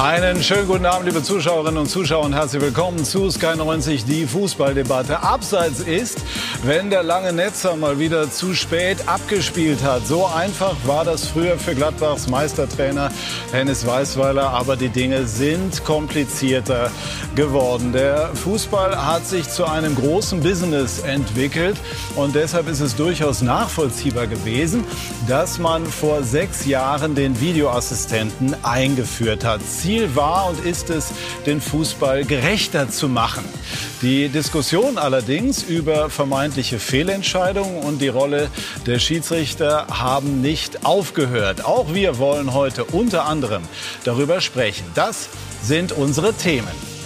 Einen 0.00 0.44
schönen 0.44 0.68
guten 0.68 0.86
Abend, 0.86 1.06
liebe 1.06 1.24
Zuschauerinnen 1.24 1.76
und 1.76 1.88
Zuschauer 1.88 2.24
und 2.24 2.32
herzlich 2.32 2.62
willkommen 2.62 3.04
zu 3.04 3.32
Sky 3.32 3.56
90, 3.56 4.04
die 4.04 4.26
Fußballdebatte. 4.26 5.24
Abseits 5.24 5.80
ist, 5.80 6.22
wenn 6.62 6.88
der 6.88 7.02
lange 7.02 7.32
Netzer 7.32 7.74
mal 7.74 7.98
wieder 7.98 8.30
zu 8.30 8.54
spät 8.54 9.08
abgespielt 9.08 9.82
hat. 9.82 10.06
So 10.06 10.24
einfach 10.24 10.76
war 10.86 11.04
das 11.04 11.26
früher 11.26 11.58
für 11.58 11.74
Gladbachs 11.74 12.28
Meistertrainer 12.28 13.10
Hennes 13.50 13.84
Weißweiler, 13.84 14.50
aber 14.50 14.76
die 14.76 14.88
Dinge 14.88 15.26
sind 15.26 15.84
komplizierter 15.84 16.92
geworden. 17.34 17.92
Der 17.92 18.28
Fußball 18.34 19.04
hat 19.04 19.26
sich 19.26 19.48
zu 19.48 19.64
einem 19.64 19.96
großen 19.96 20.40
Business 20.40 21.00
entwickelt 21.00 21.76
und 22.14 22.36
deshalb 22.36 22.68
ist 22.68 22.80
es 22.80 22.94
durchaus 22.94 23.42
nachvollziehbar 23.42 24.28
gewesen, 24.28 24.84
dass 25.26 25.58
man 25.58 25.84
vor 25.86 26.22
sechs 26.22 26.66
Jahren 26.66 27.16
den 27.16 27.40
Videoassistenten 27.40 28.54
eingeführt 28.62 29.44
hat. 29.44 29.60
Ziel 29.88 30.14
war 30.14 30.50
und 30.50 30.66
ist 30.66 30.90
es, 30.90 31.12
den 31.46 31.62
Fußball 31.62 32.26
gerechter 32.26 32.90
zu 32.90 33.08
machen. 33.08 33.42
Die 34.02 34.28
Diskussion 34.28 34.98
allerdings 34.98 35.62
über 35.62 36.10
vermeintliche 36.10 36.78
Fehlentscheidungen 36.78 37.78
und 37.78 38.02
die 38.02 38.08
Rolle 38.08 38.50
der 38.84 38.98
Schiedsrichter 38.98 39.86
haben 39.88 40.42
nicht 40.42 40.84
aufgehört. 40.84 41.64
Auch 41.64 41.94
wir 41.94 42.18
wollen 42.18 42.52
heute 42.52 42.84
unter 42.84 43.24
anderem 43.24 43.62
darüber 44.04 44.42
sprechen. 44.42 44.84
Das 44.94 45.30
sind 45.62 45.92
unsere 45.92 46.34
Themen. 46.34 46.97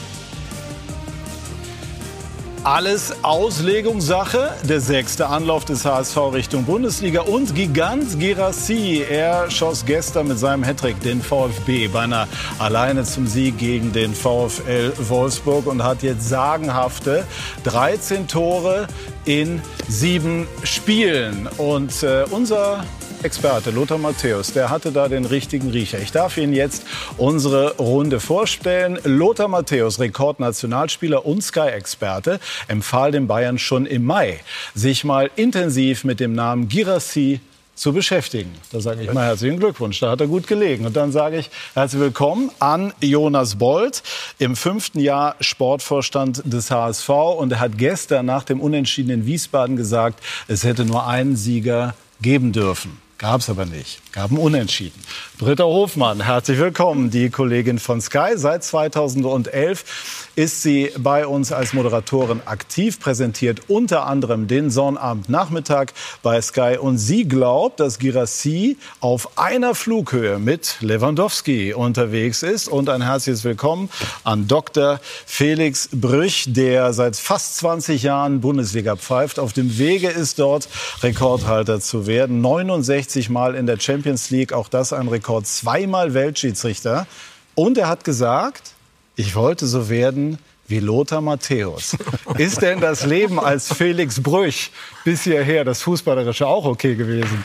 Alles 2.64 3.12
Auslegungssache. 3.24 4.54
Der 4.68 4.80
sechste 4.80 5.26
Anlauf 5.26 5.64
des 5.64 5.84
HSV 5.84 6.16
Richtung 6.32 6.64
Bundesliga 6.64 7.22
und 7.22 7.56
Gigant 7.56 8.20
Girassi. 8.20 9.04
Er 9.08 9.50
schoss 9.50 9.84
gestern 9.84 10.28
mit 10.28 10.38
seinem 10.38 10.62
Hattrick 10.62 11.00
den 11.00 11.20
VfB 11.20 11.88
beinahe 11.88 12.28
alleine 12.60 13.02
zum 13.02 13.26
Sieg 13.26 13.58
gegen 13.58 13.92
den 13.92 14.14
VfL 14.14 14.92
Wolfsburg 15.08 15.66
und 15.66 15.82
hat 15.82 16.04
jetzt 16.04 16.28
sagenhafte 16.28 17.24
13 17.64 18.28
Tore 18.28 18.86
in 19.24 19.60
sieben 19.88 20.46
Spielen. 20.62 21.48
Und 21.58 22.04
äh, 22.04 22.24
unser 22.30 22.84
Experte 23.24 23.70
Lothar 23.70 23.98
Matthäus, 23.98 24.52
der 24.52 24.68
hatte 24.68 24.90
da 24.90 25.06
den 25.06 25.24
richtigen 25.24 25.70
Riecher. 25.70 26.00
Ich 26.00 26.10
darf 26.10 26.36
Ihnen 26.36 26.52
jetzt 26.52 26.84
unsere 27.18 27.76
Runde 27.76 28.18
vorstellen. 28.18 28.98
Lothar 29.04 29.46
Matthäus, 29.46 30.00
Rekordnationalspieler 30.00 31.24
und 31.24 31.40
Sky-Experte, 31.40 32.40
empfahl 32.66 33.12
den 33.12 33.28
Bayern 33.28 33.60
schon 33.60 33.86
im 33.86 34.04
Mai, 34.04 34.40
sich 34.74 35.04
mal 35.04 35.30
intensiv 35.36 36.02
mit 36.02 36.18
dem 36.18 36.32
Namen 36.34 36.68
Girassi 36.68 37.38
zu 37.76 37.92
beschäftigen. 37.92 38.50
Da 38.72 38.80
sage 38.80 39.02
ich 39.02 39.12
mal 39.12 39.24
herzlichen 39.24 39.60
Glückwunsch, 39.60 40.00
da 40.00 40.10
hat 40.10 40.20
er 40.20 40.26
gut 40.26 40.48
gelegen. 40.48 40.84
Und 40.84 40.96
dann 40.96 41.12
sage 41.12 41.38
ich 41.38 41.50
herzlich 41.74 42.00
willkommen 42.00 42.50
an 42.58 42.92
Jonas 43.00 43.54
Bold 43.54 44.02
im 44.40 44.56
fünften 44.56 44.98
Jahr 44.98 45.36
Sportvorstand 45.40 46.42
des 46.44 46.72
HSV. 46.72 47.08
Und 47.08 47.52
er 47.52 47.60
hat 47.60 47.78
gestern 47.78 48.26
nach 48.26 48.42
dem 48.42 48.60
Unentschieden 48.60 49.10
in 49.10 49.26
Wiesbaden 49.26 49.76
gesagt, 49.76 50.18
es 50.48 50.64
hätte 50.64 50.84
nur 50.84 51.06
einen 51.06 51.36
Sieger 51.36 51.94
geben 52.20 52.52
dürfen. 52.52 53.00
Gab 53.22 53.40
es 53.40 53.48
aber 53.48 53.66
nicht. 53.66 54.00
Gab 54.12 54.32
ein 54.32 54.36
Unentschieden. 54.36 55.00
Britta 55.42 55.64
Hofmann, 55.64 56.20
herzlich 56.20 56.60
willkommen, 56.60 57.10
die 57.10 57.28
Kollegin 57.28 57.80
von 57.80 58.00
Sky. 58.00 58.34
Seit 58.36 58.62
2011 58.62 60.30
ist 60.36 60.62
sie 60.62 60.92
bei 60.96 61.26
uns 61.26 61.50
als 61.50 61.72
Moderatorin 61.72 62.42
aktiv, 62.44 63.00
präsentiert 63.00 63.62
unter 63.66 64.06
anderem 64.06 64.46
den 64.46 64.70
Sonnabendnachmittag 64.70 65.86
bei 66.22 66.40
Sky. 66.40 66.76
Und 66.80 66.98
sie 66.98 67.26
glaubt, 67.26 67.80
dass 67.80 67.98
Girassi 67.98 68.76
auf 69.00 69.36
einer 69.36 69.74
Flughöhe 69.74 70.38
mit 70.38 70.76
Lewandowski 70.78 71.74
unterwegs 71.74 72.44
ist. 72.44 72.68
Und 72.68 72.88
ein 72.88 73.02
herzliches 73.02 73.42
Willkommen 73.42 73.90
an 74.22 74.46
Dr. 74.46 75.00
Felix 75.26 75.88
Brüch, 75.92 76.44
der 76.46 76.92
seit 76.92 77.16
fast 77.16 77.56
20 77.56 78.04
Jahren 78.04 78.40
Bundesliga 78.40 78.94
pfeift. 78.94 79.40
Auf 79.40 79.52
dem 79.52 79.76
Wege 79.76 80.08
ist 80.08 80.38
dort 80.38 80.68
Rekordhalter 81.02 81.80
zu 81.80 82.06
werden. 82.06 82.40
69 82.40 83.28
Mal 83.28 83.56
in 83.56 83.66
der 83.66 83.80
Champions 83.80 84.30
League, 84.30 84.52
auch 84.52 84.68
das 84.68 84.92
ein 84.92 85.08
Rekord. 85.08 85.31
Zweimal 85.40 86.14
Weltschiedsrichter. 86.14 87.06
Und 87.54 87.78
er 87.78 87.88
hat 87.88 88.04
gesagt, 88.04 88.72
ich 89.16 89.34
wollte 89.34 89.66
so 89.66 89.88
werden 89.88 90.38
wie 90.68 90.80
Lothar 90.80 91.20
Matthäus. 91.20 91.96
Ist 92.38 92.62
denn 92.62 92.80
das 92.80 93.04
Leben 93.04 93.38
als 93.38 93.72
Felix 93.72 94.22
Brüch 94.22 94.70
bis 95.04 95.22
hierher, 95.24 95.64
das 95.64 95.82
Fußballerische, 95.82 96.46
auch 96.46 96.64
okay 96.64 96.94
gewesen? 96.94 97.44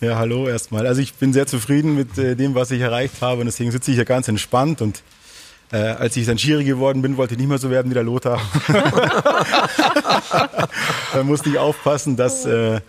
Ja, 0.00 0.16
hallo 0.16 0.48
erstmal. 0.48 0.86
Also 0.86 1.00
ich 1.00 1.14
bin 1.14 1.32
sehr 1.32 1.46
zufrieden 1.46 1.94
mit 1.94 2.18
äh, 2.18 2.34
dem, 2.34 2.54
was 2.54 2.70
ich 2.70 2.80
erreicht 2.80 3.22
habe 3.22 3.40
und 3.40 3.46
deswegen 3.46 3.70
sitze 3.70 3.90
ich 3.92 3.96
hier 3.96 4.04
ganz 4.04 4.26
entspannt 4.28 4.82
und 4.82 5.02
äh, 5.72 5.76
als 5.76 6.16
ich 6.16 6.26
dann 6.26 6.36
Schiri 6.36 6.64
geworden 6.64 7.00
bin, 7.02 7.16
wollte 7.16 7.34
ich 7.34 7.38
nicht 7.38 7.48
mehr 7.48 7.58
so 7.58 7.70
werden 7.70 7.90
wie 7.90 7.94
der 7.94 8.02
Lothar. 8.02 8.40
da 11.12 11.22
musste 11.22 11.48
ich 11.48 11.58
aufpassen, 11.58 12.16
dass 12.16 12.44
äh, 12.44 12.80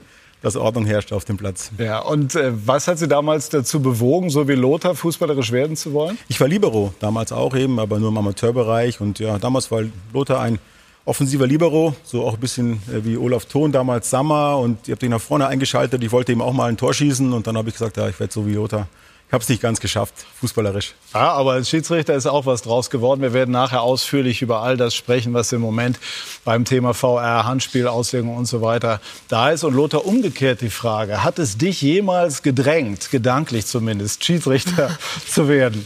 dass 0.46 0.56
Ordnung 0.56 0.86
herrscht 0.86 1.12
auf 1.12 1.26
dem 1.26 1.38
Platz. 1.38 1.72
Ja, 1.80 2.00
und 2.00 2.36
äh, 2.36 2.52
was 2.54 2.88
hat 2.88 3.00
Sie 3.00 3.08
damals 3.08 3.50
dazu 3.50 3.82
bewogen, 3.82 4.30
so 4.30 4.48
wie 4.48 4.54
Lothar 4.54 4.94
fußballerisch 4.94 5.52
werden 5.52 5.76
zu 5.76 5.92
wollen? 5.92 6.20
Ich 6.28 6.40
war 6.40 6.48
Libero, 6.48 6.94
damals 7.00 7.32
auch 7.32 7.56
eben, 7.56 7.80
aber 7.80 7.98
nur 7.98 8.10
im 8.10 8.18
Amateurbereich. 8.18 9.02
Und 9.02 9.18
ja, 9.18 9.40
damals 9.40 9.72
war 9.72 9.82
Lothar 10.14 10.42
ein 10.42 10.60
offensiver 11.04 11.48
Libero, 11.48 11.96
so 12.04 12.24
auch 12.24 12.36
ein 12.36 12.40
bisschen 12.40 12.74
äh, 12.94 13.04
wie 13.04 13.18
Olaf 13.18 13.46
Thon 13.46 13.72
damals 13.72 14.12
Sammer. 14.12 14.60
Und 14.60 14.78
ich 14.84 14.92
habe 14.92 15.00
den 15.00 15.12
nach 15.12 15.22
vorne 15.22 15.48
eingeschaltet. 15.48 16.04
Ich 16.04 16.12
wollte 16.12 16.32
ihm 16.32 16.44
auch 16.44 16.54
mal 16.54 16.70
ein 16.70 16.78
Tor 16.78 16.94
schießen. 16.94 17.34
Und 17.34 17.48
dann 17.48 17.58
habe 17.58 17.70
ich 17.70 17.74
gesagt, 17.74 17.98
ja, 17.98 18.08
ich 18.08 18.20
werde 18.20 18.32
so 18.32 18.46
wie 18.46 18.54
Lothar 18.54 18.88
ich 19.28 19.34
habe 19.34 19.42
es 19.42 19.50
nicht 19.50 19.62
ganz 19.62 19.80
geschafft, 19.80 20.14
fußballerisch. 20.40 20.94
Ja, 21.14 21.32
aber 21.32 21.54
als 21.54 21.70
Schiedsrichter 21.70 22.14
ist 22.14 22.28
auch 22.28 22.46
was 22.46 22.62
draus 22.62 22.92
geworden. 22.92 23.22
Wir 23.22 23.34
werden 23.34 23.52
nachher 23.52 23.82
ausführlich 23.82 24.44
über 24.44 24.62
all 24.62 24.78
das 24.78 24.94
sprechen, 24.94 25.34
was 25.34 25.52
im 25.52 25.62
Moment 25.62 26.00
beim 26.44 26.64
Thema 26.64 26.94
VR, 26.94 27.44
Handspiel, 27.44 27.88
Auslegung 27.88 28.38
und 28.38 28.46
so 28.46 28.62
weiter 28.62 29.02
da 29.28 29.50
ist. 29.50 29.64
Und 29.64 29.74
Lothar, 29.74 30.06
umgekehrt 30.06 30.62
die 30.62 30.70
Frage, 30.70 31.24
hat 31.24 31.40
es 31.40 31.58
dich 31.58 31.82
jemals 31.82 32.44
gedrängt, 32.44 33.10
gedanklich 33.10 33.66
zumindest, 33.66 34.24
Schiedsrichter 34.24 34.96
zu 35.28 35.48
werden? 35.50 35.86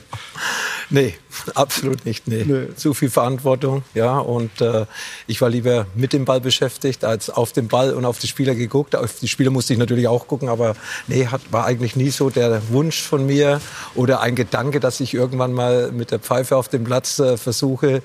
Nee, 0.90 1.14
absolut 1.56 2.06
nicht. 2.06 2.28
Nee. 2.28 2.44
nee. 2.46 2.76
Zu 2.76 2.94
viel 2.94 3.10
Verantwortung, 3.10 3.84
ja. 3.94 4.18
Und 4.18 4.62
äh, 4.62 4.86
ich 5.28 5.42
war 5.42 5.50
lieber 5.50 5.86
mit 5.96 6.14
dem 6.14 6.26
Ball 6.26 6.42
beschäftigt, 6.42 7.06
als 7.06 7.30
auf 7.30 7.54
den 7.54 7.68
Ball 7.68 7.94
und 7.94 8.06
auf 8.06 8.20
die 8.20 8.28
Spieler 8.28 8.56
geguckt. 8.56 8.96
Auf 8.96 9.20
die 9.20 9.28
Spieler 9.28 9.52
musste 9.52 9.74
ich 9.74 9.80
natürlich 9.80 10.08
auch 10.08 10.28
gucken, 10.28 10.50
aber 10.50 10.76
nee, 11.08 11.28
hat, 11.28 11.42
war 11.52 11.66
eigentlich 11.66 11.96
nie 11.96 12.10
so 12.10 12.30
der 12.30 12.62
Wunsch 12.70 13.02
von 13.02 13.26
mir 13.26 13.62
oder 13.96 14.22
ein 14.22 14.36
Gedanke, 14.36 14.80
dass 14.80 15.00
ich 15.00 15.14
irgendwann 15.14 15.54
mal 15.54 15.92
mit 15.92 16.12
der 16.12 16.20
Pfeife 16.20 16.58
auf 16.58 16.68
dem 16.70 16.84
Platz 16.84 17.20
äh, 17.20 17.38
versuche, 17.38 18.02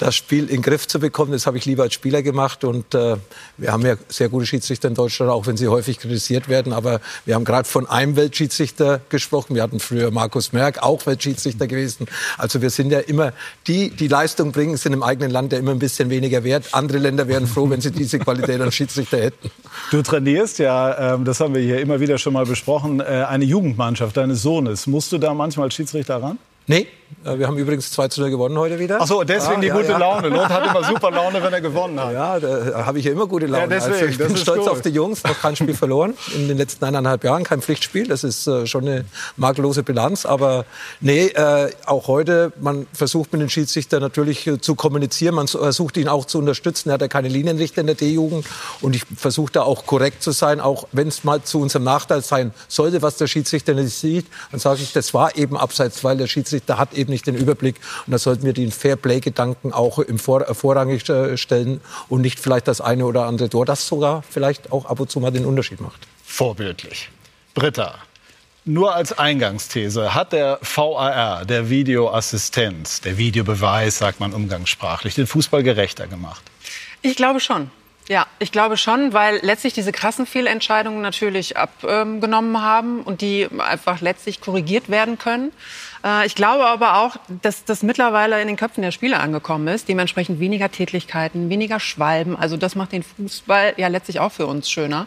das 0.00 0.16
Spiel 0.16 0.44
in 0.44 0.56
den 0.56 0.62
Griff 0.62 0.88
zu 0.88 0.98
bekommen. 0.98 1.32
Das 1.32 1.46
habe 1.46 1.58
ich 1.58 1.66
lieber 1.66 1.82
als 1.82 1.94
Spieler 1.94 2.22
gemacht. 2.22 2.64
Und 2.64 2.94
äh, 2.94 3.16
wir 3.58 3.72
haben 3.72 3.84
ja 3.84 3.96
sehr 4.08 4.28
gute 4.28 4.46
Schiedsrichter 4.46 4.88
in 4.88 4.94
Deutschland, 4.94 5.30
auch 5.30 5.46
wenn 5.46 5.56
sie 5.56 5.68
häufig 5.68 5.98
kritisiert 5.98 6.48
werden. 6.48 6.72
Aber 6.72 7.00
wir 7.26 7.34
haben 7.34 7.44
gerade 7.44 7.68
von 7.68 7.86
einem 7.86 8.16
Weltschiedsrichter 8.16 9.00
gesprochen. 9.10 9.54
Wir 9.54 9.62
hatten 9.62 9.78
früher 9.78 10.10
Markus 10.10 10.52
Merck, 10.52 10.82
auch 10.82 11.04
Weltschiedsrichter 11.06 11.66
gewesen. 11.66 12.06
Also 12.38 12.62
wir 12.62 12.70
sind 12.70 12.90
ja 12.90 13.00
immer, 13.00 13.32
die, 13.66 13.90
die 13.90 14.08
Leistung 14.08 14.52
bringen, 14.52 14.76
sind 14.76 14.94
im 14.94 15.02
eigenen 15.02 15.30
Land 15.30 15.52
ja 15.52 15.58
immer 15.58 15.72
ein 15.72 15.78
bisschen 15.78 16.08
weniger 16.08 16.44
wert. 16.44 16.68
Andere 16.72 16.98
Länder 16.98 17.28
wären 17.28 17.46
froh, 17.46 17.68
wenn 17.68 17.82
sie 17.82 17.90
diese 17.90 18.18
Qualität 18.18 18.60
an 18.60 18.72
Schiedsrichter 18.72 19.18
hätten. 19.18 19.50
Du 19.90 20.02
trainierst 20.02 20.58
ja, 20.58 21.14
ähm, 21.14 21.24
das 21.24 21.40
haben 21.40 21.54
wir 21.54 21.62
hier 21.62 21.80
immer 21.80 22.00
wieder 22.00 22.16
schon 22.16 22.32
mal 22.32 22.46
besprochen, 22.46 23.00
äh, 23.00 23.26
eine 23.28 23.44
Jugendmannschaft 23.44 24.16
deines 24.16 24.42
Sohnes. 24.42 24.86
Musst 24.86 25.12
du 25.12 25.18
da 25.18 25.34
manchmal 25.34 25.64
als 25.64 25.74
Schiedsrichter 25.74 26.22
ran? 26.22 26.38
Nee, 26.66 26.80
äh, 26.82 26.99
wir 27.22 27.46
haben 27.46 27.58
übrigens 27.58 27.90
2 27.90 28.08
zu 28.08 28.20
0 28.22 28.30
gewonnen 28.30 28.56
heute 28.56 28.78
wieder. 28.78 28.98
Ach 29.00 29.06
so, 29.06 29.24
deswegen 29.24 29.56
ah, 29.56 29.60
die 29.60 29.66
ja, 29.66 29.74
gute 29.74 29.90
ja. 29.90 29.98
Laune. 29.98 30.28
Lot 30.28 30.48
hat 30.48 30.66
immer 30.66 30.84
super 30.88 31.10
Laune, 31.10 31.42
wenn 31.42 31.52
er 31.52 31.60
gewonnen 31.60 32.00
hat. 32.00 32.12
Ja, 32.12 32.40
da 32.40 32.86
habe 32.86 32.98
ich 32.98 33.04
ja 33.04 33.12
immer 33.12 33.26
gute 33.26 33.46
Laune. 33.46 33.62
Ja, 33.62 33.66
deswegen, 33.66 33.94
also 33.94 34.06
ich 34.06 34.18
bin 34.18 34.36
stolz 34.36 34.62
cool. 34.62 34.68
auf 34.68 34.80
die 34.80 34.90
Jungs. 34.90 35.22
Noch 35.24 35.38
kein 35.38 35.54
Spiel 35.54 35.74
verloren 35.80 36.14
in 36.34 36.48
den 36.48 36.56
letzten 36.56 36.84
eineinhalb 36.84 37.22
Jahren. 37.24 37.44
Kein 37.44 37.60
Pflichtspiel. 37.60 38.06
Das 38.06 38.24
ist 38.24 38.46
äh, 38.46 38.66
schon 38.66 38.86
eine 38.86 39.04
makellose 39.36 39.82
Bilanz. 39.82 40.24
Aber 40.24 40.64
nee, 41.00 41.26
äh, 41.26 41.70
auch 41.86 42.08
heute, 42.08 42.52
man 42.60 42.86
versucht 42.92 43.32
mit 43.32 43.42
den 43.42 43.50
Schiedsrichter 43.50 44.00
natürlich 44.00 44.46
äh, 44.46 44.60
zu 44.60 44.74
kommunizieren. 44.74 45.34
Man 45.34 45.48
versucht 45.48 45.96
ihn 45.96 46.08
auch 46.08 46.24
zu 46.24 46.38
unterstützen. 46.38 46.90
Er 46.90 46.94
hat 46.94 47.02
ja 47.02 47.08
keine 47.08 47.28
Linienrichter 47.28 47.82
in 47.82 47.86
der 47.86 47.96
D-Jugend. 47.96 48.46
Und 48.80 48.96
ich 48.96 49.04
versuche 49.16 49.52
da 49.52 49.62
auch 49.62 49.84
korrekt 49.84 50.22
zu 50.22 50.30
sein, 50.30 50.60
auch 50.60 50.86
wenn 50.92 51.08
es 51.08 51.24
mal 51.24 51.42
zu 51.42 51.60
unserem 51.60 51.84
Nachteil 51.84 52.22
sein 52.22 52.52
sollte, 52.68 53.02
was 53.02 53.16
der 53.16 53.26
Schiedsrichter 53.26 53.74
nicht 53.74 53.94
sieht. 53.94 54.26
Dann 54.52 54.60
sage 54.60 54.80
ich, 54.82 54.92
das 54.92 55.12
war 55.12 55.36
eben 55.36 55.56
abseits, 55.56 56.02
weil 56.02 56.16
der 56.16 56.26
Schiedsrichter 56.26 56.78
hat 56.78 56.94
eben 56.94 56.99
nicht 57.08 57.26
den 57.26 57.36
Überblick. 57.36 57.76
Und 58.06 58.12
da 58.12 58.18
sollten 58.18 58.44
wir 58.44 58.52
den 58.52 58.70
Fairplay-Gedanken 58.70 59.72
auch 59.72 59.98
im 59.98 60.18
Vor 60.18 60.48
äh, 60.48 60.54
vorrangig 60.54 61.08
äh, 61.08 61.36
stellen 61.36 61.80
und 62.08 62.20
nicht 62.20 62.40
vielleicht 62.40 62.68
das 62.68 62.80
eine 62.80 63.06
oder 63.06 63.26
andere 63.26 63.48
Tor, 63.48 63.66
das 63.66 63.86
sogar 63.86 64.22
vielleicht 64.28 64.72
auch 64.72 64.86
ab 64.86 65.00
und 65.00 65.10
zu 65.10 65.20
mal 65.20 65.30
den 65.30 65.44
Unterschied 65.44 65.80
macht. 65.80 66.06
Vorbildlich. 66.24 67.08
Britta, 67.54 67.94
nur 68.64 68.94
als 68.94 69.18
Eingangsthese, 69.18 70.14
hat 70.14 70.32
der 70.32 70.60
VAR, 70.62 71.44
der 71.44 71.70
Videoassistent, 71.70 73.04
der 73.04 73.16
Videobeweis, 73.16 73.98
sagt 73.98 74.20
man 74.20 74.32
umgangssprachlich, 74.34 75.14
den 75.14 75.26
Fußball 75.26 75.62
gerechter 75.62 76.06
gemacht? 76.06 76.42
Ich 77.02 77.16
glaube 77.16 77.40
schon. 77.40 77.70
Ja, 78.10 78.26
ich 78.40 78.50
glaube 78.50 78.76
schon, 78.76 79.12
weil 79.12 79.38
letztlich 79.42 79.72
diese 79.72 79.92
krassen 79.92 80.26
Fehlentscheidungen 80.26 81.00
natürlich 81.00 81.56
abgenommen 81.56 82.60
haben 82.60 83.02
und 83.02 83.20
die 83.20 83.46
einfach 83.58 84.00
letztlich 84.00 84.40
korrigiert 84.40 84.88
werden 84.88 85.16
können. 85.16 85.52
Äh, 86.04 86.26
ich 86.26 86.34
glaube 86.34 86.66
aber 86.66 86.96
auch, 86.96 87.18
dass 87.28 87.64
das 87.64 87.84
mittlerweile 87.84 88.42
in 88.42 88.48
den 88.48 88.56
Köpfen 88.56 88.82
der 88.82 88.90
Spieler 88.90 89.20
angekommen 89.20 89.68
ist. 89.68 89.88
Dementsprechend 89.88 90.40
weniger 90.40 90.72
Tätlichkeiten, 90.72 91.50
weniger 91.50 91.78
Schwalben. 91.78 92.34
Also 92.36 92.56
das 92.56 92.74
macht 92.74 92.90
den 92.90 93.04
Fußball 93.04 93.74
ja 93.76 93.86
letztlich 93.86 94.18
auch 94.18 94.32
für 94.32 94.48
uns 94.48 94.68
schöner. 94.68 95.06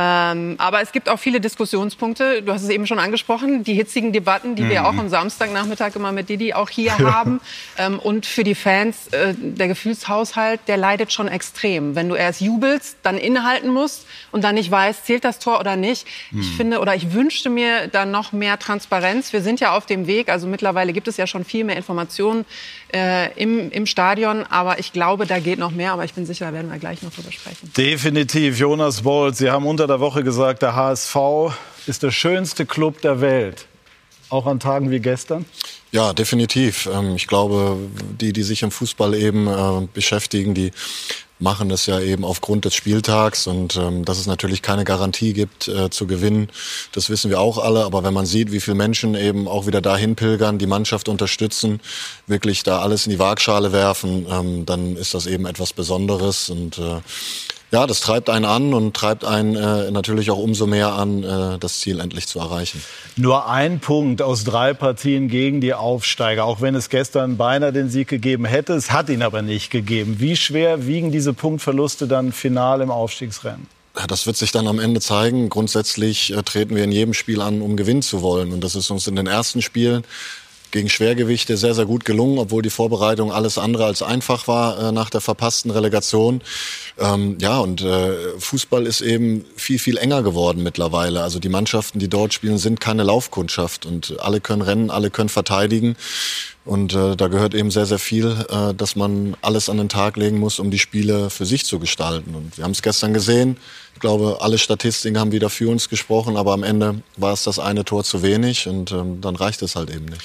Ähm, 0.00 0.54
aber 0.58 0.80
es 0.80 0.92
gibt 0.92 1.08
auch 1.08 1.18
viele 1.18 1.40
Diskussionspunkte. 1.40 2.42
Du 2.42 2.52
hast 2.52 2.62
es 2.62 2.68
eben 2.68 2.86
schon 2.86 3.00
angesprochen, 3.00 3.64
die 3.64 3.74
hitzigen 3.74 4.12
Debatten, 4.12 4.54
die 4.54 4.62
mhm. 4.62 4.70
wir 4.70 4.86
auch 4.86 4.96
am 4.96 5.08
Samstagnachmittag 5.08 5.96
immer 5.96 6.12
mit 6.12 6.28
Didi 6.28 6.54
auch 6.54 6.70
hier 6.70 6.94
ja. 6.98 7.12
haben. 7.12 7.40
Ähm, 7.76 7.98
und 7.98 8.24
für 8.24 8.44
die 8.44 8.54
Fans, 8.54 9.08
äh, 9.08 9.34
der 9.36 9.66
Gefühlshaushalt, 9.66 10.60
der 10.68 10.76
leidet 10.76 11.12
schon 11.12 11.26
extrem. 11.26 11.96
Wenn 11.96 12.08
du 12.08 12.14
erst 12.14 12.40
jubelst, 12.40 12.96
dann 13.02 13.18
innehalten 13.18 13.72
musst 13.72 14.06
und 14.30 14.44
dann 14.44 14.54
nicht 14.54 14.70
weißt, 14.70 15.04
zählt 15.04 15.24
das 15.24 15.40
Tor 15.40 15.58
oder 15.58 15.74
nicht. 15.74 16.06
Mhm. 16.30 16.40
Ich 16.42 16.50
finde 16.52 16.78
oder 16.78 16.94
ich 16.94 17.12
wünschte 17.12 17.50
mir 17.50 17.88
da 17.88 18.06
noch 18.06 18.30
mehr 18.30 18.56
Transparenz. 18.60 19.32
Wir 19.32 19.42
sind 19.42 19.58
ja 19.58 19.76
auf 19.76 19.86
dem 19.86 20.06
Weg. 20.06 20.28
Also 20.28 20.46
mittlerweile 20.46 20.92
gibt 20.92 21.08
es 21.08 21.16
ja 21.16 21.26
schon 21.26 21.44
viel 21.44 21.64
mehr 21.64 21.76
Informationen 21.76 22.44
äh, 22.92 23.32
im, 23.40 23.70
im 23.70 23.86
Stadion. 23.86 24.44
Aber 24.44 24.78
ich 24.78 24.92
glaube, 24.92 25.26
da 25.26 25.38
geht 25.38 25.58
noch 25.58 25.70
mehr. 25.70 25.92
Aber 25.92 26.04
ich 26.04 26.14
bin 26.14 26.26
sicher, 26.26 26.46
da 26.46 26.52
werden 26.52 26.70
wir 26.70 26.78
gleich 26.78 27.02
noch 27.02 27.12
drüber 27.12 27.32
sprechen. 27.32 27.72
Definitiv. 27.76 28.58
Jonas 28.58 29.02
Bolt, 29.02 29.36
Sie 29.36 29.50
haben 29.50 29.66
unter 29.66 29.86
der 29.86 30.00
Woche 30.00 30.22
gesagt, 30.22 30.62
der 30.62 30.74
HSV 30.74 31.16
ist 31.86 32.02
der 32.02 32.10
schönste 32.10 32.66
Club 32.66 33.00
der 33.02 33.20
Welt. 33.20 33.66
Auch 34.30 34.46
an 34.46 34.60
Tagen 34.60 34.90
wie 34.90 35.00
gestern? 35.00 35.46
Ja, 35.90 36.12
definitiv. 36.12 36.88
Ähm, 36.92 37.16
ich 37.16 37.26
glaube, 37.26 37.78
die, 38.20 38.32
die 38.32 38.42
sich 38.42 38.62
im 38.62 38.70
Fußball 38.70 39.14
eben 39.14 39.46
äh, 39.46 39.86
beschäftigen, 39.92 40.54
die 40.54 40.72
machen 41.38 41.68
das 41.68 41.86
ja 41.86 42.00
eben 42.00 42.24
aufgrund 42.24 42.64
des 42.64 42.74
Spieltags 42.74 43.46
und 43.46 43.76
ähm, 43.76 44.04
dass 44.04 44.18
es 44.18 44.26
natürlich 44.26 44.62
keine 44.62 44.84
Garantie 44.84 45.32
gibt 45.32 45.68
äh, 45.68 45.90
zu 45.90 46.06
gewinnen, 46.06 46.48
das 46.92 47.10
wissen 47.10 47.30
wir 47.30 47.40
auch 47.40 47.58
alle. 47.58 47.84
Aber 47.84 48.02
wenn 48.02 48.14
man 48.14 48.26
sieht, 48.26 48.52
wie 48.52 48.60
viele 48.60 48.76
Menschen 48.76 49.14
eben 49.14 49.46
auch 49.48 49.66
wieder 49.66 49.80
dahin 49.80 50.16
pilgern, 50.16 50.58
die 50.58 50.66
Mannschaft 50.66 51.08
unterstützen, 51.08 51.80
wirklich 52.26 52.62
da 52.62 52.80
alles 52.80 53.06
in 53.06 53.10
die 53.10 53.18
Waagschale 53.18 53.72
werfen, 53.72 54.26
ähm, 54.30 54.66
dann 54.66 54.96
ist 54.96 55.14
das 55.14 55.26
eben 55.26 55.46
etwas 55.46 55.72
Besonderes 55.72 56.50
und 56.50 56.78
äh, 56.78 57.00
ja, 57.70 57.86
das 57.86 58.00
treibt 58.00 58.30
einen 58.30 58.46
an 58.46 58.72
und 58.72 58.96
treibt 58.96 59.24
einen 59.24 59.54
äh, 59.54 59.90
natürlich 59.90 60.30
auch 60.30 60.38
umso 60.38 60.66
mehr 60.66 60.94
an, 60.94 61.22
äh, 61.22 61.58
das 61.58 61.80
Ziel 61.80 62.00
endlich 62.00 62.26
zu 62.26 62.38
erreichen. 62.38 62.82
Nur 63.16 63.48
ein 63.48 63.80
Punkt 63.80 64.22
aus 64.22 64.44
drei 64.44 64.72
Partien 64.72 65.28
gegen 65.28 65.60
die 65.60 65.74
Aufsteiger, 65.74 66.44
auch 66.44 66.60
wenn 66.60 66.74
es 66.74 66.88
gestern 66.88 67.36
beinahe 67.36 67.72
den 67.72 67.90
Sieg 67.90 68.08
gegeben 68.08 68.46
hätte. 68.46 68.72
Es 68.72 68.90
hat 68.90 69.10
ihn 69.10 69.22
aber 69.22 69.42
nicht 69.42 69.70
gegeben. 69.70 70.16
Wie 70.18 70.36
schwer 70.36 70.86
wiegen 70.86 71.12
diese 71.12 71.34
Punktverluste 71.34 72.06
dann 72.08 72.32
final 72.32 72.80
im 72.80 72.90
Aufstiegsrennen? 72.90 73.66
Das 74.06 74.26
wird 74.26 74.36
sich 74.36 74.52
dann 74.52 74.66
am 74.66 74.78
Ende 74.78 75.00
zeigen. 75.00 75.48
Grundsätzlich 75.48 76.32
äh, 76.32 76.42
treten 76.42 76.74
wir 76.74 76.84
in 76.84 76.92
jedem 76.92 77.14
Spiel 77.14 77.42
an, 77.42 77.60
um 77.60 77.76
gewinnen 77.76 78.02
zu 78.02 78.22
wollen. 78.22 78.52
Und 78.52 78.64
das 78.64 78.76
ist 78.76 78.90
uns 78.90 79.06
in 79.06 79.16
den 79.16 79.26
ersten 79.26 79.60
Spielen 79.60 80.04
gegen 80.70 80.88
Schwergewichte 80.88 81.56
sehr, 81.56 81.74
sehr 81.74 81.86
gut 81.86 82.04
gelungen, 82.04 82.38
obwohl 82.38 82.62
die 82.62 82.70
Vorbereitung 82.70 83.32
alles 83.32 83.58
andere 83.58 83.84
als 83.84 84.02
einfach 84.02 84.48
war 84.48 84.78
äh, 84.88 84.92
nach 84.92 85.10
der 85.10 85.20
verpassten 85.20 85.70
Relegation. 85.70 86.42
Ähm, 86.98 87.38
ja, 87.40 87.58
und 87.58 87.82
äh, 87.82 88.38
Fußball 88.38 88.86
ist 88.86 89.00
eben 89.00 89.44
viel, 89.56 89.78
viel 89.78 89.96
enger 89.96 90.22
geworden 90.22 90.62
mittlerweile. 90.62 91.22
Also 91.22 91.38
die 91.38 91.48
Mannschaften, 91.48 91.98
die 91.98 92.08
dort 92.08 92.34
spielen, 92.34 92.58
sind 92.58 92.80
keine 92.80 93.02
Laufkundschaft 93.02 93.86
und 93.86 94.18
alle 94.20 94.40
können 94.40 94.62
rennen, 94.62 94.90
alle 94.90 95.10
können 95.10 95.28
verteidigen. 95.28 95.96
Und 96.68 96.94
äh, 96.94 97.16
da 97.16 97.28
gehört 97.28 97.54
eben 97.54 97.70
sehr, 97.70 97.86
sehr 97.86 97.98
viel, 97.98 98.44
äh, 98.50 98.74
dass 98.74 98.94
man 98.94 99.38
alles 99.40 99.70
an 99.70 99.78
den 99.78 99.88
Tag 99.88 100.18
legen 100.18 100.38
muss, 100.38 100.58
um 100.58 100.70
die 100.70 100.78
Spiele 100.78 101.30
für 101.30 101.46
sich 101.46 101.64
zu 101.64 101.78
gestalten. 101.78 102.34
Und 102.34 102.58
wir 102.58 102.64
haben 102.64 102.72
es 102.72 102.82
gestern 102.82 103.14
gesehen. 103.14 103.56
Ich 103.94 104.00
glaube, 104.00 104.38
alle 104.40 104.58
Statistiken 104.58 105.18
haben 105.18 105.32
wieder 105.32 105.48
für 105.48 105.70
uns 105.70 105.88
gesprochen, 105.88 106.36
aber 106.36 106.52
am 106.52 106.62
Ende 106.62 107.00
war 107.16 107.32
es 107.32 107.42
das 107.42 107.58
eine 107.58 107.86
Tor 107.86 108.04
zu 108.04 108.22
wenig 108.22 108.68
und 108.68 108.92
ähm, 108.92 109.22
dann 109.22 109.34
reicht 109.34 109.62
es 109.62 109.76
halt 109.76 109.88
eben 109.88 110.04
nicht. 110.04 110.20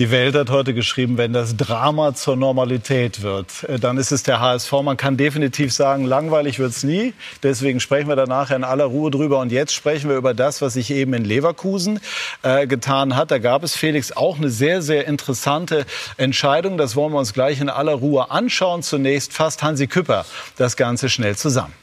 Die 0.00 0.10
Welt 0.10 0.34
hat 0.34 0.48
heute 0.48 0.72
geschrieben, 0.72 1.18
wenn 1.18 1.34
das 1.34 1.58
Drama 1.58 2.14
zur 2.14 2.34
Normalität 2.34 3.20
wird, 3.20 3.64
äh, 3.64 3.78
dann 3.78 3.98
ist 3.98 4.12
es 4.12 4.22
der 4.22 4.40
HSV. 4.40 4.72
Man 4.82 4.96
kann 4.96 5.18
definitiv 5.18 5.74
sagen, 5.74 6.06
langweilig 6.06 6.58
wird 6.58 6.70
es 6.70 6.82
nie. 6.82 7.12
Deswegen 7.42 7.80
sprechen 7.80 8.08
wir 8.08 8.16
da 8.16 8.24
nachher 8.24 8.56
in 8.56 8.64
aller 8.64 8.86
Ruhe 8.86 9.10
drüber. 9.10 9.40
Und 9.40 9.52
jetzt 9.52 9.74
sprechen 9.74 10.08
wir 10.08 10.16
über 10.16 10.32
das, 10.32 10.62
was 10.62 10.72
sich 10.72 10.90
eben 10.90 11.12
in 11.12 11.26
Leverkusen 11.26 12.00
äh, 12.42 12.66
getan 12.66 13.14
hat. 13.14 13.30
Da 13.30 13.36
gab 13.36 13.62
es, 13.62 13.76
Felix, 13.76 14.10
auch 14.10 14.38
eine 14.38 14.48
sehr, 14.48 14.80
sehr 14.80 15.06
interessante 15.06 15.84
Entscheidung. 16.16 16.78
Das 16.78 16.96
wollen 16.96 17.12
wir 17.12 17.18
uns 17.18 17.34
gleich 17.34 17.60
in 17.60 17.68
aller 17.68 17.92
Ruhe 17.92 18.30
anschauen. 18.30 18.82
Zunächst 18.82 19.34
fasst 19.34 19.62
Hansi 19.62 19.86
Küpper 19.86 20.24
das 20.56 20.78
Ganze 20.78 21.10
schnell 21.10 21.36
zusammen. 21.36 21.74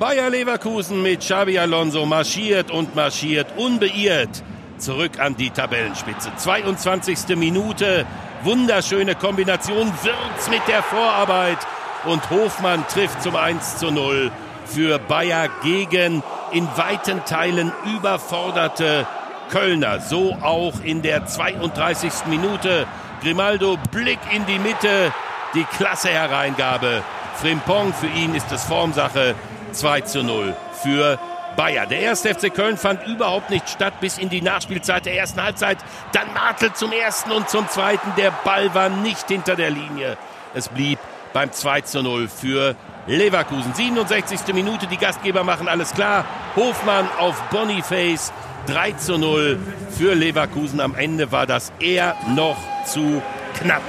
Bayer 0.00 0.28
Leverkusen 0.28 1.02
mit 1.02 1.20
Xabi 1.20 1.56
Alonso 1.56 2.04
marschiert 2.04 2.72
und 2.72 2.96
marschiert 2.96 3.46
unbeirrt 3.56 4.42
zurück 4.78 5.18
an 5.18 5.36
die 5.36 5.50
Tabellenspitze. 5.50 6.30
22. 6.36 7.36
Minute, 7.36 8.06
wunderschöne 8.42 9.14
Kombination, 9.14 9.92
Wirz 10.02 10.48
mit 10.48 10.66
der 10.68 10.82
Vorarbeit 10.82 11.58
und 12.04 12.30
Hofmann 12.30 12.86
trifft 12.88 13.22
zum 13.22 13.36
1 13.36 13.78
zu 13.78 13.90
0 13.90 14.30
für 14.66 14.98
Bayer 14.98 15.48
gegen 15.62 16.22
in 16.52 16.68
weiten 16.76 17.24
Teilen 17.24 17.72
überforderte 17.96 19.06
Kölner. 19.50 20.00
So 20.00 20.36
auch 20.42 20.80
in 20.82 21.02
der 21.02 21.26
32. 21.26 22.26
Minute. 22.26 22.86
Grimaldo 23.22 23.78
Blick 23.90 24.18
in 24.32 24.44
die 24.46 24.58
Mitte, 24.58 25.12
die 25.54 25.64
klasse 25.64 26.08
Hereingabe. 26.08 27.02
Frimpong, 27.36 27.92
für 27.94 28.08
ihn 28.08 28.34
ist 28.34 28.50
es 28.52 28.64
Formsache 28.64 29.34
2 29.72 30.00
zu 30.02 30.22
0 30.22 30.54
für 30.82 31.18
Bayer. 31.56 31.86
Der 31.86 32.00
erste 32.00 32.34
FC 32.34 32.54
Köln 32.54 32.76
fand 32.76 33.06
überhaupt 33.06 33.50
nicht 33.50 33.68
statt 33.68 33.94
bis 34.00 34.18
in 34.18 34.28
die 34.28 34.42
Nachspielzeit 34.42 35.06
der 35.06 35.16
ersten 35.16 35.42
Halbzeit. 35.42 35.78
Dann 36.12 36.32
Martel 36.34 36.72
zum 36.74 36.92
ersten 36.92 37.32
und 37.32 37.48
zum 37.48 37.68
zweiten. 37.68 38.12
Der 38.16 38.30
Ball 38.44 38.74
war 38.74 38.88
nicht 38.88 39.28
hinter 39.28 39.56
der 39.56 39.70
Linie. 39.70 40.16
Es 40.54 40.68
blieb 40.68 40.98
beim 41.32 41.52
2 41.52 41.80
zu 41.82 42.02
0 42.02 42.28
für 42.28 42.76
Leverkusen. 43.06 43.74
67. 43.74 44.54
Minute, 44.54 44.86
die 44.86 44.96
Gastgeber 44.96 45.44
machen 45.44 45.68
alles 45.68 45.92
klar. 45.92 46.24
Hofmann 46.54 47.08
auf 47.18 47.40
Boniface. 47.50 48.32
3 48.66 48.92
zu 48.92 49.18
0 49.18 49.58
für 49.96 50.14
Leverkusen. 50.14 50.80
Am 50.80 50.94
Ende 50.94 51.30
war 51.32 51.46
das 51.46 51.72
eher 51.78 52.16
noch 52.34 52.56
zu 52.84 53.22
knapp. 53.54 53.82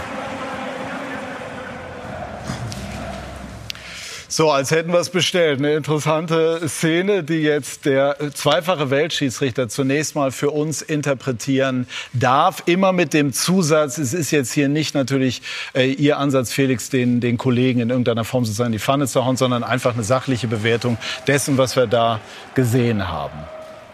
So, 4.37 4.51
als 4.51 4.69
hätten 4.69 4.91
wir 4.93 4.99
es 4.99 5.09
bestellt. 5.09 5.57
Eine 5.57 5.73
interessante 5.73 6.69
Szene, 6.69 7.23
die 7.23 7.41
jetzt 7.41 7.85
der 7.85 8.17
zweifache 8.35 8.91
Weltschiedsrichter 8.91 9.67
zunächst 9.67 10.13
mal 10.13 10.29
für 10.29 10.51
uns 10.51 10.83
interpretieren 10.83 11.87
darf. 12.13 12.61
Immer 12.67 12.93
mit 12.93 13.15
dem 13.15 13.33
Zusatz, 13.33 13.97
es 13.97 14.13
ist 14.13 14.29
jetzt 14.29 14.53
hier 14.53 14.69
nicht 14.69 14.93
natürlich 14.93 15.41
äh, 15.73 15.91
Ihr 15.91 16.19
Ansatz, 16.19 16.51
Felix, 16.51 16.91
den, 16.91 17.19
den 17.19 17.39
Kollegen 17.39 17.79
in 17.79 17.89
irgendeiner 17.89 18.25
Form 18.25 18.45
sozusagen 18.45 18.73
die 18.73 18.77
Pfanne 18.77 19.07
zu 19.07 19.25
hauen, 19.25 19.37
sondern 19.37 19.63
einfach 19.63 19.95
eine 19.95 20.03
sachliche 20.03 20.47
Bewertung 20.47 20.99
dessen, 21.25 21.57
was 21.57 21.75
wir 21.75 21.87
da 21.87 22.19
gesehen 22.53 23.07
haben. 23.07 23.39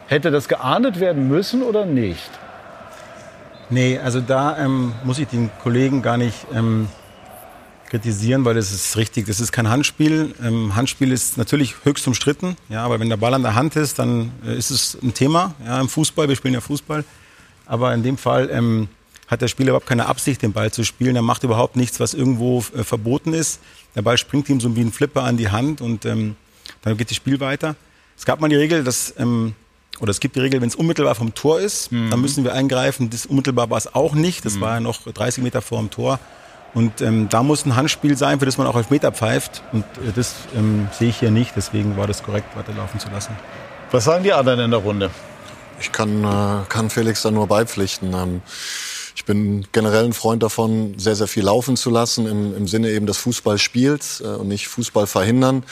Hätte 0.07 0.29
das 0.29 0.50
geahndet 0.50 1.00
werden 1.00 1.29
müssen 1.29 1.63
oder 1.63 1.85
nicht? 1.85 2.31
Nee, 3.69 3.97
also 3.97 4.19
da 4.19 4.57
ähm, 4.57 4.91
muss 5.05 5.19
ich 5.19 5.27
den 5.29 5.51
Kollegen 5.63 6.01
gar 6.01 6.17
nicht 6.17 6.35
ähm, 6.53 6.89
kritisieren, 7.93 8.43
weil 8.43 8.57
es 8.57 8.71
ist 8.71 8.97
richtig, 8.97 9.27
das 9.27 9.39
ist 9.39 9.51
kein 9.51 9.69
Handspiel. 9.69 10.33
Ähm, 10.43 10.75
Handspiel 10.75 11.12
ist 11.12 11.38
natürlich 11.38 11.75
höchst 11.83 12.07
umstritten, 12.07 12.57
ja, 12.67 12.83
aber 12.83 13.00
wenn 13.00 13.07
der 13.07 13.17
Ball 13.17 13.35
an 13.35 13.43
der 13.43 13.53
Hand 13.53 13.75
ist, 13.75 14.00
dann 14.00 14.31
äh, 14.43 14.57
ist 14.57 14.71
es 14.71 14.97
ein 15.03 15.13
Thema 15.13 15.53
ja, 15.63 15.79
im 15.79 15.88
Fußball. 15.88 16.27
Wir 16.27 16.35
spielen 16.35 16.55
ja 16.55 16.62
Fußball. 16.62 17.05
Aber 17.67 17.93
in 17.93 18.01
dem 18.01 18.17
Fall 18.17 18.50
ähm, 18.51 18.88
hat 19.27 19.43
der 19.43 19.47
Spieler 19.47 19.69
überhaupt 19.69 19.85
keine 19.85 20.07
Absicht, 20.07 20.41
den 20.41 20.53
Ball 20.53 20.71
zu 20.71 20.83
spielen. 20.83 21.15
Er 21.15 21.21
macht 21.21 21.43
überhaupt 21.43 21.75
nichts, 21.75 22.00
was 22.00 22.15
irgendwo 22.15 22.65
äh, 22.75 22.83
verboten 22.83 23.31
ist. 23.31 23.59
Der 23.95 24.01
Ball 24.01 24.17
springt 24.17 24.50
ihm 24.50 24.59
so 24.59 24.75
wie 24.75 24.81
ein 24.81 24.91
Flipper 24.91 25.21
an 25.21 25.38
die 25.38 25.50
Hand 25.50 25.79
und 25.79 26.03
ähm, 26.05 26.35
dann 26.81 26.97
geht 26.97 27.12
das 27.12 27.17
Spiel 27.17 27.39
weiter. 27.41 27.75
Es 28.17 28.25
gab 28.25 28.41
mal 28.41 28.50
die 28.50 28.55
Regel, 28.55 28.83
dass 28.83 29.13
ähm, 29.19 29.53
oder 30.00 30.09
es 30.09 30.19
gibt 30.19 30.35
die 30.35 30.39
Regel, 30.39 30.62
wenn 30.62 30.67
es 30.67 30.75
unmittelbar 30.75 31.13
vom 31.13 31.35
Tor 31.35 31.59
ist, 31.59 31.91
mhm. 31.91 32.09
dann 32.09 32.21
müssen 32.21 32.43
wir 32.43 32.53
eingreifen. 32.53 33.12
Das 33.12 33.27
unmittelbar 33.27 33.69
war 33.69 33.77
es 33.77 33.93
auch 33.93 34.15
nicht. 34.15 34.45
Das 34.45 34.55
mhm. 34.55 34.62
war 34.62 34.73
ja 34.73 34.79
noch 34.79 35.03
30 35.03 35.43
Meter 35.43 35.62
vor 35.62 35.77
dem 35.77 35.91
Tor. 35.91 36.19
Und 36.74 37.01
ähm, 37.01 37.30
da 37.30 37.44
muss 37.44 37.65
ein 37.65 37.75
Handspiel 37.75 38.18
sein, 38.18 38.39
für 38.39 38.46
das 38.46 38.58
man 38.58 38.65
auch 38.65 38.75
auf 38.75 38.89
Meter 38.89 39.12
pfeift. 39.12 39.62
Und 39.72 39.84
äh, 39.84 40.12
das 40.15 40.36
ähm, 40.56 40.88
sehe 40.92 41.10
ich 41.10 41.18
hier 41.20 41.32
nicht. 41.32 41.53
Deswegen 41.56 41.98
war 41.98 42.08
das 42.08 42.24
korrekt, 42.24 42.56
weiterlaufen 42.56 43.00
zu 43.00 43.10
lassen. 43.10 43.36
Was 43.92 44.06
sagen 44.06 44.24
die 44.24 44.34
anderen 44.34 44.60
in 44.60 44.72
der 44.72 44.80
Runde? 44.80 45.12
Ich 45.80 45.92
kann, 45.92 46.24
äh, 46.24 46.65
kann 46.70 46.89
Felix 46.89 47.22
da 47.22 47.32
nur 47.32 47.48
beipflichten. 47.48 48.13
Ähm, 48.13 48.42
ich 49.15 49.25
bin 49.25 49.68
generell 49.72 50.06
ein 50.06 50.13
Freund 50.13 50.42
davon, 50.42 50.96
sehr, 50.98 51.15
sehr 51.15 51.27
viel 51.27 51.44
laufen 51.44 51.77
zu 51.77 51.89
lassen, 51.89 52.25
im, 52.25 52.58
im 52.58 52.68
Sinne 52.68 52.89
eben 52.89 53.06
des 53.06 53.18
Fußballspiels 53.18 54.22
äh, 54.22 54.27
und 54.27 54.48
nicht 54.48 54.68
Fußball 54.68 55.06
verhindern. 55.06 55.63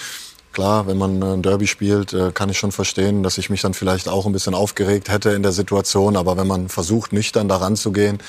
Klar, 0.53 0.86
wenn 0.86 0.98
man 0.98 1.22
äh, 1.22 1.25
ein 1.34 1.41
Derby 1.41 1.65
spielt, 1.65 2.13
äh, 2.13 2.31
kann 2.31 2.50
ich 2.50 2.60
schon 2.60 2.72
verstehen, 2.72 3.24
dass 3.24 3.38
ich 3.38 3.50
mich 3.50 3.62
dann 3.62 3.74
vielleicht 3.74 4.08
auch 4.08 4.25
ein 4.25 4.34
bisschen 4.34 4.53
aufgeregt 4.53 5.10
hätte 5.10 5.31
in 5.31 5.43
der 5.43 5.53
Situation. 5.53 6.15
Aber 6.15 6.38
wenn 6.38 6.48
man 6.48 6.70
versucht, 6.70 7.13
nüchtern 7.13 7.48
daran 7.48 7.75
zu 7.75 7.91
gehen, 7.91 8.20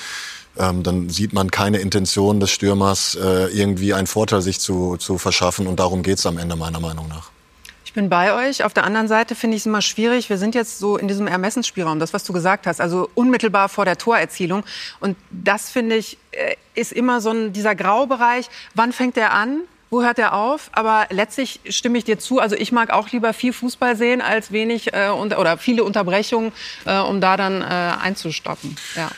ähm, 0.57 0.83
dann 0.83 1.09
sieht 1.09 1.33
man 1.33 1.51
keine 1.51 1.79
Intention 1.79 2.39
des 2.39 2.51
Stürmers, 2.51 3.15
äh, 3.15 3.47
irgendwie 3.47 3.93
einen 3.93 4.07
Vorteil 4.07 4.41
sich 4.41 4.59
zu, 4.59 4.97
zu 4.97 5.17
verschaffen. 5.17 5.67
Und 5.67 5.79
darum 5.79 6.03
geht's 6.03 6.25
am 6.25 6.37
Ende 6.37 6.55
meiner 6.55 6.79
Meinung 6.79 7.07
nach. 7.07 7.31
Ich 7.85 7.93
bin 7.93 8.09
bei 8.09 8.33
euch. 8.33 8.63
Auf 8.63 8.73
der 8.73 8.85
anderen 8.85 9.07
Seite 9.07 9.35
finde 9.35 9.55
ich 9.55 9.61
es 9.61 9.65
immer 9.67 9.83
schwierig. 9.83 10.29
Wir 10.29 10.39
sind 10.39 10.55
jetzt 10.55 10.79
so 10.79 10.97
in 10.97 11.07
diesem 11.07 11.27
Ermessensspielraum, 11.27 11.99
das, 11.99 12.11
was 12.11 12.23
du 12.23 12.33
gesagt 12.33 12.65
hast, 12.65 12.81
also 12.81 13.07
unmittelbar 13.13 13.69
vor 13.69 13.85
der 13.85 13.99
Torerzielung. 13.99 14.63
Und 14.99 15.15
das 15.29 15.69
finde 15.69 15.95
ich 15.97 16.17
äh, 16.31 16.55
ist 16.75 16.91
immer 16.91 17.21
so 17.21 17.29
ein, 17.29 17.53
dieser 17.53 17.75
Graubereich. 17.75 18.49
Wann 18.73 18.93
fängt 18.93 19.17
er 19.17 19.33
an? 19.33 19.61
Wo 19.89 20.01
hört 20.01 20.17
er 20.17 20.33
auf? 20.33 20.71
Aber 20.71 21.05
letztlich 21.11 21.59
stimme 21.69 21.99
ich 21.99 22.03
dir 22.03 22.17
zu. 22.17 22.39
Also 22.39 22.55
ich 22.55 22.71
mag 22.71 22.89
auch 22.89 23.09
lieber 23.09 23.31
viel 23.31 23.53
Fußball 23.53 23.95
sehen 23.95 24.21
als 24.21 24.51
wenig 24.51 24.91
äh, 24.93 25.09
oder 25.09 25.59
viele 25.59 25.83
Unterbrechungen, 25.83 26.51
äh, 26.85 26.97
um 26.97 27.21
da 27.21 27.37
dann 27.37 27.61
äh, 27.61 27.65
einzustoppen. 27.65 28.75
Ja. 28.95 29.11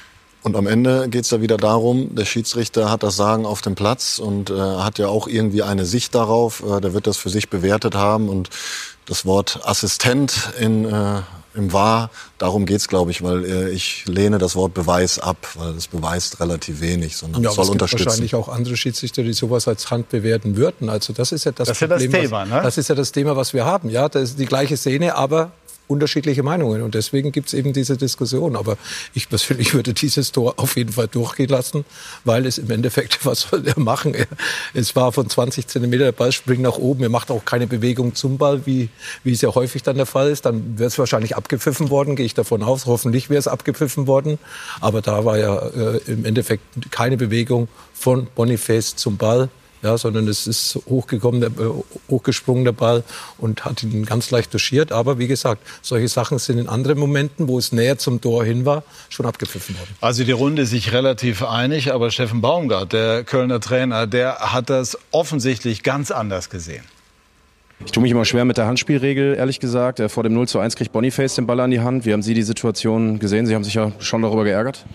Und 0.46 0.56
am 0.56 0.68
Ende 0.68 1.10
geht 1.10 1.26
es 1.26 1.32
ja 1.32 1.42
wieder 1.42 1.58
darum, 1.58 2.14
der 2.14 2.26
Schiedsrichter 2.26 2.92
hat 2.92 3.02
das 3.02 3.16
Sagen 3.16 3.48
auf 3.48 3.64
dem 3.64 3.74
Platz 3.74 4.20
und 4.20 4.52
äh, 4.52 4.54
hat 4.54 5.00
ja 5.00 5.08
auch 5.08 5.28
irgendwie 5.28 5.64
eine 5.64 5.86
Sicht 5.86 6.14
darauf. 6.14 6.62
Äh, 6.62 6.82
der 6.82 6.94
wird 6.94 7.08
das 7.08 7.18
für 7.18 7.30
sich 7.32 7.50
bewertet 7.50 7.96
haben 7.96 8.30
und 8.30 8.52
das 9.08 9.26
Wort 9.26 9.62
Assistent 9.64 10.52
in, 10.60 10.86
äh, 10.86 11.22
im 11.56 11.74
Wahr, 11.74 12.12
darum 12.38 12.68
geht's, 12.68 12.88
glaube 12.88 13.10
ich, 13.10 13.24
weil 13.24 13.44
äh, 13.44 13.70
ich 13.72 14.06
lehne 14.06 14.38
das 14.38 14.56
Wort 14.56 14.76
Beweis 14.76 15.18
ab, 15.18 15.38
weil 15.56 15.74
das 15.74 15.88
beweist 15.88 16.40
relativ 16.40 16.80
wenig, 16.80 17.18
sondern 17.18 17.42
ja, 17.42 17.50
soll 17.50 17.64
es 17.64 17.72
gibt 17.72 17.82
unterstützen. 17.82 18.06
wahrscheinlich 18.06 18.36
auch 18.36 18.48
andere 18.48 18.78
Schiedsrichter, 18.78 19.24
die 19.24 19.34
sowas 19.34 19.68
als 19.68 19.90
Hand 19.90 20.10
bewerten 20.10 20.58
würden. 20.58 20.90
Also 20.90 21.12
das 21.12 21.32
ist 21.32 21.46
ja 21.46 21.54
das, 21.54 21.70
das 21.70 21.80
Problem. 21.80 22.00
Ja 22.00 22.06
das, 22.06 22.22
Thema, 22.22 22.42
was, 22.42 22.50
ne? 22.50 22.62
das 22.62 22.78
ist 22.78 22.90
ja 22.90 22.94
das 22.94 23.12
Thema, 23.12 23.36
was 23.36 23.54
wir 23.56 23.66
haben. 23.66 23.90
Ja, 23.90 24.10
das 24.10 24.30
ist 24.30 24.40
die 24.40 24.46
gleiche 24.46 24.78
Szene, 24.78 25.16
aber 25.16 25.54
unterschiedliche 25.88 26.44
Meinungen. 26.44 26.82
Und 26.82 26.96
deswegen 26.96 27.32
gibt 27.32 27.48
es 27.48 27.54
eben 27.54 27.74
diese 27.74 27.98
Diskussion. 27.98 28.56
Aber 28.56 28.78
ich 29.14 29.30
persönlich 29.30 29.74
würde 29.74 29.94
dieses 29.94 30.32
Tor 30.32 30.56
auf 30.58 30.76
jeden 30.76 30.94
Fall 30.94 31.08
durchgehen 31.08 31.50
lassen, 31.50 31.86
weil 32.24 32.46
es 32.46 32.58
im 32.58 32.70
Endeffekt, 32.72 33.26
was 33.26 33.42
soll 33.42 33.68
er 33.68 33.80
machen? 33.80 34.16
Es 34.74 34.96
war 34.96 35.12
von 35.12 35.30
20 35.30 35.68
Zentimeter, 35.68 36.06
der 36.06 36.12
Ball 36.12 36.32
springt 36.32 36.62
nach 36.62 36.78
oben. 36.78 37.04
Er 37.04 37.10
macht 37.10 37.32
auch 37.32 37.46
keine 37.46 37.68
Bewegung 37.68 38.16
zum 38.16 38.38
Ball, 38.38 38.66
wie, 38.66 38.90
wie 39.24 39.32
es 39.32 39.42
ja 39.42 39.54
häufig 39.54 39.84
dann 39.84 39.98
der 39.98 40.06
Fall 40.06 40.30
ist. 40.30 40.46
Dann 40.46 40.78
wäre 40.78 40.88
es 40.88 40.98
wahrscheinlich 40.98 41.36
abgepfiffen 41.36 41.90
worden, 41.90 42.16
gehe 42.16 42.26
ich 42.26 42.34
davon 42.34 42.64
aus. 42.64 42.86
Hoffentlich 42.86 43.30
wäre 43.30 43.40
es 43.40 43.48
abgepfiffen 43.48 44.08
worden. 44.08 44.40
Aber 44.82 45.02
da 45.02 45.26
war 45.26 45.38
ja 45.38 45.58
äh, 45.58 46.00
im 46.08 46.26
Endeffekt 46.26 46.64
keine 46.92 47.18
Bewegung 47.18 47.68
von 47.94 48.28
Boniface 48.36 48.96
zum 48.96 49.18
Ball 49.18 49.50
ja, 49.82 49.98
sondern 49.98 50.28
es 50.28 50.48
ist 50.48 50.80
hochgekommen, 50.88 51.42
der, 51.42 51.50
äh, 51.50 51.72
hochgesprungen 52.10 52.66
der 52.66 52.72
Ball 52.72 53.04
und 53.38 53.66
hat 53.66 53.84
ihn 53.84 54.06
ganz 54.06 54.32
leicht 54.32 54.52
touchiert. 54.52 54.92
Aber 54.92 55.20
wie 55.20 55.28
gesagt, 55.28 55.62
solche 55.82 56.08
Sachen 56.08 56.40
sind 56.40 56.58
in 56.58 56.68
anderen 56.68 57.00
Momenten, 57.00 57.48
wo 57.48 57.58
es 57.58 57.72
näher 57.72 57.98
zum 57.98 58.22
Tor 58.22 58.44
hin 58.44 58.66
war, 58.66 58.84
schon 59.10 59.26
abgepfiffen 59.26 59.78
worden. 59.78 59.96
Also 60.02 60.24
die 60.24 60.32
Runde 60.32 60.64
ist 60.64 60.72
sich 60.72 60.92
relativ 60.92 61.44
einig, 61.44 61.94
aber 61.94 62.12
Steffen 62.12 62.42
Baumgart, 62.42 62.94
der 62.94 63.24
Kölner 63.24 63.60
Trainer, 63.60 64.08
der 64.08 64.38
hat 64.54 64.70
das 64.70 64.98
offensichtlich 65.12 65.84
ganz 65.84 66.12
anders 66.12 66.50
gesehen. 66.50 66.84
Ich 67.84 67.92
tue 67.92 68.02
mich 68.02 68.12
immer 68.12 68.26
schwer 68.26 68.46
mit 68.46 68.58
der 68.58 68.68
Handspielregel, 68.68 69.36
ehrlich 69.36 69.60
gesagt. 69.60 70.02
Vor 70.08 70.24
dem 70.24 70.34
0 70.34 70.48
zu 70.48 70.60
1 70.60 70.76
kriegt 70.76 70.92
Boniface 70.94 71.36
den 71.36 71.46
Ball 71.46 71.60
an 71.60 71.72
die 71.72 71.82
Hand. 71.82 72.06
Wie 72.06 72.14
haben 72.14 72.22
Sie 72.22 72.34
die 72.34 72.44
Situation 72.44 73.20
gesehen? 73.20 73.46
Sie 73.46 73.54
haben 73.54 73.64
sich 73.64 73.74
ja 73.74 73.92
schon 74.00 74.22
darüber 74.22 74.46
geärgert. 74.46 74.86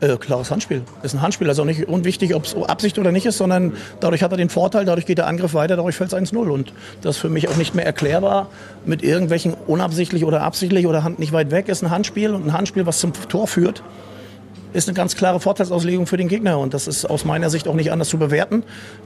Äh, 0.00 0.16
klares 0.16 0.50
Handspiel. 0.50 0.82
Ist 1.02 1.14
ein 1.14 1.20
Handspiel. 1.20 1.48
Also 1.48 1.64
nicht 1.64 1.86
unwichtig, 1.86 2.34
ob 2.34 2.44
es 2.44 2.54
Absicht 2.54 2.98
oder 2.98 3.12
nicht 3.12 3.26
ist, 3.26 3.36
sondern 3.36 3.74
dadurch 4.00 4.22
hat 4.22 4.32
er 4.32 4.38
den 4.38 4.48
Vorteil, 4.48 4.86
dadurch 4.86 5.04
geht 5.04 5.18
der 5.18 5.26
Angriff 5.26 5.52
weiter, 5.52 5.76
dadurch 5.76 5.96
fällt 5.96 6.12
es 6.12 6.18
1-0. 6.18 6.36
Und 6.48 6.72
das 7.02 7.16
ist 7.16 7.20
für 7.20 7.28
mich 7.28 7.48
auch 7.48 7.56
nicht 7.56 7.74
mehr 7.74 7.84
erklärbar 7.84 8.48
mit 8.86 9.02
irgendwelchen 9.02 9.54
unabsichtlich 9.66 10.24
oder 10.24 10.42
absichtlich 10.42 10.86
oder 10.86 11.04
Hand 11.04 11.18
nicht 11.18 11.32
weit 11.32 11.50
weg 11.50 11.68
ist 11.68 11.82
ein 11.82 11.90
Handspiel 11.90 12.30
und 12.34 12.46
ein 12.46 12.52
Handspiel, 12.54 12.86
was 12.86 12.98
zum 12.98 13.12
Tor 13.12 13.46
führt 13.46 13.82
ist 14.72 14.88
eine 14.88 14.94
ganz 14.94 15.16
klare 15.16 15.40
Vorteilsauslegung 15.40 16.06
für 16.06 16.16
den 16.16 16.28
Gegner 16.28 16.58
und 16.58 16.74
das 16.74 16.86
ist 16.86 17.04
aus 17.04 17.24
meiner 17.24 17.50
Sicht 17.50 17.68
auch 17.68 17.74
nicht 17.74 17.92
anders 17.92 18.08
zu 18.08 18.18
bewerten. 18.18 18.62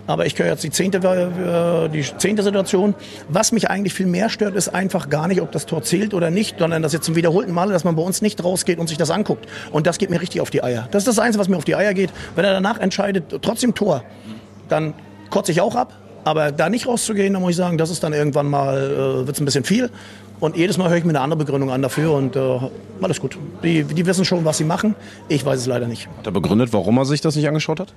Aber 0.07 0.27
ich 0.27 0.39
höre 0.39 0.47
jetzt 0.47 0.65
die 0.65 0.71
zehnte, 0.71 0.99
äh, 0.99 1.89
die 1.89 2.05
zehnte 2.19 2.43
Situation. 2.43 2.95
Was 3.29 3.53
mich 3.53 3.71
eigentlich 3.71 3.95
viel 3.95 4.07
mehr 4.07 4.29
stört, 4.29 4.55
ist 4.55 4.69
einfach 4.69 5.09
gar 5.09 5.29
nicht, 5.29 5.41
ob 5.41 5.53
das 5.53 5.67
Tor 5.67 5.83
zählt 5.83 6.15
oder 6.15 6.31
nicht, 6.31 6.59
sondern 6.59 6.83
dass 6.83 6.93
jetzt 6.93 7.05
zum 7.05 7.17
wiederholten 7.17 7.53
Male, 7.53 7.73
dass 7.73 7.85
man 7.85 7.97
bei 7.97 8.03
uns 8.03 8.23
nicht 8.23 8.43
rausgeht 8.45 8.79
und 8.79 8.89
sich 8.89 8.99
das 8.99 9.11
anguckt. 9.11 9.47
Und 9.73 9.87
das 9.87 9.99
geht 9.99 10.11
mir 10.11 10.21
richtig 10.21 10.41
auf 10.41 10.51
die 10.51 10.63
Eier. 10.63 10.89
Das 10.91 11.03
ist 11.03 11.09
das 11.09 11.19
Einzige, 11.19 11.41
was 11.41 11.49
mir 11.49 11.57
auf 11.57 11.65
die 11.65 11.77
Eier 11.77 11.95
geht. 11.95 12.11
Wenn 12.35 12.45
er 12.45 12.53
danach 12.53 12.79
entscheidet, 12.79 13.25
trotzdem 13.43 13.75
Tor, 13.75 14.05
dann 14.69 14.95
kotze 15.31 15.53
ich 15.53 15.61
auch 15.61 15.75
ab. 15.75 15.95
Aber 16.25 16.53
da 16.53 16.71
nicht 16.71 16.87
rauszugehen, 16.87 17.35
da 17.35 17.41
muss 17.41 17.51
ich 17.51 17.57
sagen, 17.57 17.77
das 17.77 17.91
ist 17.91 18.03
dann 18.03 18.15
irgendwann 18.15 18.47
mal, 18.47 18.79
äh, 18.79 19.27
wird 19.27 19.37
es 19.37 19.41
ein 19.41 19.45
bisschen 19.45 19.65
viel. 19.65 19.91
Und 20.41 20.57
jedes 20.57 20.79
Mal 20.79 20.89
höre 20.91 20.97
ich 20.97 21.05
mir 21.05 21.11
eine 21.11 21.21
andere 21.21 21.39
Begründung 21.39 21.71
an 21.71 21.81
dafür 21.83 22.13
und 22.13 22.37
äh, 22.37 22.59
alles 23.01 23.21
gut. 23.21 23.39
Die, 23.63 23.85
die 23.85 24.07
wissen 24.07 24.25
schon, 24.25 24.45
was 24.45 24.59
sie 24.59 24.65
machen. 24.65 24.95
Ich 25.29 25.45
weiß 25.45 25.61
es 25.61 25.67
leider 25.67 25.87
nicht. 25.87 26.09
Hat 26.19 26.27
er 26.27 26.33
begründet, 26.33 26.73
warum 26.73 26.99
er 26.99 27.05
sich 27.05 27.21
das 27.21 27.37
nicht 27.37 27.49
angeschaut 27.49 27.81
hat? 27.81 27.95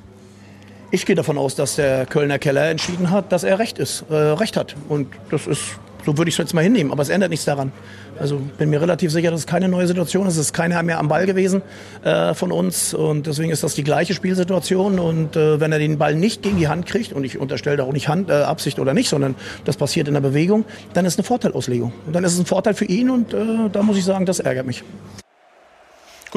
Ich 0.89 1.05
gehe 1.05 1.15
davon 1.15 1.37
aus, 1.37 1.55
dass 1.55 1.75
der 1.75 2.05
Kölner 2.05 2.39
Keller 2.39 2.69
entschieden 2.69 3.11
hat, 3.11 3.31
dass 3.31 3.43
er 3.43 3.59
recht 3.59 3.77
ist, 3.77 4.05
äh, 4.09 4.15
recht 4.15 4.55
hat. 4.55 4.75
Und 4.87 5.07
das 5.29 5.45
ist 5.47 5.63
so 6.07 6.17
würde 6.17 6.29
ich 6.29 6.35
es 6.35 6.37
jetzt 6.37 6.53
mal 6.53 6.63
hinnehmen, 6.63 6.93
aber 6.93 7.03
es 7.03 7.09
ändert 7.09 7.31
nichts 7.31 7.43
daran. 7.43 7.73
Also 8.17 8.41
bin 8.57 8.69
mir 8.69 8.81
relativ 8.81 9.11
sicher, 9.11 9.29
dass 9.29 9.41
es 9.41 9.45
keine 9.45 9.67
neue 9.67 9.87
Situation 9.87 10.25
ist. 10.25 10.35
Es 10.35 10.39
ist 10.39 10.53
keiner 10.53 10.81
mehr 10.81 10.99
am 10.99 11.09
Ball 11.09 11.25
gewesen 11.25 11.61
äh, 12.01 12.33
von 12.33 12.53
uns 12.53 12.93
und 12.93 13.27
deswegen 13.27 13.51
ist 13.51 13.61
das 13.61 13.75
die 13.75 13.83
gleiche 13.83 14.13
Spielsituation. 14.13 14.99
Und 14.99 15.35
äh, 15.35 15.59
wenn 15.59 15.73
er 15.73 15.79
den 15.79 15.97
Ball 15.97 16.15
nicht 16.15 16.43
gegen 16.43 16.57
die 16.57 16.69
Hand 16.69 16.85
kriegt, 16.85 17.11
und 17.11 17.25
ich 17.25 17.37
unterstelle 17.37 17.75
da 17.75 17.83
auch 17.83 17.91
nicht 17.91 18.07
Hand, 18.07 18.29
äh, 18.29 18.35
Absicht 18.35 18.79
oder 18.79 18.93
nicht, 18.93 19.09
sondern 19.09 19.35
das 19.65 19.75
passiert 19.75 20.07
in 20.07 20.13
der 20.13 20.21
Bewegung, 20.21 20.63
dann 20.93 21.03
ist 21.03 21.15
es 21.15 21.19
eine 21.19 21.25
Vorteilauslegung. 21.25 21.91
Und 22.05 22.15
dann 22.15 22.23
ist 22.23 22.31
es 22.31 22.39
ein 22.39 22.45
Vorteil 22.45 22.73
für 22.73 22.85
ihn 22.85 23.09
und 23.09 23.33
äh, 23.33 23.69
da 23.69 23.83
muss 23.83 23.97
ich 23.97 24.05
sagen, 24.05 24.25
das 24.25 24.39
ärgert 24.39 24.65
mich. 24.65 24.85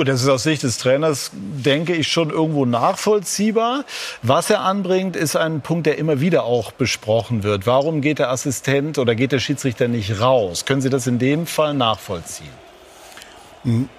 Gut, 0.01 0.09
das 0.09 0.23
ist 0.23 0.29
aus 0.31 0.45
Sicht 0.45 0.63
des 0.63 0.79
Trainers, 0.79 1.31
denke 1.35 1.95
ich, 1.95 2.09
schon 2.09 2.31
irgendwo 2.31 2.65
nachvollziehbar. 2.65 3.85
Was 4.23 4.49
er 4.49 4.63
anbringt, 4.63 5.15
ist 5.15 5.37
ein 5.37 5.61
Punkt, 5.61 5.85
der 5.85 5.99
immer 5.99 6.23
wieder 6.23 6.45
auch 6.45 6.73
besprochen 6.73 7.43
wird. 7.43 7.67
Warum 7.67 8.01
geht 8.01 8.19
der 8.19 8.31
Assistent 8.31 8.97
oder 8.97 9.15
geht 9.15 9.31
der 9.31 9.41
Schiedsrichter 9.41 9.89
nicht 9.89 10.19
raus? 10.19 10.65
Können 10.65 10.81
Sie 10.81 10.89
das 10.89 11.07
in 11.07 11.19
dem 11.19 11.47
Fall 11.47 11.75
nachvollziehen? 11.75 12.49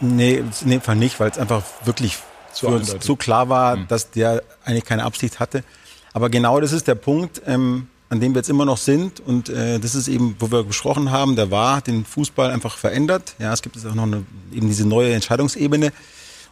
Nee, 0.00 0.42
in 0.62 0.70
dem 0.70 0.80
Fall 0.80 0.96
nicht, 0.96 1.20
weil 1.20 1.30
es 1.30 1.38
einfach 1.38 1.62
wirklich 1.84 2.16
zu, 2.54 2.78
zu 2.80 3.16
klar 3.16 3.50
war, 3.50 3.76
mhm. 3.76 3.88
dass 3.88 4.10
der 4.10 4.42
eigentlich 4.64 4.86
keine 4.86 5.04
Absicht 5.04 5.38
hatte. 5.38 5.64
Aber 6.14 6.30
genau 6.30 6.60
das 6.60 6.72
ist 6.72 6.88
der 6.88 6.94
Punkt. 6.94 7.42
Ähm, 7.46 7.88
an 8.08 8.20
dem 8.20 8.34
wir 8.34 8.40
jetzt 8.40 8.50
immer 8.50 8.64
noch 8.64 8.78
sind. 8.78 9.20
Und 9.20 9.48
äh, 9.48 9.78
das 9.78 9.94
ist 9.94 10.08
eben, 10.08 10.36
wo 10.38 10.50
wir 10.50 10.62
besprochen 10.62 11.10
haben, 11.10 11.36
der 11.36 11.50
war 11.50 11.80
den 11.80 12.04
Fußball 12.04 12.50
einfach 12.50 12.76
verändert. 12.76 13.34
Ja, 13.38 13.52
es 13.52 13.62
gibt 13.62 13.76
jetzt 13.76 13.86
auch 13.86 13.94
noch 13.94 14.04
eine, 14.04 14.24
eben 14.52 14.68
diese 14.68 14.86
neue 14.86 15.12
Entscheidungsebene. 15.12 15.92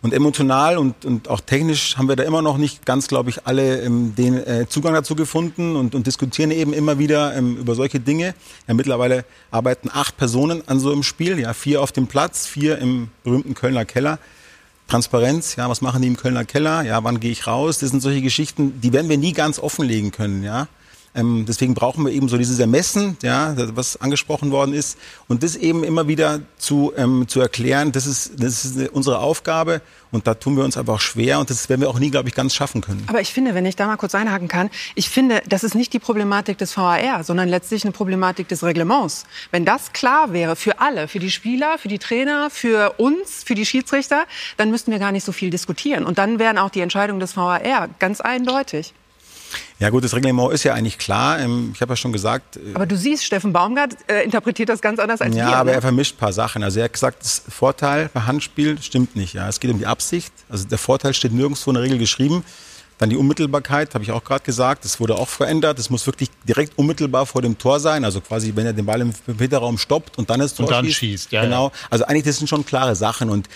Und 0.03 0.13
emotional 0.13 0.77
und, 0.77 1.07
und 1.07 1.31
auch 1.31 1.41
technisch 1.41 1.97
haben 1.97 2.09
wir 2.09 2.17
da 2.17 2.25
immer 2.25 2.43
noch 2.43 2.59
nicht 2.59 2.85
ganz, 2.85 3.09
glaube 3.09 3.31
ich, 3.31 3.47
alle 3.47 3.81
ähm, 3.81 4.15
den 4.15 4.35
äh, 4.35 4.67
Zugang 4.69 4.93
dazu 4.93 5.15
gefunden 5.15 5.77
und, 5.77 5.95
und 5.95 6.07
diskutieren 6.07 6.51
eben 6.51 6.75
immer 6.75 6.99
wieder 6.99 7.35
ähm, 7.35 7.57
über 7.57 7.75
solche 7.75 8.01
Dinge. 8.01 8.35
Ja, 8.69 8.75
mittlerweile 8.75 9.25
arbeiten 9.51 9.89
acht 9.91 10.19
Personen 10.19 10.63
an 10.67 10.79
so 10.79 10.93
einem 10.93 11.05
Spiel, 11.05 11.39
ja, 11.39 11.55
vier 11.55 11.81
auf 11.81 11.91
dem 11.91 12.07
Platz, 12.07 12.47
vier 12.47 12.77
im 12.81 13.09
berühmten 13.23 13.55
Kölner 13.55 13.87
Keller. 13.87 14.19
Transparenz, 14.89 15.57
ja, 15.57 15.71
was 15.71 15.81
machen 15.81 16.03
die 16.03 16.09
im 16.09 16.19
Kölner 16.19 16.45
Keller? 16.45 16.83
Ja, 16.83 17.03
wann 17.03 17.19
gehe 17.19 17.33
ich 17.33 17.47
raus? 17.47 17.79
Das 17.79 17.89
sind 17.89 18.03
solche 18.03 18.21
Geschichten, 18.21 18.79
die 18.83 18.93
werden 18.93 19.09
wir 19.09 19.17
nie 19.17 19.33
ganz 19.33 19.59
offenlegen 19.59 20.11
können, 20.11 20.43
ja. 20.43 20.69
Ähm, 21.15 21.45
deswegen 21.47 21.75
brauchen 21.75 22.05
wir 22.05 22.13
eben 22.13 22.29
so 22.29 22.37
dieses 22.37 22.59
Ermessen, 22.59 23.17
ja, 23.23 23.55
was 23.77 24.01
angesprochen 24.01 24.51
worden 24.51 24.75
ist. 24.75 24.99
Und 25.29 25.43
das 25.43 25.55
eben 25.55 25.85
immer 25.85 26.09
wieder 26.09 26.41
zu, 26.59 26.93
ähm, 26.97 27.27
zu 27.29 27.41
erklären, 27.41 27.93
das 27.93 28.07
ist, 28.07 28.33
das 28.43 28.65
ist 28.65 28.89
unsere 28.91 29.19
Aufgabe. 29.21 29.81
Und 30.11 30.27
da 30.29 30.35
tun 30.35 30.57
wir 30.57 30.65
uns 30.65 30.77
einfach 30.77 31.01
schwer 31.01 31.41
und 31.41 31.51
das 31.51 31.69
werden 31.69 31.81
wir 31.81 31.91
auch 31.91 31.99
nie, 31.99 32.11
glaube 32.11 32.29
ich, 32.29 32.37
ganz 32.37 32.55
schaffen 32.55 32.81
können. 32.81 33.03
Aber 33.09 33.21
ich 33.21 33.33
finde, 33.33 33.55
wenn 33.55 33.67
ich 33.67 33.75
da 33.75 33.89
mal 33.89 33.97
kurz 33.97 34.15
einhaken 34.15 34.47
kann, 34.47 34.71
ich 34.95 35.09
finde, 35.09 35.43
das 35.49 35.65
ist 35.65 35.75
nicht 35.75 35.93
die 35.93 35.99
Problematik 35.99 36.57
des 36.57 36.77
VAR, 36.77 37.25
sondern 37.25 37.49
letztlich 37.49 37.83
eine 37.83 37.91
Problematik 37.91 38.47
des 38.47 38.63
Reglements. 38.63 39.25
Wenn 39.51 39.65
das 39.65 39.93
klar 39.93 40.33
wäre 40.33 40.55
für 40.55 40.79
alle, 40.79 41.09
für 41.09 41.19
die 41.19 41.33
Spieler, 41.33 41.79
für 41.79 41.89
die 41.89 41.99
Trainer, 41.99 42.49
für 42.51 42.95
uns, 42.99 43.43
für 43.45 43.57
die 43.57 43.67
Schiedsrichter, 43.67 44.25
dann 44.57 44.71
müssten 44.71 44.93
wir 44.93 45.01
gar 45.01 45.11
nicht 45.11 45.25
so 45.25 45.33
viel 45.33 45.51
diskutieren. 45.51 46.05
Und 46.05 46.19
dann 46.19 46.39
wären 46.39 46.59
auch 46.59 46.71
die 46.71 46.81
Entscheidungen 46.81 47.19
des 47.19 47.37
VAR 47.37 47.61
ganz 47.99 48.21
eindeutig. 48.21 48.95
Ja 49.85 49.91
gut, 49.91 50.03
das 50.03 50.15
Reglement 50.15 50.51
ist 50.51 50.65
ja 50.65 50.73
eigentlich 50.73 50.97
klar. 50.97 51.39
Ähm, 51.39 51.73
ich 51.75 51.83
habe 51.83 51.93
ja 51.93 51.97
schon 51.97 52.11
gesagt. 52.11 52.57
Äh, 52.57 52.73
aber 52.73 52.87
du 52.87 52.97
siehst, 52.97 53.23
Steffen 53.23 53.53
Baumgart 53.53 53.95
äh, 54.07 54.25
interpretiert 54.25 54.71
das 54.71 54.81
ganz 54.81 54.99
anders 54.99 55.21
als 55.21 55.37
ja, 55.37 55.45
wir. 55.45 55.53
Ja, 55.53 55.59
aber 55.59 55.71
ne? 55.73 55.77
er 55.77 55.83
vermischt 55.83 56.15
ein 56.15 56.19
paar 56.21 56.33
Sachen. 56.33 56.63
Also 56.63 56.79
er 56.79 56.87
hat 56.87 56.95
gesagt, 56.95 57.23
das 57.23 57.43
Vorteil 57.51 58.09
bei 58.15 58.23
Handspiel 58.23 58.81
stimmt 58.81 59.15
nicht. 59.15 59.35
Ja, 59.35 59.47
es 59.47 59.61
geht 59.61 59.71
um 59.71 59.79
die 59.79 59.85
Absicht. 59.87 60.33
Also 60.49 60.67
der 60.67 60.79
Vorteil 60.79 61.13
steht 61.13 61.35
nirgendwo 61.35 61.71
in 61.71 61.75
der 61.75 61.83
Regel 61.83 61.99
geschrieben. 61.99 62.45
Dann 62.97 63.11
die 63.11 63.17
Unmittelbarkeit, 63.19 63.93
habe 63.93 64.05
ich 64.05 64.11
auch 64.11 64.25
gerade 64.25 64.43
gesagt, 64.43 64.87
das 64.87 65.01
wurde 65.01 65.17
auch 65.17 65.29
verändert. 65.29 65.79
Das 65.79 65.91
muss 65.91 66.07
wirklich 66.07 66.31
direkt 66.49 66.79
unmittelbar 66.79 67.27
vor 67.27 67.43
dem 67.43 67.59
Tor 67.59 67.79
sein. 67.79 68.07
Also 68.07 68.23
quasi, 68.23 68.53
wenn 68.55 68.65
er 68.65 68.73
den 68.73 68.87
Ball 68.87 69.03
im 69.03 69.13
Hinterraum 69.37 69.77
stoppt 69.77 70.17
und 70.17 70.31
dann 70.31 70.41
ist 70.41 70.57
Tor 70.57 70.65
und 70.65 70.73
dann 70.73 70.87
schießt. 70.87 70.99
schießt 70.99 71.33
ja, 71.33 71.43
genau. 71.43 71.73
Also 71.91 72.07
eigentlich, 72.07 72.25
das 72.25 72.39
sind 72.39 72.49
schon 72.49 72.65
klare 72.65 72.97
Sachen. 72.97 73.29
Und 73.29 73.51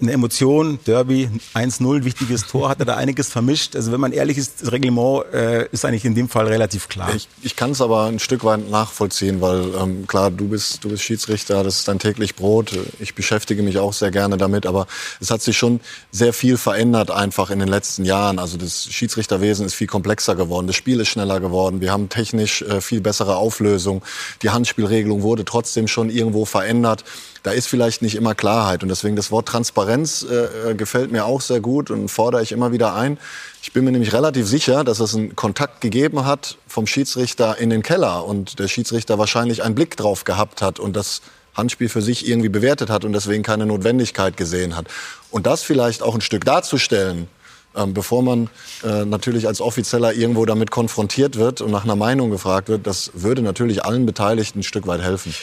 eine 0.00 0.12
Emotion, 0.12 0.80
Derby, 0.86 1.30
1-0, 1.54 2.04
wichtiges 2.04 2.46
Tor, 2.46 2.68
hat 2.68 2.80
er 2.80 2.84
da 2.84 2.96
einiges 2.96 3.28
vermischt. 3.28 3.76
Also 3.76 3.92
wenn 3.92 4.00
man 4.00 4.12
ehrlich 4.12 4.38
ist, 4.38 4.62
das 4.62 4.72
Reglement 4.72 5.24
äh, 5.32 5.68
ist 5.68 5.84
eigentlich 5.84 6.04
in 6.04 6.16
dem 6.16 6.28
Fall 6.28 6.48
relativ 6.48 6.88
klar. 6.88 7.14
Ich, 7.14 7.28
ich 7.42 7.54
kann 7.54 7.70
es 7.70 7.80
aber 7.80 8.06
ein 8.06 8.18
Stück 8.18 8.42
weit 8.44 8.68
nachvollziehen, 8.68 9.40
weil 9.40 9.72
ähm, 9.80 10.06
klar, 10.08 10.32
du 10.32 10.48
bist, 10.48 10.82
du 10.82 10.88
bist 10.88 11.04
Schiedsrichter, 11.04 11.62
das 11.62 11.78
ist 11.78 11.88
dein 11.88 12.00
täglich 12.00 12.34
Brot. 12.34 12.76
Ich 12.98 13.14
beschäftige 13.14 13.62
mich 13.62 13.78
auch 13.78 13.92
sehr 13.92 14.10
gerne 14.10 14.36
damit, 14.36 14.66
aber 14.66 14.88
es 15.20 15.30
hat 15.30 15.42
sich 15.42 15.56
schon 15.56 15.80
sehr 16.10 16.32
viel 16.32 16.56
verändert 16.56 17.12
einfach 17.12 17.50
in 17.50 17.60
den 17.60 17.68
letzten 17.68 18.04
Jahren. 18.04 18.40
Also 18.40 18.56
das 18.56 18.86
Schiedsrichterwesen 18.86 19.64
ist 19.64 19.74
viel 19.74 19.86
komplexer 19.86 20.34
geworden, 20.34 20.66
das 20.66 20.76
Spiel 20.76 20.98
ist 21.00 21.08
schneller 21.08 21.38
geworden, 21.38 21.80
wir 21.80 21.92
haben 21.92 22.08
technisch 22.08 22.62
äh, 22.62 22.80
viel 22.80 23.00
bessere 23.00 23.36
Auflösung, 23.36 24.02
die 24.42 24.50
Handspielregelung 24.50 25.22
wurde 25.22 25.44
trotzdem 25.44 25.86
schon 25.86 26.10
irgendwo 26.10 26.44
verändert 26.44 27.04
da 27.44 27.50
ist 27.50 27.68
vielleicht 27.68 28.00
nicht 28.00 28.16
immer 28.16 28.34
Klarheit. 28.34 28.82
Und 28.82 28.88
deswegen 28.88 29.16
das 29.16 29.30
Wort 29.30 29.46
Transparenz 29.46 30.26
äh, 30.28 30.70
äh, 30.70 30.74
gefällt 30.74 31.12
mir 31.12 31.26
auch 31.26 31.42
sehr 31.42 31.60
gut 31.60 31.90
und 31.90 32.08
fordere 32.08 32.42
ich 32.42 32.52
immer 32.52 32.72
wieder 32.72 32.94
ein. 32.94 33.18
Ich 33.62 33.72
bin 33.72 33.84
mir 33.84 33.92
nämlich 33.92 34.14
relativ 34.14 34.48
sicher, 34.48 34.82
dass 34.82 34.98
es 34.98 35.14
einen 35.14 35.36
Kontakt 35.36 35.82
gegeben 35.82 36.24
hat 36.24 36.56
vom 36.66 36.86
Schiedsrichter 36.86 37.58
in 37.58 37.68
den 37.68 37.82
Keller 37.82 38.24
und 38.24 38.58
der 38.58 38.68
Schiedsrichter 38.68 39.18
wahrscheinlich 39.18 39.62
einen 39.62 39.74
Blick 39.74 39.96
drauf 39.96 40.24
gehabt 40.24 40.62
hat 40.62 40.80
und 40.80 40.96
das 40.96 41.20
Handspiel 41.54 41.90
für 41.90 42.00
sich 42.00 42.26
irgendwie 42.26 42.48
bewertet 42.48 42.88
hat 42.88 43.04
und 43.04 43.12
deswegen 43.12 43.42
keine 43.42 43.66
Notwendigkeit 43.66 44.38
gesehen 44.38 44.74
hat. 44.74 44.86
Und 45.30 45.46
das 45.46 45.62
vielleicht 45.62 46.02
auch 46.02 46.14
ein 46.14 46.22
Stück 46.22 46.46
darzustellen, 46.46 47.28
ähm, 47.76 47.94
bevor 47.94 48.22
man 48.22 48.50
äh, 48.84 49.04
natürlich 49.04 49.46
als 49.46 49.60
Offizieller 49.60 50.12
irgendwo 50.12 50.44
damit 50.46 50.70
konfrontiert 50.70 51.36
wird 51.36 51.60
und 51.60 51.70
nach 51.70 51.84
einer 51.84 51.96
Meinung 51.96 52.30
gefragt 52.30 52.68
wird, 52.68 52.86
das 52.86 53.10
würde 53.14 53.42
natürlich 53.42 53.84
allen 53.84 54.06
Beteiligten 54.06 54.60
ein 54.60 54.62
Stück 54.62 54.86
weit 54.86 55.02
helfen. 55.02 55.34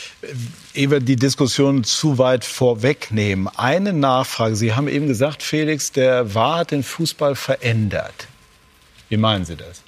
Ehe 0.74 0.90
wir 0.92 1.00
die 1.00 1.16
Diskussion 1.16 1.84
zu 1.84 2.18
weit 2.18 2.46
vorwegnehmen, 2.46 3.50
eine 3.56 3.94
Nachfrage. 3.94 4.56
Sie 4.56 4.74
haben 4.74 4.88
eben 4.88 5.08
gesagt, 5.08 5.44
Felix, 5.44 5.92
der 5.92 6.34
War 6.34 6.60
hat 6.60 6.72
den 6.72 6.84
Fußball 6.84 7.36
verändert. 7.36 8.28
Wie 9.10 9.18
meinen 9.18 9.46
Sie 9.46 9.56
das? 9.56 9.82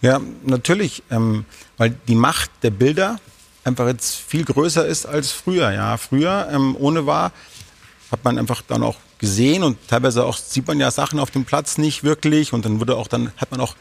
Ja, 0.00 0.20
natürlich, 0.44 1.02
ähm, 1.10 1.44
weil 1.78 1.94
die 2.08 2.14
Macht 2.14 2.50
der 2.62 2.70
Bilder 2.70 3.18
einfach 3.64 3.86
jetzt 3.86 4.16
viel 4.16 4.44
größer 4.44 4.86
ist 4.86 5.06
als 5.06 5.30
früher. 5.30 5.70
Ja, 5.72 5.96
früher 5.96 6.48
ähm, 6.52 6.76
ohne 6.78 7.06
War 7.06 7.32
hat 8.10 8.24
man 8.24 8.38
einfach 8.38 8.62
dann 8.62 8.82
auch 8.82 8.96
gesehen 9.22 9.62
und 9.62 9.78
teilweise 9.86 10.24
auch 10.24 10.36
sieht 10.36 10.66
man 10.66 10.80
ja 10.80 10.90
Sachen 10.90 11.20
auf 11.20 11.30
dem 11.30 11.44
Platz 11.44 11.78
nicht 11.78 12.02
wirklich 12.02 12.52
und 12.52 12.64
dann 12.64 12.80
wurde 12.80 12.96
auch 12.96 13.06
dann 13.06 13.30
hat 13.36 13.52
man 13.52 13.60
auch 13.60 13.76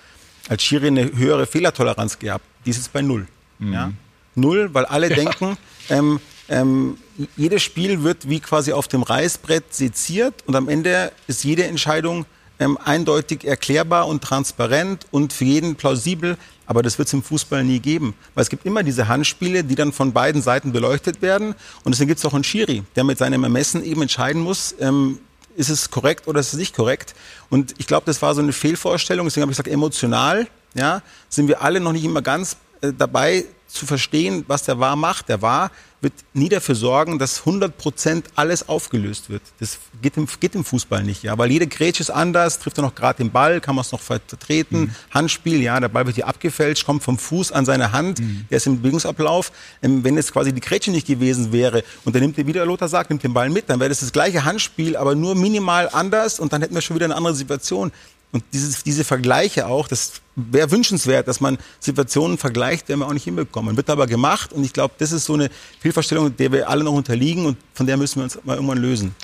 als 0.48 0.62
Schiri 0.62 0.88
eine 0.88 1.12
höhere 1.18 1.48
Fehlertoleranz 1.48 2.20
gehabt. 2.20 2.46
Die 2.64 2.70
ist 2.70 2.78
jetzt 2.78 2.94
bei 2.94 3.02
null. 3.02 3.28
Mhm. 3.58 3.74
Ja? 3.74 3.92
Null, 4.36 4.70
weil 4.74 4.86
alle 4.86 5.10
ja. 5.10 5.16
denken, 5.16 5.58
ähm, 5.90 6.20
ähm, 6.48 6.98
jedes 7.36 7.64
Spiel 7.64 8.04
wird 8.04 8.30
wie 8.30 8.40
quasi 8.40 8.72
auf 8.72 8.88
dem 8.88 9.02
Reißbrett 9.02 9.74
seziert 9.74 10.36
und 10.46 10.56
am 10.56 10.70
Ende 10.70 11.12
ist 11.26 11.44
jede 11.44 11.64
Entscheidung 11.64 12.28
ähm, 12.60 12.78
eindeutig 12.78 13.44
erklärbar 13.44 14.08
und 14.08 14.24
transparent 14.24 15.08
und 15.10 15.34
für 15.34 15.46
jeden 15.46 15.76
plausibel. 15.76 16.38
Aber 16.68 16.84
das 16.84 17.00
wird 17.00 17.08
es 17.08 17.14
im 17.14 17.24
Fußball 17.24 17.64
nie 17.64 17.80
geben. 17.80 18.14
Weil 18.36 18.44
es 18.44 18.50
gibt 18.50 18.68
immer 18.68 18.84
diese 18.84 19.08
Handspiele, 19.08 19.64
die 19.64 19.74
dann 19.74 19.92
von 19.92 20.14
beiden 20.14 20.44
Seiten 20.44 20.72
beleuchtet 20.72 21.24
werden. 21.24 21.56
Und 21.84 21.96
deswegen 21.96 22.10
gibt 22.10 22.20
es 22.20 22.26
auch 22.26 22.36
einen 22.36 22.44
Schiri, 22.44 22.84
der 22.96 23.04
mit 23.04 23.18
seinem 23.18 23.44
Ermessen 23.44 23.84
eben 23.84 24.04
entscheiden 24.04 24.44
muss, 24.44 24.76
ähm, 24.80 25.18
ist 25.56 25.70
es 25.70 25.90
korrekt 25.92 26.28
oder 26.28 26.40
ist 26.40 26.54
es 26.54 26.60
nicht 26.60 26.76
korrekt? 26.76 27.14
Und 27.50 27.76
ich 27.78 27.88
glaube, 27.88 28.06
das 28.06 28.22
war 28.22 28.34
so 28.36 28.42
eine 28.42 28.54
Fehlvorstellung. 28.54 29.28
Deswegen 29.28 29.44
habe 29.44 29.52
ich 29.52 29.58
gesagt, 29.58 29.74
emotional 29.74 30.48
ja, 30.74 31.02
sind 31.30 31.48
wir 31.48 31.62
alle 31.62 31.80
noch 31.80 31.92
nicht 31.92 32.06
immer 32.06 32.22
ganz 32.22 32.58
äh, 32.82 32.94
dabei 32.98 33.46
zu 33.68 33.86
verstehen, 33.86 34.44
was 34.48 34.64
der 34.64 34.80
War 34.80 34.96
macht. 34.96 35.30
Der 35.30 35.42
War 35.42 35.72
wird 36.02 36.14
nie 36.34 36.50
dafür 36.50 36.74
sorgen, 36.74 37.20
dass 37.20 37.40
100 37.42 37.78
Prozent 37.78 38.28
alles 38.36 38.68
aufgelöst 38.68 39.30
wird. 39.30 39.44
Das 39.60 39.78
geht 40.02 40.18
im, 40.18 40.28
geht 40.40 40.56
im 40.56 40.66
Fußball 40.66 41.04
nicht, 41.04 41.24
ja, 41.24 41.38
weil 41.38 41.52
jede 41.52 41.68
Grätsche 41.68 42.02
ist 42.02 42.10
anders, 42.10 42.60
trifft 42.60 42.80
er 42.80 42.82
noch 42.82 42.96
gerade 42.96 43.18
den 43.18 43.32
Ball, 43.32 43.62
kann 43.62 43.76
man 43.76 43.86
es 43.86 43.92
noch 43.92 44.02
vertreten, 44.02 44.80
mhm. 44.80 44.96
Handspiel, 45.12 45.62
ja, 45.62 45.80
der 45.80 45.90
Ball 45.90 46.08
wird 46.08 46.16
hier 46.16 46.28
abgefälscht, 46.28 46.86
kommt 46.86 47.04
vom 47.04 47.20
Fuß 47.20 47.52
an 47.52 47.66
seine 47.66 47.92
Hand, 47.92 48.20
mhm. 48.20 48.46
der 48.50 48.58
ist 48.58 48.66
im 48.66 48.82
Bewegungsablauf. 48.82 49.52
Ähm, 49.84 50.04
wenn 50.04 50.16
jetzt 50.16 50.34
quasi 50.34 50.52
die 50.52 50.62
Grätsche 50.62 50.90
nicht 50.90 51.06
gewesen 51.06 51.52
wäre 51.52 51.84
und 52.04 52.16
dann 52.16 52.24
nimmt 52.24 52.38
er 52.38 52.48
wieder, 52.48 52.66
Lothar 52.66 52.88
sagt, 52.88 53.12
nimmt 53.12 53.24
den 53.24 53.34
Ball 53.34 53.50
mit, 53.50 53.70
dann 53.70 53.80
wäre 53.80 53.90
das 53.90 54.00
das 54.00 54.12
gleiche 54.12 54.44
Handspiel, 54.44 54.98
aber 54.98 55.14
nur 55.14 55.36
minimal 55.36 55.88
anders 55.92 56.40
und 56.40 56.52
dann 56.52 56.62
hätten 56.62 56.74
wir 56.74 56.82
schon 56.82 56.96
wieder 56.96 57.06
eine 57.06 57.16
andere 57.16 57.36
Situation. 57.36 57.92
Und 58.32 58.44
dieses, 58.54 58.84
diese 58.84 59.04
Vergleiche 59.04 59.68
auch, 59.68 59.88
das 59.88 60.14
wäre 60.36 60.72
wünschenswert, 60.72 61.28
dass 61.28 61.42
man 61.42 61.58
Situationen 61.80 62.38
vergleicht, 62.38 62.88
werden 62.88 63.02
wir 63.02 63.08
auch 63.08 63.14
nicht 63.14 63.26
hinbekommen. 63.26 63.76
Wird 63.76 63.90
aber 63.90 64.08
gemacht 64.08 64.54
und 64.54 64.64
ich 64.64 64.72
glaube, 64.72 64.94
das 64.98 65.12
ist 65.12 65.26
so 65.26 65.34
eine 65.34 65.50
Fehlverstellung, 65.80 66.36
der 66.36 66.52
wir 66.52 66.70
alle 66.70 66.84
noch 66.84 66.94
unterliegen 66.94 67.46
und 67.46 67.58
von 67.74 67.86
der 67.86 67.98
müssen 67.98 68.18
wir 68.18 68.24
uns 68.24 68.40
mal 68.44 68.56
irgendwann 68.56 68.78
lösen. 68.78 69.16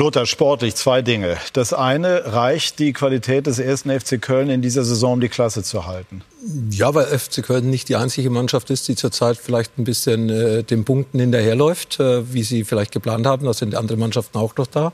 Lothar, 0.00 0.26
sportlich 0.26 0.76
zwei 0.76 1.02
Dinge. 1.02 1.38
Das 1.54 1.72
eine, 1.72 2.32
reicht 2.32 2.78
die 2.78 2.92
Qualität 2.92 3.48
des 3.48 3.58
ersten 3.58 3.90
FC 3.90 4.22
Köln 4.22 4.48
in 4.48 4.62
dieser 4.62 4.84
Saison, 4.84 5.14
um 5.14 5.20
die 5.20 5.28
Klasse 5.28 5.64
zu 5.64 5.86
halten? 5.86 6.22
Ja, 6.70 6.94
weil 6.94 7.06
FC 7.06 7.42
Köln 7.42 7.68
nicht 7.68 7.88
die 7.88 7.96
einzige 7.96 8.30
Mannschaft 8.30 8.70
ist, 8.70 8.86
die 8.86 8.94
zurzeit 8.94 9.38
vielleicht 9.38 9.76
ein 9.76 9.82
bisschen 9.82 10.30
äh, 10.30 10.62
den 10.62 10.84
Punkten 10.84 11.18
hinterherläuft, 11.18 11.98
äh, 11.98 12.32
wie 12.32 12.44
sie 12.44 12.62
vielleicht 12.62 12.92
geplant 12.92 13.26
haben. 13.26 13.44
Da 13.44 13.52
sind 13.52 13.74
andere 13.74 13.98
Mannschaften 13.98 14.38
auch 14.38 14.56
noch 14.56 14.68
da. 14.68 14.92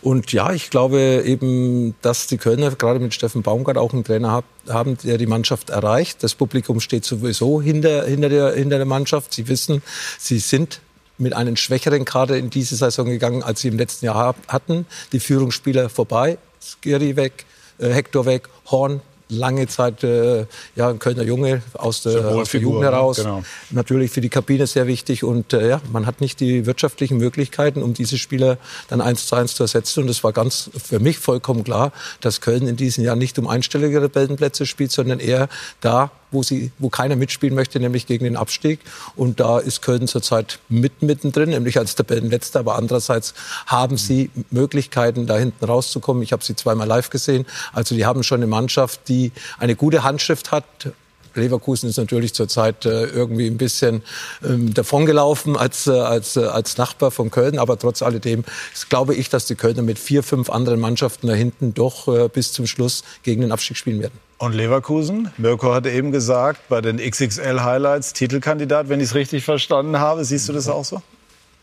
Und 0.00 0.32
ja, 0.32 0.52
ich 0.52 0.70
glaube 0.70 1.24
eben, 1.26 1.96
dass 2.02 2.28
die 2.28 2.38
Kölner 2.38 2.70
gerade 2.70 3.00
mit 3.00 3.14
Steffen 3.14 3.42
Baumgart 3.42 3.78
auch 3.78 3.92
einen 3.92 4.04
Trainer 4.04 4.30
hab, 4.30 4.44
haben, 4.68 4.96
der 5.02 5.18
die 5.18 5.26
Mannschaft 5.26 5.70
erreicht. 5.70 6.22
Das 6.22 6.36
Publikum 6.36 6.78
steht 6.78 7.04
sowieso 7.04 7.60
hinter, 7.60 8.04
hinter, 8.04 8.28
der, 8.28 8.52
hinter 8.52 8.76
der 8.76 8.86
Mannschaft. 8.86 9.34
Sie 9.34 9.48
wissen, 9.48 9.82
sie 10.20 10.38
sind 10.38 10.80
mit 11.18 11.34
einem 11.34 11.56
schwächeren 11.56 12.04
Kader 12.04 12.36
in 12.36 12.50
diese 12.50 12.76
Saison 12.76 13.06
gegangen, 13.06 13.42
als 13.42 13.60
sie 13.60 13.68
im 13.68 13.78
letzten 13.78 14.06
Jahr 14.06 14.34
hatten. 14.48 14.86
Die 15.12 15.20
Führungsspieler 15.20 15.88
vorbei, 15.88 16.38
Skiri 16.60 17.16
weg, 17.16 17.46
äh, 17.78 17.88
Hector 17.88 18.26
weg, 18.26 18.48
Horn 18.70 19.00
lange 19.28 19.66
Zeit 19.66 20.04
äh, 20.04 20.46
ja, 20.76 20.88
ein 20.88 20.98
Kölner 20.98 21.22
Junge 21.22 21.62
aus 21.74 22.02
der, 22.02 22.26
aus 22.28 22.50
der 22.50 22.60
Jugend 22.60 22.80
ne? 22.80 22.86
heraus. 22.86 23.16
Genau. 23.16 23.42
Natürlich 23.70 24.10
für 24.10 24.20
die 24.20 24.28
Kabine 24.28 24.66
sehr 24.66 24.86
wichtig. 24.86 25.24
Und 25.24 25.52
äh, 25.52 25.68
ja, 25.68 25.80
man 25.90 26.06
hat 26.06 26.20
nicht 26.20 26.40
die 26.40 26.66
wirtschaftlichen 26.66 27.18
Möglichkeiten, 27.18 27.82
um 27.82 27.94
diese 27.94 28.18
Spieler 28.18 28.58
dann 28.88 29.00
eins 29.00 29.26
zu 29.26 29.36
eins 29.36 29.54
zu 29.54 29.64
ersetzen. 29.64 30.04
Und 30.04 30.10
es 30.10 30.22
war 30.22 30.32
ganz 30.32 30.70
für 30.82 31.00
mich 31.00 31.18
vollkommen 31.18 31.64
klar, 31.64 31.92
dass 32.20 32.40
Köln 32.40 32.68
in 32.68 32.76
diesem 32.76 33.04
Jahr 33.04 33.16
nicht 33.16 33.38
um 33.38 33.48
einstellige 33.48 34.02
Rebellenplätze 34.02 34.66
spielt, 34.66 34.92
sondern 34.92 35.18
eher 35.18 35.48
da, 35.80 36.10
wo, 36.30 36.42
sie, 36.42 36.72
wo 36.78 36.88
keiner 36.88 37.16
mitspielen 37.16 37.54
möchte, 37.54 37.80
nämlich 37.80 38.06
gegen 38.06 38.24
den 38.24 38.36
Abstieg. 38.36 38.80
Und 39.14 39.40
da 39.40 39.58
ist 39.58 39.82
Köln 39.82 40.06
zurzeit 40.08 40.58
mit 40.68 41.02
mittendrin, 41.02 41.50
nämlich 41.50 41.78
als 41.78 41.94
Tabellenletzter. 41.94 42.60
Aber 42.60 42.76
andererseits 42.76 43.34
haben 43.66 43.96
sie 43.96 44.30
Möglichkeiten, 44.50 45.26
da 45.26 45.36
hinten 45.36 45.64
rauszukommen. 45.64 46.22
Ich 46.22 46.32
habe 46.32 46.44
sie 46.44 46.56
zweimal 46.56 46.86
live 46.86 47.10
gesehen. 47.10 47.46
Also 47.72 47.94
die 47.94 48.06
haben 48.06 48.22
schon 48.22 48.38
eine 48.38 48.46
Mannschaft, 48.46 49.08
die 49.08 49.32
eine 49.58 49.76
gute 49.76 50.02
Handschrift 50.02 50.52
hat, 50.52 50.64
Leverkusen 51.36 51.88
ist 51.88 51.98
natürlich 51.98 52.34
zurzeit 52.34 52.84
äh, 52.84 53.04
irgendwie 53.04 53.46
ein 53.46 53.58
bisschen 53.58 54.02
ähm, 54.44 54.74
davongelaufen 54.74 55.56
als, 55.56 55.86
äh, 55.86 55.92
als, 55.92 56.36
äh, 56.36 56.44
als 56.44 56.76
Nachbar 56.76 57.10
von 57.10 57.30
Köln. 57.30 57.58
Aber 57.58 57.78
trotz 57.78 58.02
alledem 58.02 58.44
glaube 58.88 59.14
ich, 59.14 59.28
dass 59.28 59.46
die 59.46 59.54
Kölner 59.54 59.82
mit 59.82 59.98
vier, 59.98 60.22
fünf 60.22 60.50
anderen 60.50 60.80
Mannschaften 60.80 61.26
da 61.26 61.34
hinten 61.34 61.74
doch 61.74 62.08
äh, 62.08 62.28
bis 62.28 62.52
zum 62.52 62.66
Schluss 62.66 63.04
gegen 63.22 63.42
den 63.42 63.52
Abstieg 63.52 63.76
spielen 63.76 64.00
werden. 64.00 64.18
Und 64.38 64.52
Leverkusen? 64.52 65.30
Mirko 65.38 65.72
hatte 65.72 65.90
eben 65.90 66.12
gesagt, 66.12 66.68
bei 66.68 66.82
den 66.82 66.98
XXL-Highlights 66.98 68.12
Titelkandidat, 68.12 68.90
wenn 68.90 69.00
ich 69.00 69.06
es 69.06 69.14
richtig 69.14 69.44
verstanden 69.44 69.98
habe. 69.98 70.24
Siehst 70.26 70.48
du 70.48 70.52
das 70.52 70.68
auch 70.68 70.84
so? 70.84 71.00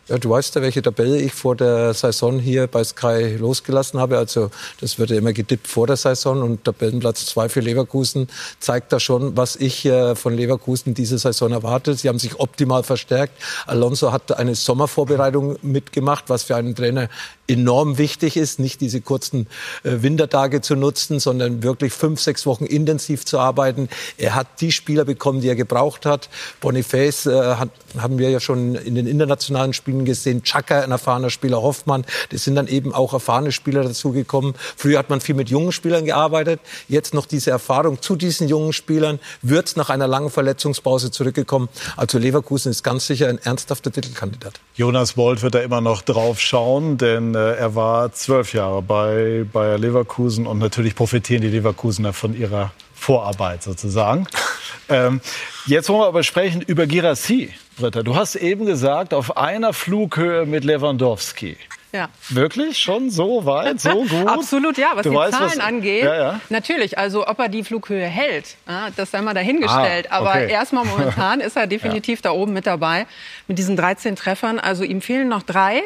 Ja, 0.09 0.17
du 0.17 0.31
weißt 0.31 0.55
ja, 0.55 0.61
welche 0.61 0.81
Tabelle 0.81 1.17
ich 1.17 1.31
vor 1.31 1.55
der 1.55 1.93
Saison 1.93 2.37
hier 2.37 2.67
bei 2.67 2.83
Sky 2.83 3.37
losgelassen 3.39 4.01
habe. 4.01 4.17
Also 4.17 4.51
das 4.81 4.99
wird 4.99 5.11
ja 5.11 5.17
immer 5.17 5.31
gedippt 5.31 5.65
vor 5.65 5.87
der 5.87 5.95
Saison 5.95 6.41
und 6.41 6.65
Tabellenplatz 6.65 7.25
2 7.27 7.47
für 7.47 7.61
Leverkusen 7.61 8.27
zeigt 8.59 8.91
da 8.91 8.99
schon, 8.99 9.37
was 9.37 9.55
ich 9.55 9.85
äh, 9.85 10.15
von 10.15 10.33
Leverkusen 10.33 10.93
diese 10.93 11.17
Saison 11.17 11.53
erwarte. 11.53 11.93
Sie 11.93 12.09
haben 12.09 12.19
sich 12.19 12.37
optimal 12.37 12.83
verstärkt. 12.83 13.41
Alonso 13.65 14.11
hat 14.11 14.37
eine 14.37 14.55
Sommervorbereitung 14.55 15.57
mitgemacht, 15.61 16.25
was 16.27 16.43
für 16.43 16.57
einen 16.57 16.75
Trainer 16.75 17.07
enorm 17.47 17.97
wichtig 17.97 18.37
ist, 18.37 18.59
nicht 18.59 18.79
diese 18.81 19.01
kurzen 19.01 19.47
äh, 19.83 20.01
Wintertage 20.01 20.61
zu 20.61 20.75
nutzen, 20.75 21.19
sondern 21.19 21.61
wirklich 21.61 21.91
fünf, 21.91 22.21
sechs 22.21 22.45
Wochen 22.45 22.65
intensiv 22.65 23.25
zu 23.25 23.39
arbeiten. 23.39 23.89
Er 24.17 24.35
hat 24.35 24.61
die 24.61 24.71
Spieler 24.71 25.03
bekommen, 25.05 25.41
die 25.41 25.49
er 25.49 25.55
gebraucht 25.55 26.05
hat. 26.05 26.29
Boniface 26.61 27.25
äh, 27.25 27.55
hat, 27.55 27.69
haben 27.97 28.17
wir 28.17 28.29
ja 28.29 28.39
schon 28.39 28.75
in 28.75 28.95
den 28.95 29.07
internationalen 29.07 29.73
Spielen 29.73 30.05
gesehen. 30.05 30.43
Chaka, 30.43 30.81
ein 30.81 30.91
erfahrener 30.91 31.29
Spieler, 31.29 31.61
Hoffmann. 31.61 32.05
Das 32.29 32.43
sind 32.45 32.55
dann 32.55 32.67
eben 32.67 32.93
auch 32.93 33.13
erfahrene 33.13 33.51
Spieler 33.51 33.83
dazugekommen. 33.83 34.53
Früher 34.77 34.99
hat 34.99 35.09
man 35.09 35.19
viel 35.19 35.35
mit 35.35 35.49
jungen 35.49 35.71
Spielern 35.73 36.05
gearbeitet. 36.05 36.61
Jetzt 36.87 37.13
noch 37.13 37.25
diese 37.25 37.51
Erfahrung 37.51 38.01
zu 38.01 38.15
diesen 38.15 38.47
jungen 38.47 38.71
Spielern 38.71 39.19
wird 39.41 39.75
nach 39.75 39.89
einer 39.89 40.07
langen 40.07 40.29
Verletzungspause 40.29 41.11
zurückgekommen. 41.11 41.67
Also 41.97 42.17
Leverkusen 42.17 42.71
ist 42.71 42.83
ganz 42.83 43.07
sicher 43.07 43.27
ein 43.27 43.37
ernsthafter 43.37 43.91
Titelkandidat. 43.91 44.59
Jonas 44.75 45.13
Bolt 45.13 45.41
wird 45.41 45.55
da 45.55 45.59
immer 45.59 45.81
noch 45.81 46.01
drauf 46.01 46.39
schauen, 46.39 46.97
denn 46.97 47.32
äh, 47.35 47.55
er 47.55 47.75
war 47.75 48.11
zwölf 48.13 48.53
Jahre 48.53 48.81
bei 48.81 49.45
Bayer 49.51 49.77
Leverkusen 49.77 50.47
und 50.47 50.59
natürlich 50.59 50.95
profitieren 50.95 51.41
die 51.41 51.49
Leverkusener 51.49 52.13
von 52.13 52.35
ihrer 52.35 52.71
Vorarbeit 52.93 53.63
sozusagen. 53.63 54.27
ähm, 54.89 55.21
jetzt 55.65 55.89
wollen 55.89 56.01
wir 56.01 56.07
aber 56.07 56.23
sprechen 56.23 56.61
über 56.61 56.87
Girassi, 56.87 57.53
Britta. 57.77 58.03
Du 58.03 58.15
hast 58.15 58.35
eben 58.35 58.65
gesagt, 58.65 59.13
auf 59.13 59.37
einer 59.37 59.73
Flughöhe 59.73 60.45
mit 60.45 60.63
Lewandowski. 60.63 61.57
Ja. 61.93 62.09
Wirklich? 62.29 62.79
Schon 62.79 63.11
so 63.11 63.45
weit, 63.45 63.79
so 63.79 63.89
gut? 64.09 64.27
Absolut, 64.27 64.77
ja, 64.79 64.91
was 64.95 65.03
du 65.03 65.11
die 65.11 65.15
weißt, 65.15 65.33
Zahlen 65.33 65.51
was, 65.51 65.59
angeht. 65.59 66.03
Ja, 66.03 66.15
ja. 66.15 66.39
Natürlich, 66.49 66.97
also 66.97 67.27
ob 67.27 67.37
er 67.39 67.49
die 67.49 67.63
Flughöhe 67.63 68.05
hält, 68.05 68.55
ja, 68.67 68.89
das 68.95 69.11
sei 69.11 69.21
mal 69.21 69.35
dahingestellt. 69.35 70.07
Ah, 70.09 70.17
Aber 70.17 70.31
okay. 70.31 70.51
erstmal 70.51 70.85
momentan 70.85 71.39
ist 71.39 71.55
er 71.55 71.67
definitiv 71.67 72.21
da 72.21 72.31
oben 72.31 72.53
mit 72.53 72.65
dabei 72.65 73.05
mit 73.47 73.59
diesen 73.59 73.75
13 73.75 74.15
Treffern. 74.15 74.59
Also 74.59 74.83
ihm 74.83 75.01
fehlen 75.01 75.29
noch 75.29 75.43
drei. 75.43 75.81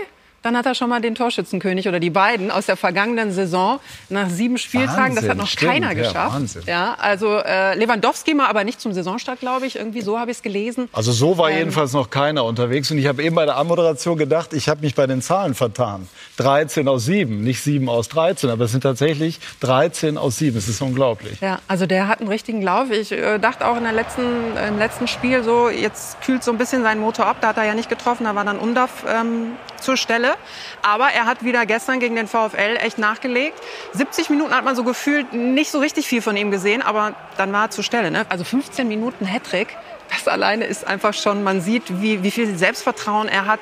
Dann 0.48 0.56
hat 0.56 0.66
er 0.66 0.76
schon 0.76 0.88
mal 0.88 1.02
den 1.02 1.14
Torschützenkönig 1.14 1.90
oder 1.90 2.00
die 2.00 2.10
beiden 2.10 2.52
aus 2.52 2.68
der 2.68 2.78
vergangenen 2.78 3.34
Saison 3.34 3.82
nach 4.08 4.30
sieben 4.30 4.58
Spieltagen. 4.58 5.14
das 5.14 5.26
hat 5.26 5.32
Wahnsinn, 5.32 5.38
noch 5.40 5.48
stimmt, 5.48 5.72
keiner 5.74 5.88
ja, 5.88 5.94
geschafft. 5.94 6.36
Wahnsinn. 6.36 6.62
Ja, 6.66 6.96
also 6.98 7.40
äh, 7.40 7.78
Lewandowski 7.78 8.34
mal, 8.34 8.48
aber 8.48 8.64
nicht 8.64 8.80
zum 8.80 8.94
Saisonstart, 8.94 9.42
glaube 9.42 9.66
ich. 9.66 9.76
Irgendwie 9.76 10.00
so 10.00 10.18
habe 10.18 10.32
ich 10.32 10.38
es 10.38 10.44
gelesen. 10.44 10.88
Also 10.94 11.12
so 11.12 11.38
war 11.38 11.50
Ähm, 11.52 11.58
jedenfalls 11.58 11.92
noch 11.92 12.10
keiner 12.10 12.46
unterwegs. 12.46 12.90
Und 12.92 12.98
ich 12.98 13.08
habe 13.08 13.22
eben 13.24 13.36
bei 13.36 13.44
der 13.44 13.58
Anmoderation 13.58 14.18
gedacht, 14.18 14.54
ich 14.54 14.70
habe 14.70 14.80
mich 14.80 14.96
bei 14.96 15.06
den 15.06 15.22
Zahlen 15.22 15.54
vertan. 15.54 16.08
13 16.38 16.88
aus 16.88 17.04
7, 17.04 17.44
nicht 17.44 17.62
7 17.62 17.90
aus 17.90 18.08
13, 18.08 18.50
aber 18.50 18.64
es 18.64 18.72
sind 18.72 18.84
tatsächlich 18.84 19.42
13 19.60 20.18
aus 20.18 20.38
7. 20.38 20.58
Es 20.58 20.70
ist 20.70 20.82
unglaublich. 20.82 21.42
Ja, 21.42 21.60
also 21.68 21.86
der 21.88 22.08
hat 22.08 22.22
einen 22.22 22.30
richtigen 22.30 22.62
Lauf. 22.62 22.90
Ich 22.90 23.12
äh, 23.12 23.38
dachte 23.38 23.68
auch 23.68 23.76
in 23.76 23.84
der 23.84 23.92
letzten, 23.92 24.22
im 24.66 24.78
letzten 24.78 25.10
Spiel 25.10 25.44
so, 25.44 25.68
jetzt 25.68 26.22
kühlt 26.22 26.42
so 26.42 26.52
ein 26.52 26.58
bisschen 26.58 26.84
sein 26.84 27.02
Motor 27.02 27.26
ab. 27.26 27.38
Da 27.42 27.50
hat 27.50 27.58
er 27.58 27.66
ja 27.66 27.74
nicht 27.74 27.90
getroffen, 27.90 28.24
da 28.24 28.34
war 28.34 28.46
dann 28.46 28.60
Undorf 28.60 29.04
ähm, 29.10 29.58
zur 29.78 29.98
Stelle. 29.98 30.36
Aber 30.82 31.10
er 31.10 31.26
hat 31.26 31.44
wieder 31.44 31.66
gestern 31.66 32.00
gegen 32.00 32.16
den 32.16 32.28
VfL 32.28 32.78
echt 32.82 32.98
nachgelegt. 32.98 33.60
70 33.94 34.30
Minuten 34.30 34.54
hat 34.54 34.66
man 34.66 34.76
so 34.76 34.84
gefühlt 34.84 35.34
nicht 35.34 35.72
so 35.72 35.80
richtig 35.80 36.08
viel 36.08 36.22
von 36.22 36.36
ihm 36.38 36.52
gesehen, 36.52 36.82
aber 36.82 37.13
dann 37.38 37.52
war 37.54 37.66
er 37.66 37.70
zur 37.70 37.84
Stelle. 37.84 38.12
Ne? 38.12 38.26
Also 38.30 38.44
15 38.44 38.88
Minuten 38.88 39.26
Hattrick, 39.26 39.76
das 40.10 40.28
alleine 40.28 40.66
ist 40.66 40.88
einfach 40.88 41.13
schon, 41.13 41.44
man 41.44 41.62
sieht, 41.62 41.84
wie, 42.02 42.24
wie 42.24 42.32
viel 42.32 42.58
Selbstvertrauen 42.58 43.28
er 43.28 43.46
hat. 43.46 43.60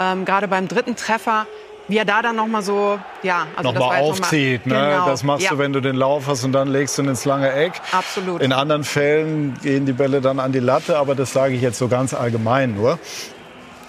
Ähm, 0.00 0.24
Gerade 0.24 0.48
beim 0.48 0.66
dritten 0.66 0.96
Treffer, 0.96 1.46
wie 1.86 1.98
er 1.98 2.06
da 2.06 2.22
dann 2.22 2.36
noch 2.36 2.46
mal 2.46 2.62
so, 2.62 2.98
ja, 3.22 3.46
also 3.56 3.70
das 3.72 3.80
war 3.80 3.88
Nochmal 3.90 3.98
jetzt 3.98 4.08
noch 4.08 4.18
mal- 4.20 4.24
aufzieht. 4.24 4.66
Ne? 4.66 4.74
Genau. 4.74 5.06
Das 5.06 5.22
machst 5.22 5.44
ja. 5.44 5.50
du, 5.50 5.58
wenn 5.58 5.72
du 5.74 5.80
den 5.80 5.96
Lauf 5.96 6.26
hast 6.26 6.42
und 6.42 6.52
dann 6.52 6.68
legst 6.68 6.96
du 6.96 7.02
ihn 7.02 7.08
ins 7.08 7.26
lange 7.26 7.52
Eck. 7.52 7.74
Absolut. 7.92 8.40
In 8.40 8.52
anderen 8.54 8.84
Fällen 8.84 9.54
gehen 9.62 9.84
die 9.84 9.92
Bälle 9.92 10.22
dann 10.22 10.40
an 10.40 10.50
die 10.52 10.60
Latte, 10.60 10.96
aber 10.96 11.14
das 11.14 11.32
sage 11.34 11.52
ich 11.54 11.60
jetzt 11.60 11.78
so 11.78 11.88
ganz 11.88 12.14
allgemein 12.14 12.74
nur. 12.74 12.98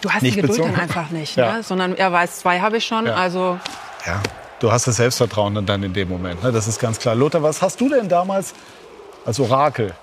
Du 0.02 0.10
hast 0.12 0.22
Nicht 0.22 0.36
die 0.38 0.42
Geduld 0.42 0.58
bezogen. 0.58 0.74
dann 0.74 0.82
einfach 0.82 1.10
nicht, 1.10 1.36
Ja. 1.36 1.54
ne? 1.58 1.64
sondern 1.64 1.96
er 1.96 2.12
weiß, 2.12 2.40
zwei 2.40 2.60
habe 2.60 2.78
ich 2.78 2.86
schon. 2.86 3.06
Ja. 3.08 3.16
Also 3.16 3.60
Ja, 4.06 4.22
du 4.60 4.72
hast 4.72 4.88
das 4.88 4.98
Selbstvertrauen 4.98 5.66
dann 5.66 5.84
in 5.84 5.94
dem 5.94 6.10
Moment. 6.10 6.44
Ne? 6.44 6.52
Das 6.52 6.68
ist 6.68 6.80
ganz 6.80 7.00
klar. 7.00 7.16
Lothar, 7.16 7.42
was 7.44 7.62
hast 7.62 7.80
du 7.82 7.90
denn 7.90 8.08
damals 8.10 8.54
als 9.26 9.40
Orakel? 9.40 9.94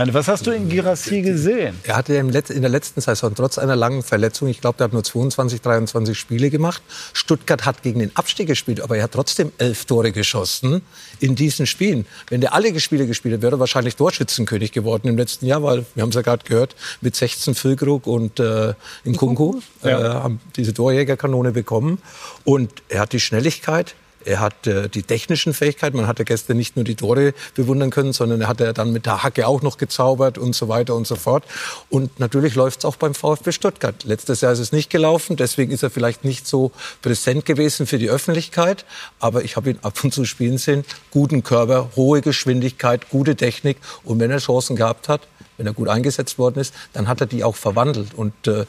Nein, 0.00 0.14
was 0.14 0.28
hast 0.28 0.46
du 0.46 0.50
in 0.50 0.70
Girassi 0.70 1.20
gesehen? 1.20 1.78
Er 1.82 1.94
hatte 1.94 2.14
in 2.14 2.32
der 2.32 2.70
letzten 2.70 3.02
Saison 3.02 3.34
trotz 3.34 3.58
einer 3.58 3.76
langen 3.76 4.02
Verletzung, 4.02 4.48
ich 4.48 4.62
glaube, 4.62 4.78
der 4.78 4.86
hat 4.86 4.94
nur 4.94 5.04
22, 5.04 5.60
23 5.60 6.18
Spiele 6.18 6.48
gemacht. 6.48 6.82
Stuttgart 7.12 7.66
hat 7.66 7.82
gegen 7.82 8.00
den 8.00 8.16
Abstieg 8.16 8.46
gespielt, 8.46 8.80
aber 8.80 8.96
er 8.96 9.02
hat 9.02 9.12
trotzdem 9.12 9.52
elf 9.58 9.84
Tore 9.84 10.10
geschossen 10.10 10.80
in 11.18 11.34
diesen 11.34 11.66
Spielen. 11.66 12.06
Wenn 12.30 12.40
der 12.40 12.54
alle 12.54 12.80
Spiele 12.80 13.06
gespielt 13.06 13.34
hätte, 13.34 13.42
wäre 13.42 13.56
er 13.56 13.60
wahrscheinlich 13.60 13.94
Torschützenkönig 13.96 14.72
geworden 14.72 15.06
im 15.06 15.18
letzten 15.18 15.44
Jahr, 15.44 15.62
weil 15.62 15.84
wir 15.94 16.02
haben 16.02 16.08
es 16.08 16.14
ja 16.14 16.22
gerade 16.22 16.44
gehört, 16.46 16.76
mit 17.02 17.14
16 17.14 17.54
Füllkrug 17.54 18.06
und 18.06 18.40
äh, 18.40 18.72
Nkunku 19.04 19.60
äh, 19.82 19.92
haben 19.92 20.40
diese 20.56 20.72
Torjägerkanone 20.72 21.52
bekommen. 21.52 21.98
Und 22.44 22.72
er 22.88 23.00
hat 23.00 23.12
die 23.12 23.20
Schnelligkeit, 23.20 23.96
er 24.24 24.40
hat 24.40 24.66
äh, 24.66 24.88
die 24.88 25.02
technischen 25.02 25.54
Fähigkeiten. 25.54 25.96
Man 25.96 26.06
hat 26.06 26.18
ja 26.18 26.24
gestern 26.24 26.56
nicht 26.56 26.76
nur 26.76 26.84
die 26.84 26.94
Tore 26.94 27.34
bewundern 27.54 27.90
können, 27.90 28.12
sondern 28.12 28.42
er 28.42 28.48
hat 28.48 28.60
ja 28.60 28.72
dann 28.72 28.92
mit 28.92 29.06
der 29.06 29.22
Hacke 29.22 29.46
auch 29.46 29.62
noch 29.62 29.78
gezaubert 29.78 30.38
und 30.38 30.54
so 30.54 30.68
weiter 30.68 30.94
und 30.94 31.06
so 31.06 31.16
fort. 31.16 31.44
Und 31.88 32.20
natürlich 32.20 32.54
läuft 32.54 32.80
es 32.80 32.84
auch 32.84 32.96
beim 32.96 33.14
VfB 33.14 33.52
Stuttgart. 33.52 34.04
Letztes 34.04 34.40
Jahr 34.40 34.52
ist 34.52 34.58
es 34.58 34.72
nicht 34.72 34.90
gelaufen, 34.90 35.36
deswegen 35.36 35.72
ist 35.72 35.82
er 35.82 35.90
vielleicht 35.90 36.24
nicht 36.24 36.46
so 36.46 36.72
präsent 37.02 37.46
gewesen 37.46 37.86
für 37.86 37.98
die 37.98 38.10
Öffentlichkeit. 38.10 38.84
Aber 39.18 39.42
ich 39.44 39.56
habe 39.56 39.70
ihn 39.70 39.78
ab 39.82 40.02
und 40.04 40.12
zu 40.12 40.24
spielen 40.24 40.58
sehen. 40.58 40.84
Guten 41.10 41.42
Körper, 41.42 41.90
hohe 41.96 42.20
Geschwindigkeit, 42.20 43.08
gute 43.08 43.36
Technik. 43.36 43.78
Und 44.04 44.20
wenn 44.20 44.30
er 44.30 44.38
Chancen 44.38 44.76
gehabt 44.76 45.08
hat, 45.08 45.22
wenn 45.60 45.66
er 45.66 45.74
gut 45.74 45.88
eingesetzt 45.88 46.38
worden 46.38 46.58
ist, 46.58 46.74
dann 46.94 47.06
hat 47.06 47.20
er 47.20 47.26
die 47.26 47.44
auch 47.44 47.54
verwandelt. 47.54 48.14
Und 48.14 48.46
äh, 48.46 48.64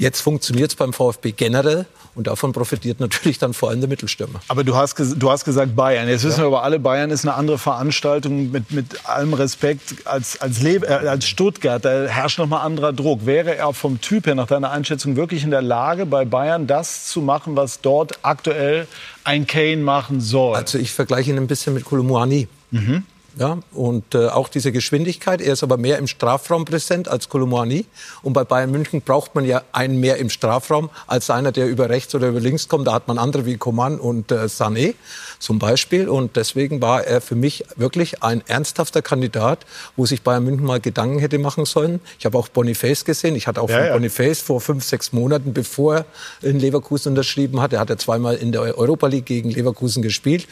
jetzt 0.00 0.20
funktioniert 0.20 0.70
es 0.70 0.76
beim 0.76 0.92
VfB 0.92 1.32
generell. 1.32 1.86
Und 2.16 2.26
davon 2.26 2.52
profitiert 2.52 2.98
natürlich 2.98 3.38
dann 3.38 3.54
vor 3.54 3.70
allem 3.70 3.78
der 3.78 3.88
Mittelstürmer. 3.88 4.40
Aber 4.48 4.64
du 4.64 4.74
hast, 4.74 4.98
du 4.98 5.30
hast 5.30 5.44
gesagt 5.44 5.76
Bayern. 5.76 6.08
Jetzt 6.08 6.24
wissen 6.24 6.40
wir 6.40 6.46
aber 6.46 6.64
alle, 6.64 6.80
Bayern 6.80 7.10
ist 7.10 7.24
eine 7.24 7.34
andere 7.34 7.56
Veranstaltung 7.56 8.50
mit, 8.50 8.72
mit 8.72 9.08
allem 9.08 9.32
Respekt 9.32 9.94
als, 10.06 10.40
als, 10.40 10.60
Le 10.60 10.76
äh, 10.76 11.06
als 11.06 11.28
Stuttgart. 11.28 11.84
Da 11.84 12.06
herrscht 12.06 12.40
noch 12.40 12.48
mal 12.48 12.62
anderer 12.62 12.92
Druck. 12.92 13.26
Wäre 13.26 13.54
er 13.54 13.72
vom 13.72 14.00
Typ 14.00 14.26
her 14.26 14.34
nach 14.34 14.48
deiner 14.48 14.72
Einschätzung 14.72 15.14
wirklich 15.14 15.44
in 15.44 15.52
der 15.52 15.62
Lage, 15.62 16.04
bei 16.04 16.24
Bayern 16.24 16.66
das 16.66 17.06
zu 17.06 17.20
machen, 17.20 17.54
was 17.54 17.80
dort 17.80 18.18
aktuell 18.22 18.88
ein 19.22 19.46
Kane 19.46 19.76
machen 19.76 20.20
soll? 20.20 20.56
Also 20.56 20.78
ich 20.78 20.92
vergleiche 20.92 21.30
ihn 21.30 21.36
ein 21.36 21.46
bisschen 21.46 21.74
mit 21.74 21.84
Kolumuani. 21.84 22.48
Ja, 23.40 23.58
und 23.72 24.14
äh, 24.14 24.26
auch 24.26 24.50
diese 24.50 24.70
Geschwindigkeit. 24.70 25.40
Er 25.40 25.54
ist 25.54 25.62
aber 25.62 25.78
mehr 25.78 25.96
im 25.96 26.06
Strafraum 26.06 26.66
präsent 26.66 27.08
als 27.08 27.30
Kolumuani. 27.30 27.86
Und 28.20 28.34
bei 28.34 28.44
Bayern 28.44 28.70
München 28.70 29.00
braucht 29.00 29.34
man 29.34 29.46
ja 29.46 29.62
einen 29.72 29.98
mehr 29.98 30.18
im 30.18 30.28
Strafraum 30.28 30.90
als 31.06 31.30
einer, 31.30 31.50
der 31.50 31.66
über 31.66 31.88
rechts 31.88 32.14
oder 32.14 32.28
über 32.28 32.38
links 32.38 32.68
kommt. 32.68 32.86
Da 32.86 32.92
hat 32.92 33.08
man 33.08 33.16
andere 33.16 33.46
wie 33.46 33.56
Coman 33.56 33.98
und 33.98 34.30
äh, 34.30 34.44
Sané 34.44 34.92
zum 35.38 35.58
Beispiel. 35.58 36.06
Und 36.10 36.36
deswegen 36.36 36.82
war 36.82 37.04
er 37.04 37.22
für 37.22 37.34
mich 37.34 37.64
wirklich 37.76 38.22
ein 38.22 38.42
ernsthafter 38.46 39.00
Kandidat, 39.00 39.60
wo 39.96 40.04
sich 40.04 40.20
Bayern 40.20 40.44
München 40.44 40.66
mal 40.66 40.78
Gedanken 40.78 41.18
hätte 41.18 41.38
machen 41.38 41.64
sollen. 41.64 42.00
Ich 42.18 42.26
habe 42.26 42.36
auch 42.36 42.48
Boniface 42.48 43.06
gesehen. 43.06 43.36
Ich 43.36 43.46
hatte 43.46 43.62
auch 43.62 43.70
Ja, 43.70 43.78
von 43.78 43.86
ja. 43.86 43.92
Boniface 43.94 44.42
vor 44.42 44.60
fünf, 44.60 44.84
sechs 44.84 45.14
Monaten, 45.14 45.54
bevor 45.54 45.94
er 45.94 46.04
in 46.42 46.60
Leverkusen 46.60 47.12
unterschrieben 47.12 47.62
hat. 47.62 47.72
Er 47.72 47.80
hat 47.80 47.88
ja 47.88 47.96
zweimal 47.96 48.36
in 48.36 48.52
der 48.52 48.60
Europa 48.60 49.06
League 49.06 49.24
gegen 49.24 49.50
Leverkusen 49.50 50.02
gespielt 50.02 50.46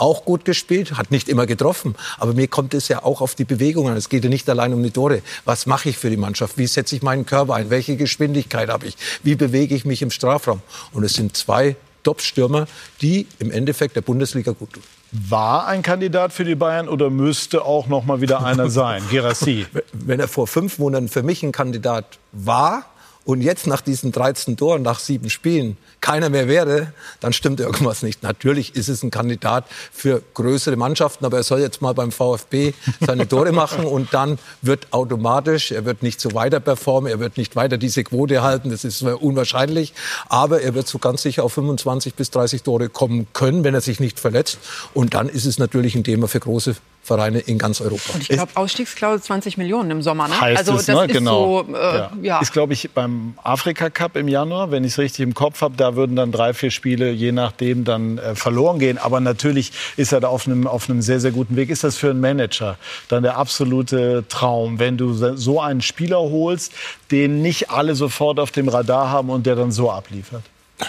auch 0.00 0.24
gut 0.24 0.44
gespielt, 0.44 0.96
hat 0.96 1.10
nicht 1.10 1.28
immer 1.28 1.46
getroffen. 1.46 1.94
Aber 2.18 2.32
mir 2.32 2.48
kommt 2.48 2.74
es 2.74 2.88
ja 2.88 3.02
auch 3.04 3.20
auf 3.20 3.34
die 3.34 3.44
Bewegung 3.44 3.88
an. 3.88 3.96
Es 3.96 4.08
geht 4.08 4.24
ja 4.24 4.30
nicht 4.30 4.48
allein 4.48 4.72
um 4.72 4.82
die 4.82 4.90
Tore. 4.90 5.22
Was 5.44 5.66
mache 5.66 5.90
ich 5.90 5.98
für 5.98 6.10
die 6.10 6.16
Mannschaft? 6.16 6.58
Wie 6.58 6.66
setze 6.66 6.96
ich 6.96 7.02
meinen 7.02 7.26
Körper 7.26 7.54
ein? 7.54 7.70
Welche 7.70 7.96
Geschwindigkeit 7.96 8.68
habe 8.68 8.86
ich? 8.86 8.96
Wie 9.22 9.34
bewege 9.34 9.74
ich 9.74 9.84
mich 9.84 10.02
im 10.02 10.10
Strafraum? 10.10 10.62
Und 10.92 11.04
es 11.04 11.14
sind 11.14 11.36
zwei 11.36 11.76
Top-Stürmer, 12.02 12.66
die 13.02 13.26
im 13.38 13.50
Endeffekt 13.50 13.96
der 13.96 14.00
Bundesliga 14.00 14.52
gut 14.52 14.72
tun. 14.72 14.82
War 15.12 15.66
ein 15.66 15.82
Kandidat 15.82 16.32
für 16.32 16.44
die 16.44 16.54
Bayern 16.54 16.88
oder 16.88 17.10
müsste 17.10 17.64
auch 17.64 17.88
noch 17.88 18.04
mal 18.04 18.20
wieder 18.20 18.44
einer 18.44 18.70
sein? 18.70 19.02
Gerassi. 19.10 19.66
Wenn 19.92 20.20
er 20.20 20.28
vor 20.28 20.46
fünf 20.46 20.78
Monaten 20.78 21.08
für 21.08 21.22
mich 21.22 21.42
ein 21.42 21.52
Kandidat 21.52 22.18
war 22.32 22.84
und 23.24 23.42
jetzt 23.42 23.66
nach 23.66 23.80
diesen 23.80 24.12
13 24.12 24.56
Toren, 24.56 24.82
nach 24.82 24.98
sieben 24.98 25.30
Spielen, 25.30 25.76
keiner 26.00 26.30
mehr 26.30 26.48
wäre, 26.48 26.92
dann 27.20 27.32
stimmt 27.32 27.60
irgendwas 27.60 28.02
nicht. 28.02 28.22
Natürlich 28.22 28.74
ist 28.74 28.88
es 28.88 29.02
ein 29.02 29.10
Kandidat 29.10 29.66
für 29.92 30.22
größere 30.34 30.76
Mannschaften, 30.76 31.24
aber 31.24 31.36
er 31.36 31.42
soll 31.42 31.60
jetzt 31.60 31.82
mal 31.82 31.92
beim 31.92 32.12
VfB 32.12 32.72
seine 33.00 33.28
Tore 33.28 33.52
machen 33.52 33.84
und 33.84 34.14
dann 34.14 34.38
wird 34.62 34.92
automatisch, 34.92 35.70
er 35.70 35.84
wird 35.84 36.02
nicht 36.02 36.20
so 36.20 36.34
weiter 36.34 36.60
performen, 36.60 37.10
er 37.10 37.20
wird 37.20 37.36
nicht 37.36 37.56
weiter 37.56 37.76
diese 37.76 38.04
Quote 38.04 38.42
halten, 38.42 38.70
das 38.70 38.84
ist 38.84 39.02
unwahrscheinlich, 39.02 39.92
aber 40.28 40.62
er 40.62 40.74
wird 40.74 40.88
so 40.88 40.98
ganz 40.98 41.22
sicher 41.22 41.44
auf 41.44 41.52
25 41.52 42.14
bis 42.14 42.30
30 42.30 42.62
Tore 42.62 42.88
kommen 42.88 43.26
können, 43.34 43.64
wenn 43.64 43.74
er 43.74 43.80
sich 43.82 44.00
nicht 44.00 44.18
verletzt. 44.18 44.58
Und 44.94 45.14
dann 45.14 45.28
ist 45.28 45.44
es 45.44 45.58
natürlich 45.58 45.94
ein 45.94 46.04
Thema 46.04 46.26
für 46.26 46.40
große 46.40 46.76
Vereine 47.02 47.40
in 47.40 47.58
ganz 47.58 47.80
Europa. 47.80 48.18
ich 48.20 48.28
glaube, 48.28 48.52
Ausstiegsklausel 48.54 49.22
20 49.22 49.56
Millionen 49.56 49.90
im 49.90 50.02
Sommer. 50.02 50.28
Ne? 50.28 50.40
Heißt 50.40 50.58
also 50.58 50.74
es, 50.74 50.86
das 50.86 50.96
ne? 50.96 51.04
ist 51.06 51.12
genau. 51.12 51.64
so, 51.64 51.74
äh, 51.74 52.08
ja. 52.22 52.40
Ist, 52.40 52.52
glaube 52.52 52.74
ich, 52.74 52.90
beim 52.90 53.34
Afrika 53.42 53.90
Cup 53.90 54.16
im 54.16 54.28
Januar, 54.28 54.70
wenn 54.70 54.84
ich 54.84 54.92
es 54.92 54.98
richtig 54.98 55.22
im 55.22 55.34
Kopf 55.34 55.62
habe, 55.62 55.76
da 55.76 55.96
würden 55.96 56.14
dann 56.14 56.30
drei, 56.30 56.52
vier 56.52 56.70
Spiele 56.70 57.10
je 57.10 57.32
nachdem 57.32 57.84
dann 57.84 58.18
äh, 58.18 58.34
verloren 58.34 58.78
gehen. 58.78 58.98
Aber 58.98 59.20
natürlich 59.20 59.72
ist 59.96 60.12
er 60.12 60.20
da 60.20 60.28
auf 60.28 60.46
einem, 60.46 60.66
auf 60.66 60.88
einem 60.88 61.02
sehr, 61.02 61.20
sehr 61.20 61.32
guten 61.32 61.56
Weg. 61.56 61.70
Ist 61.70 61.84
das 61.84 61.96
für 61.96 62.10
einen 62.10 62.20
Manager 62.20 62.76
dann 63.08 63.22
der 63.22 63.36
absolute 63.36 64.24
Traum, 64.28 64.78
wenn 64.78 64.96
du 64.96 65.12
so 65.36 65.60
einen 65.60 65.80
Spieler 65.80 66.18
holst, 66.18 66.72
den 67.10 67.42
nicht 67.42 67.70
alle 67.70 67.94
sofort 67.94 68.38
auf 68.38 68.50
dem 68.50 68.68
Radar 68.68 69.10
haben 69.10 69.30
und 69.30 69.46
der 69.46 69.56
dann 69.56 69.72
so 69.72 69.90
abliefert? 69.90 70.42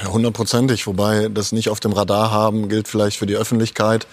Hundertprozentig, 0.06 0.88
wobei 0.88 1.28
das 1.30 1.52
nicht 1.52 1.70
auf 1.70 1.80
dem 1.80 1.92
Radar 1.92 2.32
haben 2.32 2.70
gilt 2.70 2.88
vielleicht 2.88 3.18
für 3.18 3.26
die 3.26 3.36
Öffentlichkeit. 3.36 4.08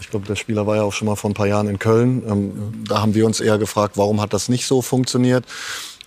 Ich 0.00 0.10
glaube, 0.10 0.26
der 0.26 0.36
Spieler 0.36 0.66
war 0.66 0.76
ja 0.76 0.82
auch 0.82 0.92
schon 0.92 1.06
mal 1.06 1.16
vor 1.16 1.30
ein 1.30 1.34
paar 1.34 1.46
Jahren 1.46 1.68
in 1.68 1.78
Köln. 1.78 2.22
Ähm, 2.28 2.84
da 2.88 3.00
haben 3.00 3.14
wir 3.14 3.26
uns 3.26 3.40
eher 3.40 3.58
gefragt, 3.58 3.96
warum 3.96 4.20
hat 4.20 4.32
das 4.32 4.48
nicht 4.48 4.66
so 4.66 4.82
funktioniert? 4.82 5.44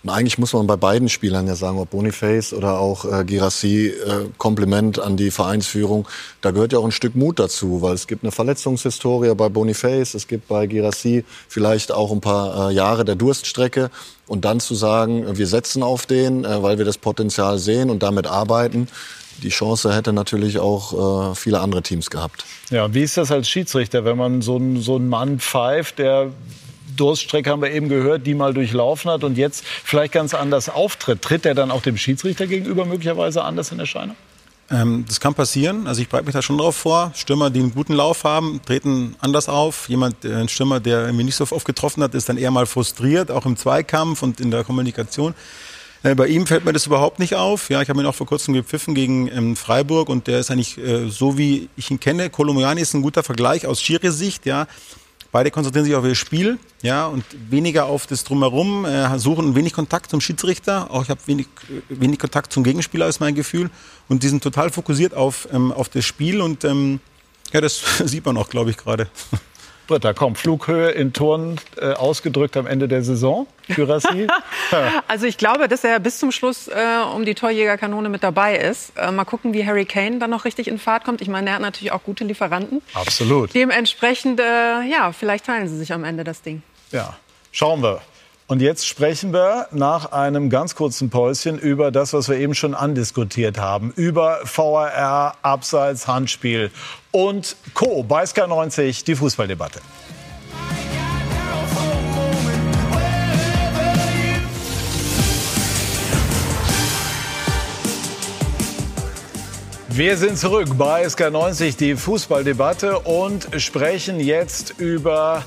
Und 0.04 0.10
eigentlich 0.10 0.38
muss 0.38 0.52
man 0.52 0.66
bei 0.68 0.76
beiden 0.76 1.08
Spielern 1.08 1.48
ja 1.48 1.56
sagen, 1.56 1.78
ob 1.78 1.90
Boniface 1.90 2.52
oder 2.52 2.78
auch 2.78 3.04
äh, 3.04 3.24
Girassi, 3.24 3.88
äh, 3.88 4.26
Kompliment 4.38 5.00
an 5.00 5.16
die 5.16 5.32
Vereinsführung. 5.32 6.06
Da 6.40 6.52
gehört 6.52 6.72
ja 6.72 6.78
auch 6.78 6.84
ein 6.84 6.92
Stück 6.92 7.16
Mut 7.16 7.40
dazu, 7.40 7.82
weil 7.82 7.94
es 7.94 8.06
gibt 8.06 8.22
eine 8.22 8.30
Verletzungshistorie 8.30 9.34
bei 9.34 9.48
Boniface, 9.48 10.14
es 10.14 10.28
gibt 10.28 10.46
bei 10.46 10.66
Girassi 10.66 11.24
vielleicht 11.48 11.90
auch 11.90 12.12
ein 12.12 12.20
paar 12.20 12.70
äh, 12.70 12.74
Jahre 12.74 13.04
der 13.04 13.16
Durststrecke. 13.16 13.90
Und 14.28 14.44
dann 14.44 14.60
zu 14.60 14.74
sagen, 14.74 15.36
wir 15.36 15.46
setzen 15.46 15.82
auf 15.82 16.06
den, 16.06 16.44
äh, 16.44 16.62
weil 16.62 16.78
wir 16.78 16.84
das 16.84 16.98
Potenzial 16.98 17.58
sehen 17.58 17.90
und 17.90 18.02
damit 18.02 18.28
arbeiten, 18.28 18.86
die 19.42 19.50
Chance 19.50 19.94
hätte 19.94 20.12
natürlich 20.12 20.58
auch 20.58 21.30
äh, 21.30 21.34
viele 21.34 21.60
andere 21.60 21.82
Teams 21.82 22.10
gehabt. 22.10 22.44
Ja, 22.70 22.92
wie 22.92 23.02
ist 23.02 23.16
das 23.16 23.30
als 23.30 23.48
Schiedsrichter, 23.48 24.04
wenn 24.04 24.16
man 24.16 24.42
so 24.42 24.56
einen, 24.56 24.80
so 24.80 24.96
einen 24.96 25.08
Mann 25.08 25.38
pfeift, 25.38 25.98
der 25.98 26.32
Durststrecke 26.96 27.50
haben 27.50 27.62
wir 27.62 27.70
eben 27.70 27.88
gehört, 27.88 28.26
die 28.26 28.34
mal 28.34 28.52
durchlaufen 28.52 29.10
hat 29.10 29.24
und 29.24 29.38
jetzt 29.38 29.64
vielleicht 29.64 30.12
ganz 30.12 30.34
anders 30.34 30.68
auftritt? 30.68 31.22
Tritt 31.22 31.46
er 31.46 31.54
dann 31.54 31.70
auch 31.70 31.82
dem 31.82 31.96
Schiedsrichter 31.96 32.46
gegenüber 32.46 32.84
möglicherweise 32.84 33.44
anders 33.44 33.72
in 33.72 33.78
Erscheinung? 33.78 34.16
Ähm, 34.70 35.04
das 35.08 35.20
kann 35.20 35.34
passieren. 35.34 35.86
Also 35.86 36.02
ich 36.02 36.08
bereite 36.08 36.26
mich 36.26 36.34
da 36.34 36.42
schon 36.42 36.58
drauf 36.58 36.76
vor. 36.76 37.12
Stürmer, 37.14 37.48
die 37.50 37.60
einen 37.60 37.72
guten 37.72 37.94
Lauf 37.94 38.24
haben, 38.24 38.60
treten 38.66 39.16
anders 39.20 39.48
auf. 39.48 39.88
Jemand, 39.88 40.24
äh, 40.24 40.34
ein 40.34 40.48
Stürmer, 40.48 40.80
der 40.80 41.06
irgendwie 41.06 41.24
nicht 41.24 41.36
so 41.36 41.46
oft 41.50 41.64
getroffen 41.64 42.02
hat, 42.02 42.14
ist 42.14 42.28
dann 42.28 42.36
eher 42.36 42.50
mal 42.50 42.66
frustriert, 42.66 43.30
auch 43.30 43.46
im 43.46 43.56
Zweikampf 43.56 44.22
und 44.22 44.40
in 44.40 44.50
der 44.50 44.64
Kommunikation. 44.64 45.34
Äh, 46.08 46.14
bei 46.14 46.28
ihm 46.28 46.46
fällt 46.46 46.64
mir 46.64 46.72
das 46.72 46.86
überhaupt 46.86 47.18
nicht 47.18 47.34
auf. 47.34 47.68
Ja, 47.70 47.82
ich 47.82 47.90
habe 47.90 48.00
ihn 48.00 48.06
auch 48.06 48.14
vor 48.14 48.26
kurzem 48.26 48.54
gepfiffen 48.54 48.94
gegen 48.94 49.28
ähm, 49.28 49.56
Freiburg 49.56 50.08
und 50.08 50.26
der 50.26 50.40
ist 50.40 50.50
eigentlich 50.50 50.78
äh, 50.78 51.08
so, 51.10 51.36
wie 51.36 51.68
ich 51.76 51.90
ihn 51.90 52.00
kenne. 52.00 52.30
Kolomoyani 52.30 52.80
ist 52.80 52.94
ein 52.94 53.02
guter 53.02 53.22
Vergleich 53.22 53.66
aus 53.66 53.82
Schiri-Sicht. 53.82 54.46
Ja, 54.46 54.66
Beide 55.30 55.50
konzentrieren 55.50 55.84
sich 55.84 55.94
auf 55.94 56.06
ihr 56.06 56.14
Spiel, 56.14 56.58
ja, 56.80 57.06
und 57.06 57.22
weniger 57.50 57.84
auf 57.84 58.06
das 58.06 58.24
Drumherum, 58.24 58.86
äh, 58.86 59.18
suchen 59.18 59.54
wenig 59.54 59.74
Kontakt 59.74 60.10
zum 60.10 60.22
Schiedsrichter. 60.22 60.90
Auch 60.90 61.02
ich 61.02 61.10
habe 61.10 61.20
wenig, 61.26 61.48
wenig 61.90 62.18
Kontakt 62.18 62.50
zum 62.50 62.64
Gegenspieler, 62.64 63.06
ist 63.08 63.20
mein 63.20 63.34
Gefühl. 63.34 63.68
Und 64.08 64.22
die 64.22 64.28
sind 64.28 64.42
total 64.42 64.70
fokussiert 64.70 65.12
auf, 65.12 65.46
ähm, 65.52 65.70
auf 65.70 65.90
das 65.90 66.06
Spiel 66.06 66.40
und 66.40 66.64
ähm, 66.64 67.00
ja, 67.52 67.60
das 67.60 67.82
sieht 68.06 68.24
man 68.24 68.38
auch, 68.38 68.48
glaube 68.48 68.70
ich, 68.70 68.78
gerade. 68.78 69.08
Britta, 69.88 70.12
komm, 70.12 70.36
Flughöhe 70.36 70.90
in 70.90 71.12
Turnen 71.12 71.58
äh, 71.80 71.92
ausgedrückt 71.92 72.56
am 72.58 72.66
Ende 72.66 72.88
der 72.88 73.02
Saison 73.02 73.46
für 73.68 73.88
Rassi? 73.88 74.28
also 75.08 75.26
ich 75.26 75.38
glaube, 75.38 75.66
dass 75.66 75.82
er 75.82 75.98
bis 75.98 76.18
zum 76.18 76.30
Schluss 76.30 76.68
äh, 76.68 76.74
um 77.14 77.24
die 77.24 77.34
Torjägerkanone 77.34 78.10
mit 78.10 78.22
dabei 78.22 78.56
ist. 78.56 78.92
Äh, 78.96 79.10
mal 79.10 79.24
gucken, 79.24 79.54
wie 79.54 79.66
Harry 79.66 79.86
Kane 79.86 80.18
dann 80.18 80.30
noch 80.30 80.44
richtig 80.44 80.68
in 80.68 80.78
Fahrt 80.78 81.04
kommt. 81.04 81.22
Ich 81.22 81.28
meine, 81.28 81.48
er 81.48 81.54
hat 81.56 81.62
natürlich 81.62 81.90
auch 81.90 82.02
gute 82.04 82.24
Lieferanten. 82.24 82.82
Absolut. 82.92 83.54
Dementsprechend, 83.54 84.38
äh, 84.40 84.82
ja, 84.82 85.10
vielleicht 85.12 85.46
teilen 85.46 85.68
sie 85.68 85.78
sich 85.78 85.92
am 85.92 86.04
Ende 86.04 86.22
das 86.22 86.42
Ding. 86.42 86.62
Ja, 86.92 87.16
schauen 87.50 87.82
wir. 87.82 88.02
Und 88.50 88.62
jetzt 88.62 88.86
sprechen 88.86 89.34
wir 89.34 89.66
nach 89.72 90.12
einem 90.12 90.48
ganz 90.48 90.74
kurzen 90.74 91.10
Päuschen 91.10 91.58
über 91.58 91.90
das, 91.90 92.14
was 92.14 92.30
wir 92.30 92.38
eben 92.38 92.54
schon 92.54 92.74
andiskutiert 92.74 93.58
haben. 93.58 93.92
Über 93.94 94.38
VRR, 94.44 95.34
Abseits, 95.42 96.08
Handspiel 96.08 96.70
und 97.10 97.56
Co. 97.74 98.02
Bei 98.02 98.24
Sky 98.24 98.48
90, 98.48 99.04
die 99.04 99.16
Fußballdebatte. 99.16 99.80
Wir 109.90 110.16
sind 110.16 110.38
zurück 110.38 110.68
bei 110.78 111.04
SK90, 111.04 111.76
die 111.76 111.96
Fußballdebatte 111.96 113.00
und 113.00 113.48
sprechen 113.60 114.20
jetzt 114.20 114.78
über 114.78 115.44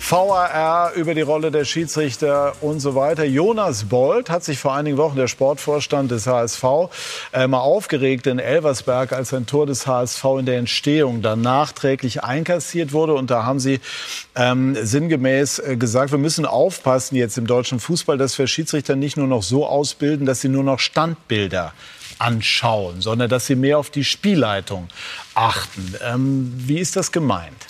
VAR 0.00 0.94
über 0.94 1.14
die 1.14 1.22
Rolle 1.22 1.50
der 1.50 1.64
Schiedsrichter 1.64 2.54
und 2.60 2.80
so 2.80 2.94
weiter. 2.94 3.24
Jonas 3.24 3.84
Bold 3.84 4.30
hat 4.30 4.44
sich 4.44 4.58
vor 4.58 4.74
einigen 4.74 4.96
Wochen, 4.96 5.16
der 5.16 5.28
Sportvorstand 5.28 6.10
des 6.10 6.26
HSV, 6.26 6.64
äh, 7.32 7.46
mal 7.46 7.58
aufgeregt 7.58 8.26
in 8.26 8.38
Elversberg, 8.38 9.12
als 9.12 9.34
ein 9.34 9.46
Tor 9.46 9.66
des 9.66 9.86
HSV 9.86 10.24
in 10.38 10.46
der 10.46 10.58
Entstehung 10.58 11.20
dann 11.20 11.40
nachträglich 11.40 12.22
einkassiert 12.22 12.92
wurde. 12.92 13.14
Und 13.14 13.30
da 13.30 13.44
haben 13.44 13.60
sie 13.60 13.80
ähm, 14.34 14.76
sinngemäß 14.80 15.58
äh, 15.58 15.76
gesagt, 15.76 16.12
wir 16.12 16.18
müssen 16.18 16.46
aufpassen 16.46 17.16
jetzt 17.16 17.36
im 17.36 17.46
deutschen 17.46 17.80
Fußball, 17.80 18.16
dass 18.16 18.38
wir 18.38 18.46
Schiedsrichter 18.46 18.96
nicht 18.96 19.16
nur 19.16 19.26
noch 19.26 19.42
so 19.42 19.66
ausbilden, 19.66 20.26
dass 20.26 20.40
sie 20.40 20.48
nur 20.48 20.64
noch 20.64 20.78
Standbilder 20.78 21.72
anschauen, 22.18 23.00
sondern 23.00 23.28
dass 23.28 23.46
sie 23.46 23.56
mehr 23.56 23.78
auf 23.78 23.90
die 23.90 24.04
Spielleitung 24.04 24.88
achten. 25.34 25.94
Ähm, 26.04 26.52
wie 26.56 26.78
ist 26.78 26.96
das 26.96 27.12
gemeint? 27.12 27.66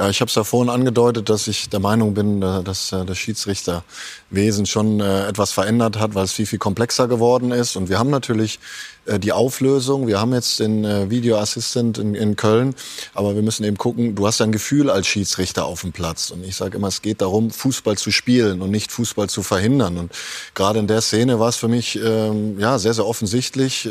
Ja, 0.00 0.08
ich 0.08 0.22
habe 0.22 0.30
es 0.30 0.34
ja 0.34 0.44
vorhin 0.44 0.70
angedeutet, 0.70 1.28
dass 1.28 1.46
ich 1.46 1.68
der 1.68 1.78
Meinung 1.78 2.14
bin, 2.14 2.40
äh, 2.40 2.62
dass 2.62 2.90
äh, 2.90 3.04
das 3.04 3.18
Schiedsrichterwesen 3.18 4.64
schon 4.64 4.98
äh, 4.98 5.28
etwas 5.28 5.52
verändert 5.52 5.98
hat, 5.98 6.14
weil 6.14 6.24
es 6.24 6.32
viel, 6.32 6.46
viel 6.46 6.58
komplexer 6.58 7.06
geworden 7.06 7.50
ist. 7.50 7.76
Und 7.76 7.90
wir 7.90 7.98
haben 7.98 8.08
natürlich 8.08 8.60
die 9.18 9.32
Auflösung. 9.32 10.06
Wir 10.06 10.20
haben 10.20 10.32
jetzt 10.32 10.60
den 10.60 11.10
Video 11.10 11.38
Assistant 11.38 11.98
in, 11.98 12.14
in 12.14 12.36
Köln, 12.36 12.74
aber 13.14 13.34
wir 13.34 13.42
müssen 13.42 13.64
eben 13.64 13.76
gucken, 13.78 14.14
du 14.14 14.26
hast 14.26 14.40
ein 14.40 14.52
Gefühl 14.52 14.90
als 14.90 15.06
Schiedsrichter 15.06 15.64
auf 15.64 15.80
dem 15.80 15.92
Platz. 15.92 16.30
Und 16.30 16.44
ich 16.44 16.56
sage 16.56 16.76
immer, 16.76 16.88
es 16.88 17.02
geht 17.02 17.20
darum, 17.20 17.50
Fußball 17.50 17.96
zu 17.96 18.10
spielen 18.10 18.62
und 18.62 18.70
nicht 18.70 18.92
Fußball 18.92 19.28
zu 19.28 19.42
verhindern. 19.42 19.98
Und 19.98 20.12
gerade 20.54 20.78
in 20.78 20.86
der 20.86 21.00
Szene 21.00 21.40
war 21.40 21.48
es 21.48 21.56
für 21.56 21.68
mich 21.68 21.98
ähm, 22.02 22.58
ja, 22.58 22.78
sehr, 22.78 22.94
sehr 22.94 23.06
offensichtlich. 23.06 23.88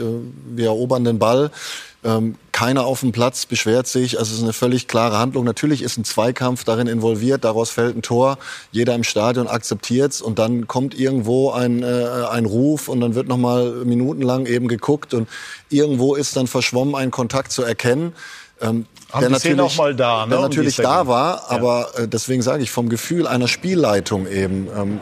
Wir 0.48 0.68
erobern 0.68 1.04
den 1.04 1.20
Ball 1.20 1.52
ähm, 2.02 2.36
keiner 2.54 2.86
auf 2.86 3.02
dem 3.02 3.12
Platz 3.12 3.46
beschwert 3.46 3.88
sich. 3.88 4.20
Also 4.20 4.32
es 4.32 4.38
ist 4.38 4.44
eine 4.44 4.54
völlig 4.54 4.88
klare 4.88 5.18
Handlung. 5.18 5.44
Natürlich 5.44 5.82
ist 5.82 5.98
ein 5.98 6.06
Zweikampf 6.06 6.64
darin 6.64 6.88
involviert. 6.88 7.44
Daraus 7.44 7.72
fällt 7.72 7.98
ein 7.98 8.02
Tor. 8.02 8.38
Jeder 8.72 8.96
im 8.96 9.04
Stadion 9.04 9.48
akzeptiert's 9.48 10.22
und 10.22 10.40
dann 10.40 10.68
kommt 10.68 10.98
irgendwo 10.98 11.52
ein, 11.52 11.84
äh, 11.84 12.06
ein 12.32 12.46
Ruf 12.46 12.88
und 12.88 13.02
dann 13.02 13.16
wird 13.16 13.28
noch 13.28 13.38
mal 13.38 13.84
minutenlang 13.84 14.46
eben 14.46 14.70
geguckt 14.70 15.09
und 15.14 15.28
irgendwo 15.70 16.16
ist 16.16 16.36
dann 16.36 16.48
verschwommen 16.48 16.96
ein 16.96 17.12
Kontakt 17.12 17.52
zu 17.52 17.64
erkennen. 17.64 18.14
Ähm, 18.62 18.86
Haben 19.12 19.22
der 19.22 19.30
natürlich, 19.30 19.60
auch 19.60 19.76
mal 19.78 19.96
da, 19.96 20.26
ne, 20.26 20.32
der 20.32 20.42
natürlich 20.42 20.78
um 20.80 20.84
da 20.84 21.08
war, 21.08 21.50
aber 21.50 21.92
ja. 21.96 22.04
äh, 22.04 22.08
deswegen 22.08 22.42
sage 22.42 22.64
ich 22.64 22.72
vom 22.72 22.90
Gefühl 22.90 23.28
einer 23.28 23.48
Spielleitung 23.48 24.28
eben. 24.28 24.68
Ähm, 24.76 25.02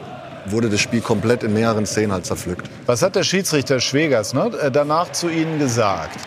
wurde 0.51 0.69
das 0.69 0.79
Spiel 0.79 1.01
komplett 1.01 1.43
in 1.43 1.53
mehreren 1.53 1.85
Szenen 1.85 2.13
halt 2.13 2.25
zerpflückt. 2.25 2.69
Was 2.85 3.01
hat 3.01 3.15
der 3.15 3.23
Schiedsrichter 3.23 3.81
Schwegers 3.81 4.33
ne, 4.33 4.51
äh, 4.61 4.71
danach 4.71 5.11
zu 5.11 5.29
Ihnen 5.29 5.59
gesagt? 5.59 6.19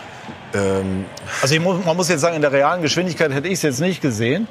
Ähm, 0.53 1.05
also 1.43 1.59
muss, 1.61 1.85
man 1.85 1.97
muss 1.97 2.09
jetzt 2.09 2.21
sagen, 2.21 2.37
in 2.37 2.43
der 2.43 2.53
realen 2.53 2.83
Geschwindigkeit 2.83 3.33
hätte 3.33 3.49
ich 3.49 3.55
es 3.55 3.63
jetzt 3.63 3.81
nicht 3.81 4.03
gesehen. 4.03 4.49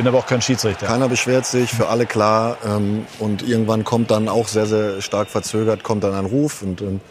Bin 0.00 0.08
aber 0.08 0.16
auch 0.16 0.26
kein 0.26 0.40
Schiedsrichter. 0.40 0.86
Keiner 0.86 1.10
beschwert 1.10 1.44
sich, 1.44 1.72
für 1.72 1.88
alle 1.88 2.06
klar. 2.06 2.56
Ähm, 2.64 3.04
und 3.18 3.46
irgendwann 3.46 3.84
kommt 3.84 4.10
dann 4.10 4.30
auch 4.30 4.48
sehr, 4.48 4.64
sehr 4.64 5.02
stark 5.02 5.28
verzögert, 5.28 5.82
kommt 5.82 6.04
dann 6.04 6.14
ein 6.14 6.24
Ruf. 6.24 6.62
Und 6.62 6.80
ähm, 6.80 7.02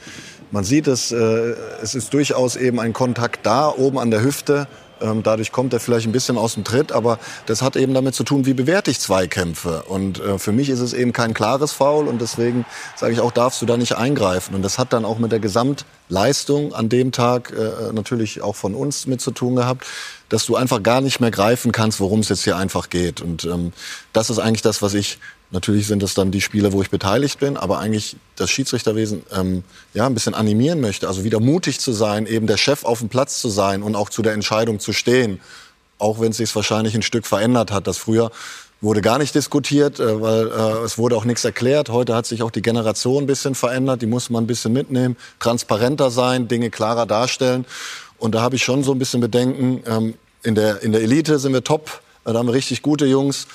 man 0.49 0.63
sieht 0.63 0.87
es, 0.87 1.11
äh, 1.11 1.53
es 1.83 1.93
ist 1.93 2.11
durchaus 2.15 2.55
eben 2.55 2.79
ein 2.79 2.93
Kontakt 2.93 3.45
da, 3.45 3.69
oben 3.69 3.99
an 3.99 4.09
der 4.09 4.23
Hüfte. 4.23 4.67
Ähm, 5.01 5.23
dadurch 5.23 5.51
kommt 5.51 5.73
er 5.73 5.79
vielleicht 5.79 6.07
ein 6.07 6.11
bisschen 6.11 6.37
aus 6.37 6.55
dem 6.55 6.63
Tritt, 6.63 6.91
aber 6.91 7.19
das 7.45 7.61
hat 7.61 7.75
eben 7.75 7.93
damit 7.93 8.15
zu 8.15 8.23
tun, 8.23 8.45
wie 8.45 8.53
bewerte 8.53 8.91
ich 8.91 8.99
Zweikämpfe. 8.99 9.83
Und 9.87 10.19
äh, 10.19 10.39
für 10.39 10.51
mich 10.51 10.69
ist 10.69 10.79
es 10.79 10.93
eben 10.93 11.13
kein 11.13 11.33
klares 11.33 11.71
Foul 11.71 12.07
und 12.07 12.21
deswegen 12.21 12.65
sage 12.95 13.13
ich 13.13 13.19
auch, 13.19 13.31
darfst 13.31 13.61
du 13.61 13.65
da 13.65 13.77
nicht 13.77 13.95
eingreifen. 13.95 14.55
Und 14.55 14.61
das 14.61 14.77
hat 14.77 14.93
dann 14.93 15.05
auch 15.05 15.19
mit 15.19 15.31
der 15.31 15.39
Gesamtleistung 15.39 16.73
an 16.73 16.89
dem 16.89 17.11
Tag 17.11 17.51
äh, 17.51 17.93
natürlich 17.93 18.41
auch 18.41 18.55
von 18.55 18.75
uns 18.75 19.07
mit 19.07 19.21
zu 19.21 19.31
tun 19.31 19.55
gehabt, 19.55 19.85
dass 20.29 20.45
du 20.45 20.55
einfach 20.55 20.83
gar 20.83 21.01
nicht 21.01 21.19
mehr 21.19 21.31
greifen 21.31 21.71
kannst, 21.71 21.99
worum 21.99 22.19
es 22.19 22.29
jetzt 22.29 22.43
hier 22.43 22.57
einfach 22.57 22.89
geht. 22.89 23.21
Und 23.21 23.45
ähm, 23.45 23.73
das 24.13 24.29
ist 24.29 24.39
eigentlich 24.39 24.61
das, 24.61 24.81
was 24.81 24.93
ich 24.93 25.19
Natürlich 25.51 25.87
sind 25.87 26.03
es 26.03 26.13
dann 26.13 26.31
die 26.31 26.41
Spiele, 26.41 26.73
wo 26.73 26.81
ich 26.81 26.91
beteiligt 26.91 27.39
bin, 27.39 27.57
aber 27.57 27.79
eigentlich 27.79 28.17
das 28.35 28.51
Schiedsrichterwesen 28.51 29.23
ähm, 29.35 29.63
ja 29.95 30.05
ein 30.05 30.13
bisschen 30.13 30.35
animieren 30.35 30.79
möchte, 30.79 31.07
also 31.07 31.23
wieder 31.23 31.39
mutig 31.39 31.79
zu 31.79 31.91
sein, 31.91 32.27
eben 32.27 32.45
der 32.45 32.57
Chef 32.57 32.83
auf 32.83 32.99
dem 32.99 33.09
Platz 33.09 33.41
zu 33.41 33.49
sein 33.49 33.81
und 33.81 33.95
auch 33.95 34.09
zu 34.09 34.21
der 34.21 34.33
Entscheidung 34.33 34.79
zu 34.79 34.93
stehen, 34.93 35.39
auch 35.97 36.19
wenn 36.19 36.31
es 36.31 36.37
sich 36.37 36.55
wahrscheinlich 36.55 36.93
ein 36.93 37.01
Stück 37.01 37.25
verändert 37.25 37.71
hat. 37.71 37.87
Das 37.87 37.97
früher 37.97 38.31
wurde 38.79 39.01
gar 39.01 39.17
nicht 39.17 39.33
diskutiert, 39.33 39.99
äh, 39.99 40.21
weil 40.21 40.47
äh, 40.47 40.85
es 40.85 40.99
wurde 40.99 41.17
auch 41.17 41.25
nichts 41.25 41.43
erklärt. 41.43 41.89
Heute 41.89 42.15
hat 42.15 42.27
sich 42.27 42.43
auch 42.43 42.51
die 42.51 42.61
Generation 42.61 43.23
ein 43.23 43.27
bisschen 43.27 43.55
verändert, 43.55 44.03
die 44.03 44.07
muss 44.07 44.29
man 44.29 44.43
ein 44.43 44.47
bisschen 44.47 44.71
mitnehmen, 44.71 45.17
transparenter 45.39 46.11
sein, 46.11 46.47
Dinge 46.47 46.69
klarer 46.69 47.07
darstellen. 47.07 47.65
Und 48.19 48.35
da 48.35 48.41
habe 48.41 48.55
ich 48.55 48.63
schon 48.63 48.83
so 48.83 48.91
ein 48.91 48.99
bisschen 48.99 49.19
Bedenken. 49.19 49.81
Ähm, 49.87 50.13
in 50.43 50.55
der 50.55 50.83
in 50.83 50.91
der 50.91 51.01
Elite 51.01 51.39
sind 51.39 51.53
wir 51.53 51.63
top, 51.63 52.01
da 52.23 52.33
haben 52.33 52.47
wir 52.47 52.53
richtig 52.53 52.81
gute 52.81 53.05
Jungs. 53.05 53.47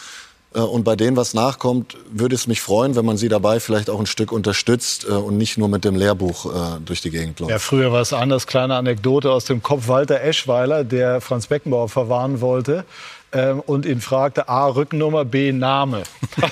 Äh, 0.55 0.61
und 0.61 0.85
bei 0.85 0.97
denen, 0.97 1.17
was 1.17 1.35
nachkommt, 1.35 1.97
würde 2.11 2.35
es 2.35 2.47
mich 2.47 2.61
freuen, 2.61 2.97
wenn 2.97 3.05
man 3.05 3.17
sie 3.17 3.29
dabei 3.29 3.61
vielleicht 3.61 3.91
auch 3.91 4.01
ein 4.01 4.07
Stück 4.07 4.33
unterstützt 4.33 5.07
äh, 5.09 5.13
und 5.13 5.37
nicht 5.37 5.59
nur 5.59 5.69
mit 5.69 5.85
dem 5.85 5.97
Lehrbuch 5.97 6.47
äh, 6.47 6.81
durch 6.85 7.01
die 7.01 7.11
Gegend 7.11 7.41
läuft. 7.41 7.51
Ja, 7.51 7.59
früher 7.59 7.93
war 7.93 8.01
es 8.01 8.13
anders. 8.13 8.47
Kleine 8.47 8.77
Anekdote 8.77 9.31
aus 9.31 9.45
dem 9.45 9.63
Kopf 9.63 9.89
Walter 9.89 10.21
Eschweiler, 10.21 10.85
der 10.85 11.21
Franz 11.21 11.47
Beckenbauer 11.49 11.89
verwarnen 11.89 12.41
wollte 12.41 12.85
ähm, 13.33 13.61
und 13.61 13.85
ihn 13.85 14.01
fragte, 14.01 14.49
A, 14.49 14.67
Rückennummer, 14.69 15.25
B, 15.25 15.53
Name. 15.53 16.05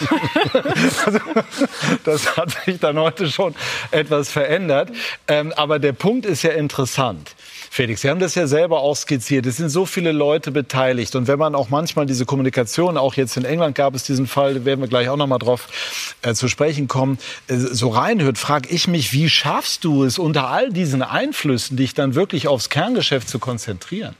also, 1.06 1.18
das 2.04 2.36
hat 2.36 2.50
sich 2.64 2.80
dann 2.80 2.98
heute 2.98 3.30
schon 3.30 3.54
etwas 3.90 4.30
verändert. 4.30 4.90
Ähm, 5.28 5.52
aber 5.56 5.78
der 5.78 5.92
Punkt 5.92 6.26
ist 6.26 6.42
ja 6.42 6.50
interessant. 6.50 7.34
Felix, 7.74 8.02
Sie 8.02 8.10
haben 8.10 8.20
das 8.20 8.34
ja 8.34 8.46
selber 8.46 8.80
auch 8.80 8.94
skizziert. 8.94 9.46
Es 9.46 9.56
sind 9.56 9.70
so 9.70 9.86
viele 9.86 10.12
Leute 10.12 10.50
beteiligt. 10.50 11.16
Und 11.16 11.26
wenn 11.26 11.38
man 11.38 11.54
auch 11.54 11.70
manchmal 11.70 12.04
diese 12.04 12.26
Kommunikation, 12.26 12.98
auch 12.98 13.14
jetzt 13.14 13.38
in 13.38 13.46
England 13.46 13.74
gab 13.76 13.94
es 13.94 14.02
diesen 14.02 14.26
Fall, 14.26 14.66
werden 14.66 14.82
wir 14.82 14.88
gleich 14.88 15.08
auch 15.08 15.16
noch 15.16 15.26
mal 15.26 15.38
drauf 15.38 15.68
äh, 16.20 16.34
zu 16.34 16.48
sprechen 16.48 16.86
kommen, 16.86 17.18
äh, 17.48 17.56
so 17.56 17.88
reinhört, 17.88 18.36
frage 18.36 18.68
ich 18.68 18.88
mich, 18.88 19.14
wie 19.14 19.30
schaffst 19.30 19.84
du 19.84 20.04
es 20.04 20.18
unter 20.18 20.48
all 20.48 20.68
diesen 20.68 21.00
Einflüssen, 21.00 21.78
dich 21.78 21.94
dann 21.94 22.14
wirklich 22.14 22.46
aufs 22.46 22.68
Kerngeschäft 22.68 23.26
zu 23.26 23.38
konzentrieren? 23.38 24.16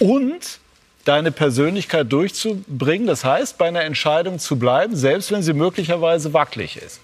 Und 0.00 0.58
deine 1.04 1.30
Persönlichkeit 1.30 2.10
durchzubringen. 2.10 3.06
Das 3.06 3.22
heißt, 3.22 3.58
bei 3.58 3.68
einer 3.68 3.82
Entscheidung 3.82 4.38
zu 4.38 4.58
bleiben, 4.58 4.96
selbst 4.96 5.30
wenn 5.30 5.42
sie 5.42 5.52
möglicherweise 5.52 6.32
wackelig 6.32 6.78
ist. 6.78 7.00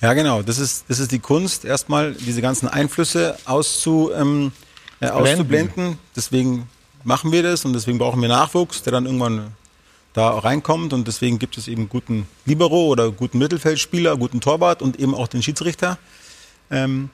Ja, 0.00 0.14
genau. 0.14 0.40
Das 0.40 0.58
ist, 0.58 0.86
das 0.88 1.00
ist 1.00 1.12
die 1.12 1.18
Kunst, 1.18 1.66
erstmal 1.66 2.14
diese 2.14 2.40
ganzen 2.40 2.66
Einflüsse 2.66 3.36
auszu, 3.44 4.10
ähm, 4.16 4.52
äh, 5.00 5.08
auszublenden. 5.08 5.98
Deswegen 6.14 6.68
machen 7.04 7.32
wir 7.32 7.42
das 7.42 7.64
und 7.64 7.72
deswegen 7.72 7.98
brauchen 7.98 8.20
wir 8.20 8.28
Nachwuchs, 8.28 8.82
der 8.82 8.92
dann 8.92 9.06
irgendwann 9.06 9.52
da 10.12 10.30
reinkommt 10.38 10.94
und 10.94 11.06
deswegen 11.06 11.38
gibt 11.38 11.58
es 11.58 11.68
eben 11.68 11.88
guten 11.88 12.26
Libero 12.46 12.86
oder 12.86 13.10
guten 13.10 13.38
Mittelfeldspieler, 13.38 14.16
guten 14.16 14.40
Torwart 14.40 14.80
und 14.80 14.98
eben 14.98 15.14
auch 15.14 15.28
den 15.28 15.42
Schiedsrichter. 15.42 15.98
Ähm, 16.70 17.10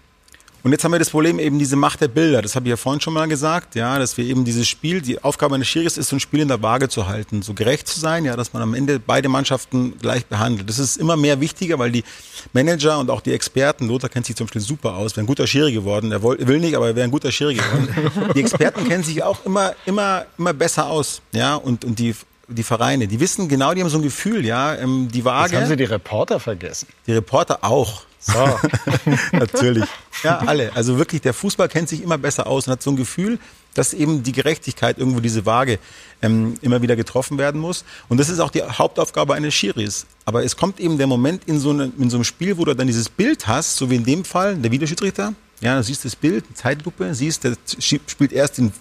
Und 0.64 0.70
jetzt 0.70 0.84
haben 0.84 0.92
wir 0.92 1.00
das 1.00 1.10
Problem 1.10 1.40
eben 1.40 1.58
diese 1.58 1.74
Macht 1.74 2.00
der 2.00 2.08
Bilder. 2.08 2.40
Das 2.40 2.54
habe 2.54 2.66
ich 2.66 2.70
ja 2.70 2.76
vorhin 2.76 3.00
schon 3.00 3.14
mal 3.14 3.26
gesagt, 3.26 3.74
ja, 3.74 3.98
dass 3.98 4.16
wir 4.16 4.24
eben 4.24 4.44
dieses 4.44 4.68
Spiel, 4.68 5.00
die 5.00 5.22
Aufgabe 5.22 5.56
eines 5.56 5.66
Schiris 5.66 5.96
ist, 5.96 6.08
so 6.08 6.16
ein 6.16 6.20
Spiel 6.20 6.40
in 6.40 6.48
der 6.48 6.62
Waage 6.62 6.88
zu 6.88 7.08
halten, 7.08 7.42
so 7.42 7.52
gerecht 7.52 7.88
zu 7.88 7.98
sein, 7.98 8.24
ja, 8.24 8.36
dass 8.36 8.52
man 8.52 8.62
am 8.62 8.74
Ende 8.74 9.00
beide 9.00 9.28
Mannschaften 9.28 9.98
gleich 9.98 10.24
behandelt. 10.26 10.68
Das 10.68 10.78
ist 10.78 10.98
immer 10.98 11.16
mehr 11.16 11.40
wichtiger, 11.40 11.80
weil 11.80 11.90
die 11.90 12.04
Manager 12.52 13.00
und 13.00 13.10
auch 13.10 13.20
die 13.20 13.32
Experten, 13.32 13.88
Lothar 13.88 14.08
kennt 14.08 14.26
sich 14.26 14.36
zum 14.36 14.46
Beispiel 14.46 14.60
super 14.60 14.94
aus, 14.94 15.16
wäre 15.16 15.24
ein 15.24 15.26
guter 15.26 15.48
Schiri 15.48 15.72
geworden. 15.72 16.12
Er 16.12 16.22
will 16.22 16.60
nicht, 16.60 16.76
aber 16.76 16.86
er 16.88 16.94
wäre 16.94 17.04
ein 17.04 17.10
guter 17.10 17.32
Schiri 17.32 17.54
geworden. 17.54 18.32
die 18.36 18.40
Experten 18.40 18.84
kennen 18.88 19.02
sich 19.02 19.22
auch 19.22 19.44
immer, 19.44 19.74
immer, 19.84 20.26
immer 20.38 20.52
besser 20.52 20.86
aus, 20.86 21.22
ja, 21.32 21.56
und, 21.56 21.84
und 21.84 21.98
die 21.98 22.14
die 22.48 22.62
Vereine, 22.62 23.06
die 23.08 23.20
wissen 23.20 23.48
genau, 23.48 23.74
die 23.74 23.80
haben 23.82 23.88
so 23.88 23.98
ein 23.98 24.02
Gefühl, 24.02 24.44
ja, 24.44 24.74
ähm, 24.74 25.08
die 25.12 25.24
Waage. 25.24 25.52
Jetzt 25.52 25.62
haben 25.62 25.68
Sie 25.68 25.76
die 25.76 25.84
Reporter 25.84 26.40
vergessen. 26.40 26.88
Die 27.06 27.12
Reporter 27.12 27.58
auch. 27.62 28.02
So. 28.20 28.58
Natürlich. 29.32 29.84
Ja, 30.22 30.38
alle. 30.38 30.70
Also 30.74 30.96
wirklich, 30.96 31.22
der 31.22 31.34
Fußball 31.34 31.68
kennt 31.68 31.88
sich 31.88 32.02
immer 32.02 32.18
besser 32.18 32.46
aus 32.46 32.66
und 32.66 32.72
hat 32.72 32.82
so 32.82 32.90
ein 32.90 32.96
Gefühl, 32.96 33.38
dass 33.74 33.94
eben 33.94 34.22
die 34.22 34.32
Gerechtigkeit 34.32 34.98
irgendwo 34.98 35.20
diese 35.20 35.44
Waage 35.44 35.78
ähm, 36.20 36.54
immer 36.62 36.82
wieder 36.82 36.94
getroffen 36.94 37.38
werden 37.38 37.60
muss. 37.60 37.84
Und 38.08 38.18
das 38.18 38.28
ist 38.28 38.38
auch 38.38 38.50
die 38.50 38.62
Hauptaufgabe 38.62 39.34
eines 39.34 39.54
Schiris. 39.54 40.06
Aber 40.24 40.44
es 40.44 40.56
kommt 40.56 40.78
eben 40.78 40.98
der 40.98 41.06
Moment 41.06 41.44
in 41.46 41.58
so, 41.58 41.70
eine, 41.70 41.90
in 41.98 42.10
so 42.10 42.16
einem 42.18 42.24
Spiel, 42.24 42.58
wo 42.58 42.64
du 42.64 42.74
dann 42.74 42.86
dieses 42.86 43.08
Bild 43.08 43.46
hast, 43.48 43.76
so 43.76 43.90
wie 43.90 43.96
in 43.96 44.04
dem 44.04 44.24
Fall, 44.24 44.56
der 44.56 44.70
Videoschiedsrichter. 44.70 45.34
Ja, 45.60 45.76
du 45.76 45.82
siehst 45.82 46.04
das 46.04 46.14
Bild, 46.14 46.44
Zeitlupe, 46.54 47.14
siehst, 47.14 47.44
der 47.44 47.56
spielt 47.78 48.32
erst 48.32 48.58
den 48.58 48.72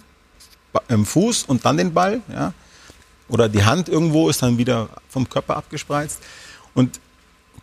ähm, 0.88 1.06
Fuß 1.06 1.44
und 1.44 1.64
dann 1.64 1.76
den 1.76 1.92
Ball. 1.92 2.20
Ja. 2.30 2.52
Oder 3.32 3.48
die 3.48 3.64
Hand 3.64 3.88
irgendwo 3.88 4.28
ist 4.28 4.42
dann 4.42 4.58
wieder 4.58 4.88
vom 5.08 5.28
Körper 5.28 5.56
abgespreizt. 5.56 6.20
Und 6.74 7.00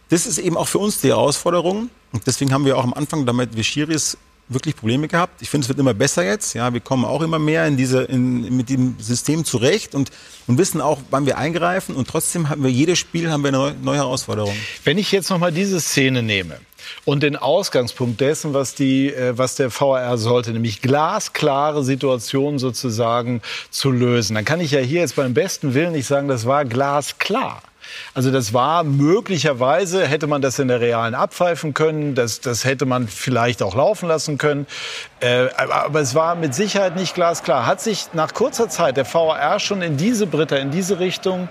das 0.09 0.25
ist 0.25 0.39
eben 0.39 0.57
auch 0.57 0.67
für 0.67 0.79
uns 0.79 0.99
die 0.99 1.09
Herausforderung. 1.09 1.89
Und 2.11 2.25
deswegen 2.25 2.51
haben 2.51 2.65
wir 2.65 2.77
auch 2.77 2.83
am 2.83 2.93
Anfang 2.93 3.25
damit 3.25 3.55
wir 3.55 3.63
Schiris 3.63 4.17
wirklich 4.47 4.75
Probleme 4.75 5.07
gehabt. 5.07 5.43
Ich 5.43 5.49
finde, 5.51 5.65
es 5.65 5.69
wird 5.69 5.77
immer 5.77 5.93
besser 5.93 6.25
jetzt. 6.25 6.55
Ja, 6.55 6.73
wir 6.73 6.79
kommen 6.79 7.05
auch 7.05 7.21
immer 7.21 7.37
mehr 7.37 7.67
in 7.67 7.77
diese, 7.77 8.01
in, 8.01 8.57
mit 8.57 8.69
dem 8.69 8.95
System 8.99 9.45
zurecht 9.45 9.93
und, 9.93 10.09
und 10.47 10.57
wissen 10.57 10.81
auch, 10.81 10.99
wann 11.11 11.27
wir 11.27 11.37
eingreifen. 11.37 11.95
Und 11.95 12.07
trotzdem 12.07 12.49
haben 12.49 12.63
wir 12.63 12.71
jedes 12.71 12.97
Spiel 12.97 13.29
haben 13.29 13.43
wir 13.43 13.49
eine 13.49 13.75
neue 13.83 13.97
Herausforderung. 13.97 14.55
Wenn 14.83 14.97
ich 14.97 15.11
jetzt 15.11 15.29
noch 15.29 15.37
mal 15.37 15.51
diese 15.51 15.79
Szene 15.79 16.23
nehme 16.23 16.59
und 17.05 17.23
den 17.23 17.35
Ausgangspunkt 17.35 18.21
dessen, 18.21 18.53
was 18.53 18.75
die, 18.75 19.13
äh, 19.13 19.37
was 19.37 19.55
der 19.55 19.71
VAR 19.71 20.17
sollte, 20.17 20.51
nämlich 20.51 20.81
glasklare 20.81 21.83
Situationen 21.83 22.59
sozusagen 22.59 23.41
zu 23.69 23.91
lösen, 23.91 24.35
dann 24.35 24.45
kann 24.45 24.61
ich 24.61 24.71
ja 24.71 24.79
hier 24.79 25.01
jetzt 25.01 25.15
beim 25.15 25.33
besten 25.33 25.73
Willen 25.73 25.93
nicht 25.93 26.07
sagen, 26.07 26.27
das 26.27 26.45
war 26.45 26.65
glasklar. 26.65 27.61
Also 28.13 28.31
das 28.31 28.53
war 28.53 28.83
möglicherweise, 28.83 30.05
hätte 30.05 30.27
man 30.27 30.41
das 30.41 30.59
in 30.59 30.67
der 30.67 30.79
realen 30.79 31.15
abpfeifen 31.15 31.73
können, 31.73 32.15
das, 32.15 32.41
das 32.41 32.65
hätte 32.65 32.85
man 32.85 33.07
vielleicht 33.07 33.61
auch 33.63 33.75
laufen 33.75 34.07
lassen 34.07 34.37
können. 34.37 34.67
Äh, 35.19 35.47
aber 35.55 36.01
es 36.01 36.15
war 36.15 36.35
mit 36.35 36.53
Sicherheit 36.53 36.95
nicht 36.95 37.15
glasklar. 37.15 37.65
Hat 37.65 37.81
sich 37.81 38.07
nach 38.13 38.33
kurzer 38.33 38.69
Zeit 38.69 38.97
der 38.97 39.11
VAR 39.11 39.59
schon 39.59 39.81
in 39.81 39.97
diese 39.97 40.27
Britta, 40.27 40.57
in 40.57 40.71
diese 40.71 40.99
Richtung 40.99 41.49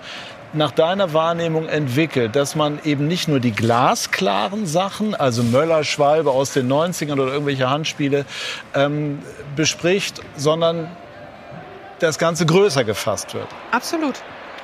nach 0.53 0.71
deiner 0.71 1.13
Wahrnehmung 1.13 1.67
entwickelt, 1.67 2.35
dass 2.35 2.55
man 2.55 2.79
eben 2.83 3.07
nicht 3.07 3.27
nur 3.27 3.39
die 3.39 3.51
glasklaren 3.51 4.65
Sachen, 4.65 5.13
also 5.15 5.43
Möller, 5.43 5.83
Schwalbe 5.83 6.31
aus 6.31 6.53
den 6.53 6.71
90ern 6.71 7.13
oder 7.13 7.31
irgendwelche 7.31 7.69
Handspiele 7.69 8.25
ähm, 8.73 9.19
bespricht, 9.55 10.21
sondern 10.35 10.89
das 11.99 12.17
Ganze 12.17 12.45
größer 12.45 12.83
gefasst 12.83 13.33
wird? 13.33 13.47
Absolut. 13.71 14.15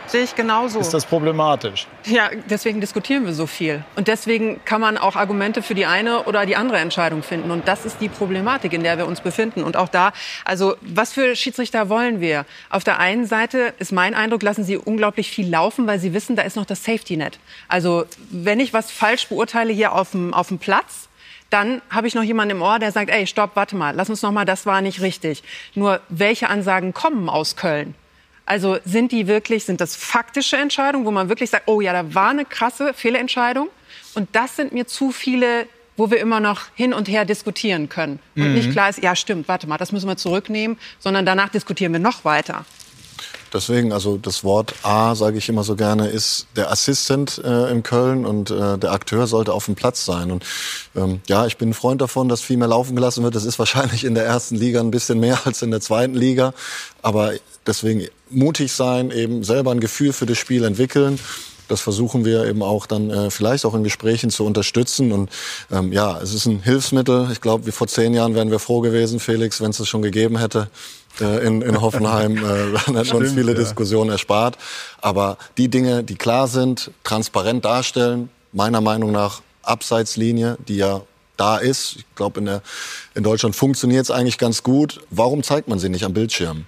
Sehe 0.07 0.23
ich 0.23 0.35
genauso. 0.35 0.79
Ist 0.79 0.93
das 0.93 1.05
problematisch? 1.05 1.87
Ja, 2.05 2.29
deswegen 2.49 2.79
diskutieren 2.81 3.25
wir 3.25 3.33
so 3.33 3.47
viel. 3.47 3.83
Und 3.95 4.07
deswegen 4.07 4.63
kann 4.65 4.81
man 4.81 4.97
auch 4.97 5.15
Argumente 5.15 5.61
für 5.61 5.75
die 5.75 5.85
eine 5.85 6.23
oder 6.23 6.45
die 6.45 6.55
andere 6.55 6.77
Entscheidung 6.77 7.23
finden. 7.23 7.51
Und 7.51 7.67
das 7.67 7.85
ist 7.85 7.99
die 8.01 8.09
Problematik, 8.09 8.73
in 8.73 8.83
der 8.83 8.97
wir 8.97 9.07
uns 9.07 9.21
befinden. 9.21 9.63
Und 9.63 9.77
auch 9.77 9.89
da, 9.89 10.13
also 10.43 10.75
was 10.81 11.13
für 11.13 11.35
Schiedsrichter 11.35 11.89
wollen 11.89 12.21
wir? 12.21 12.45
Auf 12.69 12.83
der 12.83 12.99
einen 12.99 13.25
Seite 13.25 13.73
ist 13.79 13.91
mein 13.91 14.13
Eindruck, 14.13 14.43
lassen 14.43 14.63
sie 14.63 14.77
unglaublich 14.77 15.31
viel 15.31 15.49
laufen, 15.49 15.87
weil 15.87 15.99
sie 15.99 16.13
wissen, 16.13 16.35
da 16.35 16.43
ist 16.43 16.55
noch 16.55 16.65
das 16.65 16.83
Safety 16.83 17.17
Net. 17.17 17.39
Also 17.67 18.05
wenn 18.29 18.59
ich 18.59 18.73
was 18.73 18.91
falsch 18.91 19.27
beurteile 19.27 19.73
hier 19.73 19.93
auf 19.93 20.11
dem, 20.11 20.33
auf 20.33 20.49
dem 20.49 20.59
Platz, 20.59 21.09
dann 21.49 21.81
habe 21.89 22.07
ich 22.07 22.15
noch 22.15 22.23
jemanden 22.23 22.57
im 22.57 22.61
Ohr, 22.61 22.79
der 22.79 22.91
sagt, 22.91 23.09
ey, 23.09 23.27
stopp, 23.27 23.51
warte 23.55 23.75
mal, 23.75 23.95
lass 23.95 24.09
uns 24.09 24.21
noch 24.21 24.31
mal, 24.31 24.45
das 24.45 24.65
war 24.65 24.81
nicht 24.81 25.01
richtig. 25.01 25.43
Nur 25.73 26.01
welche 26.09 26.49
Ansagen 26.49 26.93
kommen 26.93 27.29
aus 27.29 27.55
Köln? 27.55 27.95
Also 28.45 28.77
sind 28.85 29.11
die 29.11 29.27
wirklich, 29.27 29.65
sind 29.65 29.81
das 29.81 29.95
faktische 29.95 30.57
Entscheidungen, 30.57 31.05
wo 31.05 31.11
man 31.11 31.29
wirklich 31.29 31.49
sagt, 31.49 31.67
oh 31.67 31.81
ja, 31.81 31.93
da 31.93 32.13
war 32.13 32.29
eine 32.29 32.45
krasse 32.45 32.93
Fehlentscheidung. 32.93 33.69
Und 34.13 34.29
das 34.33 34.55
sind 34.55 34.71
mir 34.71 34.85
zu 34.85 35.11
viele, 35.11 35.67
wo 35.97 36.11
wir 36.11 36.19
immer 36.19 36.39
noch 36.39 36.61
hin 36.75 36.93
und 36.93 37.07
her 37.07 37.25
diskutieren 37.25 37.89
können. 37.89 38.19
Und 38.35 38.49
mhm. 38.49 38.53
nicht 38.53 38.71
klar 38.71 38.89
ist, 38.89 39.01
ja 39.01 39.15
stimmt, 39.15 39.47
warte 39.47 39.67
mal, 39.67 39.77
das 39.77 39.91
müssen 39.91 40.07
wir 40.07 40.17
zurücknehmen, 40.17 40.77
sondern 40.99 41.25
danach 41.25 41.49
diskutieren 41.49 41.91
wir 41.93 41.99
noch 41.99 42.23
weiter. 42.23 42.65
Deswegen, 43.53 43.93
also 43.93 44.17
das 44.17 44.43
Wort 44.43 44.73
A, 44.83 45.15
sage 45.15 45.37
ich 45.37 45.47
immer 45.47 45.63
so 45.63 45.75
gerne, 45.75 46.09
ist 46.09 46.47
der 46.57 46.71
Assistent 46.71 47.41
äh, 47.43 47.71
in 47.71 47.83
Köln 47.83 48.25
und 48.25 48.51
äh, 48.51 48.77
der 48.77 48.91
Akteur 48.91 49.27
sollte 49.27 49.53
auf 49.53 49.65
dem 49.65 49.75
Platz 49.75 50.03
sein. 50.03 50.31
Und 50.31 50.43
ähm, 50.93 51.21
ja, 51.27 51.45
ich 51.45 51.57
bin 51.57 51.69
ein 51.69 51.73
Freund 51.73 52.01
davon, 52.01 52.27
dass 52.27 52.41
viel 52.41 52.57
mehr 52.57 52.67
laufen 52.67 52.95
gelassen 52.95 53.23
wird. 53.23 53.33
Das 53.33 53.45
ist 53.45 53.57
wahrscheinlich 53.57 54.03
in 54.03 54.13
der 54.13 54.25
ersten 54.25 54.55
Liga 54.55 54.81
ein 54.81 54.91
bisschen 54.91 55.21
mehr 55.21 55.39
als 55.45 55.61
in 55.61 55.71
der 55.71 55.79
zweiten 55.79 56.15
Liga. 56.15 56.53
Aber 57.01 57.31
deswegen 57.65 58.05
mutig 58.29 58.71
sein, 58.71 59.11
eben 59.11 59.43
selber 59.43 59.71
ein 59.71 59.79
Gefühl 59.79 60.13
für 60.13 60.25
das 60.25 60.37
Spiel 60.37 60.63
entwickeln. 60.63 61.19
Das 61.67 61.81
versuchen 61.81 62.25
wir 62.25 62.45
eben 62.45 62.61
auch 62.61 62.85
dann 62.85 63.09
äh, 63.09 63.31
vielleicht 63.31 63.65
auch 63.65 63.73
in 63.73 63.83
Gesprächen 63.83 64.29
zu 64.29 64.45
unterstützen. 64.45 65.11
Und 65.11 65.29
ähm, 65.71 65.91
ja, 65.91 66.19
es 66.21 66.33
ist 66.33 66.45
ein 66.45 66.61
Hilfsmittel. 66.61 67.29
Ich 67.31 67.41
glaube, 67.41 67.65
wie 67.65 67.71
vor 67.71 67.87
zehn 67.87 68.13
Jahren 68.13 68.35
wären 68.35 68.51
wir 68.51 68.59
froh 68.59 68.81
gewesen, 68.81 69.19
Felix, 69.19 69.61
wenn 69.61 69.71
es 69.71 69.79
es 69.79 69.87
schon 69.87 70.03
gegeben 70.03 70.37
hätte 70.37 70.69
äh, 71.19 71.45
in, 71.45 71.61
in 71.61 71.81
Hoffenheim. 71.81 72.37
Äh, 72.37 72.41
dann 72.85 72.95
hätten 72.95 73.11
wir 73.11 73.15
uns 73.15 73.33
viele 73.33 73.53
ja. 73.53 73.57
Diskussionen 73.57 74.11
erspart. 74.11 74.57
Aber 75.01 75.37
die 75.57 75.69
Dinge, 75.69 76.03
die 76.03 76.15
klar 76.15 76.47
sind, 76.47 76.91
transparent 77.03 77.65
darstellen, 77.65 78.29
meiner 78.51 78.81
Meinung 78.81 79.11
nach 79.11 79.41
Abseitslinie, 79.63 80.57
die 80.67 80.77
ja 80.77 81.01
da 81.37 81.57
ist. 81.57 81.95
Ich 81.97 82.05
glaube, 82.15 82.39
in, 82.39 82.61
in 83.15 83.23
Deutschland 83.23 83.55
funktioniert 83.55 84.03
es 84.03 84.11
eigentlich 84.11 84.37
ganz 84.37 84.63
gut. 84.63 85.01
Warum 85.09 85.43
zeigt 85.43 85.67
man 85.67 85.79
sie 85.79 85.89
nicht 85.89 86.05
am 86.05 86.13
Bildschirm? 86.13 86.65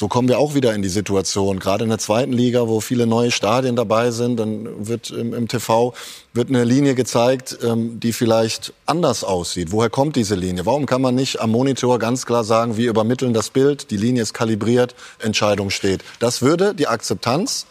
So 0.00 0.08
kommen 0.08 0.28
wir 0.28 0.38
auch 0.38 0.54
wieder 0.54 0.74
in 0.74 0.80
die 0.80 0.88
Situation. 0.88 1.58
Gerade 1.58 1.84
in 1.84 1.90
der 1.90 1.98
zweiten 1.98 2.32
Liga, 2.32 2.68
wo 2.68 2.80
viele 2.80 3.06
neue 3.06 3.30
Stadien 3.30 3.76
dabei 3.76 4.12
sind, 4.12 4.40
dann 4.40 4.88
wird 4.88 5.10
im, 5.10 5.34
im 5.34 5.46
TV 5.46 5.92
wird 6.32 6.48
eine 6.48 6.64
Linie 6.64 6.94
gezeigt, 6.94 7.58
ähm, 7.62 8.00
die 8.00 8.14
vielleicht 8.14 8.72
anders 8.86 9.24
aussieht. 9.24 9.72
Woher 9.72 9.90
kommt 9.90 10.16
diese 10.16 10.36
Linie? 10.36 10.64
Warum 10.64 10.86
kann 10.86 11.02
man 11.02 11.14
nicht 11.14 11.42
am 11.42 11.50
Monitor 11.50 11.98
ganz 11.98 12.24
klar 12.24 12.44
sagen, 12.44 12.78
wir 12.78 12.88
übermitteln 12.88 13.34
das 13.34 13.50
Bild, 13.50 13.90
die 13.90 13.98
Linie 13.98 14.22
ist 14.22 14.32
kalibriert, 14.32 14.94
Entscheidung 15.18 15.68
steht? 15.68 16.02
Das 16.18 16.40
würde 16.40 16.74
die 16.74 16.86
Akzeptanz 16.86 17.66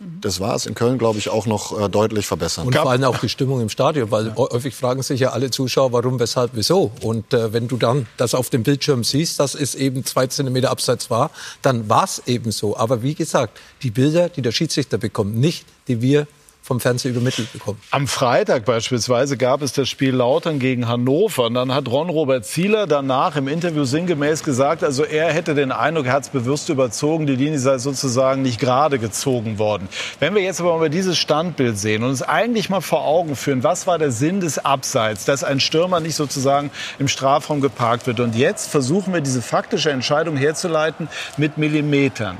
das 0.00 0.40
war 0.40 0.54
es 0.54 0.64
in 0.64 0.74
Köln, 0.74 0.96
glaube 0.96 1.18
ich, 1.18 1.28
auch 1.28 1.44
noch 1.44 1.78
äh, 1.78 1.88
deutlich 1.90 2.26
verbessern. 2.26 2.66
Und 2.66 2.74
vor 2.74 2.90
allem 2.90 3.04
auch 3.04 3.18
die 3.18 3.28
Stimmung 3.28 3.60
im 3.60 3.68
Stadion, 3.68 4.10
weil 4.10 4.28
ja. 4.28 4.36
häufig 4.36 4.74
fragen 4.74 5.02
sich 5.02 5.20
ja 5.20 5.30
alle 5.30 5.50
Zuschauer, 5.50 5.92
warum, 5.92 6.18
weshalb, 6.18 6.52
wieso. 6.54 6.90
Und 7.02 7.34
äh, 7.34 7.52
wenn 7.52 7.68
du 7.68 7.76
dann 7.76 8.06
das 8.16 8.34
auf 8.34 8.48
dem 8.48 8.62
Bildschirm 8.62 9.04
siehst, 9.04 9.38
dass 9.40 9.54
es 9.54 9.74
eben 9.74 10.04
zwei 10.06 10.26
Zentimeter 10.26 10.70
abseits 10.70 11.10
war, 11.10 11.30
dann 11.60 11.90
war 11.90 12.04
es 12.04 12.22
eben 12.26 12.50
so. 12.50 12.78
Aber 12.78 13.02
wie 13.02 13.14
gesagt, 13.14 13.58
die 13.82 13.90
Bilder, 13.90 14.30
die 14.30 14.40
der 14.40 14.52
Schiedsrichter 14.52 14.96
bekommt, 14.96 15.36
nicht 15.36 15.66
die 15.86 16.00
wir 16.00 16.26
vom 16.70 16.78
Fernseher 16.78 17.10
übermittelt 17.10 17.52
bekommen. 17.52 17.80
Am 17.90 18.06
Freitag 18.06 18.64
beispielsweise 18.64 19.36
gab 19.36 19.60
es 19.60 19.72
das 19.72 19.88
Spiel 19.88 20.14
Lautern 20.14 20.60
gegen 20.60 20.86
Hannover. 20.86 21.46
Und 21.46 21.54
dann 21.54 21.74
hat 21.74 21.88
Ron-Robert 21.88 22.46
Zieler 22.46 22.86
danach 22.86 23.34
im 23.34 23.48
Interview 23.48 23.82
sinngemäß 23.82 24.44
gesagt, 24.44 24.84
also 24.84 25.02
er 25.02 25.32
hätte 25.32 25.56
den 25.56 25.72
Eindruck, 25.72 26.06
er 26.06 26.12
hat 26.12 26.22
es 26.22 26.28
bewusst 26.28 26.68
überzogen, 26.68 27.26
die 27.26 27.34
Linie 27.34 27.58
sei 27.58 27.78
sozusagen 27.78 28.42
nicht 28.42 28.60
gerade 28.60 29.00
gezogen 29.00 29.58
worden. 29.58 29.88
Wenn 30.20 30.32
wir 30.36 30.42
jetzt 30.42 30.60
aber 30.60 30.78
mal 30.78 30.90
dieses 30.90 31.18
Standbild 31.18 31.76
sehen 31.76 32.04
und 32.04 32.10
uns 32.10 32.22
eigentlich 32.22 32.70
mal 32.70 32.82
vor 32.82 33.04
Augen 33.04 33.34
führen, 33.34 33.64
was 33.64 33.88
war 33.88 33.98
der 33.98 34.12
Sinn 34.12 34.38
des 34.38 34.64
Abseits, 34.64 35.24
dass 35.24 35.42
ein 35.42 35.58
Stürmer 35.58 35.98
nicht 35.98 36.14
sozusagen 36.14 36.70
im 37.00 37.08
Strafraum 37.08 37.60
geparkt 37.60 38.06
wird. 38.06 38.20
Und 38.20 38.36
jetzt 38.36 38.70
versuchen 38.70 39.12
wir 39.12 39.22
diese 39.22 39.42
faktische 39.42 39.90
Entscheidung 39.90 40.36
herzuleiten 40.36 41.08
mit 41.36 41.58
Millimetern. 41.58 42.38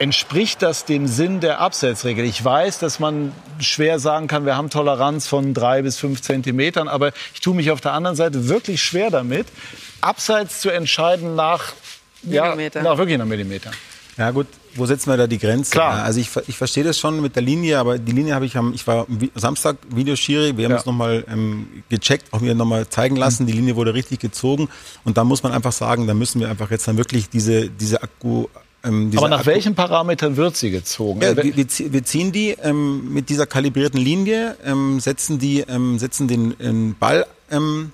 Entspricht 0.00 0.62
das 0.62 0.86
dem 0.86 1.06
Sinn 1.06 1.40
der 1.40 1.60
Abseitsregel? 1.60 2.24
Ich 2.24 2.42
weiß, 2.42 2.78
dass 2.78 3.00
man 3.00 3.32
schwer 3.58 3.98
sagen 3.98 4.28
kann, 4.28 4.46
wir 4.46 4.56
haben 4.56 4.70
Toleranz 4.70 5.26
von 5.26 5.52
drei 5.52 5.82
bis 5.82 5.98
fünf 5.98 6.22
Zentimetern, 6.22 6.88
aber 6.88 7.12
ich 7.34 7.42
tue 7.42 7.54
mich 7.54 7.70
auf 7.70 7.82
der 7.82 7.92
anderen 7.92 8.16
Seite 8.16 8.48
wirklich 8.48 8.82
schwer 8.82 9.10
damit, 9.10 9.46
Abseits 10.00 10.62
zu 10.62 10.70
entscheiden 10.70 11.34
nach, 11.34 11.74
Millimeter. 12.22 12.80
ja, 12.80 12.84
nach 12.84 12.96
wirklich 12.96 13.16
einer 13.16 13.26
Millimeter. 13.26 13.72
Ja 14.16 14.30
gut, 14.30 14.46
wo 14.74 14.86
setzen 14.86 15.10
wir 15.10 15.18
da 15.18 15.26
die 15.26 15.36
Grenze? 15.36 15.72
Klar. 15.72 16.02
Also 16.02 16.18
ich, 16.18 16.30
ich 16.46 16.56
verstehe 16.56 16.82
das 16.84 16.98
schon 16.98 17.20
mit 17.20 17.36
der 17.36 17.42
Linie, 17.42 17.78
aber 17.78 17.98
die 17.98 18.12
Linie 18.12 18.34
habe 18.34 18.46
ich 18.46 18.56
am, 18.56 18.72
ich 18.72 18.86
war 18.86 19.06
Samstag 19.34 19.76
Videoschiri, 19.94 20.56
wir 20.56 20.64
haben 20.64 20.72
ja. 20.72 20.78
es 20.78 20.86
nochmal 20.86 21.26
ähm, 21.30 21.82
gecheckt, 21.90 22.32
auch 22.32 22.40
mir 22.40 22.54
nochmal 22.54 22.88
zeigen 22.88 23.16
lassen, 23.16 23.42
mhm. 23.42 23.48
die 23.48 23.52
Linie 23.52 23.76
wurde 23.76 23.92
richtig 23.92 24.20
gezogen 24.20 24.70
und 25.04 25.18
da 25.18 25.24
muss 25.24 25.42
man 25.42 25.52
einfach 25.52 25.72
sagen, 25.72 26.06
da 26.06 26.14
müssen 26.14 26.40
wir 26.40 26.48
einfach 26.48 26.70
jetzt 26.70 26.88
dann 26.88 26.96
wirklich 26.96 27.28
diese, 27.28 27.68
diese 27.68 28.02
Akku, 28.02 28.46
ähm, 28.82 29.10
Aber 29.16 29.28
nach 29.28 29.46
welchen 29.46 29.74
Parametern 29.74 30.36
wird 30.36 30.56
sie 30.56 30.70
gezogen? 30.70 31.20
Ja, 31.20 31.36
wir, 31.36 31.54
wir, 31.54 32.04
ziehen 32.04 32.32
die 32.32 32.56
ähm, 32.62 33.12
mit 33.12 33.28
dieser 33.28 33.46
kalibrierten 33.46 34.00
Linie, 34.00 34.56
ähm, 34.64 35.00
setzen, 35.00 35.38
die, 35.38 35.60
ähm, 35.60 35.98
setzen 35.98 36.28
den, 36.28 36.56
den 36.58 36.96
Ball 36.98 37.26
ähm, 37.50 37.92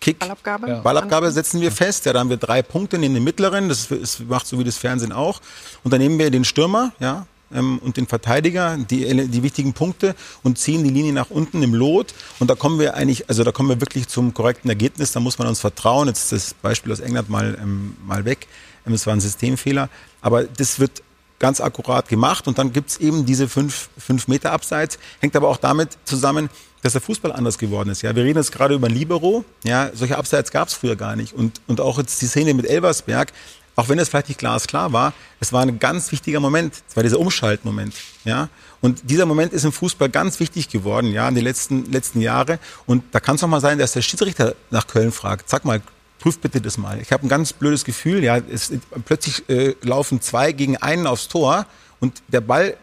Kick. 0.00 0.18
Ballabgabe? 0.18 0.68
Ja. 0.68 0.80
Ballabgabe 0.80 1.30
setzen 1.30 1.60
wir 1.60 1.70
fest. 1.70 2.06
Ja, 2.06 2.14
da 2.14 2.20
haben 2.20 2.30
wir 2.30 2.38
drei 2.38 2.62
Punkte, 2.62 2.98
nehmen 2.98 3.14
den 3.14 3.24
mittleren, 3.24 3.68
das 3.68 3.90
ist, 3.90 4.28
macht 4.28 4.46
so 4.46 4.58
wie 4.58 4.64
das 4.64 4.78
Fernsehen 4.78 5.12
auch. 5.12 5.40
Und 5.84 5.92
dann 5.92 6.00
nehmen 6.00 6.18
wir 6.18 6.30
den 6.30 6.44
Stürmer, 6.44 6.92
ja, 7.00 7.26
ähm, 7.52 7.78
und 7.78 7.96
den 7.96 8.06
Verteidiger, 8.06 8.78
die, 8.78 9.28
die 9.28 9.42
wichtigen 9.42 9.72
Punkte 9.72 10.14
und 10.42 10.58
ziehen 10.58 10.84
die 10.84 10.90
Linie 10.90 11.12
nach 11.12 11.30
unten 11.30 11.62
im 11.62 11.74
Lot. 11.74 12.14
Und 12.38 12.48
da 12.48 12.54
kommen 12.54 12.78
wir 12.78 12.94
eigentlich, 12.94 13.28
also 13.28 13.44
da 13.44 13.52
kommen 13.52 13.68
wir 13.68 13.80
wirklich 13.80 14.08
zum 14.08 14.32
korrekten 14.34 14.70
Ergebnis. 14.70 15.12
Da 15.12 15.20
muss 15.20 15.38
man 15.38 15.48
uns 15.48 15.60
vertrauen. 15.60 16.08
Jetzt 16.08 16.32
ist 16.32 16.32
das 16.32 16.54
Beispiel 16.54 16.92
aus 16.92 17.00
England 17.00 17.28
mal, 17.28 17.58
ähm, 17.60 17.96
mal 18.06 18.24
weg. 18.24 18.46
Es 18.84 19.06
war 19.06 19.14
ein 19.14 19.20
Systemfehler. 19.20 19.88
Aber 20.20 20.44
das 20.44 20.80
wird 20.80 21.02
ganz 21.38 21.60
akkurat 21.60 22.08
gemacht. 22.08 22.46
Und 22.46 22.58
dann 22.58 22.72
gibt's 22.72 22.98
eben 22.98 23.26
diese 23.26 23.48
fünf, 23.48 23.88
fünf 23.98 24.28
Meter 24.28 24.52
Abseits. 24.52 24.98
Hängt 25.20 25.34
aber 25.36 25.48
auch 25.48 25.56
damit 25.56 25.98
zusammen, 26.04 26.50
dass 26.82 26.92
der 26.92 27.00
Fußball 27.00 27.32
anders 27.32 27.58
geworden 27.58 27.90
ist. 27.90 28.02
Ja, 28.02 28.14
wir 28.14 28.24
reden 28.24 28.38
jetzt 28.38 28.52
gerade 28.52 28.74
über 28.74 28.88
Libero. 28.88 29.44
Ja, 29.64 29.90
solche 29.94 30.16
Abseits 30.16 30.50
gab 30.50 30.68
es 30.68 30.74
früher 30.74 30.96
gar 30.96 31.16
nicht. 31.16 31.34
Und, 31.34 31.60
und 31.66 31.80
auch 31.80 31.98
jetzt 31.98 32.20
die 32.22 32.26
Szene 32.26 32.54
mit 32.54 32.66
Elversberg, 32.66 33.32
auch 33.76 33.88
wenn 33.88 33.98
es 33.98 34.08
vielleicht 34.08 34.28
nicht 34.28 34.38
glasklar 34.38 34.92
war, 34.92 35.12
es 35.40 35.52
war 35.52 35.62
ein 35.62 35.78
ganz 35.78 36.12
wichtiger 36.12 36.40
Moment. 36.40 36.82
Es 36.88 36.96
war 36.96 37.02
dieser 37.02 37.18
Umschaltmoment. 37.18 37.94
Ja, 38.24 38.48
und 38.80 39.10
dieser 39.10 39.26
Moment 39.26 39.52
ist 39.52 39.64
im 39.64 39.72
Fußball 39.72 40.08
ganz 40.08 40.40
wichtig 40.40 40.68
geworden, 40.68 41.12
ja, 41.12 41.28
in 41.28 41.34
den 41.34 41.44
letzten, 41.44 41.90
letzten 41.90 42.20
Jahren. 42.20 42.58
Und 42.86 43.04
da 43.12 43.20
kann 43.20 43.36
es 43.36 43.42
auch 43.42 43.48
mal 43.48 43.60
sein, 43.60 43.78
dass 43.78 43.92
der 43.92 44.02
Schiedsrichter 44.02 44.54
nach 44.70 44.86
Köln 44.86 45.12
fragt, 45.12 45.48
sag 45.48 45.64
mal, 45.64 45.80
prüf 46.20 46.38
bitte 46.38 46.60
das 46.60 46.78
mal. 46.78 47.00
Ich 47.00 47.12
habe 47.12 47.26
ein 47.26 47.28
ganz 47.28 47.52
blödes 47.52 47.84
Gefühl, 47.84 48.22
ja, 48.22 48.36
es, 48.36 48.72
plötzlich 49.04 49.48
äh, 49.48 49.74
laufen 49.82 50.20
zwei 50.20 50.52
gegen 50.52 50.76
einen 50.76 51.06
aufs 51.06 51.28
Tor 51.28 51.66
und 51.98 52.22
der 52.28 52.40
Ball 52.40 52.76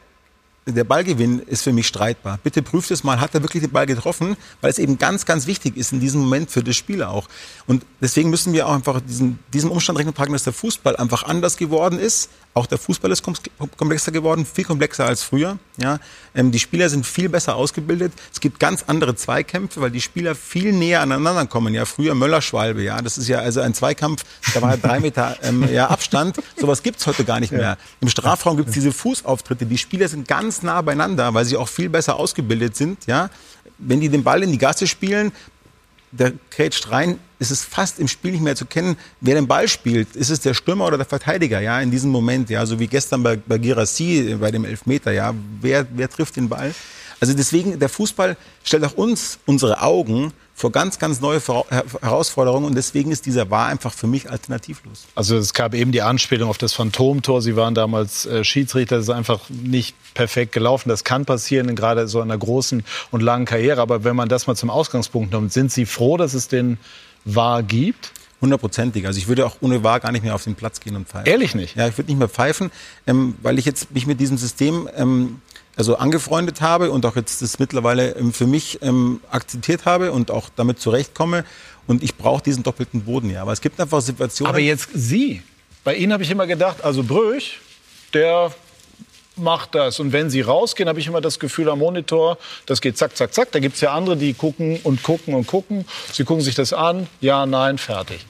der 0.74 0.84
Ballgewinn 0.84 1.40
ist 1.40 1.64
für 1.64 1.72
mich 1.72 1.88
streitbar. 1.88 2.40
Bitte 2.44 2.62
prüft 2.62 2.92
es 2.92 3.04
mal, 3.04 3.20
hat 3.22 3.34
er 3.34 3.42
wirklich 3.42 3.64
den 3.64 3.72
Ball 3.72 3.86
getroffen, 3.86 4.36
weil 4.62 4.70
es 4.70 4.80
eben 4.80 4.98
ganz, 4.98 5.26
ganz 5.26 5.48
wichtig 5.48 5.78
ist 5.78 5.94
in 5.94 6.00
diesem 6.00 6.22
Moment 6.22 6.52
für 6.52 6.64
das 6.64 6.76
Spiel 6.76 7.04
auch. 7.04 7.28
Und 7.68 7.86
deswegen 8.02 8.30
müssen 8.30 8.54
wir 8.54 8.68
auch 8.68 8.74
einfach 8.74 9.02
diesen, 9.02 9.40
diesem 9.54 9.72
Umstand 9.72 9.98
Rechnung 9.98 10.14
tragen, 10.14 10.34
dass 10.34 10.44
der 10.44 10.54
Fußball 10.54 10.98
einfach 10.98 11.24
anders 11.24 11.58
geworden 11.58 12.00
ist. 12.00 12.30
Auch 12.54 12.66
der 12.66 12.80
Fußball 12.80 13.12
ist 13.12 13.24
komplexer 13.78 14.12
geworden, 14.12 14.46
viel 14.46 14.64
komplexer 14.64 15.06
als 15.06 15.22
früher. 15.22 15.60
Ja, 15.78 16.00
ähm, 16.34 16.52
die 16.52 16.58
Spieler 16.58 16.90
sind 16.90 17.06
viel 17.06 17.30
besser 17.30 17.56
ausgebildet. 17.56 18.14
Es 18.34 18.40
gibt 18.40 18.60
ganz 18.60 18.84
andere 18.88 19.16
Zweikämpfe, 19.16 19.80
weil 19.80 19.92
die 19.92 20.02
Spieler 20.02 20.34
viel 20.34 20.74
näher 20.74 21.02
aneinander 21.02 21.46
kommen. 21.46 21.76
Ja, 21.76 21.86
früher 21.86 22.16
Möller-Schwalbe, 22.16 22.82
ja, 22.82 23.00
das 23.02 23.20
ist 23.20 23.28
ja 23.28 23.40
also 23.40 23.62
ein 23.62 23.76
Zweikampf, 23.76 24.26
da 24.56 24.62
war 24.64 24.76
drei 24.76 25.00
Meter 25.00 25.38
ähm, 25.44 25.72
ja, 25.72 25.88
Abstand. 25.88 26.38
Sowas 26.60 26.82
gibt's 26.82 27.06
heute 27.06 27.26
gar 27.26 27.40
nicht 27.40 27.52
mehr. 27.52 27.78
Im 28.02 28.10
Strafraum 28.10 28.58
gibt's 28.58 28.74
diese 28.74 28.92
Fußauftritte. 28.92 29.68
Die 29.68 29.78
Spieler 29.78 30.08
sind 30.08 30.28
ganz 30.28 30.57
nah 30.64 30.82
beieinander, 30.82 31.34
weil 31.34 31.46
sie 31.46 31.58
auch 31.58 31.68
viel 31.68 31.90
besser 31.90 32.18
ausgebildet 32.18 32.76
sind. 32.76 33.06
Ja, 33.06 33.30
wenn 33.78 34.00
die 34.00 34.10
den 34.10 34.24
Ball 34.24 34.44
in 34.44 34.52
die 34.52 34.58
Gasse 34.58 34.88
spielen, 34.88 35.32
der 36.12 36.34
grätscht 36.52 36.90
rein, 36.92 37.20
ist 37.40 37.52
es 37.52 37.64
fast 37.64 38.00
im 38.00 38.08
Spiel 38.08 38.32
nicht 38.32 38.44
mehr 38.44 38.56
zu 38.56 38.66
kennen, 38.66 38.98
wer 39.22 39.36
den 39.36 39.48
Ball 39.48 39.68
spielt. 39.68 40.16
Ist 40.16 40.30
es 40.30 40.40
der 40.40 40.54
Stürmer 40.54 40.88
oder 40.88 40.98
der 40.98 41.06
Verteidiger, 41.06 41.60
ja, 41.60 41.80
in 41.82 41.92
diesem 41.92 42.10
Moment, 42.10 42.50
ja, 42.50 42.66
so 42.66 42.80
wie 42.80 42.88
gestern 42.88 43.24
bei, 43.24 43.36
bei 43.36 43.58
Girassi, 43.58 44.36
bei 44.40 44.52
dem 44.52 44.66
Elfmeter, 44.66 45.12
ja, 45.12 45.34
wer, 45.62 45.86
wer 45.94 46.10
trifft 46.10 46.36
den 46.38 46.50
Ball? 46.50 46.74
Also 47.20 47.34
deswegen, 47.34 47.80
der 47.80 47.90
Fußball 47.90 48.38
stellt 48.64 48.84
auch 48.86 48.94
uns 48.94 49.40
unsere 49.46 49.82
Augen 49.82 50.34
vor 50.58 50.72
ganz, 50.72 50.98
ganz 50.98 51.22
neue 51.22 51.40
Herausforderungen 52.02 52.66
und 52.66 52.74
deswegen 52.74 53.12
ist 53.12 53.28
dieser 53.28 53.52
War 53.52 53.68
einfach 53.68 53.94
für 53.94 54.08
mich 54.08 54.32
alternativlos. 54.32 55.06
Also 55.14 55.38
es 55.38 55.54
gab 55.54 55.76
eben 55.76 55.92
die 55.92 56.02
Anspielung 56.02 56.50
auf 56.50 56.58
das 56.58 56.74
Phantomtor. 56.74 57.44
Sie 57.44 57.56
waren 57.56 57.76
damals 57.76 58.26
äh, 58.26 58.44
Schiedsrichter. 58.44 58.96
Das 58.96 59.06
ist 59.06 59.12
einfach 59.12 59.42
nicht 59.52 59.96
perfekt 60.16 60.54
gelaufen. 60.54 60.90
Das 60.90 61.04
kann 61.04 61.26
passieren, 61.26 61.76
gerade 61.76 62.08
so 62.08 62.22
einer 62.22 62.36
großen 62.36 62.84
und 63.12 63.22
langen 63.22 63.46
Karriere. 63.46 63.82
Aber 63.82 64.04
wenn 64.04 64.16
man 64.16 64.30
das 64.30 64.48
mal 64.48 64.56
zum 64.56 64.72
Ausgangspunkt 64.72 65.32
nimmt, 65.32 65.54
sind 65.54 65.72
Sie 65.72 65.86
froh, 65.86 66.18
dass 66.18 66.34
es 66.34 66.48
den 66.48 66.80
War 67.24 67.62
gibt? 67.62 68.12
Hundertprozentig. 68.42 69.06
Also 69.06 69.20
ich 69.20 69.28
würde 69.28 69.46
auch 69.46 69.58
ohne 69.62 69.84
War 69.84 70.00
gar 70.00 70.12
nicht 70.12 70.24
mehr 70.24 70.34
auf 70.34 70.44
den 70.44 70.56
Platz 70.56 70.80
gehen 70.80 70.96
und 70.96 71.08
pfeifen. 71.08 71.28
Ehrlich 71.28 71.54
nicht? 71.54 71.76
Ja, 71.76 71.88
ich 71.88 72.00
würde 72.00 72.10
nicht 72.10 72.18
mehr 72.18 72.30
pfeifen, 72.30 72.72
ähm, 73.06 73.36
weil 73.44 73.60
ich 73.60 73.66
jetzt 73.66 73.92
mich 73.92 74.08
mit 74.08 74.20
diesem 74.20 74.40
System 74.40 74.90
ähm, 74.96 75.40
also 75.78 75.96
angefreundet 75.96 76.62
habe 76.62 76.92
und 76.92 77.06
auch 77.06 77.16
jetzt 77.16 77.42
das 77.42 77.60
mittlerweile 77.60 78.16
ähm, 78.16 78.34
für 78.34 78.48
mich 78.48 78.80
ähm, 78.82 79.22
akzeptiert 79.30 79.86
habe 79.86 80.12
und 80.12 80.32
auch 80.32 80.50
damit 80.56 80.82
zurechtkomme. 80.82 81.46
Und 81.86 82.04
ich 82.04 82.16
brauche 82.16 82.44
diesen 82.44 82.64
doppelten 82.64 83.04
Boden, 83.04 83.30
ja. 83.30 83.44
Aber 83.44 83.54
es 83.54 83.62
gibt 83.62 83.80
einfach 83.80 84.02
Situationen. 84.02 84.50
Aber 84.50 84.60
jetzt 84.60 84.90
Sie. 84.94 85.42
Bei 85.84 85.96
Ihnen 85.96 86.12
habe 86.12 86.24
ich 86.24 86.32
immer 86.32 86.48
gedacht, 86.48 86.84
also 86.84 87.04
Brüch, 87.04 87.60
der 88.14 88.52
macht 89.38 89.76
das. 89.76 90.00
Und 90.00 90.12
wenn 90.12 90.30
Sie 90.30 90.42
rausgehen, 90.42 90.90
habe 90.90 91.00
ich 91.00 91.08
immer 91.08 91.22
das 91.22 91.40
Gefühl 91.40 91.70
am 91.70 91.80
Monitor, 91.80 92.38
das 92.66 92.82
geht 92.82 92.98
zack, 92.98 93.16
zack, 93.16 93.34
zack. 93.34 93.52
Da 93.52 93.60
gibt 93.60 93.76
es 93.76 93.82
ja 93.82 93.94
andere, 93.94 94.18
die 94.18 94.34
gucken 94.34 94.80
und 94.84 95.04
gucken 95.04 95.34
und 95.34 95.48
gucken. 95.48 95.86
Sie 96.12 96.26
gucken 96.26 96.44
sich 96.44 96.56
das 96.56 96.74
an, 96.74 97.08
ja, 97.22 97.46
nein, 97.46 97.78
fertig. 97.78 98.26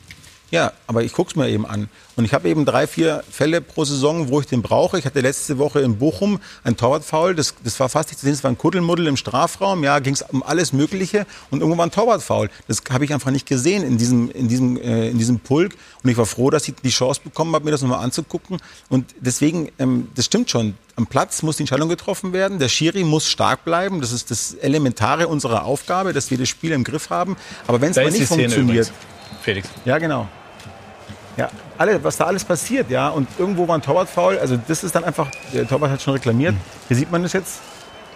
Ja, 0.49 0.71
aber 0.87 1.03
ich 1.03 1.11
gucke 1.11 1.29
es 1.29 1.35
mir 1.35 1.49
eben 1.49 1.65
an. 1.65 1.89
Und 2.15 2.23
ich 2.23 2.33
habe 2.33 2.47
eben 2.47 2.65
drei, 2.65 2.87
vier 2.87 3.23
Fälle 3.29 3.59
pro 3.59 3.83
Saison, 3.83 4.29
wo 4.29 4.39
ich 4.39 4.47
den 4.47 4.61
brauche. 4.61 4.97
Ich 4.97 5.05
hatte 5.05 5.19
letzte 5.19 5.57
Woche 5.57 5.81
in 5.81 5.97
Bochum 5.97 6.39
ein 6.63 6.77
Torwartfoul. 6.77 7.35
Das, 7.35 7.53
das 7.63 7.79
war 7.79 7.89
fast 7.89 8.09
nicht 8.09 8.19
zu 8.19 8.25
sehen. 8.25 8.33
Das 8.33 8.43
war 8.43 8.51
ein 8.51 8.57
Kuddelmuddel 8.57 9.07
im 9.07 9.17
Strafraum. 9.17 9.83
Ja, 9.83 9.99
ging 9.99 10.13
es 10.13 10.21
um 10.21 10.41
alles 10.43 10.71
Mögliche. 10.71 11.25
Und 11.51 11.59
irgendwo 11.59 11.77
war 11.77 11.85
ein 11.85 11.91
Torwartfoul. 11.91 12.49
Das 12.67 12.81
habe 12.89 13.03
ich 13.03 13.13
einfach 13.13 13.29
nicht 13.29 13.45
gesehen 13.45 13.83
in 13.83 13.97
diesem, 13.97 14.31
in, 14.31 14.47
diesem, 14.47 14.77
äh, 14.77 15.09
in 15.09 15.17
diesem 15.17 15.39
Pulk. 15.39 15.75
Und 16.03 16.09
ich 16.09 16.17
war 16.17 16.25
froh, 16.25 16.49
dass 16.49 16.67
ich 16.67 16.75
die 16.75 16.89
Chance 16.89 17.21
bekommen 17.23 17.53
habe, 17.53 17.65
mir 17.65 17.71
das 17.71 17.81
nochmal 17.81 18.03
anzugucken. 18.03 18.57
Und 18.87 19.13
deswegen, 19.19 19.69
ähm, 19.79 20.07
das 20.15 20.25
stimmt 20.25 20.49
schon. 20.49 20.75
Am 20.95 21.07
Platz 21.07 21.43
muss 21.43 21.57
die 21.57 21.63
Entscheidung 21.63 21.89
getroffen 21.89 22.31
werden. 22.31 22.57
Der 22.57 22.69
Schiri 22.69 23.03
muss 23.03 23.27
stark 23.27 23.65
bleiben. 23.65 23.99
Das 23.99 24.13
ist 24.13 24.31
das 24.31 24.53
Elementare 24.53 25.27
unserer 25.27 25.65
Aufgabe, 25.65 26.13
dass 26.13 26.31
wir 26.31 26.37
das 26.37 26.47
Spiel 26.47 26.71
im 26.71 26.85
Griff 26.85 27.09
haben. 27.09 27.35
Aber 27.67 27.81
wenn 27.81 27.91
es 27.91 27.97
mal 27.97 28.09
nicht 28.09 28.27
funktioniert. 28.27 28.91
Felix. 29.41 29.69
Ja, 29.85 29.97
genau. 29.97 30.27
Ja, 31.37 31.49
alle, 31.77 32.03
was 32.03 32.17
da 32.17 32.25
alles 32.25 32.43
passiert, 32.43 32.89
ja. 32.89 33.09
Und 33.09 33.27
irgendwo 33.37 33.67
war 33.67 33.77
ein 33.77 33.81
Torwartfoul. 33.81 34.39
Also 34.39 34.57
das 34.67 34.83
ist 34.83 34.95
dann 34.95 35.03
einfach, 35.03 35.29
der 35.53 35.67
Torwart 35.67 35.91
hat 35.91 36.01
schon 36.01 36.13
reklamiert. 36.13 36.55
Hier 36.87 36.97
sieht 36.97 37.11
man 37.11 37.23
das 37.23 37.33
jetzt. 37.33 37.59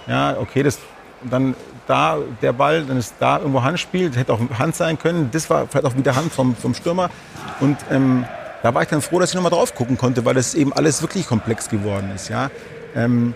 Ja, 0.07 0.35
okay, 0.37 0.63
das 0.63 0.79
dann 1.29 1.55
da 1.87 2.17
der 2.41 2.53
Ball, 2.53 2.83
dann 2.83 2.97
ist 2.97 3.15
da 3.19 3.37
irgendwo 3.37 3.61
Handspiel, 3.61 4.09
das 4.09 4.17
hätte 4.17 4.33
auch 4.33 4.39
Hand 4.57 4.75
sein 4.75 4.97
können. 4.97 5.29
Das 5.31 5.49
war 5.49 5.67
vielleicht 5.67 5.85
auch 5.85 5.95
wieder 5.95 6.15
Hand 6.15 6.31
vom, 6.31 6.55
vom 6.55 6.73
Stürmer. 6.73 7.09
Und 7.59 7.77
ähm, 7.91 8.25
da 8.63 8.73
war 8.73 8.81
ich 8.81 8.89
dann 8.89 9.01
froh, 9.01 9.19
dass 9.19 9.29
ich 9.29 9.35
nochmal 9.35 9.51
drauf 9.51 9.75
gucken 9.75 9.97
konnte, 9.97 10.25
weil 10.25 10.33
das 10.33 10.55
eben 10.55 10.73
alles 10.73 11.01
wirklich 11.01 11.27
komplex 11.27 11.69
geworden 11.69 12.11
ist. 12.15 12.29
Ja. 12.29 12.49
Ähm, 12.95 13.35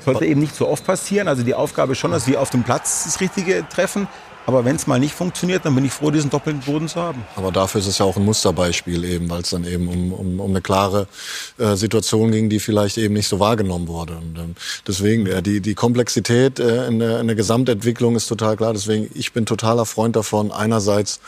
sollte 0.00 0.24
eben 0.24 0.40
nicht 0.40 0.54
so 0.54 0.68
oft 0.68 0.86
passieren. 0.86 1.28
Also 1.28 1.42
die 1.42 1.54
Aufgabe 1.54 1.92
ist 1.92 1.98
schon, 1.98 2.10
dass 2.10 2.26
wir 2.26 2.40
auf 2.40 2.50
dem 2.50 2.62
Platz 2.62 3.04
das 3.04 3.20
Richtige 3.20 3.64
treffen. 3.68 4.08
Aber 4.50 4.64
wenn 4.64 4.74
es 4.74 4.88
mal 4.88 4.98
nicht 4.98 5.14
funktioniert, 5.14 5.64
dann 5.64 5.76
bin 5.76 5.84
ich 5.84 5.92
froh, 5.92 6.10
diesen 6.10 6.28
doppelten 6.28 6.60
Boden 6.62 6.88
zu 6.88 7.00
haben. 7.00 7.24
Aber 7.36 7.52
dafür 7.52 7.80
ist 7.80 7.86
es 7.86 7.98
ja 7.98 8.04
auch 8.04 8.16
ein 8.16 8.24
Musterbeispiel 8.24 9.04
eben, 9.04 9.30
weil 9.30 9.42
es 9.42 9.50
dann 9.50 9.62
eben 9.64 9.86
um, 9.86 10.12
um, 10.12 10.40
um 10.40 10.50
eine 10.50 10.60
klare 10.60 11.06
äh, 11.56 11.76
Situation 11.76 12.32
ging, 12.32 12.50
die 12.50 12.58
vielleicht 12.58 12.98
eben 12.98 13.14
nicht 13.14 13.28
so 13.28 13.38
wahrgenommen 13.38 13.86
wurde. 13.86 14.16
Und 14.16 14.36
ähm, 14.36 14.56
deswegen, 14.88 15.26
äh, 15.26 15.40
die, 15.40 15.60
die 15.60 15.76
Komplexität 15.76 16.58
äh, 16.58 16.88
in, 16.88 16.98
der, 16.98 17.20
in 17.20 17.28
der 17.28 17.36
Gesamtentwicklung 17.36 18.16
ist 18.16 18.26
total 18.26 18.56
klar. 18.56 18.72
Deswegen, 18.72 19.08
ich 19.14 19.32
bin 19.32 19.46
totaler 19.46 19.86
Freund 19.86 20.16
davon, 20.16 20.50
einerseits 20.50 21.20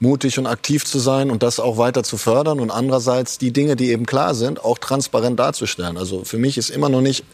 mutig 0.00 0.38
und 0.38 0.46
aktiv 0.46 0.86
zu 0.86 0.98
sein 0.98 1.30
und 1.30 1.42
das 1.42 1.60
auch 1.60 1.76
weiter 1.76 2.02
zu 2.02 2.16
fördern 2.16 2.60
und 2.60 2.70
andererseits 2.70 3.36
die 3.36 3.52
Dinge, 3.52 3.76
die 3.76 3.90
eben 3.90 4.06
klar 4.06 4.34
sind, 4.34 4.64
auch 4.64 4.78
transparent 4.78 5.38
darzustellen. 5.38 5.98
Also 5.98 6.24
für 6.24 6.38
mich 6.38 6.56
ist 6.56 6.70
immer 6.70 6.88
noch 6.88 7.02
nicht 7.02 7.26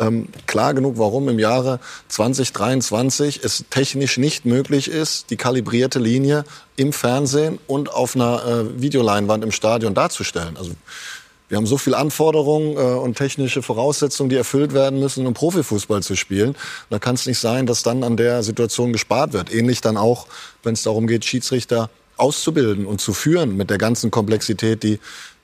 ähm, 0.00 0.28
klar 0.46 0.74
genug, 0.74 0.94
warum 0.96 1.28
im 1.28 1.38
Jahre 1.38 1.78
2023 2.08 3.40
es 3.44 3.64
technisch 3.70 4.18
nicht 4.18 4.46
möglich 4.46 4.88
ist, 4.88 5.30
die 5.30 5.36
kalibrierte 5.36 5.98
Linie 5.98 6.44
im 6.76 6.92
Fernsehen 6.92 7.58
und 7.66 7.92
auf 7.92 8.16
einer 8.16 8.44
äh, 8.44 8.82
Videoleinwand 8.82 9.44
im 9.44 9.52
Stadion 9.52 9.94
darzustellen. 9.94 10.56
Also 10.56 10.72
wir 11.50 11.56
haben 11.56 11.66
so 11.66 11.78
viele 11.78 11.98
Anforderungen 11.98 12.76
äh, 12.76 12.80
und 12.80 13.16
technische 13.16 13.60
Voraussetzungen, 13.60 14.30
die 14.30 14.36
erfüllt 14.36 14.72
werden 14.72 15.00
müssen, 15.00 15.26
um 15.26 15.34
Profifußball 15.34 16.02
zu 16.02 16.16
spielen. 16.16 16.54
Da 16.90 16.98
kann 16.98 17.16
es 17.16 17.26
nicht 17.26 17.38
sein, 17.38 17.66
dass 17.66 17.82
dann 17.82 18.04
an 18.04 18.16
der 18.16 18.42
Situation 18.42 18.92
gespart 18.92 19.32
wird. 19.32 19.52
Ähnlich 19.52 19.80
dann 19.80 19.96
auch, 19.96 20.28
wenn 20.62 20.74
es 20.74 20.84
darum 20.84 21.06
geht, 21.06 21.24
Schiedsrichter 21.24 21.90
auszubilden 22.16 22.86
und 22.86 23.00
zu 23.00 23.12
führen 23.12 23.56
mit 23.56 23.68
der 23.68 23.78
ganzen 23.78 24.10
Komplexität, 24.10 24.82
die, 24.82 25.00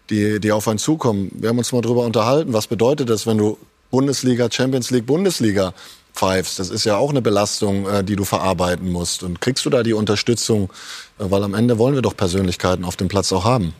die, 0.08 0.38
die 0.38 0.52
auf 0.52 0.68
einen 0.68 0.78
zukommen. 0.78 1.30
Wir 1.34 1.48
haben 1.48 1.58
uns 1.58 1.72
mal 1.72 1.82
darüber 1.82 2.04
unterhalten, 2.04 2.52
was 2.52 2.68
bedeutet 2.68 3.10
das, 3.10 3.26
wenn 3.26 3.38
du 3.38 3.58
Bundesliga, 3.90 4.50
Champions 4.50 4.90
League, 4.90 5.06
Bundesliga 5.06 5.74
pfeifst. 6.16 6.58
Das 6.58 6.70
ist 6.70 6.84
ja 6.84 6.96
auch 6.96 7.10
eine 7.10 7.22
Belastung, 7.22 7.86
äh, 7.88 8.02
die 8.02 8.16
du 8.16 8.24
verarbeiten 8.24 8.90
musst. 8.90 9.22
Und 9.22 9.40
kriegst 9.40 9.64
du 9.64 9.70
da 9.70 9.82
die 9.82 9.92
Unterstützung? 9.92 10.70
Äh, 11.18 11.30
weil 11.30 11.44
am 11.44 11.54
Ende 11.54 11.78
wollen 11.78 11.94
wir 11.94 12.02
doch 12.02 12.16
Persönlichkeiten 12.16 12.84
auf 12.84 12.96
dem 12.96 13.08
Platz 13.08 13.32
auch 13.32 13.44
haben. 13.44 13.74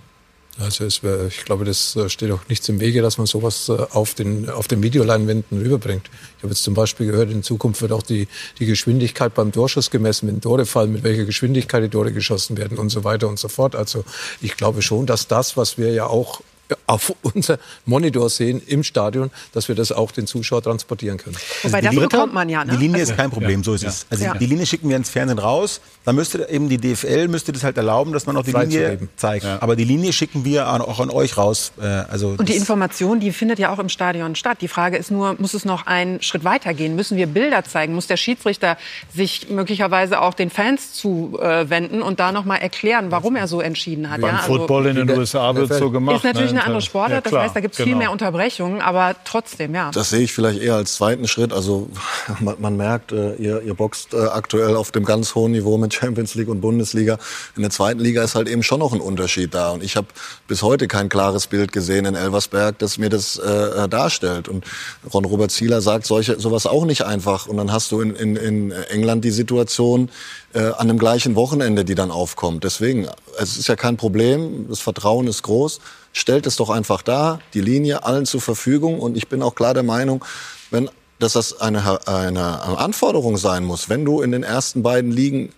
Also 0.59 0.87
wär, 1.03 1.27
ich 1.27 1.45
glaube, 1.45 1.67
das 1.67 1.97
äh, 1.97 2.09
steht 2.09 2.31
auch 2.31 2.41
nichts 2.49 2.69
im 2.69 2.81
Wege, 2.81 3.03
dass 3.03 3.19
man 3.19 3.27
sowas 3.27 3.69
auf 3.69 4.15
den, 4.15 4.49
auf 4.49 4.69
den 4.69 4.83
Videoleinwänden 4.83 5.61
rüberbringt. 5.61 6.09
Ich 6.39 6.43
habe 6.43 6.53
jetzt 6.53 6.63
zum 6.63 6.75
Beispiel 6.75 7.07
gehört, 7.09 7.31
in 7.31 7.43
Zukunft 7.43 7.83
wird 7.83 7.93
auch 7.93 8.03
die, 8.03 8.29
die 8.59 8.67
Geschwindigkeit 8.67 9.35
beim 9.35 9.53
Torschuss 9.53 9.91
gemessen, 9.91 10.29
wenn 10.29 10.41
Tore 10.41 10.65
fallen, 10.65 10.93
mit 10.93 11.03
welcher 11.03 11.25
Geschwindigkeit 11.25 11.83
die 11.83 11.89
Tore 11.89 12.13
geschossen 12.13 12.57
werden 12.57 12.79
und 12.79 12.89
so 12.89 13.05
weiter 13.05 13.29
und 13.29 13.39
so 13.39 13.49
fort. 13.49 13.75
Also 13.75 14.05
ich 14.41 14.57
glaube 14.57 14.81
schon, 14.81 15.05
dass 15.05 15.27
das, 15.27 15.57
was 15.59 15.77
wir 15.77 15.93
ja 15.93 16.07
auch 16.07 16.41
auf 16.87 17.13
unser 17.23 17.59
Monitor 17.85 18.29
sehen 18.31 18.61
im 18.67 18.83
Stadion, 18.83 19.31
dass 19.53 19.69
wir 19.69 19.75
das 19.75 19.93
auch 19.93 20.11
den 20.11 20.27
Zuschauer 20.27 20.63
transportieren 20.63 21.17
können. 21.19 21.37
Wobei 21.63 21.81
das 21.81 21.93
Linie- 21.93 22.09
bekommt 22.09 22.35
man 22.35 22.49
ja. 22.49 22.65
Ne? 22.65 22.73
Die 22.73 22.79
Linie 22.79 23.01
Also- 23.01 23.13
ist 23.13 23.17
kein 23.19 23.31
Problem, 23.31 23.63
so 23.63 23.75
ist 23.75 23.85
es. 23.85 24.07
Also 24.11 24.25
Ja. 24.25 24.35
die 24.35 24.47
Linie 24.47 24.67
schicken 24.67 24.89
wir 24.89 24.97
ins 24.97 25.11
Fernsehen 25.11 25.39
raus. 25.39 25.81
Dann 26.05 26.15
müsste 26.17 26.49
eben 26.49 26.69
die 26.69 26.79
DFL 26.79 27.29
müsste 27.29 27.53
das 27.53 27.65
halt 27.65 27.77
erlauben, 27.77 28.13
dass 28.13 28.27
man 28.27 28.37
auch 28.37 28.45
die 28.45 28.53
Frei 28.53 28.65
Linie 28.65 28.99
zeigt. 29.17 29.45
Aber 29.45 29.77
die 29.77 29.85
Linie 29.85 30.13
schicken 30.13 30.45
wir 30.45 30.67
an, 30.69 30.81
auch 30.81 31.01
an 31.01 31.11
euch 31.11 31.37
raus. 31.37 31.73
Äh, 31.81 31.85
also 31.85 32.29
Und 32.39 32.49
die 32.49 32.53
das- 32.53 32.57
Information, 32.57 33.21
die 33.21 33.33
findet 33.33 33.59
ja 33.59 33.73
auch 33.73 33.79
im 33.79 33.89
Stadion 33.89 34.35
statt. 34.37 34.59
Die 34.61 34.69
Frage 34.69 34.97
ist 34.97 35.11
nur, 35.11 35.37
muss 35.39 35.55
es 35.55 35.65
noch 35.65 35.87
einen 35.87 36.23
Schritt 36.23 36.45
weiter 36.45 36.75
gehen? 36.75 36.97
Müssen 36.97 37.17
wir 37.17 37.27
Bilder 37.27 37.65
zeigen? 37.65 37.95
Muss 37.95 38.07
der 38.07 38.17
Schiedsrichter 38.17 38.77
sich 39.15 39.49
möglicherweise 39.51 40.21
auch 40.21 40.35
den 40.35 40.51
Fans 40.51 40.93
zuwenden 40.95 42.03
und 42.03 42.21
da 42.21 42.33
noch 42.33 42.45
mal 42.45 42.57
erklären, 42.57 43.11
warum 43.11 43.37
er 43.37 43.49
so 43.49 43.61
entschieden 43.61 44.11
hat? 44.11 44.21
Beim 44.21 44.35
Ja, 44.35 44.41
also- 44.43 44.57
Football 44.59 44.87
in 44.87 44.97
den 44.97 45.11
USA 45.11 45.55
wird 45.55 45.73
so 45.73 45.91
gemacht. 45.91 46.17
Ist 46.19 46.25
natürlich? 46.25 46.53
Eine 46.57 46.67
andere 46.67 46.83
Sportart, 46.83 47.25
Ja, 47.25 47.31
das 47.31 47.33
heißt, 47.33 47.57
da 47.57 47.61
gibt 47.61 47.75
es 47.75 47.79
genau. 47.79 47.89
viel 47.89 47.97
mehr 47.97 48.11
Unterbrechungen, 48.11 48.81
aber 48.81 49.15
trotzdem, 49.25 49.75
ja. 49.75 49.91
Das 49.93 50.11
sehe 50.11 50.21
ich 50.21 50.33
vielleicht 50.33 50.61
eher 50.61 50.75
als 50.75 50.95
zweiten 50.95 51.29
Schritt. 51.29 51.53
Also 51.53 51.89
man, 52.41 52.57
man 52.59 52.77
merkt, 52.77 53.13
äh, 53.13 53.35
ihr, 53.35 53.63
ihr 53.63 53.75
boxt 53.75 54.15
äh, 54.15 54.19
aktuell 54.19 54.77
auf 54.77 54.91
dem 54.91 55.05
ganz 55.05 55.35
hohen 55.35 55.53
Niveau 55.53 55.79
mit 55.79 55.95
Champions 55.95 56.35
League 56.35 56.49
und 56.49 56.61
Bundesliga. 56.61 57.19
In 57.57 57.63
der 57.63 57.71
zweiten 57.71 58.01
Liga 58.01 58.23
ist 58.23 58.35
halt 58.35 58.49
eben 58.49 58.63
schon 58.63 58.81
noch 58.81 58.93
ein 58.93 59.01
Unterschied 59.01 59.55
da. 59.55 59.71
Und 59.71 59.83
ich 59.83 59.97
habe 59.97 60.09
bis 60.49 60.63
heute 60.63 60.89
kein 60.89 61.09
klares 61.09 61.47
Bild 61.47 61.73
gesehen 61.73 62.05
in 62.07 62.15
Elversberg, 62.15 62.79
das 62.79 62.99
mir 62.99 63.09
das 63.09 63.39
äh, 63.39 63.85
äh, 63.85 63.89
darstellt. 63.89 64.49
Und 64.49 64.65
Ron-Robert 65.13 65.51
Zieler 65.51 65.81
sagt 65.81 66.07
solche, 66.07 66.39
sowas 66.41 66.67
auch 66.67 66.85
nicht 66.85 67.05
einfach. 67.05 67.47
Und 67.47 67.57
dann 67.57 67.73
hast 67.73 67.93
du 67.93 68.01
in, 68.01 68.15
in, 68.15 68.37
in 68.37 68.73
England 68.73 69.25
die 69.25 69.31
Situation 69.31 70.11
äh, 70.55 70.73
an 70.77 70.89
dem 70.89 70.99
gleichen 70.99 71.35
Wochenende, 71.35 71.85
die 71.85 71.95
dann 71.95 72.11
aufkommt. 72.11 72.65
Deswegen, 72.65 73.09
es 73.39 73.57
ist 73.57 73.69
ja 73.69 73.77
kein 73.77 73.97
Problem. 73.97 74.67
Das 74.69 74.81
Vertrauen 74.81 75.27
ist 75.27 75.43
groß. 75.43 75.81
Stellt 76.17 76.47
es 76.47 76.57
doch 76.57 76.71
einfach 76.71 77.03
dar, 77.03 77.41
die 77.53 77.61
Linie 77.61 78.05
allen 78.05 78.25
zur 78.25 78.41
Verfügung. 78.41 79.01
Und 79.01 79.19
ich 79.19 79.29
bin 79.29 79.43
auch 79.43 79.55
klar 79.55 79.75
der 79.75 79.83
Meinung, 79.83 80.25
wenn, 80.71 80.89
dass 81.19 81.35
das 81.35 81.61
eine, 81.61 82.09
eine 82.09 82.63
Anforderung 82.79 83.37
sein 83.37 83.65
muss, 83.65 83.91
wenn 83.91 84.07
du 84.07 84.23
in 84.23 84.33
den 84.33 84.43
ersten 84.43 84.83
beiden 84.83 85.11
Ligen 85.13 85.53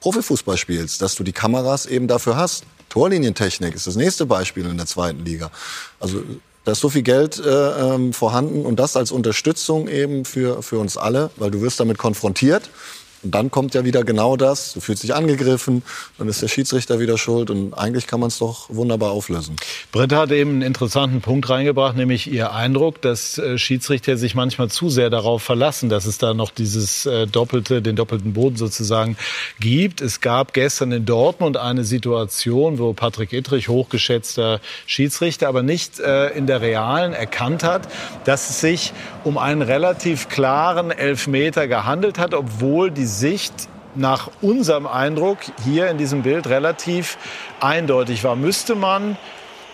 Profifußball 0.00 0.56
spielst, 0.56 1.00
dass 1.00 1.14
du 1.14 1.22
die 1.22 1.30
Kameras 1.30 1.86
eben 1.86 2.08
dafür 2.08 2.34
hast. 2.34 2.64
Torlinientechnik 2.88 3.72
ist 3.72 3.86
das 3.86 3.94
nächste 3.94 4.26
Beispiel 4.26 4.66
in 4.66 4.78
der 4.78 4.86
zweiten 4.86 5.24
Liga. 5.24 5.52
Also 6.00 6.24
da 6.64 6.72
ist 6.72 6.80
so 6.80 6.88
viel 6.88 7.02
Geld 7.02 7.38
äh, 7.38 7.48
ähm, 7.48 8.12
vorhanden 8.12 8.66
und 8.66 8.80
das 8.80 8.96
als 8.96 9.12
Unterstützung 9.12 9.86
eben 9.86 10.24
für, 10.24 10.60
für 10.64 10.80
uns 10.80 10.96
alle, 10.96 11.30
weil 11.36 11.52
du 11.52 11.60
wirst 11.60 11.78
damit 11.78 11.98
konfrontiert. 11.98 12.68
Und 13.22 13.34
dann 13.34 13.50
kommt 13.50 13.74
ja 13.74 13.84
wieder 13.84 14.02
genau 14.02 14.36
das, 14.36 14.72
du 14.72 14.80
fühlst 14.80 15.02
dich 15.02 15.14
angegriffen, 15.14 15.82
dann 16.16 16.28
ist 16.28 16.40
der 16.40 16.48
Schiedsrichter 16.48 17.00
wieder 17.00 17.18
schuld 17.18 17.50
und 17.50 17.74
eigentlich 17.74 18.06
kann 18.06 18.18
man 18.20 18.28
es 18.28 18.38
doch 18.38 18.70
wunderbar 18.70 19.10
auflösen. 19.10 19.56
Britta 19.92 20.16
hat 20.16 20.32
eben 20.32 20.50
einen 20.50 20.62
interessanten 20.62 21.20
Punkt 21.20 21.50
reingebracht, 21.50 21.96
nämlich 21.96 22.30
ihr 22.32 22.52
Eindruck, 22.52 23.02
dass 23.02 23.36
äh, 23.36 23.58
Schiedsrichter 23.58 24.16
sich 24.16 24.34
manchmal 24.34 24.68
zu 24.70 24.88
sehr 24.88 25.10
darauf 25.10 25.42
verlassen, 25.42 25.90
dass 25.90 26.06
es 26.06 26.16
da 26.16 26.32
noch 26.32 26.50
dieses 26.50 27.04
äh, 27.04 27.26
doppelte, 27.26 27.82
den 27.82 27.94
doppelten 27.94 28.32
Boden 28.32 28.56
sozusagen 28.56 29.18
gibt. 29.58 30.00
Es 30.00 30.22
gab 30.22 30.54
gestern 30.54 30.92
in 30.92 31.04
Dortmund 31.04 31.58
eine 31.58 31.84
Situation, 31.84 32.78
wo 32.78 32.94
Patrick 32.94 33.34
Ittrich, 33.34 33.68
hochgeschätzter 33.68 34.60
Schiedsrichter, 34.86 35.48
aber 35.48 35.62
nicht 35.62 36.00
äh, 36.00 36.28
in 36.28 36.46
der 36.46 36.62
realen 36.62 37.12
erkannt 37.12 37.64
hat, 37.64 37.86
dass 38.24 38.48
es 38.48 38.60
sich 38.60 38.92
um 39.24 39.36
einen 39.36 39.60
relativ 39.60 40.28
klaren 40.30 40.90
Elfmeter 40.90 41.68
gehandelt 41.68 42.18
hat, 42.18 42.32
obwohl 42.32 42.90
die 42.90 43.09
Sicht 43.18 43.68
nach 43.94 44.30
unserem 44.40 44.86
Eindruck 44.86 45.38
hier 45.64 45.88
in 45.88 45.98
diesem 45.98 46.22
Bild 46.22 46.46
relativ 46.46 47.18
eindeutig 47.60 48.24
war. 48.24 48.36
Müsste 48.36 48.74
man 48.74 49.16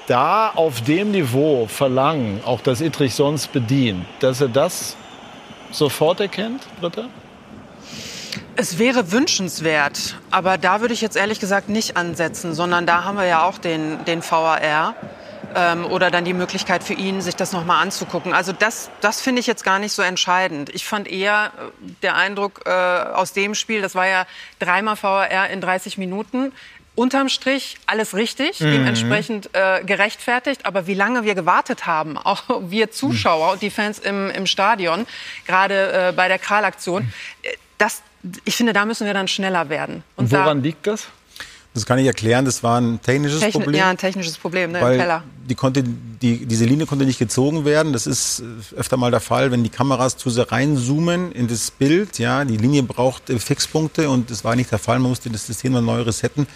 da 0.06 0.50
auf 0.50 0.82
dem 0.82 1.10
Niveau 1.10 1.66
verlangen, 1.66 2.40
auch 2.44 2.60
dass 2.60 2.80
Ittrich 2.80 3.14
sonst 3.14 3.52
bedient, 3.52 4.06
dass 4.20 4.40
er 4.40 4.48
das 4.48 4.96
sofort 5.70 6.20
erkennt, 6.20 6.62
Britta? 6.80 7.08
Es 8.58 8.78
wäre 8.78 9.12
wünschenswert, 9.12 10.16
aber 10.30 10.56
da 10.56 10.80
würde 10.80 10.94
ich 10.94 11.02
jetzt 11.02 11.16
ehrlich 11.16 11.40
gesagt 11.40 11.68
nicht 11.68 11.96
ansetzen, 11.96 12.54
sondern 12.54 12.86
da 12.86 13.04
haben 13.04 13.18
wir 13.18 13.26
ja 13.26 13.42
auch 13.42 13.58
den, 13.58 14.02
den 14.06 14.22
VAR 14.22 14.94
ähm, 15.56 15.84
oder 15.86 16.10
dann 16.10 16.24
die 16.24 16.34
Möglichkeit 16.34 16.84
für 16.84 16.92
ihn, 16.94 17.20
sich 17.22 17.34
das 17.34 17.52
nochmal 17.52 17.82
anzugucken. 17.82 18.32
Also 18.34 18.52
das, 18.52 18.90
das 19.00 19.20
finde 19.20 19.40
ich 19.40 19.46
jetzt 19.46 19.64
gar 19.64 19.78
nicht 19.78 19.92
so 19.92 20.02
entscheidend. 20.02 20.68
Ich 20.74 20.84
fand 20.86 21.08
eher 21.08 21.50
äh, 21.56 21.92
der 22.02 22.14
Eindruck 22.14 22.60
äh, 22.66 22.70
aus 22.70 23.32
dem 23.32 23.54
Spiel, 23.54 23.80
das 23.82 23.94
war 23.94 24.06
ja 24.06 24.26
dreimal 24.58 24.96
VAR 25.02 25.48
in 25.50 25.60
30 25.60 25.98
Minuten. 25.98 26.52
Unterm 26.94 27.28
Strich 27.28 27.76
alles 27.86 28.14
richtig, 28.14 28.56
dementsprechend 28.58 29.50
äh, 29.52 29.84
gerechtfertigt. 29.84 30.64
Aber 30.64 30.86
wie 30.86 30.94
lange 30.94 31.24
wir 31.24 31.34
gewartet 31.34 31.86
haben, 31.86 32.16
auch 32.24 32.42
wir 32.60 32.90
Zuschauer 32.90 33.52
und 33.52 33.60
die 33.62 33.70
Fans 33.70 33.98
im, 33.98 34.30
im 34.30 34.46
Stadion, 34.46 35.06
gerade 35.46 36.08
äh, 36.08 36.12
bei 36.12 36.28
der 36.28 36.38
Kral-Aktion, 36.38 37.12
äh, 37.42 37.48
das, 37.76 38.02
ich 38.46 38.56
finde, 38.56 38.72
da 38.72 38.86
müssen 38.86 39.06
wir 39.06 39.12
dann 39.14 39.28
schneller 39.28 39.68
werden. 39.68 40.04
Und 40.16 40.32
da- 40.32 40.44
woran 40.44 40.62
liegt 40.62 40.86
das? 40.86 41.08
Das 41.76 41.84
kann 41.84 41.98
ich 41.98 42.06
erklären. 42.06 42.46
Das 42.46 42.62
war 42.62 42.80
ein 42.80 43.00
technisches 43.02 43.40
Techni 43.40 43.60
Problem. 43.60 43.78
Ja, 43.78 43.90
ein 43.90 43.98
technisches 43.98 44.38
Problem 44.38 44.72
ne, 44.72 44.78
im 44.78 44.98
Keller. 44.98 45.22
die 45.46 45.54
konnte, 45.54 45.84
die, 45.84 46.46
diese 46.46 46.64
Linie 46.64 46.86
konnte 46.86 47.04
nicht 47.04 47.18
gezogen 47.18 47.66
werden. 47.66 47.92
Das 47.92 48.06
ist 48.06 48.40
äh, 48.40 48.76
öfter 48.78 48.96
mal 48.96 49.10
der 49.10 49.20
Fall, 49.20 49.50
wenn 49.50 49.62
die 49.62 49.68
Kameras 49.68 50.16
zu 50.16 50.30
sehr 50.30 50.50
reinzoomen 50.50 51.32
in 51.32 51.48
das 51.48 51.70
Bild. 51.70 52.18
Ja, 52.18 52.46
die 52.46 52.56
Linie 52.56 52.82
braucht 52.82 53.28
äh, 53.28 53.38
Fixpunkte 53.38 54.08
und 54.08 54.30
das 54.30 54.42
war 54.42 54.56
nicht 54.56 54.72
der 54.72 54.78
Fall. 54.78 54.98
Man 54.98 55.10
musste 55.10 55.28
das 55.28 55.46
System 55.46 55.72
mal 55.72 55.82
neu 55.82 56.00
resetten. 56.00 56.46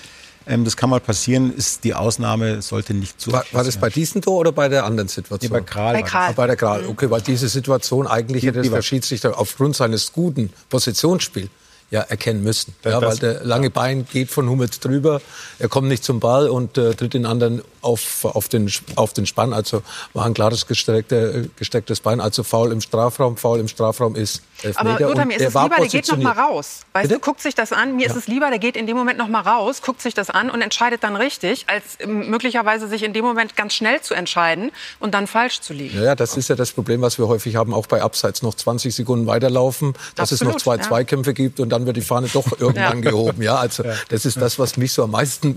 Ähm, 0.46 0.64
das 0.64 0.74
kann 0.74 0.88
mal 0.88 1.00
passieren, 1.00 1.54
ist 1.54 1.84
die 1.84 1.92
Ausnahme, 1.92 2.62
sollte 2.62 2.94
nicht 2.94 3.20
zu. 3.20 3.30
War, 3.30 3.44
war 3.52 3.62
das 3.62 3.76
bei 3.76 3.90
diesem 3.90 4.22
Tor 4.22 4.38
oder 4.38 4.52
bei 4.52 4.70
der 4.70 4.86
anderen 4.86 5.08
Situation? 5.08 5.52
Nee, 5.52 5.60
bei 5.60 5.66
Kral 5.66 5.92
Bei. 5.92 6.02
Kral. 6.02 6.30
Ah, 6.30 6.32
bei 6.32 6.46
der 6.46 6.56
Kral. 6.56 6.86
Okay, 6.86 7.10
weil 7.10 7.20
diese 7.20 7.48
Situation 7.48 8.06
eigentlich 8.06 8.44
hätte 8.44 8.62
die 8.62 8.68
es 8.68 8.74
der 8.74 8.80
Schiedsrichter 8.80 9.38
aufgrund 9.38 9.76
seines 9.76 10.14
guten 10.14 10.50
Positionsspiels 10.70 11.50
ja 11.90 12.00
erkennen 12.02 12.42
müssen. 12.42 12.74
Ja, 12.84 13.02
weil 13.02 13.16
der 13.18 13.44
lange 13.44 13.70
Bein 13.70 14.06
geht 14.10 14.30
von 14.30 14.48
Hummels 14.48 14.80
drüber, 14.80 15.20
er 15.58 15.68
kommt 15.68 15.88
nicht 15.88 16.04
zum 16.04 16.20
Ball 16.20 16.48
und 16.48 16.78
äh, 16.78 16.94
tritt 16.94 17.14
den 17.14 17.26
anderen 17.26 17.62
auf, 17.82 18.24
auf, 18.24 18.48
den, 18.48 18.70
auf 18.96 19.12
den 19.12 19.26
Spann. 19.26 19.52
Also 19.52 19.82
war 20.12 20.26
ein 20.26 20.34
klares 20.34 20.66
gestreckte, 20.66 21.50
gestecktes 21.56 22.00
Bein. 22.00 22.20
Also 22.20 22.42
Foul 22.42 22.72
im 22.72 22.80
Strafraum, 22.80 23.36
Foul 23.36 23.60
im 23.60 23.68
Strafraum 23.68 24.14
ist 24.14 24.42
Elfmeter. 24.62 24.80
Aber 24.80 25.00
Lothar, 25.00 25.24
mir 25.24 25.36
ist 25.36 25.46
es 25.46 25.54
lieber, 25.54 25.76
der 25.76 25.88
geht 25.88 26.08
noch 26.08 26.18
mal 26.18 26.32
raus. 26.32 26.80
Weißt 26.92 27.08
Bitte? 27.08 27.20
du, 27.20 27.24
guckt 27.24 27.40
sich 27.40 27.54
das 27.54 27.72
an. 27.72 27.96
Mir 27.96 28.06
ist 28.06 28.16
es 28.16 28.26
lieber, 28.26 28.50
der 28.50 28.58
geht 28.58 28.76
in 28.76 28.86
dem 28.86 28.96
Moment 28.96 29.18
noch 29.18 29.28
mal 29.28 29.40
raus, 29.40 29.82
guckt 29.82 30.02
sich 30.02 30.14
das 30.14 30.30
an 30.30 30.50
und 30.50 30.60
entscheidet 30.62 31.02
dann 31.02 31.16
richtig, 31.16 31.64
als 31.68 31.84
ähm, 31.98 32.28
möglicherweise 32.30 32.88
sich 32.88 33.02
in 33.02 33.12
dem 33.12 33.24
Moment 33.24 33.56
ganz 33.56 33.74
schnell 33.74 34.00
zu 34.00 34.14
entscheiden 34.14 34.70
und 34.98 35.14
dann 35.14 35.26
falsch 35.26 35.60
zu 35.60 35.72
liegen. 35.72 35.96
Ja, 35.96 36.04
ja, 36.04 36.14
das 36.14 36.36
ist 36.36 36.48
ja 36.48 36.56
das 36.56 36.72
Problem, 36.72 37.00
was 37.00 37.18
wir 37.18 37.28
häufig 37.28 37.56
haben, 37.56 37.72
auch 37.72 37.86
bei 37.86 38.02
Abseits. 38.02 38.42
Noch 38.42 38.54
20 38.54 38.94
Sekunden 38.94 39.26
weiterlaufen, 39.26 39.94
dass 40.14 40.32
es 40.32 40.40
Absolut, 40.40 40.54
noch 40.54 40.60
zwei 40.60 40.76
ja. 40.76 40.82
Zweikämpfe 40.82 41.34
gibt 41.34 41.60
und 41.60 41.70
dann 41.70 41.79
wird 41.86 41.96
die 41.96 42.02
Fahne 42.02 42.28
doch 42.32 42.46
irgendwann 42.58 43.02
Ja. 43.02 43.10
gehoben. 43.10 43.42
Ja, 43.42 43.56
also 43.56 43.82
das 44.08 44.24
ist 44.24 44.40
das, 44.40 44.58
was 44.58 44.76
mich 44.76 44.92
so 44.92 45.04
am 45.04 45.10
meisten 45.12 45.54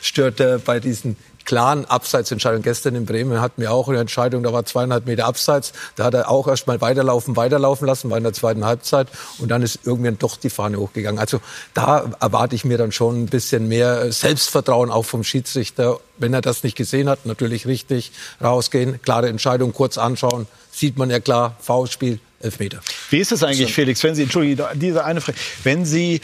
stört 0.00 0.40
äh, 0.40 0.58
bei 0.64 0.80
diesen 0.80 1.16
klaren 1.44 1.84
Abseitsentscheidungen. 1.84 2.62
Gestern 2.64 2.96
in 2.96 3.06
Bremen 3.06 3.40
hatten 3.40 3.62
wir 3.62 3.70
auch 3.72 3.88
eine 3.88 4.00
Entscheidung, 4.00 4.42
da 4.42 4.52
war 4.52 4.64
zweieinhalb 4.66 5.06
Meter 5.06 5.26
Abseits. 5.26 5.72
Da 5.94 6.02
hat 6.04 6.14
er 6.14 6.28
auch 6.28 6.48
erst 6.48 6.66
mal 6.66 6.80
weiterlaufen, 6.80 7.36
weiterlaufen 7.36 7.86
lassen, 7.86 8.10
war 8.10 8.18
in 8.18 8.24
der 8.24 8.32
zweiten 8.32 8.64
Halbzeit. 8.64 9.06
Und 9.38 9.48
dann 9.50 9.62
ist 9.62 9.78
irgendwann 9.84 10.18
doch 10.18 10.36
die 10.36 10.50
Fahne 10.50 10.78
hochgegangen. 10.78 11.20
Also 11.20 11.40
da 11.72 12.10
erwarte 12.20 12.56
ich 12.56 12.64
mir 12.64 12.78
dann 12.78 12.90
schon 12.90 13.22
ein 13.22 13.26
bisschen 13.26 13.68
mehr 13.68 14.10
Selbstvertrauen 14.10 14.90
auch 14.90 15.04
vom 15.04 15.22
Schiedsrichter. 15.22 16.00
Wenn 16.18 16.34
er 16.34 16.40
das 16.40 16.64
nicht 16.64 16.76
gesehen 16.76 17.08
hat, 17.08 17.26
natürlich 17.26 17.66
richtig 17.68 18.10
rausgehen, 18.42 19.00
klare 19.02 19.28
Entscheidung, 19.28 19.72
kurz 19.72 19.98
anschauen, 19.98 20.46
sieht 20.76 20.98
man 20.98 21.10
ja 21.10 21.20
klar, 21.20 21.56
Foulspiel, 21.60 22.20
Elfmeter. 22.40 22.80
Wie 23.10 23.18
ist 23.18 23.32
es 23.32 23.42
eigentlich, 23.42 23.72
Felix, 23.72 24.02
wenn 24.02 24.14
Sie, 24.14 24.22
Entschuldige, 24.22 24.68
diese 24.74 25.04
eine 25.04 25.20
Frage, 25.20 25.38
wenn 25.62 25.84
Sie 25.84 26.20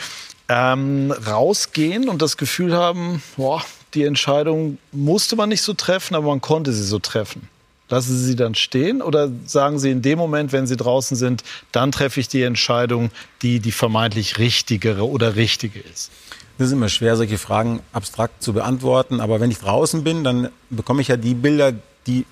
ähm, 0.48 1.10
rausgehen 1.26 2.08
und 2.08 2.20
das 2.20 2.36
Gefühl 2.36 2.74
haben, 2.76 3.22
boah, 3.36 3.64
die 3.94 4.04
Entscheidung 4.04 4.78
musste 4.90 5.36
man 5.36 5.48
nicht 5.48 5.62
so 5.62 5.72
treffen, 5.72 6.14
aber 6.14 6.26
man 6.26 6.40
konnte 6.40 6.72
sie 6.72 6.84
so 6.84 6.98
treffen. 6.98 7.48
Lassen 7.88 8.16
Sie 8.16 8.24
sie 8.24 8.36
dann 8.36 8.54
stehen 8.54 9.02
oder 9.02 9.30
sagen 9.44 9.78
Sie 9.78 9.90
in 9.90 10.00
dem 10.00 10.18
Moment, 10.18 10.52
wenn 10.52 10.66
Sie 10.66 10.76
draußen 10.76 11.16
sind, 11.16 11.42
dann 11.72 11.92
treffe 11.92 12.20
ich 12.20 12.28
die 12.28 12.42
Entscheidung, 12.42 13.10
die 13.42 13.60
die 13.60 13.72
vermeintlich 13.72 14.38
richtigere 14.38 15.06
oder 15.06 15.36
richtige 15.36 15.80
ist? 15.80 16.10
Das 16.56 16.68
ist 16.68 16.72
immer 16.72 16.88
schwer, 16.88 17.16
solche 17.16 17.38
Fragen 17.38 17.80
abstrakt 17.92 18.42
zu 18.42 18.52
beantworten. 18.52 19.20
Aber 19.20 19.40
wenn 19.40 19.50
ich 19.50 19.58
draußen 19.58 20.04
bin, 20.04 20.24
dann 20.24 20.48
bekomme 20.70 21.02
ich 21.02 21.08
ja 21.08 21.16
die 21.16 21.34
Bilder, 21.34 21.74
die 22.06 22.24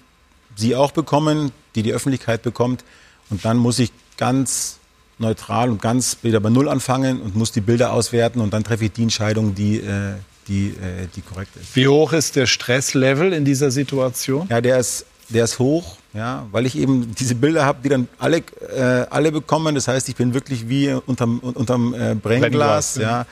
Sie 0.57 0.77
auch 0.77 0.93
bekommen, 0.93 1.53
die 1.75 1.83
die 1.83 1.93
Öffentlichkeit 1.93 2.43
bekommt. 2.43 2.85
Und 3.31 3.45
dann 3.45 3.57
muss 3.57 3.79
ich 3.79 3.93
ganz 4.17 4.79
neutral 5.19 5.71
und 5.71 5.83
ganz 5.83 6.19
wieder 6.23 6.41
bei 6.41 6.51
Null 6.51 6.69
anfangen 6.69 7.21
und 7.21 7.37
muss 7.37 7.53
die 7.53 7.61
Bilder 7.61 7.93
auswerten. 7.93 8.41
Und 8.41 8.53
dann 8.53 8.65
treffe 8.65 8.87
ich 8.87 8.93
die 8.93 9.03
Entscheidung, 9.03 9.55
die, 9.55 9.77
äh, 9.77 10.15
die, 10.49 10.69
äh, 10.69 11.07
die 11.15 11.21
korrekt 11.21 11.55
ist. 11.57 11.77
Wie 11.77 11.87
hoch 11.87 12.13
ist 12.13 12.37
der 12.37 12.47
Stresslevel 12.47 13.33
in 13.33 13.45
dieser 13.45 13.71
Situation? 13.71 14.47
Ja, 14.49 14.61
der 14.61 14.79
ist, 14.79 15.07
der 15.29 15.45
ist 15.45 15.59
hoch, 15.59 15.97
ja, 16.13 16.47
weil 16.51 16.67
ich 16.67 16.77
eben 16.77 17.15
diese 17.15 17.35
Bilder 17.35 17.65
habe, 17.65 17.79
die 17.85 17.89
dann 17.89 18.09
alle, 18.19 18.39
äh, 18.39 19.07
alle 19.11 19.31
bekommen. 19.31 19.75
Das 19.75 19.87
heißt, 19.89 20.09
ich 20.09 20.17
bin 20.17 20.35
wirklich 20.35 20.69
wie 20.69 20.93
unterm, 20.93 21.39
unterm 21.39 21.95
äh, 21.95 22.15
Brennglas, 22.15 22.21
Brennglas, 22.23 22.97
ja. 22.97 23.27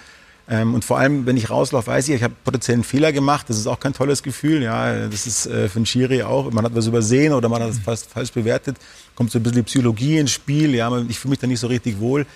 Ähm, 0.50 0.74
und 0.74 0.84
vor 0.84 0.98
allem, 0.98 1.26
wenn 1.26 1.36
ich 1.36 1.50
rauslaufe, 1.50 1.88
weiß 1.88 2.08
ich, 2.08 2.14
ich 2.14 2.22
habe 2.22 2.34
potenziell 2.42 2.76
einen 2.76 2.84
Fehler 2.84 3.12
gemacht. 3.12 3.50
Das 3.50 3.58
ist 3.58 3.66
auch 3.66 3.78
kein 3.78 3.92
tolles 3.92 4.22
Gefühl. 4.22 4.62
Ja, 4.62 5.06
das 5.08 5.26
ist 5.26 5.46
äh, 5.46 5.68
für 5.68 5.76
einen 5.76 5.86
Schiri 5.86 6.22
auch. 6.22 6.50
Man 6.50 6.64
hat 6.64 6.74
was 6.74 6.86
übersehen 6.86 7.34
oder 7.34 7.48
man 7.48 7.62
hat 7.62 7.70
es 7.70 7.78
fast 7.78 8.10
falsch 8.10 8.32
bewertet. 8.32 8.76
Kommt 9.14 9.30
so 9.30 9.38
ein 9.38 9.42
bisschen 9.42 9.56
die 9.58 9.62
Psychologie 9.64 10.18
ins 10.18 10.30
Spiel. 10.30 10.74
Ja, 10.74 10.90
ich 11.08 11.18
fühle 11.18 11.30
mich 11.30 11.38
da 11.38 11.46
nicht 11.46 11.60
so 11.60 11.66
richtig 11.66 12.00
wohl. 12.00 12.26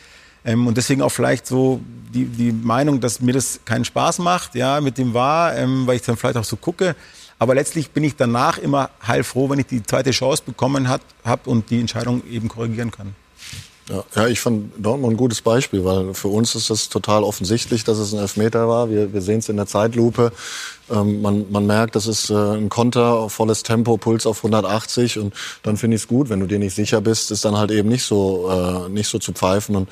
Ähm, 0.44 0.66
und 0.66 0.76
deswegen 0.76 1.00
auch 1.00 1.10
vielleicht 1.10 1.46
so 1.46 1.80
die, 2.12 2.26
die 2.26 2.52
Meinung, 2.52 3.00
dass 3.00 3.20
mir 3.20 3.32
das 3.32 3.60
keinen 3.64 3.84
Spaß 3.84 4.18
macht, 4.18 4.54
ja, 4.54 4.80
mit 4.80 4.98
dem 4.98 5.14
war, 5.14 5.56
ähm, 5.56 5.86
weil 5.86 5.96
ich 5.96 6.02
dann 6.02 6.16
vielleicht 6.16 6.36
auch 6.36 6.44
so 6.44 6.56
gucke. 6.56 6.94
Aber 7.38 7.54
letztlich 7.54 7.90
bin 7.90 8.04
ich 8.04 8.14
danach 8.14 8.58
immer 8.58 8.90
heilfroh, 9.06 9.48
wenn 9.50 9.58
ich 9.58 9.66
die 9.66 9.82
zweite 9.82 10.10
Chance 10.10 10.42
bekommen 10.44 10.88
habe 10.88 11.50
und 11.50 11.70
die 11.70 11.80
Entscheidung 11.80 12.22
eben 12.28 12.48
korrigieren 12.48 12.90
kann. 12.90 13.16
Ja, 13.90 14.04
ja, 14.14 14.28
ich 14.28 14.40
fand 14.40 14.72
Dortmund 14.78 15.14
ein 15.14 15.16
gutes 15.16 15.42
Beispiel, 15.42 15.84
weil 15.84 16.14
für 16.14 16.28
uns 16.28 16.54
ist 16.54 16.70
das 16.70 16.88
total 16.88 17.24
offensichtlich, 17.24 17.82
dass 17.82 17.98
es 17.98 18.12
ein 18.12 18.20
Elfmeter 18.20 18.68
war. 18.68 18.90
Wir, 18.90 19.12
wir 19.12 19.20
sehen 19.22 19.40
es 19.40 19.48
in 19.48 19.56
der 19.56 19.66
Zeitlupe. 19.66 20.30
Ähm, 20.88 21.20
man, 21.20 21.50
man 21.50 21.66
merkt, 21.66 21.96
das 21.96 22.06
ist 22.06 22.30
äh, 22.30 22.34
ein 22.34 22.68
Konter, 22.68 23.28
volles 23.28 23.64
Tempo, 23.64 23.96
Puls 23.96 24.24
auf 24.24 24.38
180 24.38 25.18
und 25.18 25.34
dann 25.64 25.76
finde 25.76 25.96
ich 25.96 26.02
es 26.02 26.08
gut. 26.08 26.28
Wenn 26.28 26.38
du 26.38 26.46
dir 26.46 26.60
nicht 26.60 26.76
sicher 26.76 27.00
bist, 27.00 27.32
ist 27.32 27.44
dann 27.44 27.56
halt 27.56 27.72
eben 27.72 27.88
nicht 27.88 28.04
so, 28.04 28.48
äh, 28.48 28.88
nicht 28.88 29.08
so 29.08 29.18
zu 29.18 29.32
pfeifen. 29.32 29.74
Und 29.74 29.88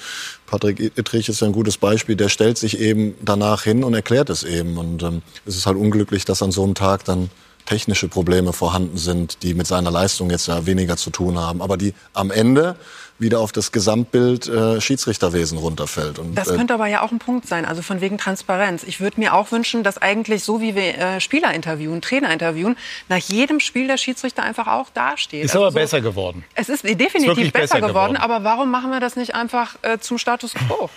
Patrick 0.47 0.97
Ittrich 0.97 1.29
ist 1.29 1.41
ja 1.41 1.49
ein 1.49 1.53
gutes 1.53 1.77
Beispiel. 1.77 2.15
Der 2.15 2.29
stellt 2.29 2.59
sich 2.59 2.79
eben 2.79 3.15
danach 3.23 3.65
hin 3.65 3.83
und 3.83 3.95
erklärt 3.95 4.31
es 4.31 4.45
eben. 4.45 4.79
Und 4.79 5.03
ähm, 5.03 5.23
es 5.47 5.57
ist 5.57 5.67
halt 5.67 5.77
unglücklich, 5.77 6.25
dass 6.25 6.43
an 6.43 6.53
so 6.53 6.63
einem 6.63 6.75
Tag 6.75 7.05
dann 7.07 7.29
technische 7.67 8.09
Probleme 8.09 8.53
vorhanden 8.53 8.99
sind, 8.99 9.43
die 9.43 9.55
mit 9.55 9.67
seiner 9.67 9.91
Leistung 9.91 10.31
jetzt 10.31 10.49
ja 10.49 10.67
weniger 10.67 10.97
zu 10.97 11.11
tun 11.11 11.39
haben, 11.39 11.63
aber 11.63 11.77
die 11.77 11.95
am 12.15 12.31
Ende 12.31 12.77
wieder 13.21 13.41
auf 13.41 13.53
das 13.53 13.71
Gesamtbild 13.71 14.49
äh, 14.49 14.81
Schiedsrichterwesen 14.81 15.59
runterfällt. 15.59 16.19
Und, 16.19 16.35
das 16.35 16.49
äh, 16.49 16.57
könnte 16.57 16.75
aber 16.75 16.87
ja 16.87 17.03
auch 17.03 17.13
ein 17.13 17.19
Punkt 17.19 17.47
sein, 17.47 17.65
also 17.65 17.83
von 17.83 18.01
wegen 18.01 18.19
Transparenz. 18.19 18.83
Ich 18.83 19.01
würde 19.01 19.21
mir 19.21 19.35
auch 19.35 19.53
wünschen, 19.53 19.83
dass 19.83 19.99
eigentlich 19.99 20.43
so 20.43 20.61
wie 20.61 20.75
wir 20.75 20.99
äh, 20.99 21.21
Spieler 21.21 21.53
interviewen, 21.53 22.01
Trainer 22.01 22.33
interviewen, 22.33 22.77
nach 23.09 23.19
jedem 23.19 23.61
Spiel 23.61 23.87
der 23.87 23.99
Schiedsrichter 23.99 24.43
einfach 24.43 24.67
auch 24.67 24.91
dasteht. 24.91 25.45
Ist 25.45 25.51
also 25.51 25.67
aber 25.67 25.73
so, 25.73 25.79
besser 25.79 26.01
geworden. 26.01 26.45
Es 26.55 26.69
ist 26.69 26.83
definitiv 26.85 27.39
ist 27.39 27.53
besser, 27.53 27.75
besser 27.75 27.77
geworden, 27.77 28.15
geworden, 28.15 28.17
aber 28.17 28.43
warum 28.45 28.71
machen 28.71 28.91
wir 28.91 29.01
das 29.01 29.17
nicht 29.17 29.35
einfach 29.35 29.77
äh, 29.83 29.99
zum 29.99 30.19
Status 30.19 30.55
quo? 30.55 30.89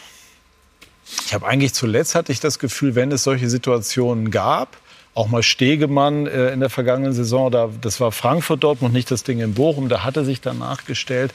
Ich 1.26 1.34
habe 1.34 1.46
eigentlich 1.46 1.74
zuletzt 1.74 2.16
hatte 2.16 2.32
ich 2.32 2.40
das 2.40 2.60
Gefühl, 2.60 2.96
wenn 2.96 3.12
es 3.12 3.24
solche 3.24 3.50
Situationen 3.50 4.32
gab, 4.32 4.78
auch 5.16 5.28
mal 5.28 5.44
Stegemann 5.44 6.26
äh, 6.26 6.50
in 6.52 6.60
der 6.60 6.70
vergangenen 6.70 7.14
Saison, 7.14 7.52
da, 7.52 7.70
das 7.82 8.00
war 8.00 8.12
Frankfurt 8.12 8.64
Dortmund, 8.64 8.94
nicht 8.94 9.12
das 9.12 9.24
Ding 9.24 9.40
in 9.40 9.54
Bochum, 9.54 9.90
da 9.90 10.04
hat 10.04 10.18
er 10.18 10.26
sich 10.26 10.42
danach 10.42 10.86
gestellt. 10.86 11.34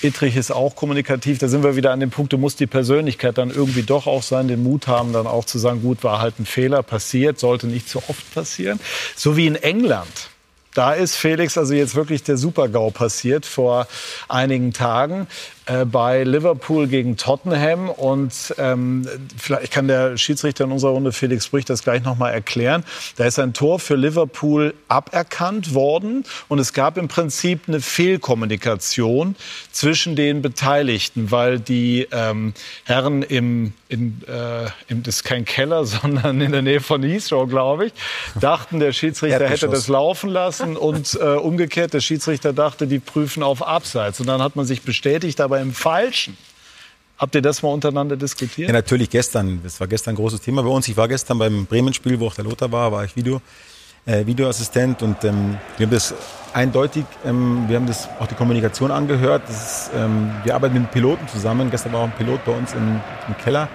Ittrich 0.00 0.36
ist 0.36 0.50
auch 0.50 0.74
kommunikativ, 0.74 1.38
da 1.38 1.48
sind 1.48 1.62
wir 1.62 1.76
wieder 1.76 1.92
an 1.92 2.00
dem 2.00 2.10
Punkt, 2.10 2.32
du 2.32 2.38
musst 2.38 2.60
die 2.60 2.66
Persönlichkeit 2.66 3.36
dann 3.36 3.50
irgendwie 3.50 3.82
doch 3.82 4.06
auch 4.06 4.22
sein, 4.22 4.48
den 4.48 4.62
Mut 4.62 4.86
haben, 4.86 5.12
dann 5.12 5.26
auch 5.26 5.44
zu 5.44 5.58
sagen, 5.58 5.82
gut, 5.82 6.02
war 6.02 6.20
halt 6.20 6.40
ein 6.40 6.46
Fehler, 6.46 6.82
passiert, 6.82 7.38
sollte 7.38 7.66
nicht 7.66 7.88
so 7.88 8.02
oft 8.08 8.34
passieren. 8.34 8.80
So 9.16 9.36
wie 9.36 9.46
in 9.46 9.56
England. 9.56 10.30
Da 10.74 10.92
ist 10.92 11.16
Felix 11.16 11.58
also 11.58 11.74
jetzt 11.74 11.96
wirklich 11.96 12.22
der 12.22 12.36
Super-GAU 12.36 12.90
passiert 12.90 13.44
vor 13.44 13.88
einigen 14.28 14.72
Tagen. 14.72 15.26
Äh, 15.66 15.84
bei 15.84 16.24
Liverpool 16.24 16.86
gegen 16.86 17.16
Tottenham. 17.16 17.90
Und 17.90 18.54
ähm, 18.58 19.06
vielleicht 19.36 19.72
kann 19.72 19.88
der 19.88 20.16
Schiedsrichter 20.16 20.64
in 20.64 20.72
unserer 20.72 20.92
Runde, 20.92 21.12
Felix 21.12 21.48
Brüch, 21.48 21.64
das 21.64 21.82
gleich 21.82 22.02
noch 22.02 22.16
mal 22.16 22.30
erklären. 22.30 22.84
Da 23.16 23.26
ist 23.26 23.38
ein 23.38 23.52
Tor 23.52 23.78
für 23.78 23.94
Liverpool 23.94 24.74
aberkannt 24.88 25.74
worden. 25.74 26.24
Und 26.48 26.58
es 26.58 26.72
gab 26.72 26.96
im 26.96 27.08
Prinzip 27.08 27.68
eine 27.68 27.80
Fehlkommunikation 27.80 29.36
zwischen 29.70 30.16
den 30.16 30.40
Beteiligten, 30.40 31.30
weil 31.30 31.60
die 31.60 32.08
ähm, 32.10 32.54
Herren 32.84 33.22
im, 33.22 33.74
in, 33.88 34.22
äh, 34.26 34.66
im, 34.88 35.02
das 35.02 35.16
ist 35.16 35.24
kein 35.24 35.44
Keller, 35.44 35.84
sondern 35.84 36.40
in 36.40 36.52
der 36.52 36.62
Nähe 36.62 36.80
von 36.80 37.02
Heathrow, 37.02 37.48
glaube 37.48 37.86
ich, 37.86 37.92
dachten, 38.40 38.80
der 38.80 38.92
Schiedsrichter 38.92 39.48
hätte 39.48 39.68
das 39.68 39.88
laufen 39.88 40.30
lassen. 40.30 40.76
Und 40.76 41.18
äh, 41.20 41.24
umgekehrt, 41.34 41.92
der 41.92 42.00
Schiedsrichter 42.00 42.54
dachte, 42.54 42.86
die 42.86 42.98
prüfen 42.98 43.42
auf 43.42 43.66
Abseits. 43.66 44.20
Und 44.20 44.26
dann 44.26 44.42
hat 44.42 44.56
man 44.56 44.64
sich 44.64 44.82
bestätigt, 44.82 45.40
aber 45.50 45.60
im 45.60 45.72
Falschen. 45.72 46.36
Habt 47.18 47.34
ihr 47.34 47.42
das 47.42 47.62
mal 47.62 47.70
untereinander 47.70 48.16
diskutiert? 48.16 48.68
Ja, 48.68 48.72
natürlich 48.72 49.10
gestern. 49.10 49.60
Das 49.64 49.80
war 49.80 49.88
gestern 49.88 50.12
ein 50.12 50.16
großes 50.16 50.40
Thema 50.40 50.62
bei 50.62 50.68
uns. 50.68 50.86
Ich 50.86 50.96
war 50.96 51.08
gestern 51.08 51.38
beim 51.38 51.66
Bremen-Spiel, 51.66 52.20
wo 52.20 52.28
auch 52.28 52.34
der 52.34 52.44
Lothar 52.44 52.70
war, 52.70 52.92
war 52.92 53.04
ich 53.04 53.16
Video, 53.16 53.42
äh, 54.06 54.24
Videoassistent 54.24 55.02
und 55.02 55.22
ähm, 55.24 55.58
wir 55.76 55.86
haben 55.86 55.92
das 55.92 56.14
eindeutig, 56.54 57.04
ähm, 57.26 57.64
wir 57.66 57.76
haben 57.76 57.86
das 57.86 58.08
auch 58.20 58.28
die 58.28 58.36
Kommunikation 58.36 58.92
angehört. 58.92 59.42
Ist, 59.50 59.90
ähm, 59.94 60.30
wir 60.44 60.54
arbeiten 60.54 60.74
mit 60.74 60.90
Piloten 60.92 61.26
zusammen. 61.26 61.68
Gestern 61.68 61.92
war 61.92 62.00
auch 62.00 62.04
ein 62.04 62.16
Pilot 62.16 62.44
bei 62.44 62.52
uns 62.52 62.72
im, 62.72 63.00
im 63.26 63.36
Keller. 63.42 63.68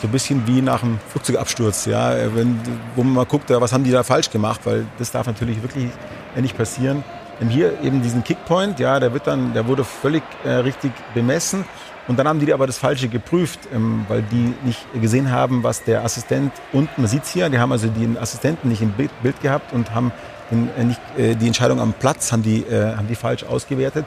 So 0.00 0.06
ein 0.06 0.12
bisschen 0.12 0.46
wie 0.46 0.62
nach 0.62 0.82
einem 0.82 1.00
Flugzeugabsturz, 1.10 1.86
ja, 1.86 2.14
wenn, 2.34 2.60
wo 2.94 3.02
man 3.02 3.14
mal 3.14 3.26
guckt, 3.26 3.50
was 3.50 3.72
haben 3.72 3.82
die 3.82 3.90
da 3.90 4.04
falsch 4.04 4.30
gemacht, 4.30 4.60
weil 4.64 4.86
das 4.98 5.10
darf 5.10 5.26
natürlich 5.26 5.60
wirklich 5.60 5.88
nicht 6.36 6.56
passieren 6.56 7.02
haben 7.02 7.25
hier 7.40 7.80
eben 7.82 8.02
diesen 8.02 8.24
Kickpoint, 8.24 8.78
ja, 8.80 8.98
der 8.98 9.12
wird 9.12 9.26
dann, 9.26 9.52
der 9.52 9.66
wurde 9.66 9.84
völlig 9.84 10.22
äh, 10.44 10.50
richtig 10.50 10.92
bemessen. 11.14 11.64
Und 12.08 12.18
dann 12.18 12.28
haben 12.28 12.38
die 12.38 12.52
aber 12.52 12.66
das 12.66 12.78
Falsche 12.78 13.08
geprüft, 13.08 13.60
ähm, 13.74 14.04
weil 14.08 14.22
die 14.22 14.54
nicht 14.64 14.86
gesehen 15.00 15.30
haben, 15.30 15.62
was 15.64 15.82
der 15.82 16.04
Assistent 16.04 16.52
unten, 16.72 17.02
man 17.02 17.08
sieht 17.08 17.24
es 17.24 17.30
hier, 17.30 17.48
die 17.48 17.58
haben 17.58 17.72
also 17.72 17.88
den 17.88 18.16
Assistenten 18.16 18.68
nicht 18.68 18.80
im 18.80 18.92
Bild, 18.92 19.10
Bild 19.22 19.40
gehabt 19.40 19.72
und 19.72 19.92
haben 19.92 20.12
den, 20.50 20.70
äh, 20.76 20.84
nicht, 20.84 21.00
äh, 21.16 21.34
die 21.34 21.46
Entscheidung 21.46 21.80
am 21.80 21.92
Platz 21.92 22.30
haben 22.32 22.42
die, 22.42 22.62
äh, 22.62 22.94
haben 22.96 23.08
die 23.08 23.16
falsch 23.16 23.44
ausgewertet 23.44 24.06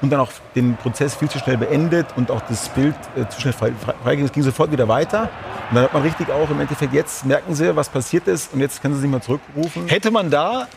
und 0.00 0.10
dann 0.10 0.20
auch 0.20 0.30
den 0.54 0.76
Prozess 0.76 1.14
viel 1.14 1.28
zu 1.28 1.38
schnell 1.38 1.56
beendet 1.56 2.06
und 2.16 2.30
auch 2.30 2.42
das 2.42 2.68
Bild 2.68 2.94
äh, 3.16 3.26
zu 3.28 3.40
schnell 3.40 3.54
freigegeben. 3.54 3.94
Frei, 4.02 4.14
es 4.16 4.32
ging 4.32 4.42
sofort 4.42 4.70
wieder 4.70 4.88
weiter. 4.88 5.22
Und 5.70 5.76
dann 5.76 5.84
hat 5.84 5.92
man 5.92 6.02
richtig 6.02 6.30
auch 6.30 6.48
im 6.50 6.60
Endeffekt, 6.60 6.92
jetzt 6.92 7.24
merken 7.24 7.54
sie, 7.54 7.74
was 7.74 7.88
passiert 7.88 8.28
ist 8.28 8.52
und 8.52 8.60
jetzt 8.60 8.80
können 8.80 8.94
sie 8.94 9.00
sich 9.00 9.10
mal 9.10 9.20
zurückrufen. 9.20 9.88
Hätte 9.88 10.10
man 10.10 10.30
da 10.30 10.68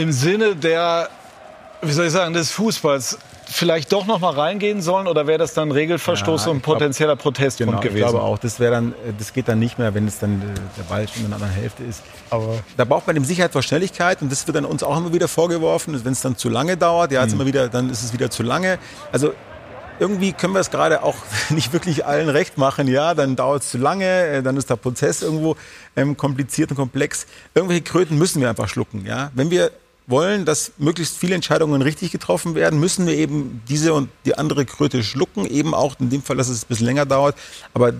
im 0.00 0.12
Sinne 0.12 0.56
der, 0.56 1.10
wie 1.82 1.92
soll 1.92 2.06
ich 2.06 2.12
sagen, 2.12 2.32
des 2.32 2.50
Fußballs 2.52 3.18
vielleicht 3.46 3.92
doch 3.92 4.06
noch 4.06 4.20
mal 4.20 4.30
reingehen 4.30 4.80
sollen 4.80 5.06
oder 5.06 5.26
wäre 5.26 5.38
das 5.38 5.52
dann 5.52 5.72
Regelverstoß 5.72 6.46
ja, 6.46 6.52
und 6.52 6.62
potenzieller 6.62 7.16
Protestgrund 7.16 7.70
genau, 7.70 7.82
gewesen? 7.82 7.96
Ich 7.96 8.10
glaube 8.10 8.22
auch, 8.22 8.38
das 8.38 8.60
wäre 8.60 8.72
dann, 8.72 8.94
das 9.18 9.32
geht 9.34 9.48
dann 9.48 9.58
nicht 9.58 9.78
mehr, 9.78 9.92
wenn 9.92 10.06
es 10.06 10.18
dann 10.20 10.40
äh, 10.40 10.44
der 10.78 10.84
Ball 10.84 11.06
schon 11.06 11.24
in 11.24 11.28
der 11.28 11.34
anderen 11.34 11.52
Hälfte 11.52 11.82
ist. 11.82 12.02
Aber 12.30 12.54
da 12.76 12.84
braucht 12.84 13.06
man 13.06 13.16
eben 13.16 13.24
Sicherheit 13.24 13.52
vor 13.52 13.62
Schnelligkeit 13.62 14.22
und 14.22 14.32
das 14.32 14.46
wird 14.46 14.56
dann 14.56 14.64
uns 14.64 14.82
auch 14.82 14.96
immer 14.96 15.12
wieder 15.12 15.28
vorgeworfen, 15.28 16.02
wenn 16.02 16.12
es 16.12 16.22
dann 16.22 16.36
zu 16.36 16.48
lange 16.48 16.78
dauert, 16.78 17.12
ja, 17.12 17.26
mhm. 17.26 17.32
immer 17.32 17.46
wieder, 17.46 17.68
dann 17.68 17.90
ist 17.90 18.02
es 18.02 18.12
wieder 18.14 18.30
zu 18.30 18.42
lange. 18.42 18.78
Also 19.12 19.32
irgendwie 19.98 20.32
können 20.32 20.54
wir 20.54 20.60
es 20.60 20.70
gerade 20.70 21.02
auch 21.02 21.16
nicht 21.50 21.72
wirklich 21.72 22.06
allen 22.06 22.28
recht 22.28 22.56
machen. 22.56 22.88
Ja, 22.88 23.14
dann 23.14 23.36
dauert 23.36 23.62
es 23.62 23.70
zu 23.70 23.78
lange, 23.78 24.06
äh, 24.06 24.42
dann 24.42 24.56
ist 24.56 24.70
der 24.70 24.76
Prozess 24.76 25.22
irgendwo 25.22 25.56
ähm, 25.94 26.16
kompliziert 26.16 26.70
und 26.70 26.76
komplex. 26.76 27.26
Irgendwelche 27.54 27.82
Kröten 27.82 28.16
müssen 28.16 28.40
wir 28.40 28.48
einfach 28.48 28.68
schlucken. 28.68 29.04
Ja, 29.06 29.30
wenn 29.34 29.50
wir 29.50 29.70
wollen, 30.10 30.44
dass 30.44 30.72
möglichst 30.78 31.16
viele 31.16 31.34
Entscheidungen 31.34 31.82
richtig 31.82 32.10
getroffen 32.10 32.54
werden, 32.54 32.80
müssen 32.80 33.06
wir 33.06 33.14
eben 33.14 33.62
diese 33.68 33.94
und 33.94 34.10
die 34.24 34.36
andere 34.36 34.64
Kröte 34.66 35.02
schlucken. 35.02 35.46
Eben 35.46 35.74
auch 35.74 35.98
in 36.00 36.10
dem 36.10 36.22
Fall, 36.22 36.36
dass 36.36 36.48
es 36.48 36.64
ein 36.64 36.68
bisschen 36.68 36.86
länger 36.86 37.06
dauert. 37.06 37.36
Aber 37.72 37.92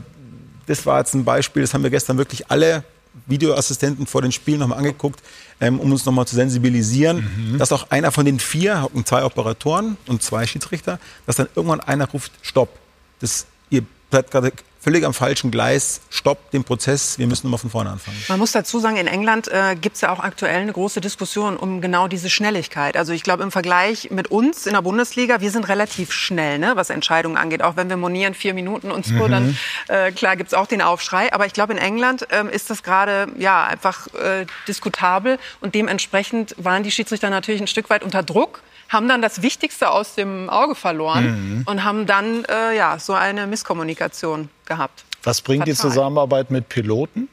das 0.67 0.87
war 0.87 0.99
jetzt 0.99 1.15
ein 1.15 1.25
Beispiel, 1.25 1.63
das 1.63 1.75
haben 1.75 1.83
wir 1.83 1.91
gestern 1.91 2.19
wirklich 2.19 2.51
alle 2.51 2.85
Videoassistenten 3.27 4.07
vor 4.07 4.23
den 4.23 4.33
Spielen 4.33 4.61
nochmal 4.61 4.79
angeguckt, 4.79 5.21
ähm, 5.61 5.81
um 5.81 5.91
uns 5.91 6.05
nochmal 6.05 6.27
zu 6.27 6.37
sensibilisieren, 6.37 7.53
mhm. 7.53 7.59
dass 7.59 7.73
auch 7.73 7.91
einer 7.91 8.13
von 8.13 8.25
den 8.25 8.39
vier, 8.39 8.89
zwei 9.05 9.25
Operatoren 9.25 9.97
und 10.07 10.23
zwei 10.23 10.47
Schiedsrichter, 10.47 10.99
dass 11.27 11.37
dann 11.37 11.49
irgendwann 11.55 11.81
einer 11.81 12.09
ruft, 12.09 12.33
stopp. 12.43 12.79
Das, 13.21 13.47
ihr 13.69 13.83
bleibt 14.11 14.31
gerade 14.31 14.53
völlig 14.81 15.05
am 15.05 15.13
falschen 15.13 15.51
Gleis, 15.51 16.01
stoppt 16.09 16.55
den 16.55 16.65
Prozess, 16.65 17.19
wir 17.19 17.27
müssen 17.27 17.47
nochmal 17.47 17.59
von 17.59 17.71
vorne 17.71 17.91
anfangen. 17.91 18.17
Man 18.29 18.39
muss 18.39 18.53
dazu 18.53 18.81
sagen, 18.81 18.97
in 18.97 19.07
England 19.07 19.49
äh, 19.49 19.77
gibt 19.79 19.97
es 19.97 20.01
ja 20.01 20.11
auch 20.11 20.21
aktuell 20.21 20.63
eine 20.63 20.73
große 20.73 21.01
Diskussion 21.03 21.57
um 21.57 21.83
genau 21.83 22.09
diese 22.09 22.31
Schnelligkeit. 22.31 22.97
Also 22.97 23.13
ich 23.13 23.23
glaube 23.23 23.43
im 23.43 23.51
Vergleich 23.51 24.11
mit 24.11 24.31
uns 24.31 24.67
in 24.67 24.73
der 24.73 24.83
Bundesliga, 24.83 25.41
wir 25.41 25.51
sind 25.51 25.69
relativ 25.69 26.13
schnell, 26.13 26.59
ne, 26.59 26.73
was 26.77 26.89
Entscheidungen 26.89 27.37
angeht. 27.37 27.63
Auch 27.63 27.77
wenn 27.77 27.91
wir 27.91 27.99
monieren 27.99 28.33
vier 28.33 28.55
Minuten 28.55 28.91
und 28.91 29.05
so, 29.05 29.15
mhm. 29.15 29.31
dann 29.31 29.59
äh, 29.89 30.13
klar 30.13 30.37
gibt 30.37 30.49
es 30.49 30.55
auch 30.55 30.67
den 30.67 30.81
Aufschrei. 30.81 31.33
Aber 31.33 31.45
ich 31.45 31.53
glaube 31.53 31.75
in 31.75 31.79
England 31.79 32.27
ähm, 32.31 32.49
ist 32.49 32.71
das 32.71 32.83
gerade 32.83 33.29
ja 33.37 33.65
einfach 33.65 34.07
äh, 34.15 34.47
diskutabel 34.67 35.39
und 35.61 35.75
dementsprechend 35.75 36.55
waren 36.57 36.83
die 36.83 36.91
Schiedsrichter 36.91 37.29
natürlich 37.29 37.61
ein 37.61 37.67
Stück 37.67 37.91
weit 37.91 38.03
unter 38.03 38.23
Druck 38.23 38.63
haben 38.91 39.09
dann 39.09 39.23
das 39.23 39.41
Wichtigste 39.41 39.91
aus 39.91 40.17
dem 40.17 40.51
Auge 40.51 40.75
verloren 40.75 41.61
mhm. 41.61 41.63
und 41.65 41.85
haben 41.85 42.05
dann 42.07 42.45
äh, 42.45 42.77
ja, 42.77 42.99
so 42.99 43.15
eine 43.15 43.47
Misskommunikation 43.47 44.51
gehabt. 44.67 45.05
Was 45.23 45.41
bringt 45.41 45.63
Fatal. 45.63 45.75
die 45.75 45.81
Zusammenarbeit 45.81 46.51
mit 46.51 46.69
Piloten? 46.69 47.29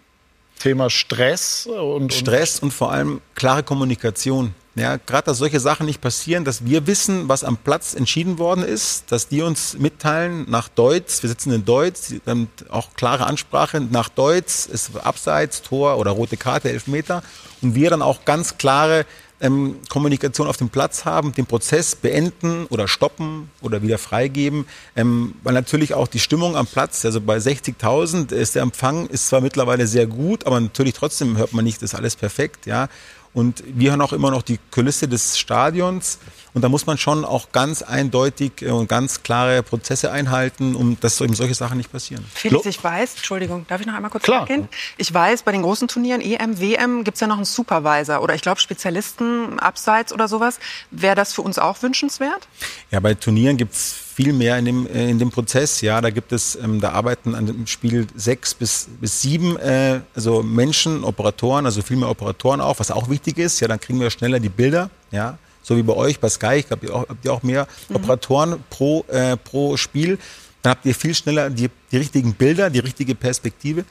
Thema 0.59 0.89
Stress 0.89 1.67
und, 1.67 2.13
Stress 2.13 2.59
und 2.59 2.71
vor 2.71 2.91
allem 2.91 3.21
klare 3.35 3.63
Kommunikation. 3.63 4.53
Ja, 4.75 4.97
gerade 4.97 5.25
dass 5.25 5.39
solche 5.39 5.59
Sachen 5.59 5.87
nicht 5.87 6.01
passieren, 6.01 6.45
dass 6.45 6.65
wir 6.65 6.85
wissen, 6.85 7.27
was 7.27 7.43
am 7.43 7.57
Platz 7.57 7.95
entschieden 7.95 8.37
worden 8.37 8.63
ist, 8.63 9.11
dass 9.11 9.27
die 9.27 9.41
uns 9.41 9.75
mitteilen 9.79 10.45
nach 10.49 10.69
Deutsch, 10.69 11.23
wir 11.23 11.29
sitzen 11.29 11.51
in 11.51 11.65
Deutsch, 11.65 12.13
dann 12.25 12.47
auch 12.69 12.93
klare 12.95 13.25
Ansprache 13.25 13.81
nach 13.81 14.09
Deutsch, 14.09 14.67
ist 14.67 14.91
Abseits, 15.03 15.63
Tor 15.63 15.97
oder 15.97 16.11
rote 16.11 16.37
Karte, 16.37 16.69
Elfmeter 16.69 17.23
und 17.63 17.73
wir 17.73 17.89
dann 17.89 18.03
auch 18.03 18.23
ganz 18.23 18.59
klare 18.59 19.07
ähm, 19.41 19.77
Kommunikation 19.89 20.47
auf 20.47 20.57
dem 20.57 20.69
Platz 20.69 21.05
haben, 21.05 21.33
den 21.33 21.45
Prozess 21.45 21.95
beenden 21.95 22.65
oder 22.67 22.87
stoppen 22.87 23.49
oder 23.61 23.81
wieder 23.81 23.97
freigeben, 23.97 24.65
ähm, 24.95 25.35
weil 25.43 25.53
natürlich 25.53 25.93
auch 25.93 26.07
die 26.07 26.19
Stimmung 26.19 26.55
am 26.55 26.67
Platz, 26.67 27.05
also 27.05 27.21
bei 27.21 27.37
60.000 27.37 28.31
ist 28.31 28.55
der 28.55 28.63
Empfang 28.63 29.07
ist 29.07 29.27
zwar 29.27 29.41
mittlerweile 29.41 29.87
sehr 29.87 30.07
gut, 30.07 30.45
aber 30.45 30.59
natürlich 30.59 30.93
trotzdem 30.93 31.37
hört 31.37 31.53
man 31.53 31.65
nicht, 31.65 31.81
ist 31.81 31.95
alles 31.95 32.15
perfekt, 32.15 32.65
ja. 32.65 32.89
Und 33.33 33.63
wir 33.65 33.91
haben 33.91 34.01
auch 34.01 34.13
immer 34.13 34.31
noch 34.31 34.41
die 34.41 34.59
Kulisse 34.71 35.07
des 35.07 35.37
Stadions. 35.37 36.19
Und 36.53 36.63
da 36.63 36.69
muss 36.69 36.87
man 36.87 36.97
schon 36.97 37.23
auch 37.23 37.51
ganz 37.51 37.83
eindeutig 37.83 38.61
äh, 38.61 38.71
und 38.71 38.87
ganz 38.87 39.21
klare 39.21 39.61
Prozesse 39.61 40.11
einhalten, 40.11 40.75
um 40.75 40.99
dass 40.99 41.21
eben 41.21 41.35
solche 41.35 41.53
Sachen 41.53 41.77
nicht 41.77 41.91
passieren. 41.91 42.25
Felix, 42.33 42.65
ich 42.65 42.83
weiß, 42.83 43.15
Entschuldigung, 43.15 43.65
darf 43.67 43.79
ich 43.81 43.87
noch 43.87 43.93
einmal 43.93 44.09
kurz 44.09 44.23
Klar. 44.23 44.45
Gehen? 44.45 44.67
Ich 44.97 45.13
weiß, 45.13 45.43
bei 45.43 45.51
den 45.51 45.61
großen 45.61 45.87
Turnieren, 45.87 46.21
EM, 46.21 46.59
WM, 46.59 47.03
gibt 47.03 47.15
es 47.15 47.21
ja 47.21 47.27
noch 47.27 47.35
einen 47.35 47.45
Supervisor 47.45 48.23
oder 48.23 48.33
ich 48.33 48.41
glaube 48.41 48.59
Spezialisten 48.59 49.59
abseits 49.59 50.11
oder 50.11 50.27
sowas. 50.27 50.59
Wäre 50.89 51.15
das 51.15 51.33
für 51.33 51.43
uns 51.43 51.59
auch 51.59 51.81
wünschenswert? 51.83 52.47
Ja, 52.89 52.99
bei 52.99 53.13
Turnieren 53.13 53.57
gibt 53.57 53.73
es 53.73 54.06
viel 54.17 54.33
mehr 54.33 54.57
in 54.57 54.65
dem, 54.65 54.87
äh, 54.87 55.11
in 55.11 55.19
dem 55.19 55.29
Prozess. 55.29 55.81
Ja, 55.81 56.01
da 56.01 56.09
gibt 56.09 56.31
es, 56.31 56.55
ähm, 56.55 56.81
da 56.81 56.89
arbeiten 56.89 57.35
an 57.35 57.45
dem 57.45 57.67
Spiel 57.67 58.07
sechs 58.15 58.55
bis, 58.55 58.87
bis 58.99 59.21
sieben 59.21 59.57
äh, 59.57 59.99
also 60.15 60.41
Menschen, 60.41 61.03
Operatoren, 61.03 61.67
also 61.67 61.83
viel 61.83 61.97
mehr 61.97 62.09
Operatoren 62.09 62.59
auch, 62.59 62.79
was 62.79 62.89
auch 62.89 63.09
wichtig 63.11 63.37
ist. 63.37 63.59
Ja, 63.59 63.67
dann 63.67 63.79
kriegen 63.79 63.99
wir 63.99 64.09
schneller 64.09 64.39
die 64.39 64.49
Bilder. 64.49 64.89
Ja, 65.11 65.37
so 65.61 65.77
wie 65.77 65.83
bei 65.83 65.93
euch 65.93 66.19
bei 66.19 66.29
Sky. 66.29 66.55
Ich 66.55 66.67
glaube, 66.67 66.87
ihr 66.87 66.93
habt 66.95 67.25
ihr 67.25 67.31
auch 67.31 67.43
mehr 67.43 67.67
mhm. 67.89 67.97
Operatoren 67.97 68.55
pro, 68.71 69.05
äh, 69.07 69.37
pro 69.37 69.77
Spiel. 69.77 70.17
Dann 70.63 70.71
habt 70.71 70.87
ihr 70.87 70.95
viel 70.95 71.13
schneller 71.13 71.51
die, 71.51 71.69
die 71.91 71.97
richtigen 71.97 72.33
Bilder, 72.33 72.71
die 72.71 72.79
richtige 72.79 73.13
Perspektive. 73.13 73.85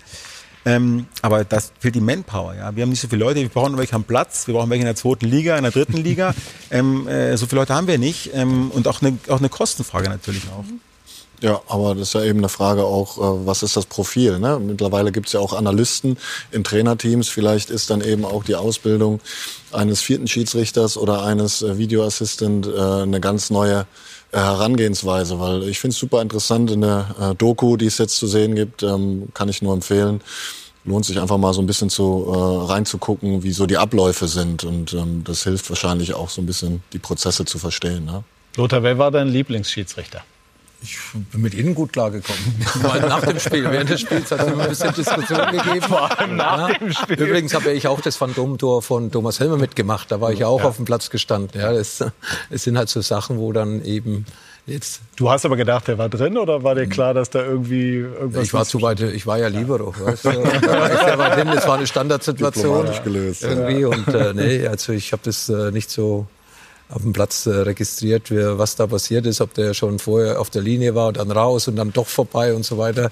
Ähm, 0.66 1.06
aber 1.22 1.44
das 1.44 1.72
fehlt 1.78 1.94
die 1.94 2.00
Manpower. 2.00 2.54
Ja. 2.54 2.74
Wir 2.74 2.82
haben 2.82 2.90
nicht 2.90 3.00
so 3.00 3.06
viele 3.06 3.24
Leute, 3.24 3.40
wir 3.40 3.48
brauchen 3.48 3.78
welche 3.78 3.94
am 3.94 4.02
Platz, 4.02 4.48
wir 4.48 4.54
brauchen 4.54 4.68
welche 4.68 4.82
in 4.82 4.86
der 4.86 4.96
zweiten 4.96 5.26
Liga, 5.26 5.56
in 5.56 5.62
der 5.62 5.70
dritten 5.70 5.96
Liga. 5.96 6.34
ähm, 6.72 7.06
äh, 7.06 7.36
so 7.36 7.46
viele 7.46 7.60
Leute 7.62 7.74
haben 7.74 7.86
wir 7.86 7.98
nicht. 7.98 8.32
Ähm, 8.34 8.72
und 8.72 8.88
auch 8.88 9.00
eine, 9.00 9.16
auch 9.28 9.38
eine 9.38 9.48
Kostenfrage 9.48 10.08
natürlich 10.08 10.42
auch. 10.48 10.64
Ja, 11.40 11.60
aber 11.68 11.94
das 11.94 12.08
ist 12.08 12.14
ja 12.14 12.24
eben 12.24 12.38
eine 12.38 12.48
Frage 12.48 12.84
auch, 12.84 13.18
äh, 13.18 13.46
was 13.46 13.62
ist 13.62 13.76
das 13.76 13.86
Profil? 13.86 14.40
Ne? 14.40 14.58
Mittlerweile 14.58 15.12
gibt 15.12 15.28
es 15.28 15.34
ja 15.34 15.40
auch 15.40 15.52
Analysten 15.52 16.16
in 16.50 16.64
Trainerteams. 16.64 17.28
Vielleicht 17.28 17.70
ist 17.70 17.90
dann 17.90 18.00
eben 18.00 18.24
auch 18.24 18.42
die 18.42 18.56
Ausbildung 18.56 19.20
eines 19.70 20.00
vierten 20.00 20.26
Schiedsrichters 20.26 20.96
oder 20.96 21.22
eines 21.22 21.62
äh, 21.62 21.78
Videoassistent 21.78 22.66
äh, 22.66 22.80
eine 23.02 23.20
ganz 23.20 23.50
neue 23.50 23.86
Herangehensweise, 24.32 25.38
weil 25.40 25.62
ich 25.68 25.78
finde 25.78 25.92
es 25.92 25.98
super 25.98 26.20
interessant 26.20 26.70
in 26.70 26.82
der 26.82 27.06
äh, 27.20 27.34
Doku, 27.34 27.76
die 27.76 27.86
es 27.86 27.98
jetzt 27.98 28.16
zu 28.16 28.26
sehen 28.26 28.54
gibt, 28.54 28.82
ähm, 28.82 29.28
kann 29.34 29.48
ich 29.48 29.62
nur 29.62 29.74
empfehlen. 29.74 30.20
Lohnt 30.84 31.04
sich 31.04 31.18
einfach 31.18 31.38
mal 31.38 31.52
so 31.52 31.60
ein 31.60 31.66
bisschen 31.66 31.90
zu 31.90 32.26
äh, 32.28 32.72
reinzugucken, 32.72 33.42
wie 33.42 33.52
so 33.52 33.66
die 33.66 33.76
Abläufe 33.76 34.28
sind 34.28 34.64
und 34.64 34.92
ähm, 34.92 35.24
das 35.24 35.42
hilft 35.42 35.68
wahrscheinlich 35.68 36.14
auch 36.14 36.28
so 36.28 36.42
ein 36.42 36.46
bisschen 36.46 36.82
die 36.92 36.98
Prozesse 36.98 37.44
zu 37.44 37.58
verstehen. 37.58 38.04
Ne? 38.04 38.22
Lothar, 38.56 38.82
wer 38.82 38.98
war 38.98 39.10
dein 39.10 39.28
Lieblingsschiedsrichter? 39.28 40.22
Ich 40.86 40.98
bin 41.32 41.42
mit 41.42 41.54
Ihnen 41.54 41.74
gut 41.74 41.92
klargekommen. 41.92 42.40
nach 43.08 43.20
dem 43.24 43.40
Spiel, 43.40 43.64
während 43.70 43.90
des 43.90 44.02
Spiels 44.02 44.30
hat 44.30 44.40
es 44.40 44.46
immer 44.52 44.62
ein 44.62 44.68
bisschen 44.68 44.94
Diskussion 44.94 45.50
gegeben. 45.50 45.82
Vor 45.82 46.18
allem 46.18 46.36
nach 46.36 46.68
ja. 46.68 46.78
dem 46.78 46.92
Spiel. 46.92 47.20
Übrigens 47.20 47.54
habe 47.54 47.72
ich 47.72 47.88
auch 47.88 48.00
das 48.00 48.16
Phantomtor 48.16 48.82
von 48.82 49.10
Thomas 49.10 49.40
Helmer 49.40 49.56
mitgemacht. 49.56 50.12
Da 50.12 50.20
war 50.20 50.32
ich 50.32 50.38
ja 50.40 50.46
auch 50.46 50.60
ja. 50.60 50.66
auf 50.66 50.76
dem 50.76 50.84
Platz 50.84 51.10
gestanden. 51.10 51.60
Ja, 51.60 51.72
es 51.72 52.04
sind 52.50 52.78
halt 52.78 52.88
so 52.88 53.00
Sachen, 53.00 53.38
wo 53.38 53.52
dann 53.52 53.84
eben 53.84 54.26
Jetzt. 54.66 55.00
Du 55.14 55.30
hast 55.30 55.44
aber 55.44 55.56
gedacht, 55.56 55.86
der 55.86 55.96
war 55.96 56.08
drin 56.08 56.36
oder 56.36 56.64
war 56.64 56.74
dir 56.74 56.88
klar, 56.88 57.14
dass 57.14 57.30
da 57.30 57.40
irgendwie 57.40 57.98
irgendwas. 57.98 58.42
Ich 58.42 58.52
war 58.52 58.64
zu 58.64 58.82
weit, 58.82 59.00
ich 59.00 59.24
war 59.24 59.38
ja 59.38 59.46
Libero. 59.46 59.94
Ja. 59.96 60.06
Weißt 60.06 60.24
du? 60.24 60.30
der 60.32 61.18
war 61.18 61.30
drin, 61.30 61.46
das 61.54 61.68
war 61.68 61.76
eine 61.76 61.86
Standardsituation. 61.86 62.88
gelöst. 63.04 63.44
Irgendwie. 63.44 63.82
Ja. 63.82 63.88
Und 63.88 64.08
äh, 64.08 64.34
nee, 64.34 64.66
also 64.66 64.92
ich 64.92 65.12
habe 65.12 65.22
das 65.24 65.48
äh, 65.48 65.70
nicht 65.70 65.88
so 65.88 66.26
auf 66.88 67.02
dem 67.02 67.12
Platz 67.12 67.46
äh, 67.46 67.50
registriert, 67.50 68.30
was 68.30 68.76
da 68.76 68.86
passiert 68.86 69.26
ist, 69.26 69.40
ob 69.40 69.54
der 69.54 69.74
schon 69.74 69.98
vorher 69.98 70.40
auf 70.40 70.50
der 70.50 70.62
Linie 70.62 70.94
war 70.94 71.08
und 71.08 71.16
dann 71.16 71.30
raus 71.30 71.68
und 71.68 71.76
dann 71.76 71.92
doch 71.92 72.06
vorbei 72.06 72.54
und 72.54 72.64
so 72.64 72.78
weiter. 72.78 73.10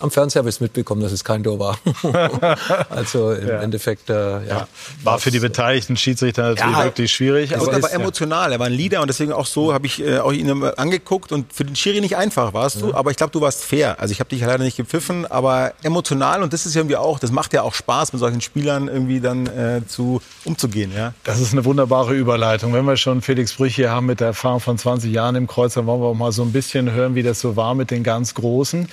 Am 0.00 0.10
Fernseher 0.10 0.40
habe 0.40 0.48
ich 0.48 0.56
es 0.56 0.60
mitbekommen, 0.60 1.02
dass 1.02 1.12
es 1.12 1.24
kein 1.24 1.42
Tor 1.44 1.58
war. 1.58 1.78
also 2.90 3.32
im 3.32 3.48
ja. 3.48 3.60
Endeffekt, 3.60 4.10
äh, 4.10 4.46
ja. 4.46 4.68
War 5.02 5.18
für 5.18 5.30
die 5.30 5.40
beteiligten 5.40 5.96
Schiedsrichter 5.96 6.50
natürlich 6.50 6.76
ja, 6.76 6.84
wirklich 6.84 7.12
schwierig. 7.12 7.56
Aber 7.56 7.72
er 7.72 7.82
war 7.82 7.92
emotional, 7.92 8.52
er 8.52 8.58
war 8.58 8.66
ein 8.66 8.72
Leader 8.72 9.02
und 9.02 9.08
deswegen 9.08 9.32
auch 9.32 9.46
so 9.46 9.72
habe 9.72 9.86
ich 9.86 10.02
äh, 10.02 10.18
auch 10.18 10.32
ihn 10.32 10.64
angeguckt 10.64 11.32
und 11.32 11.52
für 11.52 11.64
den 11.64 11.76
Schiri 11.76 12.00
nicht 12.00 12.16
einfach 12.16 12.52
warst 12.54 12.80
du, 12.80 12.94
aber 12.94 13.10
ich 13.10 13.16
glaube, 13.16 13.32
du 13.32 13.40
warst 13.40 13.64
fair. 13.64 14.00
Also 14.00 14.12
ich 14.12 14.20
habe 14.20 14.30
dich 14.30 14.40
leider 14.40 14.64
nicht 14.64 14.76
gepfiffen, 14.76 15.26
aber 15.26 15.72
emotional 15.82 16.42
und 16.42 16.52
das 16.52 16.66
ist 16.66 16.76
irgendwie 16.76 16.96
auch, 16.96 17.18
das 17.18 17.30
macht 17.30 17.52
ja 17.52 17.62
auch 17.62 17.74
Spaß, 17.74 18.12
mit 18.12 18.20
solchen 18.20 18.40
Spielern 18.40 18.88
irgendwie 18.88 19.20
dann 19.20 19.46
äh, 19.46 19.82
zu 19.86 20.20
umzugehen. 20.44 20.92
Ja. 20.96 21.14
Das 21.24 21.40
ist 21.40 21.52
eine 21.52 21.64
wunderbare 21.64 22.14
Überleitung. 22.14 22.72
Wenn 22.72 22.84
wir 22.84 22.96
schon 22.96 23.22
Felix 23.22 23.54
Brüch 23.54 23.74
hier 23.74 23.90
haben 23.90 24.06
mit 24.06 24.20
der 24.20 24.28
Erfahrung 24.28 24.60
von 24.60 24.78
20 24.78 25.12
Jahren 25.12 25.36
im 25.36 25.46
Kreuz, 25.46 25.74
dann 25.74 25.86
wollen 25.86 26.00
wir 26.00 26.06
auch 26.06 26.14
mal 26.14 26.32
so 26.32 26.42
ein 26.42 26.52
bisschen 26.52 26.90
hören, 26.92 27.14
wie 27.14 27.22
das 27.22 27.40
so 27.40 27.56
war 27.56 27.74
mit 27.74 27.90
den 27.90 28.02
ganz 28.02 28.34
Großen. 28.34 28.88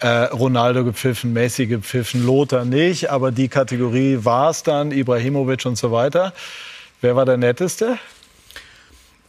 Äh, 0.00 0.28
Ronaldo 0.52 0.84
gepfiffen, 0.84 1.32
Messi 1.32 1.64
gepfiffen, 1.64 2.26
Lothar 2.26 2.66
nicht, 2.66 3.08
aber 3.08 3.32
die 3.32 3.48
Kategorie 3.48 4.18
war 4.20 4.50
es 4.50 4.62
dann, 4.62 4.92
Ibrahimovic 4.92 5.64
und 5.64 5.78
so 5.78 5.92
weiter. 5.92 6.34
Wer 7.00 7.16
war 7.16 7.24
der 7.24 7.38
Netteste? 7.38 7.96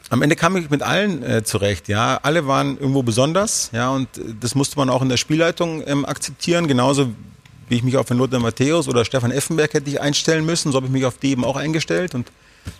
Am 0.09 0.21
Ende 0.21 0.35
kam 0.35 0.57
ich 0.57 0.69
mit 0.69 0.81
allen 0.83 1.23
äh, 1.23 1.41
zurecht, 1.45 1.87
ja. 1.87 2.19
Alle 2.23 2.45
waren 2.45 2.77
irgendwo 2.77 3.03
besonders, 3.03 3.69
ja, 3.71 3.89
und 3.89 4.09
das 4.41 4.53
musste 4.53 4.77
man 4.77 4.89
auch 4.89 5.01
in 5.01 5.07
der 5.07 5.15
Spielleitung 5.15 5.81
ähm, 5.87 6.03
akzeptieren. 6.03 6.67
Genauso 6.67 7.13
wie 7.69 7.77
ich 7.77 7.83
mich 7.83 7.95
auf 7.95 8.07
den 8.07 8.17
Lothar 8.17 8.41
Matthäus 8.41 8.89
oder 8.89 9.05
Stefan 9.05 9.31
Effenberg 9.31 9.73
hätte 9.73 9.89
ich 9.89 10.01
einstellen 10.01 10.45
müssen, 10.45 10.73
so 10.73 10.75
habe 10.75 10.87
ich 10.87 10.91
mich 10.91 11.05
auf 11.05 11.19
die 11.19 11.31
eben 11.31 11.45
auch 11.45 11.55
eingestellt. 11.55 12.15
Und 12.15 12.27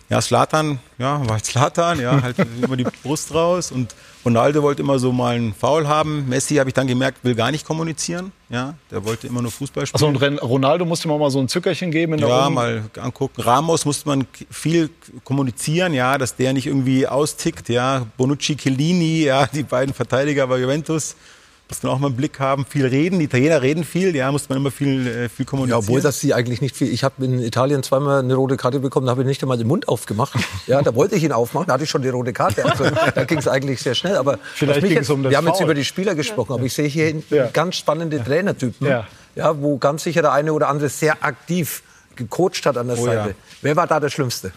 ja, 0.08 0.20
Slatan, 0.20 0.78
ja, 0.98 1.20
war 1.20 1.34
halt 1.34 1.44
Slatan, 1.44 2.00
ja, 2.00 2.22
halt 2.22 2.36
immer 2.60 2.76
die 2.76 2.84
Brust 2.84 3.34
raus 3.34 3.70
und 3.70 3.94
Ronaldo 4.24 4.62
wollte 4.62 4.80
immer 4.80 4.98
so 4.98 5.12
mal 5.12 5.34
einen 5.34 5.54
Foul 5.54 5.86
haben. 5.86 6.28
Messi 6.28 6.56
habe 6.56 6.70
ich 6.70 6.74
dann 6.74 6.86
gemerkt, 6.86 7.24
will 7.24 7.34
gar 7.34 7.50
nicht 7.50 7.66
kommunizieren, 7.66 8.32
ja, 8.48 8.74
der 8.90 9.04
wollte 9.04 9.26
immer 9.26 9.42
nur 9.42 9.50
Fußball 9.50 9.86
spielen. 9.86 10.16
Also 10.16 10.26
und 10.26 10.42
Ronaldo 10.42 10.84
musste 10.84 11.08
man 11.08 11.18
mal 11.18 11.30
so 11.30 11.40
ein 11.40 11.48
Zückerchen 11.48 11.90
geben 11.90 12.14
in 12.14 12.20
der 12.20 12.28
Ja, 12.28 12.48
mal 12.48 12.84
angucken. 12.98 13.40
Ramos 13.40 13.84
musste 13.84 14.08
man 14.08 14.26
viel 14.50 14.90
kommunizieren, 15.24 15.92
ja, 15.92 16.16
dass 16.16 16.36
der 16.36 16.52
nicht 16.52 16.66
irgendwie 16.66 17.06
austickt, 17.06 17.68
ja. 17.68 18.06
Bonucci, 18.16 18.56
Chiellini, 18.56 19.24
ja, 19.24 19.46
die 19.46 19.62
beiden 19.62 19.94
Verteidiger 19.94 20.46
bei 20.46 20.58
Juventus 20.58 21.16
muss 21.68 21.82
man 21.82 21.92
auch 21.92 21.98
mal 21.98 22.08
einen 22.08 22.16
Blick 22.16 22.40
haben, 22.40 22.66
viel 22.66 22.86
reden. 22.86 23.18
Die 23.18 23.24
Italiener 23.24 23.62
reden 23.62 23.84
viel, 23.84 24.14
ja, 24.14 24.30
muss 24.30 24.48
man 24.48 24.58
immer 24.58 24.70
viel, 24.70 25.06
äh, 25.06 25.28
viel 25.28 25.46
kommunizieren. 25.46 25.80
Ja, 25.80 25.86
obwohl 25.86 26.00
dass 26.00 26.20
sie 26.20 26.34
eigentlich 26.34 26.60
nicht 26.60 26.76
viel. 26.76 26.92
Ich 26.92 27.02
habe 27.04 27.24
in 27.24 27.40
Italien 27.40 27.82
zweimal 27.82 28.20
eine 28.20 28.34
rote 28.34 28.56
Karte 28.56 28.80
bekommen, 28.80 29.06
da 29.06 29.12
habe 29.12 29.22
ich 29.22 29.26
nicht 29.26 29.42
einmal 29.42 29.56
den 29.56 29.66
Mund 29.66 29.88
aufgemacht. 29.88 30.34
Ja, 30.66 30.80
da 30.80 30.94
wollte 30.94 31.16
ich 31.16 31.24
ihn 31.24 31.32
aufmachen, 31.32 31.66
da 31.66 31.74
hatte 31.74 31.84
ich 31.84 31.90
schon 31.90 32.00
die 32.00 32.08
rote 32.08 32.32
Karte. 32.32 32.64
Also, 32.64 32.84
da 33.14 33.24
ging 33.24 33.38
es 33.38 33.48
eigentlich 33.48 33.80
sehr 33.80 33.94
schnell. 33.94 34.16
Aber 34.16 34.38
Vielleicht 34.54 34.80
ging 34.80 34.96
es 34.96 35.10
um 35.10 35.22
das 35.22 35.30
Wir 35.30 35.36
haben 35.36 35.46
jetzt 35.46 35.60
über 35.60 35.74
die 35.74 35.84
Spieler 35.84 36.14
gesprochen, 36.14 36.54
aber 36.54 36.62
ich 36.62 36.72
sehe 36.72 36.88
hier 36.88 37.22
ja. 37.30 37.48
ganz 37.52 37.76
spannende 37.76 38.22
Trainertypen, 38.22 38.86
ja. 38.86 39.06
ja. 39.34 39.60
wo 39.60 39.76
ganz 39.76 40.04
sicher 40.04 40.22
der 40.22 40.32
eine 40.32 40.52
oder 40.52 40.68
andere 40.68 40.88
sehr 40.88 41.22
aktiv 41.22 41.82
gecoacht 42.16 42.64
hat 42.64 42.78
an 42.78 42.88
der 42.88 42.98
oh, 42.98 43.04
Seite. 43.04 43.28
Ja. 43.30 43.34
Wer 43.62 43.76
war 43.76 43.86
da 43.86 44.00
der 44.00 44.08
Schlimmste? 44.08 44.52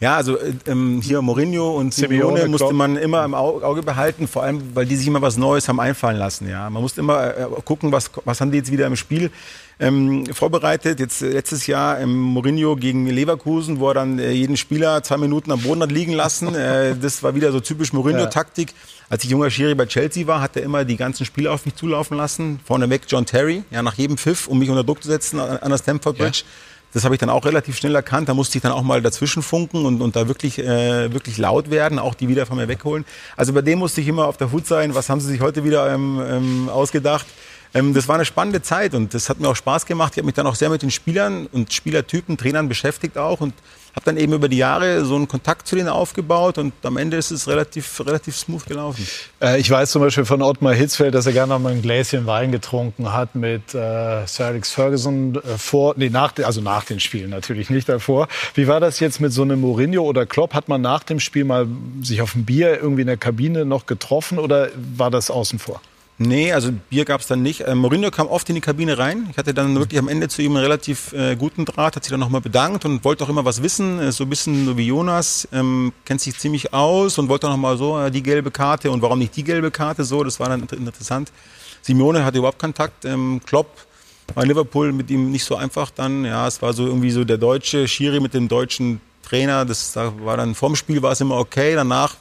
Ja, 0.00 0.16
also 0.16 0.38
äh, 0.38 0.54
ähm, 0.66 1.02
hier 1.02 1.20
Mourinho 1.20 1.76
und 1.76 1.92
Simeone 1.92 2.48
musste 2.48 2.72
man 2.72 2.96
immer 2.96 3.22
im 3.22 3.34
Auge 3.34 3.82
behalten, 3.82 4.26
vor 4.26 4.42
allem, 4.42 4.74
weil 4.74 4.86
die 4.86 4.96
sich 4.96 5.06
immer 5.06 5.20
was 5.20 5.36
Neues 5.36 5.68
haben 5.68 5.78
einfallen 5.78 6.16
lassen. 6.16 6.48
Ja, 6.48 6.70
man 6.70 6.82
musste 6.82 7.02
immer 7.02 7.36
äh, 7.36 7.46
gucken, 7.66 7.92
was, 7.92 8.10
was 8.24 8.40
haben 8.40 8.50
die 8.50 8.58
jetzt 8.58 8.72
wieder 8.72 8.86
im 8.86 8.96
Spiel 8.96 9.30
ähm, 9.78 10.24
vorbereitet. 10.32 11.00
Jetzt 11.00 11.20
äh, 11.20 11.28
letztes 11.28 11.66
Jahr 11.66 12.00
ähm, 12.00 12.18
Mourinho 12.18 12.76
gegen 12.76 13.06
Leverkusen, 13.08 13.78
wo 13.78 13.88
er 13.88 13.94
dann 13.94 14.18
äh, 14.18 14.30
jeden 14.30 14.56
Spieler 14.56 15.02
zwei 15.02 15.18
Minuten 15.18 15.52
am 15.52 15.60
Boden 15.60 15.82
hat 15.82 15.92
liegen 15.92 16.12
lassen. 16.12 16.54
Äh, 16.54 16.96
das 17.00 17.22
war 17.22 17.34
wieder 17.34 17.52
so 17.52 17.60
typisch 17.60 17.92
Mourinho-Taktik. 17.92 18.72
Als 19.10 19.24
ich 19.24 19.30
junger 19.30 19.50
Schiri 19.50 19.74
bei 19.74 19.84
Chelsea 19.84 20.26
war, 20.26 20.40
hat 20.40 20.56
er 20.56 20.62
immer 20.62 20.86
die 20.86 20.96
ganzen 20.96 21.26
Spiele 21.26 21.50
auf 21.50 21.66
mich 21.66 21.74
zulaufen 21.74 22.16
lassen. 22.16 22.60
Vorneweg 22.64 23.02
John 23.06 23.26
Terry, 23.26 23.64
ja, 23.70 23.82
nach 23.82 23.94
jedem 23.94 24.16
Pfiff, 24.16 24.46
um 24.46 24.60
mich 24.60 24.70
unter 24.70 24.84
Druck 24.84 25.02
zu 25.02 25.08
setzen 25.08 25.40
an 25.40 25.68
der 25.68 25.78
Stamford 25.78 26.16
Bridge. 26.16 26.42
Ja. 26.44 26.50
Das 26.92 27.04
habe 27.04 27.14
ich 27.14 27.20
dann 27.20 27.30
auch 27.30 27.44
relativ 27.44 27.76
schnell 27.76 27.94
erkannt. 27.94 28.28
Da 28.28 28.34
musste 28.34 28.58
ich 28.58 28.62
dann 28.62 28.72
auch 28.72 28.82
mal 28.82 29.00
dazwischen 29.00 29.42
funken 29.42 29.84
und, 29.86 30.00
und 30.00 30.16
da 30.16 30.28
wirklich, 30.28 30.58
äh, 30.58 31.12
wirklich 31.12 31.38
laut 31.38 31.70
werden, 31.70 31.98
auch 31.98 32.14
die 32.14 32.28
wieder 32.28 32.46
von 32.46 32.56
mir 32.56 32.68
wegholen. 32.68 33.04
Also 33.36 33.52
bei 33.52 33.62
dem 33.62 33.78
musste 33.78 34.00
ich 34.00 34.08
immer 34.08 34.26
auf 34.26 34.36
der 34.36 34.50
Hut 34.52 34.66
sein. 34.66 34.94
Was 34.94 35.08
haben 35.08 35.20
sie 35.20 35.28
sich 35.28 35.40
heute 35.40 35.64
wieder 35.64 35.92
ähm, 35.92 36.20
ähm, 36.26 36.68
ausgedacht? 36.68 37.26
Ähm, 37.74 37.94
das 37.94 38.08
war 38.08 38.16
eine 38.16 38.24
spannende 38.24 38.62
Zeit 38.62 38.94
und 38.94 39.14
das 39.14 39.28
hat 39.28 39.40
mir 39.40 39.48
auch 39.48 39.56
Spaß 39.56 39.86
gemacht. 39.86 40.12
Ich 40.14 40.18
habe 40.18 40.26
mich 40.26 40.34
dann 40.34 40.46
auch 40.46 40.54
sehr 40.54 40.70
mit 40.70 40.82
den 40.82 40.90
Spielern 40.90 41.46
und 41.46 41.72
Spielertypen, 41.72 42.36
Trainern 42.36 42.68
beschäftigt 42.68 43.16
auch 43.16 43.40
und 43.40 43.54
habe 43.94 44.04
dann 44.04 44.16
eben 44.16 44.32
über 44.32 44.48
die 44.48 44.56
Jahre 44.56 45.04
so 45.04 45.16
einen 45.16 45.28
Kontakt 45.28 45.66
zu 45.66 45.74
denen 45.74 45.88
aufgebaut 45.88 46.58
und 46.58 46.72
am 46.82 46.96
Ende 46.96 47.16
ist 47.16 47.30
es 47.30 47.48
relativ, 47.48 48.00
relativ 48.06 48.36
smooth 48.36 48.64
gelaufen. 48.66 49.06
Äh, 49.40 49.58
ich 49.60 49.70
weiß 49.70 49.90
zum 49.90 50.02
Beispiel 50.02 50.24
von 50.24 50.42
Ottmar 50.42 50.74
Hitzfeld, 50.74 51.14
dass 51.14 51.26
er 51.26 51.32
gerne 51.32 51.54
noch 51.54 51.58
mal 51.58 51.72
ein 51.72 51.82
Gläschen 51.82 52.26
Wein 52.26 52.52
getrunken 52.52 53.12
hat 53.12 53.34
mit 53.34 53.74
äh, 53.74 54.26
Sir 54.26 54.46
Alex 54.46 54.70
Ferguson 54.70 55.36
äh, 55.36 55.58
vor, 55.58 55.94
nee, 55.96 56.08
nach, 56.08 56.32
also 56.44 56.60
nach 56.60 56.84
den 56.84 57.00
Spielen 57.00 57.30
natürlich 57.30 57.70
nicht 57.70 57.88
davor. 57.88 58.28
Wie 58.54 58.68
war 58.68 58.80
das 58.80 59.00
jetzt 59.00 59.20
mit 59.20 59.32
so 59.32 59.42
einem 59.42 59.60
Mourinho 59.60 60.02
oder 60.02 60.26
Klopp? 60.26 60.54
Hat 60.54 60.68
man 60.68 60.80
nach 60.80 61.02
dem 61.02 61.20
Spiel 61.20 61.44
mal 61.44 61.66
sich 62.02 62.22
auf 62.22 62.34
ein 62.34 62.44
Bier 62.44 62.80
irgendwie 62.80 63.02
in 63.02 63.08
der 63.08 63.16
Kabine 63.16 63.64
noch 63.64 63.86
getroffen 63.86 64.38
oder 64.38 64.68
war 64.96 65.10
das 65.10 65.30
außen 65.30 65.58
vor? 65.58 65.80
Nee, 66.22 66.52
also 66.52 66.70
Bier 66.90 67.06
gab 67.06 67.22
es 67.22 67.28
dann 67.28 67.40
nicht. 67.40 67.62
Äh, 67.62 67.74
Mourinho 67.74 68.10
kam 68.10 68.26
oft 68.26 68.46
in 68.50 68.54
die 68.54 68.60
Kabine 68.60 68.98
rein. 68.98 69.28
Ich 69.30 69.38
hatte 69.38 69.54
dann 69.54 69.74
wirklich 69.76 69.98
am 69.98 70.06
Ende 70.06 70.28
zu 70.28 70.42
ihm 70.42 70.54
einen 70.54 70.62
relativ 70.62 71.14
äh, 71.14 71.34
guten 71.34 71.64
Draht, 71.64 71.96
hat 71.96 72.04
sich 72.04 72.10
dann 72.10 72.20
nochmal 72.20 72.42
bedankt 72.42 72.84
und 72.84 73.02
wollte 73.04 73.24
auch 73.24 73.30
immer 73.30 73.46
was 73.46 73.62
wissen. 73.62 73.98
Äh, 73.98 74.12
so 74.12 74.24
ein 74.24 74.28
bisschen 74.28 74.66
so 74.66 74.76
wie 74.76 74.86
Jonas, 74.86 75.48
ähm, 75.50 75.94
kennt 76.04 76.20
sich 76.20 76.38
ziemlich 76.38 76.74
aus 76.74 77.16
und 77.18 77.30
wollte 77.30 77.46
auch 77.46 77.52
nochmal 77.52 77.78
so 77.78 77.98
äh, 77.98 78.10
die 78.10 78.22
gelbe 78.22 78.50
Karte 78.50 78.90
und 78.90 79.00
warum 79.00 79.18
nicht 79.18 79.34
die 79.34 79.44
gelbe 79.44 79.70
Karte 79.70 80.04
so. 80.04 80.22
Das 80.22 80.38
war 80.38 80.50
dann 80.50 80.60
interessant. 80.64 81.32
Simeone 81.80 82.22
hatte 82.22 82.36
überhaupt 82.36 82.58
Kontakt. 82.58 83.06
Ähm, 83.06 83.40
Klopp 83.46 83.86
war 84.34 84.42
in 84.42 84.50
Liverpool 84.50 84.92
mit 84.92 85.10
ihm 85.10 85.30
nicht 85.30 85.44
so 85.44 85.56
einfach 85.56 85.90
dann. 85.90 86.26
Ja, 86.26 86.46
es 86.46 86.60
war 86.60 86.74
so 86.74 86.84
irgendwie 86.84 87.12
so 87.12 87.24
der 87.24 87.38
deutsche 87.38 87.88
Schiri 87.88 88.20
mit 88.20 88.34
dem 88.34 88.46
deutschen 88.46 89.00
Trainer. 89.22 89.64
Das 89.64 89.94
da 89.94 90.12
war 90.22 90.36
dann 90.36 90.54
vorm 90.54 90.76
Spiel 90.76 91.00
war 91.00 91.12
es 91.12 91.22
immer 91.22 91.38
okay. 91.38 91.74
Danach, 91.74 92.16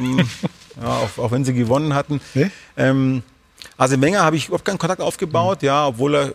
mh, 0.00 0.24
ja, 0.82 0.88
auch, 0.88 1.22
auch 1.22 1.30
wenn 1.32 1.44
sie 1.44 1.52
gewonnen 1.52 1.94
hatten. 1.94 2.22
Nee? 2.32 2.50
Ähm, 2.78 3.22
also 3.82 4.00
Wenger 4.00 4.22
habe 4.22 4.36
ich 4.36 4.46
überhaupt 4.46 4.64
keinen 4.64 4.78
Kontakt 4.78 5.00
aufgebaut, 5.00 5.62
mhm. 5.62 5.66
ja, 5.66 5.88
obwohl 5.88 6.14
er 6.14 6.34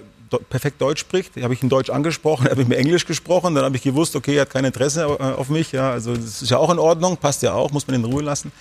perfekt 0.49 0.81
Deutsch 0.81 0.99
spricht. 0.99 1.41
Habe 1.41 1.53
ich 1.53 1.63
ihn 1.63 1.69
Deutsch 1.69 1.89
angesprochen, 1.89 2.45
habe 2.49 2.61
ich 2.61 2.67
mir 2.67 2.75
Englisch 2.75 3.05
gesprochen, 3.05 3.55
dann 3.55 3.63
habe 3.63 3.77
ich 3.77 3.83
gewusst, 3.83 4.17
okay, 4.17 4.35
er 4.35 4.41
hat 4.41 4.49
kein 4.49 4.65
Interesse 4.65 5.03
äh, 5.03 5.23
auf 5.23 5.47
mich. 5.49 5.71
Ja, 5.71 5.91
also 5.91 6.13
das 6.13 6.41
ist 6.41 6.51
ja 6.51 6.57
auch 6.57 6.69
in 6.69 6.77
Ordnung, 6.77 7.15
passt 7.15 7.43
ja 7.43 7.53
auch, 7.53 7.71
muss 7.71 7.87
man 7.87 7.95
in 7.95 8.03
Ruhe 8.03 8.21
lassen. 8.21 8.51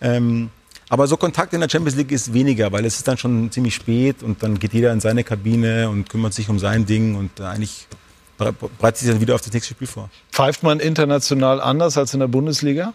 Ähm, 0.00 0.50
aber 0.88 1.06
so 1.06 1.16
Kontakt 1.16 1.52
in 1.52 1.60
der 1.60 1.68
Champions 1.68 1.96
League 1.96 2.10
ist 2.10 2.32
weniger, 2.32 2.72
weil 2.72 2.84
es 2.84 2.96
ist 2.96 3.06
dann 3.06 3.16
schon 3.16 3.50
ziemlich 3.52 3.76
spät 3.76 4.24
und 4.24 4.42
dann 4.42 4.58
geht 4.58 4.72
jeder 4.72 4.92
in 4.92 5.00
seine 5.00 5.22
Kabine 5.22 5.88
und 5.88 6.10
kümmert 6.10 6.34
sich 6.34 6.48
um 6.48 6.58
sein 6.58 6.84
Ding 6.84 7.14
und 7.14 7.40
eigentlich 7.40 7.86
bereitet 8.38 8.98
sich 8.98 9.08
dann 9.08 9.20
wieder 9.20 9.36
auf 9.36 9.40
das 9.40 9.52
nächste 9.52 9.74
Spiel 9.74 9.86
vor. 9.86 10.10
Pfeift 10.32 10.64
man 10.64 10.80
international 10.80 11.60
anders 11.60 11.96
als 11.96 12.12
in 12.12 12.20
der 12.20 12.26
Bundesliga? 12.26 12.92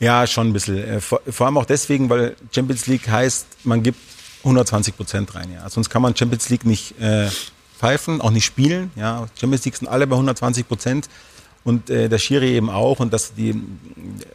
Ja, 0.00 0.26
schon 0.26 0.48
ein 0.48 0.52
bisschen. 0.52 0.78
Äh, 0.78 1.00
vor 1.00 1.46
allem 1.46 1.58
auch 1.58 1.64
deswegen, 1.66 2.08
weil 2.08 2.36
Champions 2.50 2.86
League 2.86 3.08
heißt, 3.08 3.46
man 3.64 3.82
gibt 3.82 3.98
120 4.48 4.96
Prozent 4.96 5.34
rein. 5.34 5.50
Ja. 5.52 5.68
Sonst 5.68 5.90
kann 5.90 6.02
man 6.02 6.16
Champions 6.16 6.48
League 6.48 6.64
nicht 6.64 7.00
äh, 7.00 7.28
pfeifen, 7.78 8.20
auch 8.20 8.30
nicht 8.30 8.44
spielen. 8.44 8.90
Ja. 8.96 9.26
Champions 9.38 9.64
League 9.64 9.76
sind 9.76 9.88
alle 9.88 10.06
bei 10.06 10.16
120 10.16 10.66
Prozent 10.66 11.08
und 11.64 11.90
äh, 11.90 12.08
der 12.08 12.18
Schiri 12.18 12.54
eben 12.54 12.70
auch 12.70 13.00
und 13.00 13.12
dass 13.12 13.34
die 13.34 13.60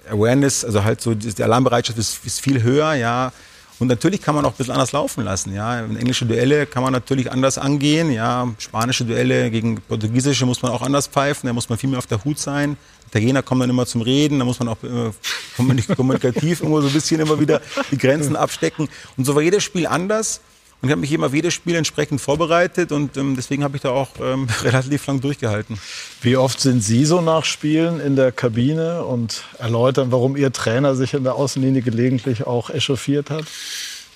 Awareness, 0.10 0.64
also 0.64 0.84
halt 0.84 1.02
so 1.02 1.14
die 1.14 1.44
Alarmbereitschaft 1.44 1.98
ist, 1.98 2.26
ist 2.26 2.42
viel 2.42 2.64
höher, 2.64 2.94
ja. 2.94 3.32
Und 3.80 3.88
natürlich 3.88 4.22
kann 4.22 4.36
man 4.36 4.46
auch 4.46 4.52
ein 4.52 4.58
bisschen 4.58 4.74
anders 4.74 4.92
laufen 4.92 5.24
lassen. 5.24 5.54
Ja. 5.54 5.80
Englische 5.84 6.26
Duelle 6.26 6.66
kann 6.66 6.84
man 6.84 6.94
natürlich 6.94 7.32
anders 7.32 7.58
angehen. 7.58 8.12
Ja. 8.12 8.48
Spanische 8.58 9.06
Duelle 9.06 9.52
gegen 9.52 9.82
portugiesische 9.82 10.46
muss 10.46 10.62
man 10.62 10.72
auch 10.72 10.82
anders 10.82 11.08
pfeifen. 11.08 11.48
Da 11.48 11.54
muss 11.54 11.70
man 11.70 11.78
viel 11.78 11.90
mehr 11.90 12.00
auf 12.00 12.08
der 12.08 12.24
Hut 12.24 12.40
sein. 12.40 12.78
Italiener 13.08 13.42
kommen 13.42 13.62
dann 13.62 13.70
immer 13.70 13.86
zum 13.86 14.02
Reden. 14.02 14.40
Da 14.40 14.46
muss 14.46 14.60
man 14.60 14.70
auch 14.70 14.78
äh, 14.84 15.12
kommunikativ 15.96 16.62
irgendwo 16.62 16.82
so 16.82 16.88
ein 16.88 16.94
bisschen 16.94 17.20
immer 17.20 17.40
wieder 17.40 17.62
die 17.92 17.98
Grenzen 17.98 18.36
abstecken. 18.36 18.90
Und 19.18 19.26
so 19.26 19.36
war 19.36 19.42
jedes 19.42 19.64
Spiel 19.64 19.88
anders. 19.88 20.42
Und 20.84 20.90
ich 20.90 20.92
habe 20.92 21.00
mich 21.00 21.14
immer 21.14 21.28
auf 21.28 21.34
jedes 21.34 21.54
Spiel 21.54 21.76
entsprechend 21.76 22.20
vorbereitet 22.20 22.92
und 22.92 23.16
ähm, 23.16 23.38
deswegen 23.38 23.64
habe 23.64 23.78
ich 23.78 23.84
da 23.84 23.92
auch 23.92 24.10
ähm, 24.22 24.50
relativ 24.64 25.08
lang 25.08 25.22
durchgehalten. 25.22 25.80
Wie 26.22 26.36
oft 26.36 26.60
sind 26.60 26.84
Sie 26.84 27.06
so 27.06 27.22
nach 27.22 27.46
Spielen 27.46 28.02
in 28.02 28.18
der 28.18 28.34
Kabine 28.34 29.06
und 29.06 29.46
erläutern, 29.60 30.12
warum 30.12 30.36
Ihr 30.36 30.52
Trainer 30.52 30.94
sich 30.96 31.14
in 31.14 31.24
der 31.24 31.36
Außenlinie 31.36 31.84
gelegentlich 31.84 32.46
auch 32.46 32.70
echauffiert 32.70 33.30
hat? 33.30 33.46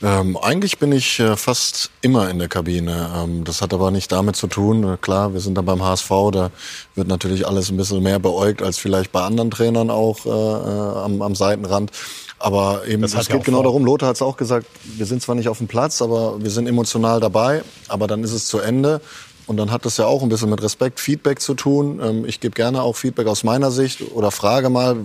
Ähm, 0.04 0.38
eigentlich 0.38 0.78
bin 0.78 0.92
ich 0.92 1.20
äh, 1.20 1.36
fast 1.36 1.90
immer 2.02 2.30
in 2.30 2.38
der 2.38 2.48
Kabine. 2.48 3.10
Ähm, 3.16 3.44
das 3.44 3.62
hat 3.62 3.74
aber 3.74 3.90
nicht 3.90 4.12
damit 4.12 4.36
zu 4.36 4.48
tun. 4.48 4.84
Äh, 4.84 4.98
klar, 4.98 5.34
wir 5.34 5.40
sind 5.40 5.56
da 5.56 5.62
beim 5.62 5.84
HSV, 5.84 6.10
da 6.32 6.52
wird 6.94 7.08
natürlich 7.08 7.48
alles 7.48 7.70
ein 7.72 7.78
bisschen 7.78 8.04
mehr 8.04 8.20
beäugt 8.20 8.62
als 8.62 8.78
vielleicht 8.78 9.12
bei 9.12 9.22
anderen 9.22 9.50
Trainern 9.50 9.90
auch 9.90 10.26
äh, 10.26 10.30
äh 10.30 11.04
am, 11.04 11.22
am 11.22 11.36
Seitenrand. 11.36 11.92
Aber 12.40 12.86
eben, 12.88 13.04
es 13.04 13.14
geht 13.28 13.44
genau 13.44 13.58
vor. 13.58 13.64
darum, 13.64 13.84
Lothar 13.84 14.10
hat 14.10 14.16
es 14.18 14.22
auch 14.22 14.38
gesagt, 14.38 14.68
wir 14.84 15.08
sind 15.08 15.24
zwar 15.24 15.34
nicht 15.34 15.50
auf 15.50 15.58
dem 15.58 15.68
Platz, 15.68 16.04
aber 16.04 16.42
wir 16.42 16.52
sind 16.52 16.68
emotional 16.68 17.20
dabei, 17.20 17.64
aber 17.88 18.06
dann 18.06 18.24
ist 18.24 18.32
es 18.32 18.48
zu 18.48 18.60
Ende. 18.60 19.02
Und 19.48 19.58
dann 19.58 19.72
hat 19.72 19.86
das 19.86 19.98
ja 19.98 20.06
auch 20.06 20.22
ein 20.22 20.30
bisschen 20.30 20.50
mit 20.50 20.62
Respekt, 20.62 21.00
Feedback 21.00 21.40
zu 21.42 21.54
tun. 21.54 22.00
Ähm, 22.04 22.26
ich 22.26 22.40
gebe 22.40 22.54
gerne 22.54 22.82
auch 22.82 22.96
Feedback 22.96 23.28
aus 23.28 23.44
meiner 23.44 23.72
Sicht 23.72 24.02
oder 24.14 24.30
frage 24.30 24.70
mal, 24.70 24.98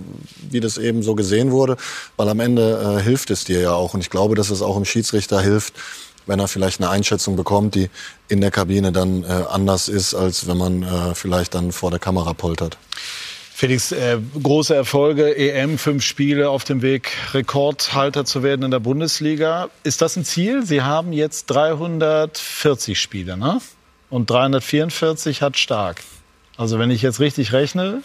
wie 0.49 0.59
das 0.59 0.77
eben 0.77 1.01
so 1.01 1.15
gesehen 1.15 1.51
wurde, 1.51 1.77
weil 2.17 2.27
am 2.27 2.39
Ende 2.41 2.97
äh, 2.99 3.01
hilft 3.01 3.31
es 3.31 3.45
dir 3.45 3.61
ja 3.61 3.71
auch. 3.71 3.93
Und 3.93 4.01
ich 4.01 4.09
glaube, 4.09 4.35
dass 4.35 4.49
es 4.49 4.61
auch 4.61 4.77
im 4.77 4.85
Schiedsrichter 4.85 5.41
hilft, 5.41 5.73
wenn 6.25 6.39
er 6.39 6.47
vielleicht 6.47 6.81
eine 6.81 6.89
Einschätzung 6.89 7.35
bekommt, 7.35 7.75
die 7.75 7.89
in 8.27 8.41
der 8.41 8.51
Kabine 8.51 8.91
dann 8.91 9.23
äh, 9.23 9.27
anders 9.49 9.87
ist, 9.87 10.13
als 10.13 10.47
wenn 10.47 10.57
man 10.57 10.83
äh, 10.83 11.15
vielleicht 11.15 11.55
dann 11.55 11.71
vor 11.71 11.89
der 11.89 11.99
Kamera 11.99 12.33
poltert. 12.33 12.77
Felix, 13.55 13.91
äh, 13.91 14.17
große 14.41 14.75
Erfolge, 14.75 15.37
EM, 15.37 15.77
fünf 15.77 16.03
Spiele 16.03 16.49
auf 16.49 16.63
dem 16.63 16.81
Weg, 16.81 17.11
Rekordhalter 17.33 18.25
zu 18.25 18.43
werden 18.43 18.63
in 18.63 18.71
der 18.71 18.79
Bundesliga. 18.79 19.69
Ist 19.83 20.01
das 20.01 20.17
ein 20.17 20.25
Ziel? 20.25 20.65
Sie 20.65 20.81
haben 20.81 21.13
jetzt 21.13 21.45
340 21.45 22.99
Spiele, 22.99 23.37
ne? 23.37 23.61
Und 24.13 24.29
344 24.29 25.41
hat 25.41 25.57
stark. 25.57 26.03
Also 26.55 26.77
wenn 26.77 26.91
ich 26.91 27.01
jetzt 27.01 27.19
richtig 27.19 27.51
rechne, 27.51 28.03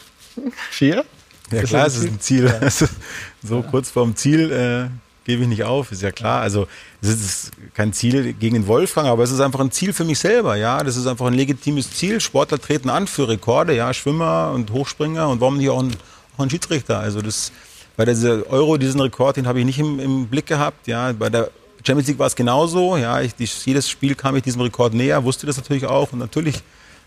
vier? 0.71 1.05
Ja 1.53 1.63
klar, 1.65 1.87
es 1.87 1.97
ist 1.97 2.07
ein 2.07 2.19
Ziel. 2.19 2.51
So 3.43 3.61
kurz 3.61 3.91
vorm 3.91 4.17
Ziel 4.17 4.51
äh, 4.51 4.89
gebe 5.27 5.43
ich 5.43 5.49
nicht 5.51 5.65
auf, 5.65 5.93
ist 5.93 6.01
ja 6.01 6.11
klar. 6.11 6.41
Also 6.41 6.67
es 7.03 7.11
ist 7.11 7.51
kein 7.75 7.93
Ziel 7.93 8.33
gegen 8.33 8.55
den 8.55 8.67
Wolfgang, 8.67 9.07
aber 9.07 9.23
es 9.23 9.31
ist 9.31 9.41
einfach 9.41 9.61
ein 9.61 9.71
Ziel 9.71 9.93
für 9.93 10.05
mich 10.05 10.19
selber. 10.19 10.57
Ja, 10.57 10.83
das 10.83 10.97
ist 10.97 11.07
einfach 11.07 11.27
ein 11.27 11.35
legitimes 11.35 11.91
Ziel. 11.91 12.23
Sportler 12.23 12.59
treten 12.59 12.89
an 12.89 13.07
für 13.07 13.29
Rekorde, 13.29 13.77
ja, 13.77 13.93
Schwimmer 13.93 14.53
und 14.55 14.73
Hochspringer 14.73 15.29
und 15.29 15.43
warum 15.43 15.59
nicht 15.59 15.69
auch 15.69 15.83
ein, 15.83 15.95
auch 16.39 16.43
ein 16.43 16.49
Schiedsrichter? 16.49 17.01
Also 17.01 17.21
das 17.21 17.53
bei 17.99 18.07
dieser 18.07 18.51
Euro 18.51 18.79
diesen 18.79 19.03
Rekord, 19.03 19.37
den 19.37 19.47
habe 19.47 19.61
ich 19.61 19.67
nicht 19.67 19.79
im, 19.79 20.01
im, 20.01 20.27
Blick 20.29 20.47
gehabt. 20.47 20.87
Ja, 20.87 21.13
bei 21.13 21.29
der 21.29 21.51
Champions 21.89 22.09
League 22.09 22.19
war 22.19 22.27
es 22.27 22.37
genauso. 22.37 22.97
Ja, 22.97 23.21
ich, 23.21 23.33
jedes 23.65 23.89
Spiel 23.89 24.15
kam 24.15 24.37
ich 24.37 24.43
diesem 24.43 24.61
Rekord 24.61 24.93
näher, 24.93 25.25
wusste 25.25 25.47
das 25.47 25.57
natürlich 25.57 25.87
auch 25.87 26.13
und 26.13 26.19
natürlich 26.19 26.57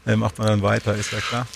äh, 0.07 0.15
macht 0.15 0.39
man 0.39 0.47
dann 0.47 0.61
weiter, 0.63 0.95
ist 0.95 1.11
ja 1.11 1.19
klar 1.19 1.47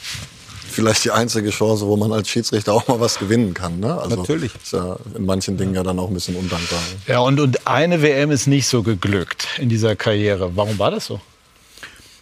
vielleicht 0.76 1.05
die 1.05 1.11
einzige 1.11 1.49
Chance, 1.51 1.88
wo 1.88 1.95
man 1.95 2.11
als 2.11 2.30
Schiedsrichter 2.30 2.73
auch 2.73 2.88
mal 2.88 2.99
was 2.99 3.17
gewinnen 3.17 3.53
kann. 3.53 3.80
Ne? 3.80 3.97
Also 3.97 4.17
Natürlich. 4.17 4.53
Ist 4.61 4.73
ja 4.73 4.97
in 5.15 5.26
manchen 5.26 5.57
Dingen 5.57 5.73
ja 5.73 5.84
dann 5.84 5.97
auch 5.99 6.09
ein 6.09 6.13
bisschen 6.13 6.36
undankbar. 6.36 6.80
Ja, 7.07 7.19
und, 7.19 7.39
und 7.39 7.65
eine 7.65 8.01
WM 8.01 8.30
ist 8.30 8.47
nicht 8.47 8.67
so 8.67 8.84
geglückt 8.84 9.47
in 9.57 9.69
dieser 9.69 9.95
Karriere. 9.95 10.55
Warum 10.55 10.78
war 10.78 10.91
das 10.91 11.05
so? 11.05 11.21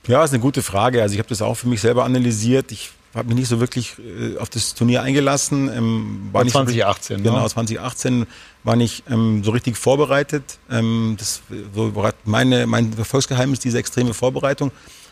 Ja, 0.08 0.24
ist 0.24 0.32
eine 0.32 0.40
gute 0.40 0.62
Frage. 0.62 1.02
Also 1.02 1.14
ich 1.14 1.20
habe 1.20 1.30
das 1.30 1.42
auch 1.42 1.56
für 1.56 1.68
mich 1.68 1.82
selber 1.82 2.06
analysiert. 2.06 2.72
Ich 2.72 2.92
habe 3.16 3.28
mich 3.30 3.38
nicht 3.38 3.48
so 3.48 3.60
wirklich 3.60 3.96
äh, 4.00 4.38
auf 4.38 4.50
das 4.50 4.76
Turnier 4.76 5.02
eingelassen. 5.02 5.72
Ähm, 5.76 6.30
war 6.32 6.46
2018, 6.46 7.18
so, 7.18 7.24
Genau, 7.24 7.48
2018 7.48 8.28
war 8.64 8.76
nicht 8.76 9.04
ähm, 9.10 9.44
so 9.44 9.52
richtig 9.52 9.78
vorbereitet. 9.78 10.58
Ähm, 10.70 11.16
das 11.20 11.42
so, 11.74 11.92
meine, 12.26 12.66
mein 12.68 12.98
Erfolgsgeheimnis, 12.98 13.60
diese 13.60 13.78
extreme 13.78 14.14
Vorbereitung 14.14 14.72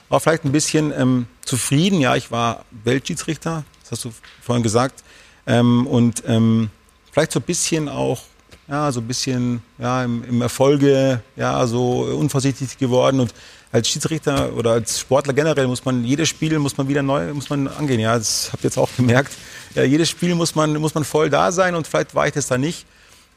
war 0.09 0.19
vielleicht 0.19 0.45
ein 0.45 0.51
bisschen 0.51 0.93
ähm, 0.97 1.27
zufrieden. 1.41 1.99
Ja, 1.99 2.15
ich 2.15 2.31
war 2.31 2.65
Weltschiedsrichter, 2.83 3.63
das 3.81 3.91
hast 3.91 4.05
du 4.05 4.11
vorhin 4.41 4.63
gesagt. 4.63 5.03
Ähm, 5.47 5.87
und 5.87 6.23
ähm, 6.27 6.69
vielleicht 7.11 7.31
so 7.31 7.39
ein 7.39 7.43
bisschen 7.43 7.89
auch, 7.89 8.21
ja, 8.67 8.91
so 8.91 8.99
ein 8.99 9.07
bisschen 9.07 9.61
ja, 9.79 10.03
im, 10.03 10.23
im 10.23 10.41
Erfolge, 10.41 11.21
ja, 11.35 11.65
so 11.65 12.01
unvorsichtig 12.01 12.77
geworden. 12.77 13.19
Und 13.19 13.33
als 13.71 13.87
Schiedsrichter 13.87 14.53
oder 14.53 14.71
als 14.71 14.99
Sportler 14.99 15.33
generell 15.33 15.67
muss 15.67 15.85
man 15.85 16.03
jedes 16.03 16.27
Spiel 16.27 16.59
muss 16.59 16.77
man 16.77 16.89
wieder 16.89 17.01
neu 17.01 17.33
muss 17.33 17.49
man 17.49 17.69
angehen. 17.69 18.01
Ja, 18.01 18.17
das 18.17 18.49
habt 18.51 18.63
ihr 18.63 18.67
jetzt 18.67 18.77
auch 18.77 18.89
gemerkt. 18.97 19.31
Ja, 19.75 19.83
jedes 19.83 20.09
Spiel 20.09 20.35
muss 20.35 20.55
man 20.55 20.75
muss 20.75 20.93
man 20.93 21.05
voll 21.05 21.29
da 21.29 21.53
sein 21.53 21.75
und 21.75 21.87
vielleicht 21.87 22.13
war 22.13 22.27
ich 22.27 22.33
das 22.33 22.47
da 22.47 22.57
nicht. 22.57 22.85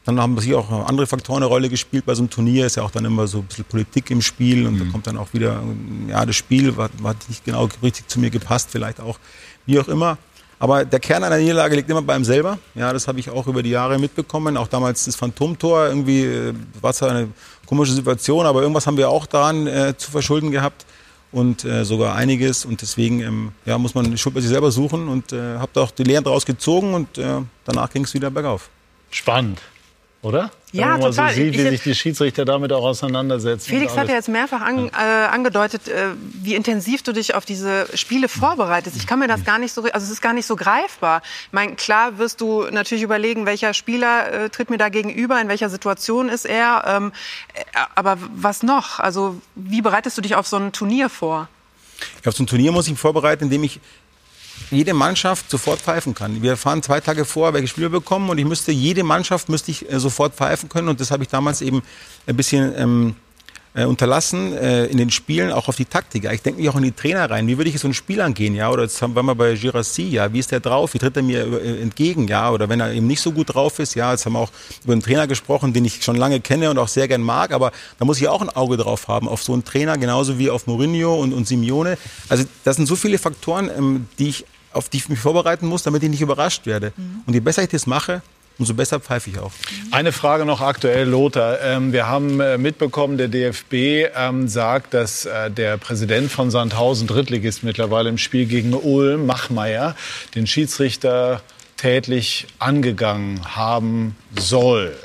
Dann 0.05 0.21
haben 0.21 0.37
sich 0.39 0.53
auch 0.53 0.69
andere 0.87 1.07
Faktoren 1.07 1.37
eine 1.37 1.47
Rolle 1.47 1.67
gespielt 1.67 2.05
bei 2.05 2.13
so 2.13 2.21
einem 2.21 2.29
Turnier. 2.29 2.67
Ist 2.67 2.75
ja 2.75 2.83
auch 2.83 2.91
dann 2.91 3.05
immer 3.05 3.25
so 3.25 3.39
ein 3.39 3.45
bisschen 3.45 3.65
Politik 3.65 4.11
im 4.11 4.21
Spiel 4.21 4.67
und 4.67 4.75
mhm. 4.75 4.79
da 4.79 4.85
kommt 4.91 5.07
dann 5.07 5.17
auch 5.17 5.33
wieder, 5.33 5.61
ja, 6.07 6.23
das 6.25 6.35
Spiel 6.35 6.75
hat, 6.77 6.91
nicht 7.27 7.43
genau 7.43 7.67
richtig 7.81 8.07
zu 8.07 8.19
mir 8.19 8.29
gepasst, 8.29 8.69
vielleicht 8.71 8.99
auch, 8.99 9.17
wie 9.65 9.79
auch 9.79 9.87
immer. 9.87 10.19
Aber 10.59 10.85
der 10.85 10.99
Kern 10.99 11.23
einer 11.23 11.37
Niederlage 11.37 11.75
liegt 11.75 11.89
immer 11.89 12.03
bei 12.03 12.13
einem 12.13 12.23
selber. 12.23 12.59
Ja, 12.75 12.93
das 12.93 13.07
habe 13.07 13.19
ich 13.19 13.29
auch 13.29 13.47
über 13.47 13.61
die 13.61 13.71
Jahre 13.71 13.97
mitbekommen. 13.99 14.57
Auch 14.57 14.67
damals 14.67 15.05
das 15.05 15.15
Phantomtor. 15.15 15.87
Irgendwie 15.87 16.23
äh, 16.23 16.53
war 16.79 16.91
es 16.91 17.03
eine 17.03 17.27
komische 17.65 17.93
Situation, 17.93 18.45
aber 18.45 18.61
irgendwas 18.61 18.87
haben 18.87 18.97
wir 18.97 19.09
auch 19.09 19.25
daran 19.25 19.67
äh, 19.67 19.97
zu 19.97 20.11
verschulden 20.11 20.51
gehabt 20.51 20.85
und 21.31 21.65
äh, 21.65 21.83
sogar 21.83 22.15
einiges. 22.15 22.63
Und 22.63 22.81
deswegen 22.81 23.21
ähm, 23.21 23.51
ja, 23.65 23.77
muss 23.77 23.95
man 23.95 24.17
Schuld 24.17 24.35
bei 24.35 24.41
sich 24.41 24.49
selber 24.49 24.71
suchen 24.71 25.07
und 25.07 25.33
äh, 25.33 25.57
habe 25.57 25.71
da 25.73 25.81
auch 25.81 25.91
die 25.91 26.03
Lehren 26.03 26.23
daraus 26.23 26.45
gezogen 26.45 26.93
und 26.93 27.17
äh, 27.17 27.41
danach 27.65 27.89
ging 27.89 28.03
es 28.03 28.13
wieder 28.13 28.29
bergauf. 28.29 28.69
Spannend 29.09 29.59
oder? 30.25 30.49
Ja, 30.71 30.81
Wenn 30.81 30.89
man 30.89 31.01
total. 31.11 31.29
so 31.29 31.35
sieht, 31.35 31.53
wie 31.53 31.61
sich 31.61 31.83
die 31.83 31.93
Schiedsrichter 31.93 32.45
damit 32.45 32.73
auch 32.73 32.83
auseinandersetzen. 32.83 33.69
Felix 33.69 33.95
hat 33.95 34.09
ja 34.09 34.15
jetzt 34.15 34.27
mehrfach 34.27 34.61
an, 34.61 34.89
äh, 34.89 34.91
angedeutet, 35.31 35.87
äh, 35.87 36.07
wie 36.17 36.55
intensiv 36.55 37.03
du 37.03 37.13
dich 37.13 37.35
auf 37.35 37.45
diese 37.45 37.87
Spiele 37.93 38.27
vorbereitest. 38.27 38.97
Ich 38.97 39.05
kann 39.05 39.19
mir 39.19 39.27
das 39.27 39.45
gar 39.45 39.59
nicht 39.59 39.71
so, 39.71 39.83
also 39.83 40.03
es 40.03 40.09
ist 40.09 40.21
gar 40.21 40.33
nicht 40.33 40.47
so 40.47 40.55
greifbar. 40.55 41.21
Ich 41.45 41.53
meine, 41.53 41.75
klar 41.75 42.17
wirst 42.17 42.41
du 42.41 42.63
natürlich 42.71 43.03
überlegen, 43.03 43.45
welcher 43.45 43.75
Spieler 43.75 44.45
äh, 44.45 44.49
tritt 44.49 44.71
mir 44.71 44.79
da 44.79 44.89
gegenüber, 44.89 45.39
in 45.39 45.47
welcher 45.47 45.69
Situation 45.69 46.27
ist 46.27 46.45
er. 46.45 46.83
Ähm, 46.87 47.11
äh, 47.53 47.61
aber 47.93 48.17
was 48.35 48.63
noch? 48.63 48.99
Also 48.99 49.39
wie 49.53 49.83
bereitest 49.83 50.17
du 50.17 50.21
dich 50.21 50.35
auf 50.35 50.47
so 50.47 50.57
ein 50.57 50.71
Turnier 50.71 51.09
vor? 51.09 51.47
Auf 52.25 52.35
so 52.35 52.43
ein 52.43 52.47
Turnier 52.47 52.71
muss 52.71 52.87
ich 52.87 52.91
mich 52.91 52.99
vorbereiten, 52.99 53.45
indem 53.45 53.63
ich 53.63 53.79
jede 54.71 54.93
Mannschaft 54.93 55.49
sofort 55.49 55.79
pfeifen 55.79 56.13
kann. 56.13 56.41
Wir 56.41 56.57
fahren 56.57 56.81
zwei 56.81 56.99
Tage 56.99 57.25
vor, 57.25 57.53
welche 57.53 57.67
Spieler 57.67 57.89
bekommen 57.89 58.29
und 58.29 58.37
ich 58.37 58.45
müsste 58.45 58.71
jede 58.71 59.03
Mannschaft 59.03 59.49
müsste 59.49 59.71
ich 59.71 59.91
äh, 59.91 59.99
sofort 59.99 60.35
pfeifen 60.35 60.69
können 60.69 60.89
und 60.89 60.99
das 60.99 61.11
habe 61.11 61.23
ich 61.23 61.29
damals 61.29 61.61
eben 61.61 61.81
ein 62.27 62.35
bisschen 62.35 62.73
ähm, 62.77 63.15
äh, 63.75 63.85
unterlassen 63.85 64.53
äh, 64.53 64.85
in 64.85 64.97
den 64.97 65.11
Spielen 65.11 65.51
auch 65.51 65.67
auf 65.67 65.75
die 65.75 65.85
Taktik. 65.85 66.25
Ich 66.31 66.41
denke 66.41 66.61
mich 66.61 66.69
auch 66.69 66.77
in 66.77 66.83
die 66.83 66.93
Trainer 66.93 67.29
rein. 67.29 67.47
Wie 67.47 67.57
würde 67.57 67.69
ich 67.69 67.79
so 67.79 67.87
ein 67.87 67.93
Spiel 67.93 68.21
angehen? 68.21 68.55
Ja, 68.55 68.71
oder 68.71 68.83
jetzt 68.83 69.01
haben 69.01 69.15
wir 69.15 69.23
mal 69.23 69.35
bei 69.35 69.55
Girassi, 69.55 70.03
ja, 70.03 70.31
wie 70.31 70.39
ist 70.39 70.51
der 70.51 70.61
drauf? 70.61 70.93
Wie 70.93 70.97
tritt 70.97 71.17
er 71.17 71.23
mir 71.23 71.45
äh, 71.45 71.81
entgegen? 71.81 72.27
Ja, 72.27 72.51
oder 72.51 72.69
wenn 72.69 72.79
er 72.79 72.93
eben 72.93 73.07
nicht 73.07 73.21
so 73.21 73.31
gut 73.31 73.53
drauf 73.53 73.79
ist, 73.79 73.95
ja, 73.95 74.11
jetzt 74.11 74.25
haben 74.25 74.33
wir 74.33 74.39
auch 74.39 74.51
über 74.83 74.93
einen 74.93 75.01
Trainer 75.01 75.27
gesprochen, 75.27 75.73
den 75.73 75.83
ich 75.85 76.03
schon 76.03 76.15
lange 76.15 76.39
kenne 76.39 76.69
und 76.69 76.77
auch 76.77 76.87
sehr 76.87 77.07
gern 77.07 77.21
mag, 77.21 77.51
aber 77.51 77.71
da 77.99 78.05
muss 78.05 78.19
ich 78.19 78.27
auch 78.27 78.41
ein 78.41 78.49
Auge 78.49 78.77
drauf 78.77 79.07
haben 79.07 79.27
auf 79.27 79.43
so 79.43 79.53
einen 79.53 79.65
Trainer, 79.65 79.97
genauso 79.97 80.39
wie 80.39 80.49
auf 80.49 80.67
Mourinho 80.67 81.15
und, 81.15 81.33
und 81.33 81.47
Simeone. 81.47 81.97
Also 82.29 82.45
das 82.63 82.77
sind 82.77 82.85
so 82.85 82.95
viele 82.95 83.17
Faktoren, 83.17 83.69
ähm, 83.77 84.07
die 84.19 84.29
ich 84.29 84.45
auf 84.71 84.89
die 84.89 84.97
ich 84.97 85.07
mich 85.07 85.19
vorbereiten 85.19 85.67
muss, 85.67 85.83
damit 85.83 86.03
ich 86.03 86.09
nicht 86.09 86.21
überrascht 86.21 86.65
werde. 86.65 86.91
Mhm. 86.97 87.21
Und 87.25 87.33
je 87.33 87.39
besser 87.39 87.63
ich 87.63 87.69
das 87.69 87.87
mache, 87.87 88.21
umso 88.57 88.73
besser 88.73 88.99
pfeife 88.99 89.29
ich 89.29 89.39
auch. 89.39 89.51
Eine 89.91 90.11
Frage 90.11 90.45
noch 90.45 90.61
aktuell, 90.61 91.07
Lothar. 91.07 91.61
Ähm, 91.61 91.93
wir 91.93 92.07
haben 92.07 92.39
äh, 92.39 92.57
mitbekommen, 92.57 93.17
der 93.17 93.27
DFB 93.27 94.09
ähm, 94.15 94.47
sagt, 94.47 94.93
dass 94.93 95.25
äh, 95.25 95.51
der 95.51 95.77
Präsident 95.77 96.31
von 96.31 96.51
Sandhausen, 96.51 97.07
Drittligist 97.07 97.63
mittlerweile 97.63 98.09
im 98.09 98.17
Spiel 98.17 98.45
gegen 98.45 98.73
Ulm, 98.73 99.25
Machmeier, 99.25 99.95
den 100.35 100.47
Schiedsrichter 100.47 101.41
tätlich 101.77 102.47
angegangen 102.59 103.55
haben 103.55 104.15
soll. 104.37 104.95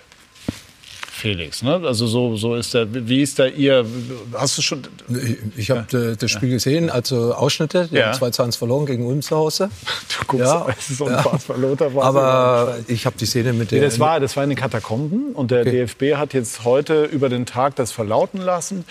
Felix. 1.20 1.62
Ne? 1.62 1.80
Also 1.84 2.06
so, 2.06 2.36
so 2.36 2.54
ist 2.54 2.72
der. 2.72 2.86
Wie 2.90 3.20
ist 3.20 3.38
da 3.38 3.46
Ihr? 3.46 3.84
Hast 4.32 4.56
du 4.56 4.62
schon? 4.62 4.82
Ich, 5.08 5.58
ich 5.58 5.70
habe 5.70 5.86
ja. 5.90 6.14
das 6.14 6.30
Spiel 6.30 6.50
gesehen, 6.50 6.88
also 6.88 7.34
Ausschnitte. 7.34 7.88
Die 7.90 7.96
ja. 7.96 8.06
haben 8.06 8.14
2 8.14 8.30
zu 8.30 8.42
1 8.42 8.56
verloren 8.56 8.86
gegen 8.86 9.06
Ulm 9.06 9.20
zu 9.20 9.36
Hause. 9.36 9.70
Du 10.18 10.26
guckst, 10.26 10.46
ja. 10.46 10.66
es 10.78 10.90
ist 10.90 11.00
unfassbar, 11.00 11.56
ja. 11.56 11.62
Lothar. 11.62 11.90
Aber 12.02 12.78
ich 12.88 13.04
habe 13.04 13.16
die 13.18 13.26
Szene 13.26 13.52
mit 13.52 13.70
der. 13.70 13.82
das 13.82 14.00
war, 14.00 14.18
das 14.18 14.36
war 14.36 14.44
in 14.44 14.50
den 14.50 14.58
Katakomben 14.58 15.32
und 15.34 15.50
der 15.50 15.60
okay. 15.60 15.86
DFB 15.86 16.16
hat 16.16 16.32
jetzt 16.32 16.64
heute 16.64 17.04
über 17.04 17.28
den 17.28 17.44
Tag 17.44 17.76
das 17.76 17.92
verlauten 17.92 18.40
lassen. 18.40 18.84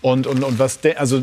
Und, 0.00 0.26
und, 0.26 0.44
und 0.44 0.58
was, 0.58 0.78
also 0.96 1.22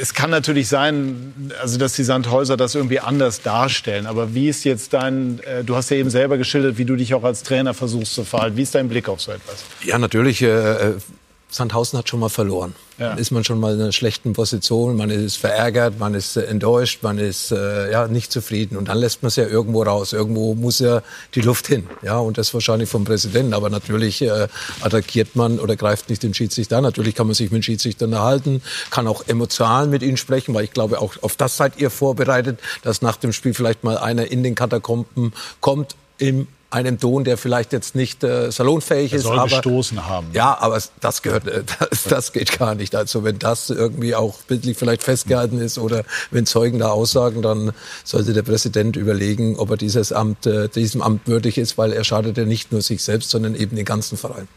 es 0.00 0.14
kann 0.14 0.30
natürlich 0.30 0.68
sein, 0.68 1.50
also 1.60 1.78
dass 1.78 1.94
die 1.94 2.04
Sandhäuser 2.04 2.56
das 2.56 2.74
irgendwie 2.74 3.00
anders 3.00 3.42
darstellen. 3.42 4.06
Aber 4.06 4.34
wie 4.34 4.48
ist 4.48 4.64
jetzt 4.64 4.92
dein, 4.92 5.40
äh, 5.40 5.64
du 5.64 5.76
hast 5.76 5.90
ja 5.90 5.96
eben 5.96 6.10
selber 6.10 6.38
geschildert, 6.38 6.78
wie 6.78 6.84
du 6.84 6.96
dich 6.96 7.14
auch 7.14 7.24
als 7.24 7.42
Trainer 7.42 7.74
versuchst 7.74 8.14
zu 8.14 8.24
verhalten. 8.24 8.56
Wie 8.56 8.62
ist 8.62 8.74
dein 8.74 8.88
Blick 8.88 9.08
auf 9.08 9.20
so 9.20 9.32
etwas? 9.32 9.64
Ja, 9.84 9.98
natürlich. 9.98 10.42
Äh, 10.42 10.94
Sandhausen 11.50 11.98
hat 11.98 12.08
schon 12.08 12.20
mal 12.20 12.28
verloren. 12.28 12.74
Ja. 12.98 13.10
Dann 13.10 13.18
ist 13.18 13.30
man 13.30 13.44
schon 13.44 13.60
mal 13.60 13.74
in 13.74 13.80
einer 13.80 13.92
schlechten 13.92 14.32
Position, 14.32 14.96
man 14.96 15.08
ist 15.08 15.36
verärgert, 15.36 15.98
man 15.98 16.14
ist 16.14 16.36
äh, 16.36 16.42
enttäuscht, 16.42 17.02
man 17.02 17.18
ist 17.18 17.52
äh, 17.52 17.90
ja, 17.90 18.06
nicht 18.08 18.32
zufrieden. 18.32 18.76
Und 18.76 18.88
dann 18.88 18.98
lässt 18.98 19.22
man 19.22 19.28
es 19.28 19.36
ja 19.36 19.46
irgendwo 19.46 19.82
raus. 19.82 20.12
Irgendwo 20.12 20.54
muss 20.54 20.80
ja 20.80 21.02
die 21.34 21.40
Luft 21.40 21.68
hin. 21.68 21.86
Ja, 22.02 22.18
und 22.18 22.38
das 22.38 22.52
wahrscheinlich 22.52 22.88
vom 22.88 23.04
Präsidenten. 23.04 23.54
Aber 23.54 23.70
natürlich 23.70 24.20
äh, 24.20 24.48
attackiert 24.82 25.36
man 25.36 25.58
oder 25.58 25.76
greift 25.76 26.10
nicht 26.10 26.22
den 26.22 26.34
Schiedsrichter 26.34 26.78
an. 26.78 26.82
Natürlich 26.82 27.14
kann 27.14 27.26
man 27.26 27.34
sich 27.34 27.50
mit 27.50 27.62
dem 27.62 27.64
Schiedsrichter 27.64 28.06
unterhalten, 28.06 28.62
kann 28.90 29.06
auch 29.06 29.26
emotional 29.26 29.86
mit 29.86 30.02
ihnen 30.02 30.16
sprechen, 30.16 30.54
weil 30.54 30.64
ich 30.64 30.72
glaube, 30.72 31.00
auch 31.00 31.14
auf 31.22 31.36
das 31.36 31.56
seid 31.56 31.78
ihr 31.78 31.90
vorbereitet, 31.90 32.58
dass 32.82 33.00
nach 33.00 33.16
dem 33.16 33.32
Spiel 33.32 33.54
vielleicht 33.54 33.84
mal 33.84 33.96
einer 33.96 34.30
in 34.30 34.42
den 34.42 34.54
Katakomben 34.54 35.32
kommt 35.60 35.94
im 36.18 36.48
einem 36.70 36.98
Ton, 37.00 37.24
der 37.24 37.38
vielleicht 37.38 37.72
jetzt 37.72 37.94
nicht 37.94 38.22
äh, 38.24 38.52
salonfähig 38.52 39.12
er 39.12 39.18
ist. 39.18 39.24
Soll 39.24 39.38
aber 39.38 39.48
gestoßen 39.48 40.06
haben. 40.06 40.28
Ja, 40.32 40.58
aber 40.60 40.80
das 41.00 41.22
gehört, 41.22 41.46
äh, 41.46 41.64
das, 41.90 42.04
das 42.04 42.32
geht 42.32 42.58
gar 42.58 42.74
nicht. 42.74 42.94
Also 42.94 43.24
wenn 43.24 43.38
das 43.38 43.70
irgendwie 43.70 44.14
auch 44.14 44.38
bildlich 44.42 44.76
vielleicht 44.76 45.02
festgehalten 45.02 45.60
ist 45.60 45.78
oder 45.78 46.04
wenn 46.30 46.44
Zeugen 46.44 46.78
da 46.78 46.90
aussagen, 46.90 47.40
dann 47.40 47.72
sollte 48.04 48.34
der 48.34 48.42
Präsident 48.42 48.96
überlegen, 48.96 49.56
ob 49.56 49.70
er 49.70 49.76
dieses 49.78 50.12
Amt, 50.12 50.46
äh, 50.46 50.68
diesem 50.68 51.00
Amt 51.00 51.26
würdig 51.26 51.56
ist, 51.56 51.78
weil 51.78 51.92
er 51.92 52.04
schadet 52.04 52.36
ja 52.36 52.44
nicht 52.44 52.70
nur 52.70 52.82
sich 52.82 53.02
selbst, 53.02 53.30
sondern 53.30 53.54
eben 53.54 53.74
den 53.74 53.86
ganzen 53.86 54.18
Verein. 54.18 54.48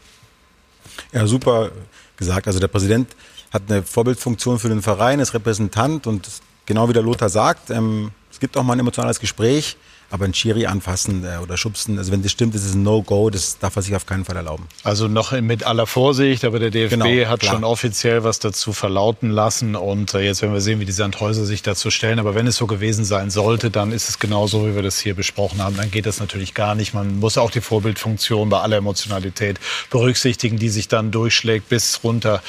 Ja, 1.12 1.26
super 1.26 1.70
gesagt. 2.16 2.46
Also 2.46 2.60
der 2.60 2.68
Präsident 2.68 3.08
hat 3.52 3.62
eine 3.68 3.82
Vorbildfunktion 3.82 4.58
für 4.58 4.68
den 4.68 4.82
Verein, 4.82 5.18
ist 5.20 5.32
Repräsentant 5.32 6.06
und 6.06 6.28
genau 6.66 6.88
wie 6.88 6.92
der 6.92 7.02
Lothar 7.02 7.28
sagt, 7.28 7.70
ähm, 7.70 8.10
es 8.30 8.38
gibt 8.40 8.56
auch 8.56 8.62
mal 8.62 8.74
ein 8.74 8.80
emotionales 8.80 9.20
Gespräch. 9.20 9.76
Aber 10.12 10.26
ein 10.26 10.34
Schiri 10.34 10.66
anfassen 10.66 11.24
äh, 11.24 11.38
oder 11.42 11.56
schubsen, 11.56 11.98
also 11.98 12.12
wenn 12.12 12.22
das 12.22 12.30
stimmt, 12.30 12.54
das 12.54 12.64
ist 12.64 12.74
ein 12.74 12.82
No-Go, 12.82 13.30
das 13.30 13.58
darf 13.58 13.74
er 13.76 13.82
sich 13.82 13.96
auf 13.96 14.06
keinen 14.06 14.24
Fall 14.24 14.36
erlauben. 14.36 14.68
Also 14.84 15.08
noch 15.08 15.32
mit 15.40 15.64
aller 15.64 15.86
Vorsicht, 15.86 16.44
aber 16.44 16.58
der 16.58 16.70
DFB 16.70 16.90
genau, 16.90 17.28
hat 17.28 17.40
klar. 17.40 17.54
schon 17.54 17.64
offiziell 17.64 18.22
was 18.22 18.38
dazu 18.38 18.72
verlauten 18.72 19.30
lassen 19.30 19.74
und 19.74 20.14
äh, 20.14 20.20
jetzt 20.20 20.42
werden 20.42 20.52
wir 20.52 20.60
sehen, 20.60 20.78
wie 20.80 20.84
die 20.84 20.92
Sandhäuser 20.92 21.44
sich 21.44 21.62
dazu 21.62 21.90
stellen. 21.90 22.18
Aber 22.18 22.34
wenn 22.34 22.46
es 22.46 22.56
so 22.56 22.66
gewesen 22.66 23.04
sein 23.04 23.30
sollte, 23.30 23.70
dann 23.70 23.90
ist 23.90 24.08
es 24.08 24.18
genau 24.18 24.46
so, 24.46 24.66
wie 24.66 24.74
wir 24.74 24.82
das 24.82 25.00
hier 25.00 25.14
besprochen 25.14 25.62
haben. 25.62 25.76
Dann 25.76 25.90
geht 25.90 26.06
das 26.06 26.20
natürlich 26.20 26.54
gar 26.54 26.74
nicht. 26.74 26.94
Man 26.94 27.18
muss 27.18 27.38
auch 27.38 27.50
die 27.50 27.62
Vorbildfunktion 27.62 28.48
bei 28.48 28.60
aller 28.60 28.76
Emotionalität 28.76 29.58
berücksichtigen, 29.90 30.58
die 30.58 30.68
sich 30.68 30.88
dann 30.88 31.10
durchschlägt 31.10 31.68
bis 31.68 32.00
runter 32.04 32.42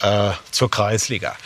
äh, 0.00 0.30
zur 0.50 0.70
Kreisliga. 0.70 1.36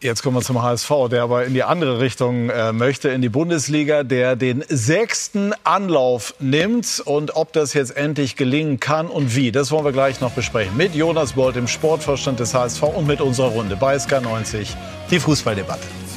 Jetzt 0.00 0.22
kommen 0.22 0.36
wir 0.36 0.42
zum 0.42 0.62
HSV, 0.62 0.92
der 1.10 1.24
aber 1.24 1.44
in 1.44 1.54
die 1.54 1.64
andere 1.64 1.98
Richtung 1.98 2.50
äh, 2.50 2.72
möchte, 2.72 3.08
in 3.08 3.20
die 3.20 3.28
Bundesliga, 3.28 4.04
der 4.04 4.36
den 4.36 4.64
sechsten 4.68 5.52
Anlauf 5.64 6.34
nimmt. 6.38 7.02
Und 7.04 7.34
ob 7.34 7.52
das 7.52 7.74
jetzt 7.74 7.96
endlich 7.96 8.36
gelingen 8.36 8.78
kann 8.78 9.08
und 9.08 9.34
wie, 9.34 9.50
das 9.50 9.72
wollen 9.72 9.84
wir 9.84 9.90
gleich 9.90 10.20
noch 10.20 10.30
besprechen. 10.30 10.76
Mit 10.76 10.94
Jonas 10.94 11.32
Bolt, 11.32 11.56
dem 11.56 11.66
Sportvorstand 11.66 12.38
des 12.38 12.54
HSV 12.54 12.84
und 12.84 13.08
mit 13.08 13.20
unserer 13.20 13.48
Runde 13.48 13.74
bei 13.74 13.96
SK90, 13.96 14.68
die 15.10 15.18
Fußballdebatte. 15.18 16.07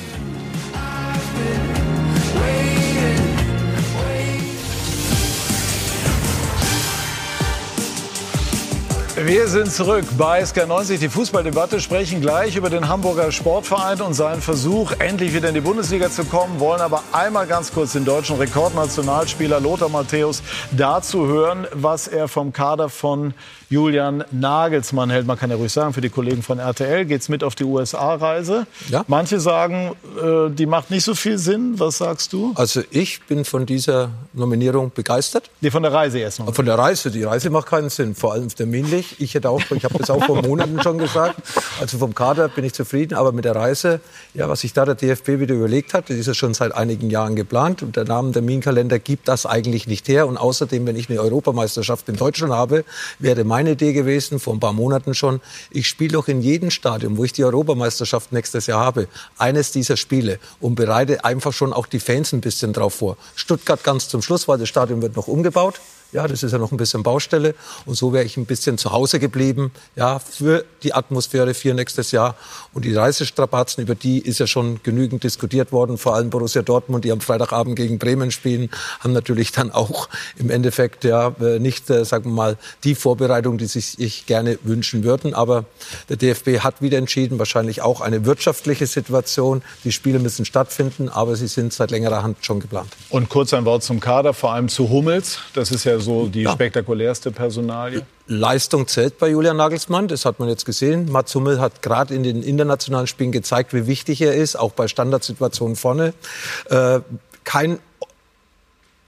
Wir 9.26 9.48
sind 9.48 9.72
zurück 9.72 10.06
bei 10.18 10.42
SK90, 10.42 10.98
die 10.98 11.08
Fußballdebatte, 11.08 11.80
sprechen 11.80 12.22
gleich 12.22 12.56
über 12.56 12.72
den 12.72 12.88
Hamburger 12.88 13.32
Sportverein 13.32 14.02
und 14.02 14.16
seinen 14.16 14.42
Versuch, 14.42 14.94
endlich 14.98 15.36
wieder 15.36 15.50
in 15.50 15.54
die 15.54 15.62
Bundesliga 15.62 16.10
zu 16.10 16.26
kommen, 16.26 16.60
wollen 16.60 16.82
aber 16.82 17.04
einmal 17.12 17.46
ganz 17.46 17.72
kurz 17.72 17.94
den 17.94 18.04
deutschen 18.04 18.38
Rekordnationalspieler 18.38 19.60
Lothar 19.60 19.90
Matthäus 19.90 20.42
dazu 20.72 21.28
hören, 21.28 21.68
was 21.72 22.08
er 22.08 22.28
vom 22.28 22.52
Kader 22.52 22.90
von 22.90 23.36
Julian 23.72 24.26
Nagelsmann 24.32 25.10
hält. 25.10 25.26
Man 25.26 25.40
kann 25.40 25.50
ja 25.50 25.56
ruhig 25.56 25.72
sagen, 25.72 25.94
für 25.94 26.02
die 26.02 26.10
Kollegen 26.10 26.44
von 26.44 26.60
RTL 26.60 27.06
geht 27.06 27.22
es 27.22 27.30
mit 27.30 27.42
auf 27.42 27.56
die 27.56 27.64
USA-Reise. 27.64 28.68
Ja. 28.90 29.06
Manche 29.08 29.40
sagen, 29.40 29.92
äh, 30.22 30.50
die 30.50 30.66
macht 30.66 30.92
nicht 30.92 31.06
so 31.06 31.16
viel 31.16 31.38
Sinn. 31.38 31.76
Was 31.80 32.00
sagst 32.00 32.34
du? 32.34 32.52
Also 32.56 32.82
ich 32.92 33.22
bin 33.24 33.46
von 33.46 33.66
dieser 33.66 34.10
Nominierung 34.34 34.92
begeistert. 34.94 35.50
Nee, 35.62 35.72
von 35.72 35.84
der 35.84 35.94
Reise 35.94 36.20
erstmal. 36.20 36.54
Von 36.54 36.66
der 36.66 36.78
Reise. 36.78 37.12
Die 37.12 37.24
Reise 37.24 37.50
macht 37.50 37.68
keinen 37.68 37.90
Sinn, 37.90 38.14
vor 38.14 38.34
allem 38.34 38.50
terminlich. 38.50 39.11
Ich 39.20 39.34
hätte 39.34 39.50
auch, 39.50 39.62
ich 39.72 39.86
habe 39.86 39.98
das 39.98 40.10
auch 40.10 40.24
vor 40.26 40.42
Monaten 40.42 40.82
schon 40.82 40.98
gesagt. 40.98 41.38
Also 41.80 41.98
vom 41.98 42.14
Kader 42.14 42.50
bin 42.50 42.66
ich 42.66 42.74
zufrieden, 42.74 43.16
aber 43.16 43.32
mit 43.32 43.46
der 43.46 43.56
Reise, 43.56 44.02
ja, 44.34 44.50
was 44.50 44.62
sich 44.62 44.74
da 44.74 44.84
der 44.84 44.96
DFB 44.96 45.40
wieder 45.40 45.56
überlegt 45.56 45.94
hat, 45.94 46.10
das 46.10 46.18
ist 46.18 46.28
ja 46.28 46.34
schon 46.34 46.54
seit 46.54 46.74
einigen 46.74 47.10
Jahren 47.10 47.36
geplant 47.38 47.84
und 47.84 47.96
der 47.96 48.04
Namenterminkalender 48.04 49.00
gibt 49.00 49.30
das 49.30 49.46
eigentlich 49.46 49.88
nicht 49.88 50.08
her. 50.10 50.28
Und 50.28 50.38
außerdem, 50.38 50.86
wenn 50.86 50.96
ich 50.98 51.10
eine 51.10 51.22
Europameisterschaft 51.22 52.10
in 52.10 52.18
Deutschland 52.18 52.54
habe, 52.54 52.84
wäre 53.20 53.46
mein 53.46 53.62
meine 53.62 53.74
Idee 53.74 53.94
gewesen, 53.94 54.40
vor 54.40 54.56
ein 54.56 54.60
paar 54.60 54.74
Monaten 54.74 55.14
schon. 55.14 55.40
Ich 55.70 55.88
spiele 55.88 56.14
doch 56.14 56.28
in 56.28 56.42
jedem 56.42 56.72
Stadion, 56.72 57.18
wo 57.18 57.24
ich 57.24 57.32
die 57.32 57.44
Europameisterschaft 57.44 58.32
nächstes 58.32 58.66
Jahr 58.66 58.84
habe, 58.84 59.08
eines 59.38 59.72
dieser 59.72 59.98
Spiele 59.98 60.40
und 60.60 60.74
bereite 60.74 61.24
einfach 61.24 61.54
schon 61.54 61.74
auch 61.74 61.86
die 61.86 62.00
Fans 62.00 62.34
ein 62.34 62.42
bisschen 62.42 62.74
drauf 62.74 62.96
vor. 62.96 63.18
Stuttgart 63.36 63.84
ganz 63.84 64.10
zum 64.10 64.24
Schluss, 64.24 64.48
weil 64.48 64.58
das 64.58 64.68
Stadion 64.68 65.04
wird 65.04 65.16
noch 65.16 65.28
umgebaut. 65.28 65.80
Ja, 66.12 66.28
das 66.28 66.44
ist 66.44 66.52
ja 66.52 66.58
noch 66.58 66.72
ein 66.72 66.78
bisschen 66.78 67.04
Baustelle. 67.04 67.56
Und 67.86 67.96
so 67.96 68.12
wäre 68.12 68.26
ich 68.26 68.36
ein 68.36 68.46
bisschen 68.46 68.78
zu 68.78 68.92
Hause 68.92 69.20
geblieben, 69.20 69.72
ja, 69.96 70.20
für 70.20 70.66
die 70.84 70.94
Atmosphäre 70.94 71.54
für 71.54 71.74
nächstes 71.74 72.12
Jahr. 72.12 72.36
Und 72.74 72.84
die 72.84 72.94
Reisestrapazen, 72.94 73.84
über 73.84 73.96
die 73.96 74.20
ist 74.20 74.40
ja 74.40 74.48
schon 74.48 74.82
genügend 74.84 75.24
diskutiert 75.24 75.72
worden. 75.72 75.98
Vor 75.98 76.16
allem 76.16 76.30
Borussia 76.30 76.64
Dortmund, 76.64 77.06
die 77.06 77.12
am 77.12 77.22
Freitagabend 77.22 77.78
gegen 77.78 77.98
Bremen 77.98 78.32
spielen, 78.32 78.70
haben 79.00 79.14
natürlich 79.14 79.54
dann 79.54 79.72
auch 79.72 80.10
im 80.38 80.50
Endeffekt 80.50 81.06
ja 81.06 81.34
äh, 81.40 81.60
nicht, 81.60 81.90
äh, 81.90 82.04
sagen 82.04 82.26
wir 82.26 82.34
mal, 82.34 82.58
die 82.84 82.96
Vorbereitung, 82.96 83.58
die 83.58 83.68
sich 83.68 83.98
ich 83.98 84.26
gerne 84.26 84.60
wünschen 84.64 85.06
würden. 85.06 85.34
Aber 85.34 85.64
der 86.10 86.18
DFB 86.18 86.60
hat 86.60 86.82
wieder 86.82 86.98
entschieden, 86.98 87.40
wahrscheinlich 87.40 87.82
auch 87.82 88.02
eine 88.02 88.26
wirtschaftliche 88.26 88.86
Situation. 88.86 89.62
Die 89.86 89.94
Spiele 89.94 90.20
müssen 90.20 90.44
stattfinden, 90.44 91.08
aber 91.08 91.38
sie 91.38 91.48
sind 91.48 91.72
seit 91.72 91.92
längerer 91.92 92.22
Hand 92.22 92.38
schon 92.42 92.60
geplant. 92.60 92.90
Und 93.10 93.30
kurz 93.30 93.54
ein 93.54 93.64
Wort 93.64 93.84
zum 93.84 94.02
Kader, 94.02 94.34
vor 94.34 94.52
allem 94.52 94.68
zu 94.68 94.90
Hummels. 94.90 95.40
Das 95.54 95.72
ist 95.72 95.86
ja 95.86 96.01
so 96.02 96.28
die 96.28 96.44
ja. 96.44 96.52
spektakulärste 96.52 97.32
Personalie? 97.32 98.04
Leistung 98.28 98.88
zählt 98.88 99.18
bei 99.18 99.30
Julian 99.30 99.58
Nagelsmann, 99.58 100.08
das 100.08 100.26
hat 100.26 100.40
man 100.40 100.50
jetzt 100.50 100.66
gesehen. 100.66 101.12
Mats 101.12 101.34
Hummel 101.36 101.60
hat 101.60 101.82
gerade 101.82 102.14
in 102.14 102.24
den 102.24 102.44
internationalen 102.44 103.08
Spielen 103.08 103.32
gezeigt, 103.32 103.74
wie 103.74 103.88
wichtig 103.88 104.22
er 104.22 104.34
ist, 104.34 104.56
auch 104.58 104.72
bei 104.72 104.88
Standardsituationen 104.88 105.76
vorne. 105.76 106.14
Äh, 106.70 107.00
kein 107.44 107.80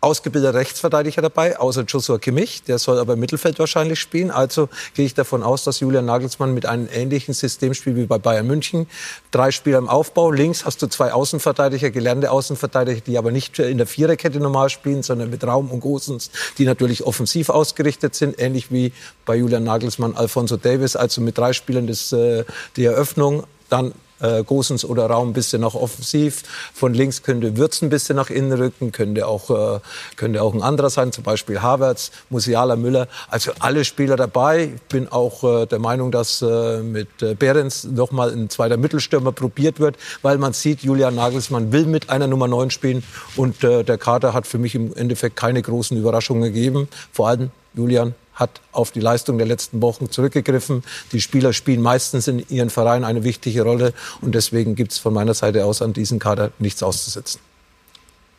ausgebildeter 0.03 0.53
Rechtsverteidiger 0.53 1.21
dabei, 1.21 1.57
außer 1.57 1.83
Joshua 1.83 2.17
Kimmich. 2.17 2.63
Der 2.63 2.77
soll 2.77 2.99
aber 2.99 3.13
im 3.13 3.19
Mittelfeld 3.19 3.57
wahrscheinlich 3.59 3.99
spielen. 3.99 4.31
Also 4.31 4.69
gehe 4.93 5.05
ich 5.05 5.13
davon 5.13 5.43
aus, 5.43 5.63
dass 5.63 5.79
Julian 5.79 6.05
Nagelsmann 6.05 6.53
mit 6.53 6.65
einem 6.65 6.87
ähnlichen 6.91 7.33
System 7.33 7.73
spielt 7.73 7.95
wie 7.95 8.05
bei 8.05 8.17
Bayern 8.17 8.45
München. 8.45 8.87
Drei 9.31 9.51
Spieler 9.51 9.77
im 9.77 9.89
Aufbau. 9.89 10.31
Links 10.31 10.65
hast 10.65 10.81
du 10.81 10.87
zwei 10.87 11.13
Außenverteidiger, 11.13 11.89
gelernte 11.91 12.31
Außenverteidiger, 12.31 13.01
die 13.01 13.17
aber 13.17 13.31
nicht 13.31 13.57
in 13.59 13.77
der 13.77 13.87
Viererkette 13.87 14.39
normal 14.39 14.69
spielen, 14.69 15.03
sondern 15.03 15.29
mit 15.29 15.43
Raum 15.43 15.71
und 15.71 15.79
Gosens, 15.79 16.31
die 16.57 16.65
natürlich 16.65 17.03
offensiv 17.03 17.49
ausgerichtet 17.49 18.15
sind. 18.15 18.39
Ähnlich 18.39 18.71
wie 18.71 18.91
bei 19.25 19.35
Julian 19.35 19.63
Nagelsmann, 19.63 20.15
Alfonso 20.15 20.57
Davis. 20.57 20.95
Also 20.95 21.21
mit 21.21 21.37
drei 21.37 21.53
Spielern 21.53 21.87
das, 21.87 22.11
äh, 22.11 22.43
die 22.75 22.85
Eröffnung. 22.85 23.43
Dann 23.69 23.93
äh, 24.23 24.43
Gosens 24.43 24.83
oder 24.85 25.05
Raum 25.05 25.33
bisschen 25.33 25.61
noch 25.61 25.75
offensiv. 25.75 26.43
Von 26.73 26.93
links 26.93 27.21
könnte 27.21 27.57
Würz 27.57 27.81
ein 27.81 27.89
bisschen 27.89 28.15
nach 28.15 28.29
innen 28.29 28.53
rücken, 28.53 28.91
könnte 28.91 29.27
auch, 29.27 29.49
äh, 29.49 29.79
könnte 30.15 30.41
auch 30.41 30.53
ein 30.53 30.63
anderer 30.63 30.89
sein, 30.89 31.11
zum 31.11 31.23
Beispiel 31.23 31.61
Havertz, 31.61 32.11
Musiala, 32.29 32.75
Müller. 32.75 33.07
Also 33.29 33.51
alle 33.59 33.85
Spieler 33.85 34.15
dabei. 34.15 34.71
Ich 34.75 34.81
bin 34.83 35.07
auch 35.09 35.43
äh, 35.43 35.65
der 35.65 35.79
Meinung, 35.79 36.11
dass 36.11 36.41
äh, 36.41 36.79
mit 36.81 37.21
äh, 37.21 37.35
Behrens 37.35 37.83
nochmal 37.83 38.31
ein 38.31 38.49
zweiter 38.49 38.77
Mittelstürmer 38.77 39.31
probiert 39.31 39.79
wird, 39.79 39.97
weil 40.21 40.37
man 40.37 40.53
sieht, 40.53 40.81
Julian 40.81 41.15
Nagelsmann 41.15 41.71
will 41.71 41.85
mit 41.85 42.09
einer 42.09 42.27
Nummer 42.27 42.47
9 42.47 42.69
spielen 42.69 43.03
und 43.35 43.63
äh, 43.63 43.83
der 43.83 43.97
Kader 43.97 44.33
hat 44.33 44.47
für 44.47 44.57
mich 44.57 44.75
im 44.75 44.95
Endeffekt 44.95 45.35
keine 45.35 45.61
großen 45.61 45.97
Überraschungen 45.97 46.43
gegeben. 46.43 46.87
Vor 47.11 47.27
allem 47.27 47.51
Julian 47.73 48.15
hat 48.33 48.61
auf 48.71 48.91
die 48.91 48.99
Leistung 48.99 49.37
der 49.37 49.47
letzten 49.47 49.81
Wochen 49.81 50.09
zurückgegriffen. 50.09 50.83
Die 51.11 51.21
Spieler 51.21 51.53
spielen 51.53 51.81
meistens 51.81 52.27
in 52.27 52.43
ihren 52.49 52.69
Vereinen 52.69 53.03
eine 53.03 53.23
wichtige 53.23 53.61
Rolle 53.63 53.93
und 54.21 54.33
deswegen 54.35 54.75
gibt 54.75 54.91
es 54.91 54.97
von 54.97 55.13
meiner 55.13 55.33
Seite 55.33 55.65
aus 55.65 55.81
an 55.81 55.93
diesem 55.93 56.19
Kader 56.19 56.51
nichts 56.59 56.81
auszusetzen. 56.81 57.39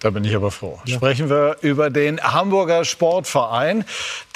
Da 0.04 0.10
bin 0.10 0.22
ich 0.22 0.36
aber 0.36 0.50
froh. 0.50 0.78
Ja. 0.84 0.96
Sprechen 0.96 1.30
wir 1.30 1.56
über 1.62 1.88
den 1.88 2.20
Hamburger 2.20 2.84
Sportverein, 2.84 3.86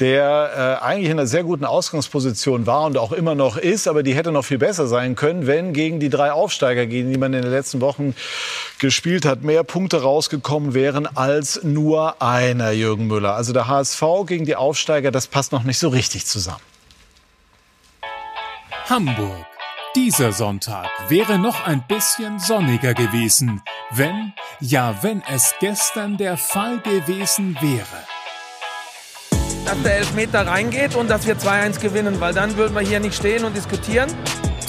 der 0.01 0.79
äh, 0.81 0.83
eigentlich 0.83 1.11
in 1.11 1.19
einer 1.19 1.27
sehr 1.27 1.45
guten 1.45 1.66
Ausgangsposition 1.66 2.66
war 2.66 2.87
und 2.87 2.97
auch 2.97 3.12
immer 3.12 3.35
noch 3.35 3.59
ist, 3.59 3.87
aber 3.87 4.03
die 4.03 4.14
hätte 4.14 4.33
noch 4.33 4.47
viel 4.47 4.57
besser 4.57 4.87
sein 4.87 5.14
können, 5.14 5.47
wenn 5.47 5.75
gegen 5.75 6.01
die 6.01 6.09
drei 6.09 6.33
Aufsteiger, 6.33 6.87
gegen 6.87 7.12
die 7.12 7.19
man 7.19 7.35
in 7.35 7.43
den 7.43 7.51
letzten 7.51 7.83
Wochen 7.83 8.14
gespielt 8.79 9.27
hat, 9.27 9.43
mehr 9.43 9.62
Punkte 9.62 10.01
rausgekommen 10.01 10.73
wären 10.73 11.07
als 11.07 11.62
nur 11.62 12.23
einer, 12.23 12.71
Jürgen 12.71 13.07
Müller. 13.07 13.35
Also 13.35 13.53
der 13.53 13.69
HSV 13.69 14.03
gegen 14.27 14.47
die 14.47 14.57
Aufsteiger, 14.57 15.11
das 15.11 15.27
passt 15.27 15.53
noch 15.53 15.64
nicht 15.64 15.79
so 15.79 15.91
richtig 15.91 16.25
zusammen. 16.25 16.62
Hamburg. 18.89 19.45
Dieser 19.99 20.30
Sonntag 20.30 20.86
wäre 21.09 21.40
noch 21.40 21.66
ein 21.66 21.82
bisschen 21.82 22.38
sonniger 22.38 22.94
gewesen, 22.94 23.62
wenn, 23.90 24.32
ja, 24.61 24.94
wenn 25.03 25.24
es 25.28 25.57
gestern 25.59 26.16
der 26.16 26.36
Fall 26.36 26.78
gewesen 26.78 27.59
wäre. 27.61 28.05
Dass 29.66 29.82
der 29.82 29.96
Elfmeter 29.96 30.46
reingeht 30.46 30.94
und 30.94 31.11
dass 31.11 31.26
wir 31.26 31.36
2-1 31.36 31.80
gewinnen, 31.80 32.20
weil 32.20 32.32
dann 32.32 32.57
würden 32.57 32.76
wir 32.76 32.82
hier 32.82 33.01
nicht 33.01 33.16
stehen 33.16 33.44
und 33.44 33.57
diskutieren. 33.57 34.09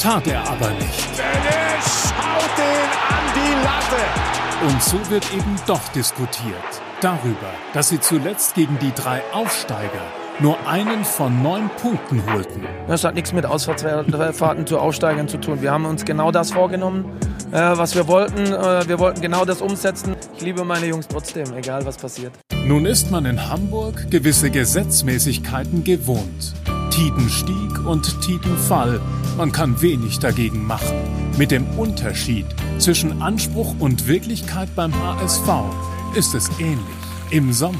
Tat 0.02 0.26
er 0.26 0.42
aber 0.50 0.72
nicht. 0.72 1.10
Dennis 1.16 2.12
haut 2.12 2.58
den 2.58 2.90
an 3.08 3.26
die 3.36 3.54
Latte. 3.64 4.74
Und 4.74 4.82
so 4.82 5.12
wird 5.12 5.32
eben 5.32 5.56
doch 5.68 5.90
diskutiert 5.90 6.82
darüber, 7.02 7.54
dass 7.74 7.90
sie 7.90 8.00
zuletzt 8.00 8.56
gegen 8.56 8.80
die 8.80 8.94
drei 8.94 9.22
Aufsteiger 9.32 10.08
nur 10.42 10.58
einen 10.68 11.04
von 11.04 11.44
neun 11.44 11.70
Punkten 11.82 12.24
holten. 12.32 12.62
Das 12.88 13.04
hat 13.04 13.16
nichts 13.16 13.34
mit 13.34 13.46
Ausfahrten 13.46 14.66
zu 14.66 14.80
Aufsteigern 14.80 15.28
zu 15.28 15.38
tun. 15.38 15.62
Wir 15.62 15.72
haben 15.72 15.86
uns 15.86 16.06
genau 16.06 16.32
das 16.32 16.52
vorgenommen, 16.52 17.06
äh, 17.52 17.58
was 17.58 17.96
wir 17.96 18.08
wollten. 18.08 18.46
Äh, 18.46 18.88
wir 18.88 19.00
wollten 19.00 19.22
genau 19.22 19.46
das 19.46 19.62
umsetzen. 19.62 20.16
Ich 20.38 20.42
liebe 20.42 20.64
meine 20.64 20.86
Jungs 20.86 21.08
trotzdem, 21.08 21.54
egal 21.56 21.86
was 21.86 21.98
passiert. 21.98 22.32
Nun 22.66 22.86
ist 22.86 23.12
man 23.12 23.26
in 23.26 23.50
Hamburg 23.50 24.10
gewisse 24.10 24.50
Gesetzmäßigkeiten 24.50 25.84
gewohnt. 25.84 26.54
Tidenstieg 26.92 27.86
und 27.86 28.22
Tidenfall. 28.22 29.02
Man 29.38 29.52
kann 29.52 29.82
wenig 29.82 30.20
dagegen 30.20 30.66
machen. 30.66 30.98
Mit 31.38 31.52
dem 31.52 31.66
Unterschied 31.78 32.46
zwischen 32.78 33.22
Anspruch 33.22 33.76
und 33.80 34.08
Wirklichkeit 34.08 34.70
beim 34.76 34.94
HSV 34.94 35.48
ist 36.16 36.34
es 36.34 36.50
ähnlich. 36.60 36.80
Im 37.32 37.54
Sommer 37.54 37.78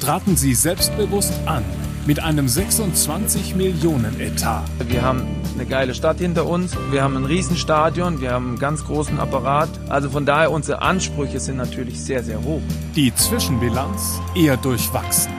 traten 0.00 0.36
sie 0.36 0.54
selbstbewusst 0.54 1.32
an 1.46 1.64
mit 2.10 2.18
einem 2.18 2.48
26 2.48 3.54
Millionen 3.54 4.18
Etat. 4.18 4.64
Wir 4.88 5.02
haben 5.02 5.28
eine 5.54 5.64
geile 5.64 5.94
Stadt 5.94 6.18
hinter 6.18 6.44
uns, 6.44 6.76
wir 6.90 7.04
haben 7.04 7.16
ein 7.16 7.24
Riesenstadion, 7.24 8.20
wir 8.20 8.32
haben 8.32 8.48
einen 8.48 8.58
ganz 8.58 8.84
großen 8.84 9.20
Apparat. 9.20 9.68
Also 9.88 10.10
von 10.10 10.26
daher 10.26 10.50
unsere 10.50 10.82
Ansprüche 10.82 11.38
sind 11.38 11.58
natürlich 11.58 12.00
sehr, 12.00 12.24
sehr 12.24 12.42
hoch. 12.42 12.62
Die 12.96 13.14
Zwischenbilanz 13.14 14.20
eher 14.34 14.56
durchwachsen. 14.56 15.30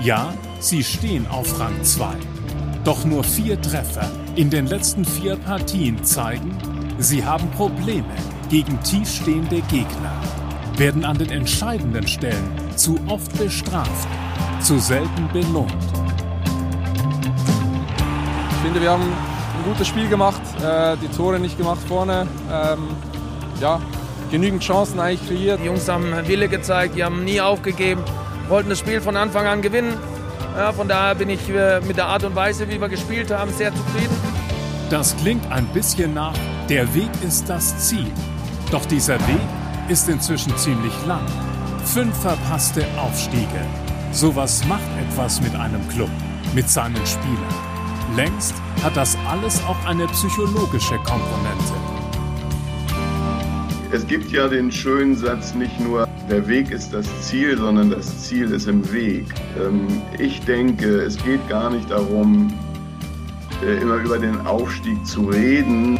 Ja, 0.00 0.32
sie 0.60 0.84
stehen 0.84 1.26
auf 1.26 1.58
Rang 1.58 1.82
2. 1.82 2.14
Doch 2.84 3.04
nur 3.04 3.24
vier 3.24 3.60
Treffer 3.60 4.08
in 4.36 4.48
den 4.48 4.68
letzten 4.68 5.04
vier 5.04 5.34
Partien 5.34 6.04
zeigen, 6.04 6.56
sie 7.00 7.24
haben 7.24 7.50
Probleme 7.50 8.14
gegen 8.48 8.80
tiefstehende 8.84 9.60
Gegner, 9.62 10.22
werden 10.76 11.04
an 11.04 11.18
den 11.18 11.30
entscheidenden 11.30 12.06
Stellen 12.06 12.48
zu 12.76 12.96
oft 13.08 13.36
bestraft, 13.36 14.06
zu 14.60 14.78
selten 14.78 15.28
belohnt. 15.32 15.91
Ich 18.62 18.66
finde, 18.66 18.80
wir 18.80 18.92
haben 18.92 19.02
ein 19.02 19.64
gutes 19.64 19.88
Spiel 19.88 20.08
gemacht, 20.08 20.40
äh, 20.62 20.96
die 21.02 21.08
Tore 21.08 21.40
nicht 21.40 21.58
gemacht 21.58 21.80
vorne. 21.88 22.28
Ähm, 22.48 22.90
ja, 23.60 23.80
genügend 24.30 24.62
Chancen 24.62 25.00
eigentlich 25.00 25.26
kreiert. 25.26 25.58
Die 25.58 25.64
Jungs 25.64 25.88
haben 25.88 26.12
Wille 26.28 26.46
gezeigt, 26.46 26.94
die 26.94 27.02
haben 27.02 27.24
nie 27.24 27.40
aufgegeben, 27.40 28.04
wollten 28.48 28.68
das 28.68 28.78
Spiel 28.78 29.00
von 29.00 29.16
Anfang 29.16 29.48
an 29.48 29.62
gewinnen. 29.62 29.96
Ja, 30.56 30.72
von 30.72 30.86
daher 30.86 31.16
bin 31.16 31.28
ich 31.28 31.50
äh, 31.50 31.80
mit 31.80 31.96
der 31.96 32.06
Art 32.06 32.22
und 32.22 32.36
Weise, 32.36 32.68
wie 32.68 32.80
wir 32.80 32.88
gespielt 32.88 33.32
haben, 33.32 33.52
sehr 33.52 33.74
zufrieden. 33.74 34.16
Das 34.90 35.16
klingt 35.16 35.44
ein 35.50 35.66
bisschen 35.72 36.14
nach, 36.14 36.34
der 36.68 36.94
Weg 36.94 37.10
ist 37.26 37.48
das 37.48 37.88
Ziel. 37.88 38.06
Doch 38.70 38.86
dieser 38.86 39.18
Weg 39.26 39.42
ist 39.88 40.08
inzwischen 40.08 40.56
ziemlich 40.56 40.94
lang. 41.04 41.26
Fünf 41.84 42.16
verpasste 42.16 42.86
Aufstiege. 42.96 43.66
Sowas 44.12 44.64
macht 44.68 44.82
etwas 45.00 45.40
mit 45.40 45.56
einem 45.56 45.88
Club, 45.88 46.10
mit 46.54 46.70
seinen 46.70 47.04
Spielern. 47.04 47.71
Längst 48.16 48.54
hat 48.82 48.94
das 48.94 49.16
alles 49.26 49.62
auch 49.64 49.86
eine 49.86 50.06
psychologische 50.08 50.96
Komponente. 50.96 51.72
Es 53.90 54.06
gibt 54.06 54.30
ja 54.30 54.48
den 54.48 54.70
schönen 54.70 55.16
Satz, 55.16 55.54
nicht 55.54 55.80
nur 55.80 56.06
der 56.28 56.46
Weg 56.46 56.70
ist 56.70 56.92
das 56.92 57.06
Ziel, 57.22 57.56
sondern 57.56 57.90
das 57.90 58.28
Ziel 58.28 58.50
ist 58.50 58.66
im 58.66 58.90
Weg. 58.92 59.26
Ähm, 59.58 59.86
ich 60.18 60.40
denke, 60.42 61.00
es 61.00 61.16
geht 61.24 61.46
gar 61.48 61.70
nicht 61.70 61.90
darum, 61.90 62.52
äh, 63.62 63.80
immer 63.80 63.96
über 63.96 64.18
den 64.18 64.46
Aufstieg 64.46 65.04
zu 65.06 65.28
reden. 65.28 65.98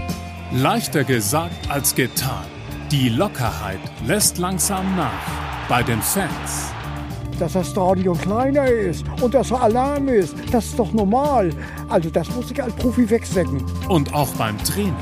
Leichter 0.53 1.05
gesagt 1.05 1.71
als 1.71 1.95
getan. 1.95 2.45
Die 2.91 3.09
Lockerheit 3.09 3.81
lässt 4.07 4.37
langsam 4.37 4.97
nach 4.97 5.69
bei 5.69 5.83
den 5.83 6.03
Fans 6.03 6.73
dass 7.43 7.55
das 7.55 7.71
Stadion 7.71 8.17
kleiner 8.17 8.67
ist 8.67 9.05
und 9.21 9.35
dass 9.35 9.51
Alarm 9.51 10.07
ist. 10.07 10.33
Das 10.53 10.65
ist 10.67 10.79
doch 10.79 10.93
normal. 10.93 11.51
Also 11.89 12.09
das 12.09 12.31
muss 12.37 12.53
ich 12.53 12.63
als 12.63 12.73
Profi 12.77 13.11
wegstecken. 13.11 13.65
Und 13.89 14.15
auch 14.15 14.29
beim 14.35 14.57
Trainer. 14.59 14.95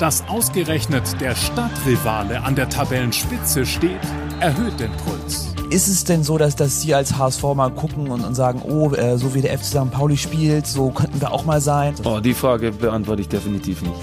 Dass 0.00 0.28
ausgerechnet 0.28 1.20
der 1.20 1.36
Stadtrivale 1.36 2.42
an 2.42 2.56
der 2.56 2.68
Tabellenspitze 2.68 3.64
steht, 3.64 4.00
erhöht 4.40 4.80
den 4.80 4.90
Puls. 5.04 5.54
Ist 5.70 5.86
es 5.86 6.02
denn 6.02 6.24
so, 6.24 6.36
dass, 6.36 6.56
dass 6.56 6.82
Sie 6.82 6.92
als 6.92 7.16
HSV 7.16 7.42
mal 7.54 7.70
gucken 7.70 8.10
und, 8.10 8.24
und 8.24 8.34
sagen, 8.34 8.60
oh, 8.68 8.90
äh, 8.90 9.16
so 9.16 9.32
wie 9.32 9.40
der 9.40 9.56
FC 9.56 9.64
St. 9.64 9.90
Pauli 9.92 10.16
spielt, 10.16 10.66
so 10.66 10.90
könnten 10.90 11.20
wir 11.20 11.30
auch 11.30 11.44
mal 11.44 11.60
sein? 11.60 11.94
Oh, 12.02 12.18
die 12.18 12.34
Frage 12.34 12.72
beantworte 12.72 13.22
ich 13.22 13.28
definitiv 13.28 13.82
nicht. 13.82 13.94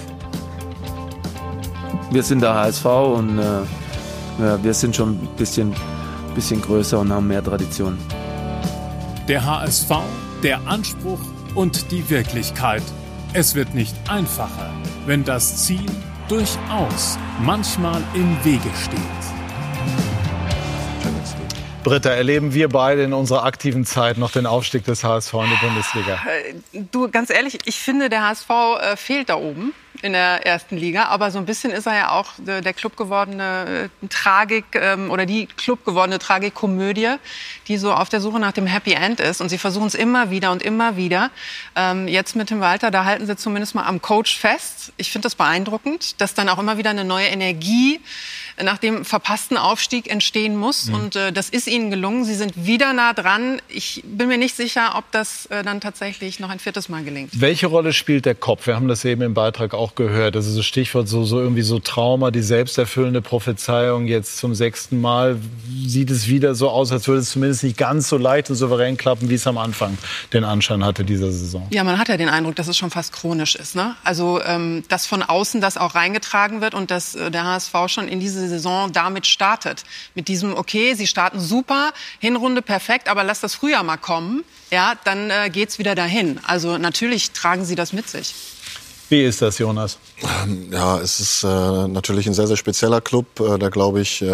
Wir 2.10 2.22
sind 2.22 2.40
der 2.40 2.54
HSV 2.54 2.86
und 2.86 3.38
äh, 3.38 4.62
wir 4.62 4.72
sind 4.72 4.96
schon 4.96 5.10
ein 5.10 5.28
bisschen 5.36 5.74
bisschen 6.34 6.60
größer 6.60 6.98
und 6.98 7.12
haben 7.12 7.28
mehr 7.28 7.42
Tradition. 7.42 7.98
Der 9.28 9.44
HSV, 9.44 9.90
der 10.42 10.66
Anspruch 10.66 11.20
und 11.54 11.90
die 11.90 12.08
Wirklichkeit. 12.10 12.82
Es 13.32 13.54
wird 13.54 13.74
nicht 13.74 13.94
einfacher, 14.08 14.70
wenn 15.06 15.24
das 15.24 15.64
Ziel 15.64 15.86
durchaus 16.28 17.18
manchmal 17.40 18.02
im 18.14 18.36
Wege 18.44 18.70
steht. 18.82 19.00
Britta, 21.82 22.10
erleben 22.10 22.54
wir 22.54 22.68
beide 22.68 23.02
in 23.02 23.12
unserer 23.12 23.44
aktiven 23.44 23.84
Zeit 23.84 24.16
noch 24.16 24.30
den 24.30 24.46
Aufstieg 24.46 24.84
des 24.84 25.02
HSV 25.02 25.34
in 25.34 25.50
die 25.50 25.66
Bundesliga? 25.66 26.14
Äh, 26.14 26.84
du, 26.92 27.10
ganz 27.10 27.30
ehrlich, 27.30 27.58
ich 27.64 27.80
finde, 27.80 28.08
der 28.08 28.28
HSV 28.28 28.50
äh, 28.80 28.96
fehlt 28.96 29.30
da 29.30 29.36
oben 29.36 29.74
in 30.02 30.12
der 30.12 30.44
ersten 30.46 30.76
Liga. 30.76 31.04
Aber 31.04 31.30
so 31.30 31.38
ein 31.38 31.46
bisschen 31.46 31.70
ist 31.70 31.86
er 31.86 31.94
ja 31.94 32.10
auch 32.10 32.32
der 32.38 32.72
Club 32.74 32.96
gewordene 32.96 33.88
äh, 34.02 34.06
Tragik 34.08 34.64
ähm, 34.74 35.10
oder 35.10 35.26
die 35.26 35.46
Club 35.46 35.84
gewordene 35.84 36.18
Tragikkomödie, 36.18 37.16
die 37.68 37.78
so 37.78 37.92
auf 37.92 38.08
der 38.08 38.20
Suche 38.20 38.40
nach 38.40 38.52
dem 38.52 38.66
Happy 38.66 38.92
End 38.92 39.20
ist. 39.20 39.40
Und 39.40 39.48
sie 39.48 39.58
versuchen 39.58 39.86
es 39.86 39.94
immer 39.94 40.30
wieder 40.30 40.50
und 40.50 40.62
immer 40.62 40.96
wieder. 40.96 41.30
Ähm, 41.76 42.08
jetzt 42.08 42.36
mit 42.36 42.50
dem 42.50 42.60
Walter, 42.60 42.90
da 42.90 43.04
halten 43.04 43.26
sie 43.26 43.36
zumindest 43.36 43.74
mal 43.74 43.84
am 43.84 44.02
Coach 44.02 44.38
fest. 44.38 44.92
Ich 44.96 45.10
finde 45.10 45.26
das 45.26 45.36
beeindruckend, 45.36 46.20
dass 46.20 46.34
dann 46.34 46.48
auch 46.48 46.58
immer 46.58 46.78
wieder 46.78 46.90
eine 46.90 47.04
neue 47.04 47.26
Energie 47.26 48.00
nach 48.62 48.78
dem 48.78 49.04
verpassten 49.04 49.56
Aufstieg 49.56 50.10
entstehen 50.10 50.56
muss. 50.56 50.86
Mhm. 50.86 50.94
Und 50.94 51.16
äh, 51.16 51.32
das 51.32 51.48
ist 51.48 51.66
ihnen 51.66 51.90
gelungen. 51.90 52.24
Sie 52.24 52.34
sind 52.34 52.64
wieder 52.64 52.92
nah 52.92 53.12
dran. 53.12 53.60
Ich 53.68 54.02
bin 54.04 54.28
mir 54.28 54.38
nicht 54.38 54.56
sicher, 54.56 54.94
ob 54.96 55.10
das 55.12 55.46
äh, 55.46 55.62
dann 55.62 55.80
tatsächlich 55.80 56.40
noch 56.40 56.50
ein 56.50 56.58
viertes 56.58 56.88
Mal 56.88 57.04
gelingt. 57.04 57.40
Welche 57.40 57.66
Rolle 57.66 57.92
spielt 57.92 58.26
der 58.26 58.34
Kopf? 58.34 58.66
Wir 58.66 58.76
haben 58.76 58.88
das 58.88 59.04
eben 59.04 59.22
im 59.22 59.34
Beitrag 59.34 59.74
auch 59.74 59.94
gehört. 59.94 60.34
Das 60.34 60.46
ist 60.46 60.56
das 60.56 60.66
Stichwort 60.66 61.08
so, 61.08 61.24
so 61.24 61.40
irgendwie 61.40 61.62
so 61.62 61.78
Trauma, 61.78 62.30
die 62.30 62.42
selbsterfüllende 62.42 63.22
Prophezeiung 63.22 64.06
jetzt 64.06 64.38
zum 64.38 64.54
sechsten 64.54 65.00
Mal. 65.00 65.38
Sieht 65.86 66.10
es 66.10 66.28
wieder 66.28 66.54
so 66.54 66.70
aus, 66.70 66.92
als 66.92 67.08
würde 67.08 67.20
es 67.20 67.30
zumindest 67.30 67.64
nicht 67.64 67.76
ganz 67.76 68.08
so 68.08 68.16
leicht 68.16 68.50
und 68.50 68.56
souverän 68.56 68.96
klappen, 68.96 69.30
wie 69.30 69.34
es 69.34 69.46
am 69.46 69.58
Anfang 69.58 69.96
den 70.32 70.44
Anschein 70.44 70.84
hatte 70.84 71.04
dieser 71.04 71.30
Saison. 71.30 71.66
Ja, 71.70 71.84
man 71.84 71.98
hat 71.98 72.08
ja 72.08 72.16
den 72.16 72.28
Eindruck, 72.28 72.56
dass 72.56 72.68
es 72.68 72.76
schon 72.76 72.90
fast 72.90 73.12
chronisch 73.12 73.54
ist. 73.54 73.74
Ne? 73.74 73.94
Also, 74.04 74.40
ähm, 74.44 74.84
dass 74.88 75.06
von 75.06 75.22
außen 75.22 75.60
das 75.60 75.76
auch 75.76 75.94
reingetragen 75.94 76.60
wird 76.60 76.74
und 76.74 76.90
dass 76.90 77.14
äh, 77.14 77.30
der 77.30 77.44
HSV 77.44 77.72
schon 77.86 78.08
in 78.08 78.20
diese 78.20 78.41
Saison 78.48 78.92
damit 78.92 79.26
startet. 79.26 79.84
Mit 80.14 80.28
diesem, 80.28 80.56
okay, 80.56 80.94
sie 80.94 81.06
starten 81.06 81.40
super, 81.40 81.92
Hinrunde 82.18 82.62
perfekt, 82.62 83.08
aber 83.08 83.24
lass 83.24 83.40
das 83.40 83.54
Frühjahr 83.54 83.82
mal 83.82 83.96
kommen. 83.96 84.44
Ja, 84.70 84.94
dann 85.04 85.30
äh, 85.30 85.50
geht's 85.50 85.78
wieder 85.78 85.94
dahin. 85.94 86.40
Also 86.44 86.78
natürlich 86.78 87.32
tragen 87.32 87.64
sie 87.64 87.74
das 87.74 87.92
mit 87.92 88.08
sich. 88.08 88.34
Wie 89.08 89.24
ist 89.24 89.42
das, 89.42 89.58
Jonas? 89.58 89.98
Ähm, 90.22 90.72
ja, 90.72 90.98
es 90.98 91.20
ist 91.20 91.44
äh, 91.44 91.46
natürlich 91.46 92.26
ein 92.26 92.32
sehr, 92.32 92.46
sehr 92.46 92.56
spezieller 92.56 93.02
Club. 93.02 93.40
Äh, 93.40 93.58
da 93.58 93.68
glaube 93.68 94.00
ich, 94.00 94.22
äh, 94.22 94.26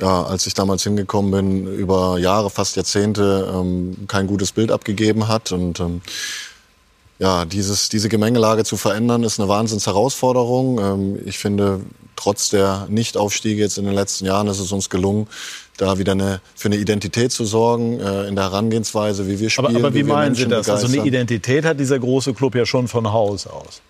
ja, 0.00 0.22
als 0.22 0.46
ich 0.46 0.52
damals 0.52 0.82
hingekommen 0.82 1.30
bin, 1.30 1.66
über 1.78 2.18
Jahre, 2.18 2.50
fast 2.50 2.76
Jahrzehnte 2.76 3.50
ähm, 3.54 4.06
kein 4.06 4.26
gutes 4.26 4.52
Bild 4.52 4.70
abgegeben 4.70 5.28
hat. 5.28 5.52
Und 5.52 5.80
ähm, 5.80 6.02
ja, 7.20 7.44
dieses, 7.44 7.90
diese 7.90 8.08
Gemengelage 8.08 8.64
zu 8.64 8.78
verändern, 8.78 9.22
ist 9.22 9.38
eine 9.38 9.48
Wahnsinnsherausforderung. 9.48 10.80
Ähm, 10.80 11.18
ich 11.26 11.38
finde, 11.38 11.80
trotz 12.16 12.48
der 12.48 12.86
Nichtaufstiege 12.88 13.60
jetzt 13.60 13.76
in 13.76 13.84
den 13.84 13.94
letzten 13.94 14.24
Jahren 14.24 14.48
ist 14.48 14.58
es 14.58 14.72
uns 14.72 14.88
gelungen, 14.88 15.28
da 15.76 15.98
wieder 15.98 16.12
eine, 16.12 16.40
für 16.56 16.68
eine 16.68 16.76
Identität 16.76 17.30
zu 17.30 17.44
sorgen 17.44 18.00
äh, 18.00 18.26
in 18.26 18.36
der 18.36 18.44
Herangehensweise, 18.44 19.28
wie 19.28 19.38
wir 19.38 19.50
spielen. 19.50 19.76
Aber, 19.76 19.76
aber 19.76 19.94
wie, 19.94 19.98
wie 19.98 20.04
meinen 20.04 20.34
Sie 20.34 20.44
das? 20.44 20.66
Begeistern. 20.66 20.76
Also 20.76 20.98
eine 20.98 21.06
Identität 21.06 21.66
hat 21.66 21.78
dieser 21.78 21.98
große 21.98 22.32
Club 22.32 22.54
ja 22.54 22.64
schon 22.64 22.88
von 22.88 23.12
Haus 23.12 23.46
aus. 23.46 23.82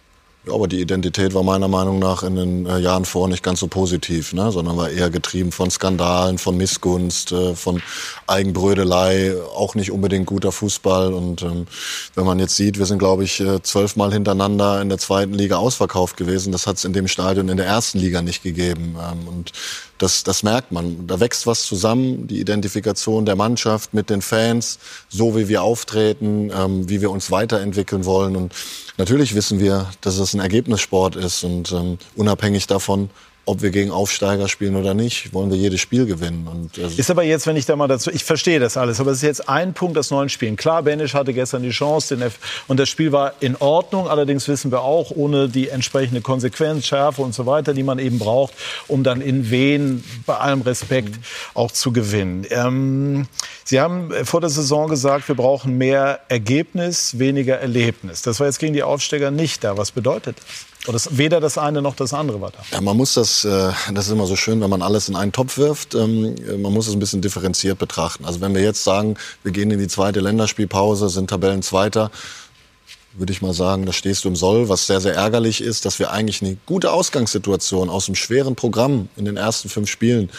Ja, 0.46 0.54
aber 0.54 0.68
die 0.68 0.80
Identität 0.80 1.34
war 1.34 1.42
meiner 1.42 1.68
Meinung 1.68 1.98
nach 1.98 2.22
in 2.22 2.34
den 2.34 2.64
äh, 2.64 2.78
Jahren 2.78 3.04
vor 3.04 3.28
nicht 3.28 3.42
ganz 3.42 3.60
so 3.60 3.66
positiv, 3.66 4.32
ne? 4.32 4.50
sondern 4.50 4.74
war 4.78 4.88
eher 4.88 5.10
getrieben 5.10 5.52
von 5.52 5.70
Skandalen, 5.70 6.38
von 6.38 6.56
Missgunst, 6.56 7.32
äh, 7.32 7.54
von 7.54 7.82
Eigenbrödelei, 8.26 9.34
auch 9.54 9.74
nicht 9.74 9.90
unbedingt 9.90 10.24
guter 10.24 10.50
Fußball. 10.50 11.12
Und 11.12 11.42
ähm, 11.42 11.66
wenn 12.14 12.24
man 12.24 12.38
jetzt 12.38 12.56
sieht, 12.56 12.78
wir 12.78 12.86
sind, 12.86 12.98
glaube 12.98 13.24
ich, 13.24 13.38
äh, 13.40 13.60
zwölfmal 13.62 14.14
hintereinander 14.14 14.80
in 14.80 14.88
der 14.88 14.96
zweiten 14.96 15.34
Liga 15.34 15.56
ausverkauft 15.58 16.16
gewesen. 16.16 16.52
Das 16.52 16.66
hat 16.66 16.76
es 16.76 16.86
in 16.86 16.94
dem 16.94 17.06
Stadion 17.06 17.50
in 17.50 17.58
der 17.58 17.66
ersten 17.66 17.98
Liga 17.98 18.22
nicht 18.22 18.42
gegeben. 18.42 18.96
Ähm, 18.98 19.28
und 19.28 19.52
das, 19.98 20.24
das 20.24 20.42
merkt 20.42 20.72
man. 20.72 21.06
Da 21.06 21.20
wächst 21.20 21.46
was 21.46 21.64
zusammen, 21.64 22.26
die 22.26 22.40
Identifikation 22.40 23.26
der 23.26 23.36
Mannschaft 23.36 23.92
mit 23.92 24.08
den 24.08 24.22
Fans, 24.22 24.78
so 25.10 25.36
wie 25.36 25.48
wir 25.48 25.62
auftreten, 25.62 26.50
ähm, 26.50 26.88
wie 26.88 27.02
wir 27.02 27.10
uns 27.10 27.30
weiterentwickeln 27.30 28.06
wollen. 28.06 28.36
Und 28.36 28.54
natürlich 29.00 29.34
wissen 29.34 29.58
wir, 29.58 29.90
dass 30.02 30.18
es 30.18 30.34
ein 30.34 30.40
Ergebnissport 30.40 31.16
ist 31.16 31.42
und 31.42 31.72
ähm, 31.72 31.98
unabhängig 32.14 32.66
davon, 32.66 33.10
ob 33.44 33.62
wir 33.62 33.70
gegen 33.70 33.90
Aufsteiger 33.90 34.48
spielen 34.48 34.76
oder 34.76 34.94
nicht, 34.94 35.32
wollen 35.32 35.50
wir 35.50 35.56
jedes 35.56 35.80
Spiel 35.80 36.06
gewinnen. 36.06 36.46
Und, 36.46 36.78
also 36.82 36.96
ist 36.96 37.10
aber 37.10 37.24
jetzt, 37.24 37.46
wenn 37.46 37.56
ich 37.56 37.66
da 37.66 37.74
mal 37.74 37.88
dazu, 37.88 38.10
ich 38.10 38.24
verstehe 38.24 38.60
das 38.60 38.76
alles, 38.76 39.00
aber 39.00 39.10
es 39.10 39.18
ist 39.18 39.22
jetzt 39.22 39.48
ein 39.48 39.74
Punkt 39.74 39.98
aus 39.98 40.10
neun 40.10 40.28
Spielen. 40.28 40.56
Klar, 40.56 40.82
Benisch 40.82 41.14
hatte 41.14 41.32
gestern 41.32 41.62
die 41.62 41.70
Chance 41.70 42.16
den 42.16 42.26
F 42.26 42.38
und 42.68 42.78
das 42.78 42.88
Spiel 42.88 43.12
war 43.12 43.34
in 43.40 43.56
Ordnung. 43.56 44.08
Allerdings 44.08 44.46
wissen 44.46 44.70
wir 44.70 44.82
auch, 44.82 45.10
ohne 45.10 45.48
die 45.48 45.68
entsprechende 45.68 46.20
Konsequenz, 46.20 46.86
Schärfe 46.86 47.22
und 47.22 47.34
so 47.34 47.46
weiter, 47.46 47.74
die 47.74 47.82
man 47.82 47.98
eben 47.98 48.18
braucht, 48.18 48.54
um 48.88 49.02
dann 49.02 49.20
in 49.20 49.50
Wen 49.50 50.04
bei 50.26 50.36
allem 50.36 50.60
Respekt 50.62 51.16
auch 51.54 51.70
zu 51.70 51.92
gewinnen. 51.92 52.46
Ähm, 52.50 53.26
Sie 53.64 53.80
haben 53.80 54.12
vor 54.24 54.40
der 54.40 54.50
Saison 54.50 54.88
gesagt, 54.88 55.28
wir 55.28 55.36
brauchen 55.36 55.78
mehr 55.78 56.20
Ergebnis, 56.28 57.18
weniger 57.18 57.58
Erlebnis. 57.58 58.22
Das 58.22 58.40
war 58.40 58.46
jetzt 58.46 58.58
gegen 58.58 58.74
die 58.74 58.82
Aufsteiger 58.82 59.30
nicht 59.30 59.62
da. 59.62 59.76
Was 59.76 59.92
bedeutet 59.92 60.38
das? 60.38 60.69
Oder 60.84 60.94
das, 60.94 61.18
weder 61.18 61.40
das 61.40 61.58
eine 61.58 61.82
noch 61.82 61.94
das 61.94 62.14
andere 62.14 62.40
war 62.40 62.52
da. 62.52 62.58
Ja, 62.72 62.80
man 62.80 62.96
muss 62.96 63.14
das, 63.14 63.44
äh, 63.44 63.72
das 63.92 64.06
ist 64.06 64.12
immer 64.12 64.26
so 64.26 64.36
schön, 64.36 64.60
wenn 64.60 64.70
man 64.70 64.80
alles 64.80 65.08
in 65.08 65.16
einen 65.16 65.32
Topf 65.32 65.58
wirft. 65.58 65.94
Ähm, 65.94 66.34
man 66.62 66.72
muss 66.72 66.86
es 66.86 66.94
ein 66.94 66.98
bisschen 66.98 67.20
differenziert 67.20 67.78
betrachten. 67.78 68.24
Also 68.24 68.40
wenn 68.40 68.54
wir 68.54 68.62
jetzt 68.62 68.82
sagen, 68.82 69.16
wir 69.42 69.52
gehen 69.52 69.70
in 69.70 69.78
die 69.78 69.88
zweite 69.88 70.20
Länderspielpause, 70.20 71.10
sind 71.10 71.28
Tabellenzweiter, 71.28 72.10
würde 73.12 73.32
ich 73.32 73.42
mal 73.42 73.52
sagen, 73.52 73.86
da 73.86 73.92
stehst 73.92 74.24
du 74.24 74.28
im 74.28 74.36
Soll, 74.36 74.68
was 74.68 74.86
sehr, 74.86 75.00
sehr 75.00 75.14
ärgerlich 75.14 75.60
ist, 75.60 75.84
dass 75.84 75.98
wir 75.98 76.12
eigentlich 76.12 76.42
eine 76.42 76.56
gute 76.64 76.92
Ausgangssituation 76.92 77.90
aus 77.90 78.06
dem 78.06 78.14
schweren 78.14 78.54
Programm 78.54 79.08
in 79.16 79.24
den 79.24 79.36
ersten 79.36 79.68
fünf 79.68 79.90
Spielen 79.90 80.30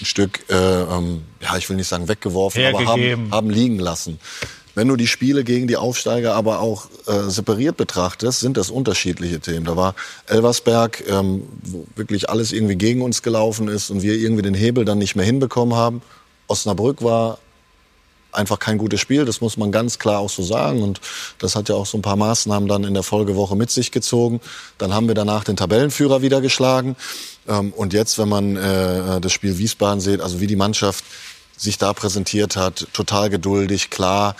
ein 0.00 0.04
Stück, 0.04 0.40
äh, 0.50 0.54
ähm, 0.54 1.22
ja, 1.40 1.56
ich 1.56 1.68
will 1.68 1.76
nicht 1.76 1.88
sagen 1.88 2.06
weggeworfen, 2.06 2.64
aber 2.66 2.84
haben, 2.86 3.30
haben 3.32 3.50
liegen 3.50 3.78
lassen. 3.78 4.20
Wenn 4.78 4.86
du 4.86 4.94
die 4.94 5.08
Spiele 5.08 5.42
gegen 5.42 5.66
die 5.66 5.76
Aufsteiger 5.76 6.36
aber 6.36 6.60
auch 6.60 6.86
äh, 7.08 7.30
separiert 7.30 7.76
betrachtest, 7.76 8.38
sind 8.38 8.56
das 8.56 8.70
unterschiedliche 8.70 9.40
Themen. 9.40 9.64
Da 9.64 9.76
war 9.76 9.96
Elversberg, 10.28 11.02
ähm, 11.08 11.42
wo 11.64 11.84
wirklich 11.96 12.30
alles 12.30 12.52
irgendwie 12.52 12.76
gegen 12.76 13.02
uns 13.02 13.22
gelaufen 13.22 13.66
ist 13.66 13.90
und 13.90 14.02
wir 14.02 14.14
irgendwie 14.14 14.42
den 14.42 14.54
Hebel 14.54 14.84
dann 14.84 14.98
nicht 14.98 15.16
mehr 15.16 15.24
hinbekommen 15.24 15.74
haben. 15.74 16.00
Osnabrück 16.46 17.02
war 17.02 17.38
einfach 18.30 18.60
kein 18.60 18.78
gutes 18.78 19.00
Spiel, 19.00 19.24
das 19.24 19.40
muss 19.40 19.56
man 19.56 19.72
ganz 19.72 19.98
klar 19.98 20.20
auch 20.20 20.30
so 20.30 20.44
sagen. 20.44 20.80
Und 20.80 21.00
das 21.40 21.56
hat 21.56 21.68
ja 21.68 21.74
auch 21.74 21.86
so 21.86 21.98
ein 21.98 22.02
paar 22.02 22.14
Maßnahmen 22.14 22.68
dann 22.68 22.84
in 22.84 22.94
der 22.94 23.02
Folgewoche 23.02 23.56
mit 23.56 23.72
sich 23.72 23.90
gezogen. 23.90 24.40
Dann 24.78 24.94
haben 24.94 25.08
wir 25.08 25.16
danach 25.16 25.42
den 25.42 25.56
Tabellenführer 25.56 26.22
wieder 26.22 26.40
geschlagen. 26.40 26.94
Ähm, 27.48 27.72
und 27.72 27.94
jetzt, 27.94 28.16
wenn 28.16 28.28
man 28.28 28.54
äh, 28.54 29.20
das 29.20 29.32
Spiel 29.32 29.58
Wiesbaden 29.58 30.00
sieht, 30.00 30.20
also 30.20 30.38
wie 30.38 30.46
die 30.46 30.54
Mannschaft 30.54 31.04
sich 31.56 31.78
da 31.78 31.92
präsentiert 31.92 32.54
hat, 32.54 32.86
total 32.92 33.28
geduldig, 33.28 33.90
klar, 33.90 34.36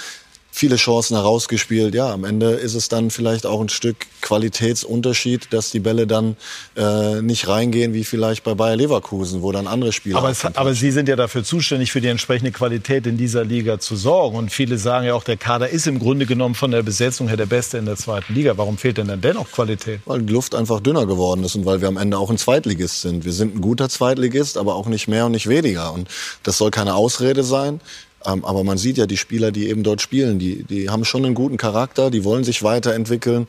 viele 0.59 0.75
Chancen 0.75 1.17
herausgespielt. 1.17 1.95
Ja, 1.95 2.13
am 2.13 2.25
Ende 2.25 2.51
ist 2.51 2.75
es 2.75 2.89
dann 2.89 3.11
vielleicht 3.11 3.47
auch 3.47 3.61
ein 3.61 3.69
Stück 3.69 4.07
Qualitätsunterschied, 4.23 5.53
dass 5.53 5.71
die 5.71 5.79
Bälle 5.79 6.09
dann 6.09 6.37
äh, 6.77 7.23
nicht 7.23 7.47
reingehen 7.47 7.95
wie 7.95 8.03
vielleicht 8.03 8.43
bei 8.43 8.55
Bayer 8.55 8.75
Leverkusen, 8.75 9.43
wo 9.43 9.53
dann 9.53 9.69
andere 9.69 9.93
Spieler. 9.93 10.19
Aber, 10.19 10.31
es, 10.31 10.45
aber 10.45 10.75
Sie 10.75 10.91
sind 10.91 11.09
ja 11.09 11.15
dafür 11.15 11.45
zuständig, 11.45 11.93
für 11.93 12.01
die 12.01 12.09
entsprechende 12.09 12.51
Qualität 12.51 13.07
in 13.07 13.17
dieser 13.17 13.45
Liga 13.45 13.79
zu 13.79 13.95
sorgen. 13.95 14.37
Und 14.37 14.51
viele 14.51 14.79
sagen 14.79 15.07
ja 15.07 15.15
auch, 15.15 15.23
der 15.23 15.37
Kader 15.37 15.69
ist 15.69 15.87
im 15.87 16.01
Grunde 16.01 16.27
genommen 16.27 16.57
von 16.57 16.73
der 16.73 16.83
Besetzung 16.83 17.29
her 17.29 17.37
der 17.37 17.47
Beste 17.47 17.79
in 17.79 17.87
der 17.87 17.97
zweiten 17.97 18.35
Liga. 18.35 18.59
Warum 18.59 18.79
fehlt 18.79 18.99
denn 18.99 19.07
dann 19.07 19.21
dennoch 19.21 19.53
Qualität? 19.53 20.01
Weil 20.07 20.23
die 20.23 20.33
Luft 20.33 20.57
einfach 20.57 20.81
dünner 20.81 21.07
geworden 21.07 21.45
ist 21.45 21.55
und 21.55 21.67
weil 21.67 21.81
wir 21.81 21.87
am 21.87 21.99
Ende 21.99 22.19
auch 22.19 22.31
ein 22.31 22.39
Zweitligist 22.39 23.03
sind. 23.03 23.25
Wir 23.25 23.33
sind 23.33 23.55
ein 23.55 23.61
guter 23.61 23.89
Zweitligist, 23.89 24.59
aber 24.59 24.75
auch 24.75 24.87
nicht 24.87 25.07
mehr 25.07 25.27
und 25.27 25.33
nicht 25.33 25.49
weniger. 25.49 25.93
Und 25.93 26.09
das 26.43 26.59
soll 26.59 26.73
keine 26.73 26.97
Ausrede 26.97 27.45
sein. 27.45 27.81
Ähm, 28.29 28.45
aber 28.45 28.65
man 28.65 28.79
sieht 28.79 28.99
ja 28.99 29.07
die 29.07 29.17
Spieler, 29.17 29.51
die 29.53 29.69
eben 29.69 29.83
dort 29.83 30.03
spielen, 30.03 30.39
die, 30.39 30.65
die 30.65 30.91
haben 30.91 31.05
schon 31.05 31.25
einen 31.25 31.35
guten 31.35 31.57
Charakter, 31.57 32.11
die 32.11 32.25
wollen 32.25 32.45
sich 32.45 32.63
weiterentwickeln. 32.63 33.49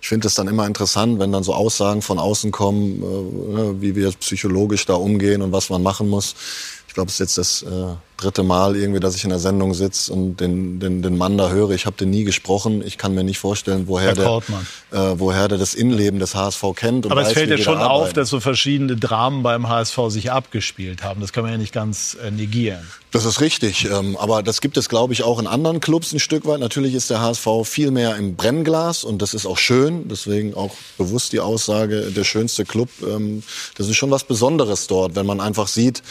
Ich 0.00 0.08
finde 0.08 0.28
es 0.28 0.34
dann 0.34 0.48
immer 0.48 0.66
interessant, 0.66 1.18
wenn 1.18 1.32
dann 1.32 1.42
so 1.42 1.54
Aussagen 1.54 2.02
von 2.02 2.18
außen 2.18 2.50
kommen, 2.52 3.02
äh, 3.02 3.54
ne, 3.54 3.76
wie 3.80 3.94
wir 3.96 4.12
psychologisch 4.12 4.86
da 4.86 4.94
umgehen 4.94 5.42
und 5.42 5.52
was 5.52 5.70
man 5.70 5.82
machen 5.82 6.08
muss. 6.08 6.34
Ich 6.88 6.94
glaube, 6.94 7.08
es 7.08 7.14
ist 7.14 7.36
jetzt 7.36 7.38
das 7.38 7.62
äh, 7.62 7.94
dritte 8.16 8.42
Mal 8.42 8.76
irgendwie, 8.76 9.00
dass 9.00 9.14
ich 9.14 9.24
in 9.24 9.30
der 9.30 9.38
Sendung 9.38 9.74
sitze 9.74 10.12
und 10.12 10.36
den, 10.36 10.80
den, 10.80 11.02
den 11.02 11.18
Mann 11.18 11.36
da 11.36 11.50
höre. 11.50 11.70
Ich 11.70 11.86
habe 11.86 11.96
den 11.96 12.10
nie 12.10 12.24
gesprochen. 12.24 12.82
Ich 12.84 12.98
kann 12.98 13.14
mir 13.14 13.24
nicht 13.24 13.38
vorstellen, 13.38 13.84
woher 13.86 14.14
der, 14.14 14.40
äh, 14.90 15.18
woher 15.18 15.48
der 15.48 15.58
das 15.58 15.74
Innenleben 15.74 16.18
des 16.18 16.34
HSV 16.34 16.62
kennt. 16.74 17.06
Aber 17.06 17.16
weiß, 17.16 17.28
es 17.28 17.32
fällt 17.34 17.50
ja 17.50 17.58
schon 17.58 17.78
auf, 17.78 18.12
dass 18.12 18.30
so 18.30 18.40
verschiedene 18.40 18.96
Dramen 18.96 19.42
beim 19.42 19.68
HSV 19.68 19.98
sich 20.08 20.32
abgespielt 20.32 21.02
haben. 21.02 21.20
Das 21.20 21.32
kann 21.32 21.42
man 21.42 21.52
ja 21.52 21.58
nicht 21.58 21.72
ganz 21.72 22.16
äh, 22.22 22.30
negieren. 22.30 22.86
Das 23.10 23.24
ist 23.24 23.40
richtig. 23.40 23.88
Ähm, 23.90 24.16
aber 24.16 24.42
das 24.42 24.60
gibt 24.60 24.76
es, 24.76 24.88
glaube 24.88 25.12
ich, 25.12 25.22
auch 25.22 25.38
in 25.38 25.46
anderen 25.46 25.80
Clubs 25.80 26.12
ein 26.12 26.18
Stück 26.18 26.44
weit. 26.46 26.60
Natürlich 26.60 26.94
ist 26.94 27.10
der 27.10 27.20
HSV 27.20 27.46
viel 27.64 27.90
mehr 27.90 28.16
im 28.16 28.36
Brennglas 28.36 29.04
und 29.04 29.22
das 29.22 29.32
ist 29.32 29.46
auch 29.46 29.58
schön. 29.58 30.08
Deswegen 30.08 30.54
auch 30.54 30.74
bewusst 30.98 31.32
die 31.32 31.40
Aussage, 31.40 32.10
der 32.10 32.24
schönste 32.24 32.64
Club. 32.64 32.88
Ähm, 33.02 33.42
das 33.76 33.88
ist 33.88 33.96
schon 33.96 34.10
was 34.10 34.24
Besonderes 34.24 34.86
dort, 34.86 35.14
wenn 35.14 35.26
man 35.26 35.40
einfach 35.40 35.68
sieht, 35.68 36.02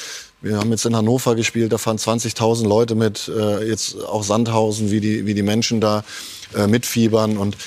wir 0.45 0.59
haben 0.59 0.69
jetzt 0.69 0.85
in 0.85 0.95
Hannover 0.95 1.33
gespielt, 1.33 1.73
da 1.73 1.79
fahren 1.79 1.97
20.000 1.97 2.67
Leute 2.67 2.93
mit, 2.93 3.27
äh, 3.35 3.67
jetzt 3.67 3.99
auch 3.99 4.23
Sandhausen, 4.23 4.91
wie 4.91 4.99
die, 4.99 5.25
wie 5.25 5.33
die 5.33 5.41
Menschen 5.41 5.81
da 5.81 6.03
äh, 6.55 6.67
mitfiebern. 6.67 7.37
Und 7.37 7.57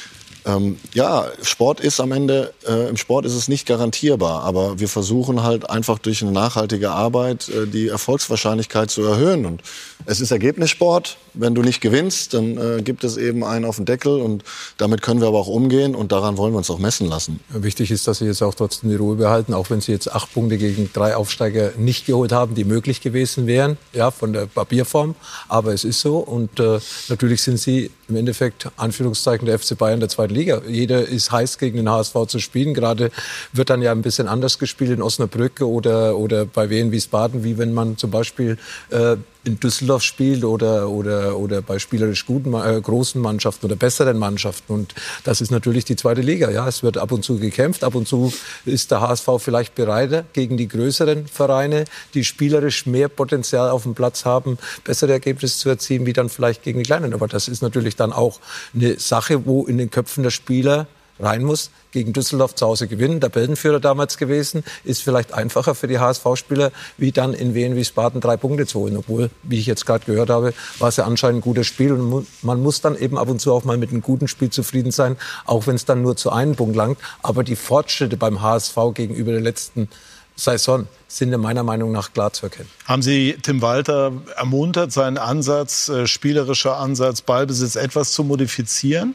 ähm, 0.48 0.78
ja, 0.94 1.26
Sport 1.42 1.80
ist 1.80 2.00
am 2.00 2.10
Ende, 2.10 2.54
äh, 2.66 2.88
im 2.88 2.96
Sport 2.96 3.26
ist 3.26 3.34
es 3.34 3.48
nicht 3.48 3.66
garantierbar, 3.66 4.42
aber 4.44 4.80
wir 4.80 4.88
versuchen 4.88 5.42
halt 5.42 5.68
einfach 5.68 5.98
durch 5.98 6.22
eine 6.22 6.32
nachhaltige 6.32 6.90
Arbeit 6.90 7.48
äh, 7.50 7.66
die 7.66 7.88
Erfolgswahrscheinlichkeit 7.88 8.90
zu 8.90 9.02
erhöhen. 9.02 9.44
Und 9.44 9.62
es 10.06 10.20
ist 10.20 10.30
Ergebnissport. 10.30 11.18
Wenn 11.34 11.54
du 11.54 11.62
nicht 11.62 11.80
gewinnst, 11.80 12.32
dann 12.32 12.56
äh, 12.56 12.82
gibt 12.82 13.04
es 13.04 13.16
eben 13.18 13.44
einen 13.44 13.66
auf 13.66 13.76
den 13.76 13.84
Deckel 13.84 14.20
und 14.20 14.42
damit 14.78 15.02
können 15.02 15.20
wir 15.20 15.28
aber 15.28 15.38
auch 15.38 15.48
umgehen 15.48 15.94
und 15.94 16.12
daran 16.12 16.38
wollen 16.38 16.54
wir 16.54 16.58
uns 16.58 16.70
auch 16.70 16.78
messen 16.78 17.08
lassen. 17.08 17.40
Wichtig 17.50 17.90
ist, 17.90 18.08
dass 18.08 18.18
Sie 18.18 18.24
jetzt 18.24 18.42
auch 18.42 18.54
trotzdem 18.54 18.88
die 18.88 18.96
Ruhe 18.96 19.16
behalten, 19.16 19.52
auch 19.52 19.68
wenn 19.68 19.82
Sie 19.82 19.92
jetzt 19.92 20.10
acht 20.10 20.32
Punkte 20.32 20.56
gegen 20.56 20.90
drei 20.92 21.14
Aufsteiger 21.14 21.72
nicht 21.76 22.06
geholt 22.06 22.32
haben, 22.32 22.54
die 22.54 22.64
möglich 22.64 23.02
gewesen 23.02 23.46
wären, 23.46 23.76
ja, 23.92 24.10
von 24.10 24.32
der 24.32 24.46
Papierform. 24.46 25.14
Aber 25.48 25.74
es 25.74 25.84
ist 25.84 26.00
so 26.00 26.18
und 26.18 26.58
äh, 26.58 26.80
natürlich 27.08 27.42
sind 27.42 27.58
Sie 27.58 27.90
im 28.08 28.16
Endeffekt, 28.16 28.68
Anführungszeichen, 28.76 29.46
der 29.46 29.58
FC 29.58 29.76
Bayern 29.76 30.00
der 30.00 30.08
zweiten 30.08 30.34
Liga. 30.38 30.62
Jeder 30.68 31.06
ist 31.06 31.32
heiß 31.32 31.58
gegen 31.58 31.76
den 31.76 31.90
HSV 31.90 32.14
zu 32.28 32.38
spielen. 32.38 32.74
Gerade 32.74 33.10
wird 33.52 33.70
dann 33.70 33.82
ja 33.82 33.92
ein 33.92 34.02
bisschen 34.02 34.28
anders 34.28 34.58
gespielt 34.58 34.90
in 34.90 35.02
Osnabrück 35.02 35.60
oder, 35.60 36.16
oder 36.16 36.44
bei 36.44 36.70
Wien 36.70 36.92
Wiesbaden, 36.92 37.44
wie 37.44 37.58
wenn 37.58 37.74
man 37.74 37.96
zum 37.96 38.10
Beispiel 38.10 38.56
äh, 38.90 39.16
in 39.44 39.58
Düsseldorf 39.60 40.02
spielt 40.02 40.44
oder, 40.44 40.88
oder, 40.88 41.36
oder 41.38 41.62
bei 41.62 41.78
spielerisch 41.78 42.26
guten, 42.26 42.54
äh, 42.54 42.80
großen 42.80 43.20
Mannschaften 43.20 43.66
oder 43.66 43.76
besseren 43.76 44.18
Mannschaften. 44.18 44.72
Und 44.72 44.94
das 45.24 45.40
ist 45.40 45.50
natürlich 45.50 45.84
die 45.84 45.96
zweite 45.96 46.20
Liga. 46.20 46.50
Ja, 46.50 46.66
es 46.68 46.82
wird 46.82 46.98
ab 46.98 47.12
und 47.12 47.24
zu 47.24 47.38
gekämpft. 47.38 47.84
Ab 47.84 47.94
und 47.94 48.06
zu 48.06 48.32
ist 48.64 48.90
der 48.90 49.00
HSV 49.00 49.28
vielleicht 49.38 49.74
bereiter 49.74 50.24
gegen 50.32 50.56
die 50.56 50.68
größeren 50.68 51.26
Vereine, 51.26 51.84
die 52.14 52.24
spielerisch 52.24 52.86
mehr 52.86 53.08
Potenzial 53.08 53.70
auf 53.70 53.84
dem 53.84 53.94
Platz 53.94 54.24
haben, 54.24 54.58
bessere 54.84 55.12
Ergebnisse 55.12 55.58
zu 55.58 55.68
erzielen, 55.68 56.06
wie 56.06 56.12
dann 56.12 56.28
vielleicht 56.28 56.62
gegen 56.62 56.78
die 56.78 56.84
kleinen. 56.84 57.14
Aber 57.14 57.28
das 57.28 57.48
ist 57.48 57.62
natürlich 57.62 57.96
dann 57.96 58.12
auch 58.12 58.40
eine 58.74 58.98
Sache, 58.98 59.46
wo 59.46 59.66
in 59.66 59.78
den 59.78 59.90
Köpfen 59.90 60.24
der 60.24 60.30
Spieler 60.30 60.86
rein 61.20 61.44
muss, 61.44 61.70
gegen 61.90 62.12
Düsseldorf 62.12 62.54
zu 62.54 62.66
Hause 62.66 62.88
gewinnen, 62.88 63.20
Tabellenführer 63.20 63.80
damals 63.80 64.18
gewesen, 64.18 64.64
ist 64.84 65.02
vielleicht 65.02 65.32
einfacher 65.32 65.74
für 65.74 65.86
die 65.86 65.98
HSV-Spieler, 65.98 66.72
wie 66.96 67.12
dann 67.12 67.34
in 67.34 67.54
Wien 67.54 67.76
Wiesbaden 67.76 68.20
drei 68.20 68.36
Punkte 68.36 68.66
zu 68.66 68.80
holen. 68.80 68.96
Obwohl, 68.96 69.30
wie 69.42 69.58
ich 69.58 69.66
jetzt 69.66 69.86
gerade 69.86 70.04
gehört 70.04 70.30
habe, 70.30 70.52
war 70.78 70.88
es 70.88 70.96
ja 70.96 71.04
anscheinend 71.04 71.38
ein 71.38 71.42
gutes 71.42 71.66
Spiel 71.66 71.92
und 71.92 72.26
man 72.42 72.62
muss 72.62 72.80
dann 72.80 72.96
eben 72.96 73.18
ab 73.18 73.28
und 73.28 73.40
zu 73.40 73.52
auch 73.52 73.64
mal 73.64 73.76
mit 73.76 73.90
einem 73.90 74.02
guten 74.02 74.28
Spiel 74.28 74.50
zufrieden 74.50 74.92
sein, 74.92 75.16
auch 75.44 75.66
wenn 75.66 75.76
es 75.76 75.84
dann 75.84 76.02
nur 76.02 76.16
zu 76.16 76.30
einem 76.30 76.56
Punkt 76.56 76.76
langt. 76.76 76.98
Aber 77.22 77.44
die 77.44 77.56
Fortschritte 77.56 78.16
beim 78.16 78.42
HSV 78.42 78.76
gegenüber 78.94 79.32
der 79.32 79.40
letzten 79.40 79.88
Saison 80.36 80.86
sind 81.10 81.34
meiner 81.38 81.62
Meinung 81.62 81.90
nach 81.90 82.12
klar 82.12 82.34
zu 82.34 82.46
erkennen. 82.46 82.68
Haben 82.84 83.00
Sie 83.00 83.36
Tim 83.42 83.62
Walter 83.62 84.12
ermuntert, 84.36 84.92
seinen 84.92 85.16
Ansatz, 85.16 85.88
äh, 85.88 86.06
spielerischer 86.06 86.76
Ansatz, 86.76 87.22
Ballbesitz 87.22 87.76
etwas 87.76 88.12
zu 88.12 88.24
modifizieren? 88.24 89.14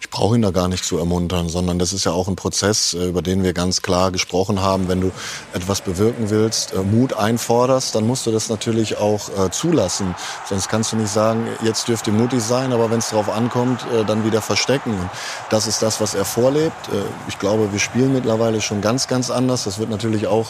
Ich 0.00 0.10
brauche 0.10 0.34
ihn 0.34 0.42
da 0.42 0.50
gar 0.50 0.66
nicht 0.68 0.84
zu 0.84 0.98
ermuntern, 0.98 1.48
sondern 1.48 1.78
das 1.78 1.92
ist 1.92 2.04
ja 2.04 2.12
auch 2.12 2.26
ein 2.26 2.34
Prozess, 2.36 2.94
äh, 2.94 3.08
über 3.08 3.22
den 3.22 3.42
wir 3.42 3.52
ganz 3.52 3.82
klar 3.82 4.10
gesprochen 4.10 4.60
haben. 4.60 4.88
Wenn 4.88 5.00
du 5.00 5.12
etwas 5.52 5.80
bewirken 5.80 6.30
willst, 6.30 6.74
äh, 6.74 6.78
Mut 6.78 7.14
einforderst, 7.14 7.94
dann 7.94 8.06
musst 8.06 8.26
du 8.26 8.30
das 8.30 8.48
natürlich 8.48 8.98
auch 8.98 9.28
äh, 9.36 9.50
zulassen. 9.50 10.14
Sonst 10.48 10.68
kannst 10.68 10.92
du 10.92 10.96
nicht 10.96 11.12
sagen, 11.12 11.46
jetzt 11.62 11.88
dürft 11.88 12.06
ihr 12.06 12.12
mutig 12.12 12.42
sein, 12.42 12.72
aber 12.72 12.90
wenn 12.90 12.98
es 12.98 13.10
darauf 13.10 13.28
ankommt, 13.28 13.84
dann 14.06 14.24
wieder 14.24 14.42
verstecken. 14.42 14.92
Und 14.92 15.10
das 15.50 15.66
ist 15.66 15.82
das, 15.82 16.00
was 16.00 16.14
er 16.14 16.24
vorlebt. 16.24 16.72
Ich 17.28 17.38
glaube, 17.38 17.72
wir 17.72 17.78
spielen 17.78 18.12
mittlerweile 18.12 18.60
schon 18.60 18.80
ganz, 18.80 19.08
ganz 19.08 19.30
anders. 19.30 19.64
Das 19.64 19.78
wird 19.78 19.90
natürlich 19.90 20.26
auch 20.26 20.48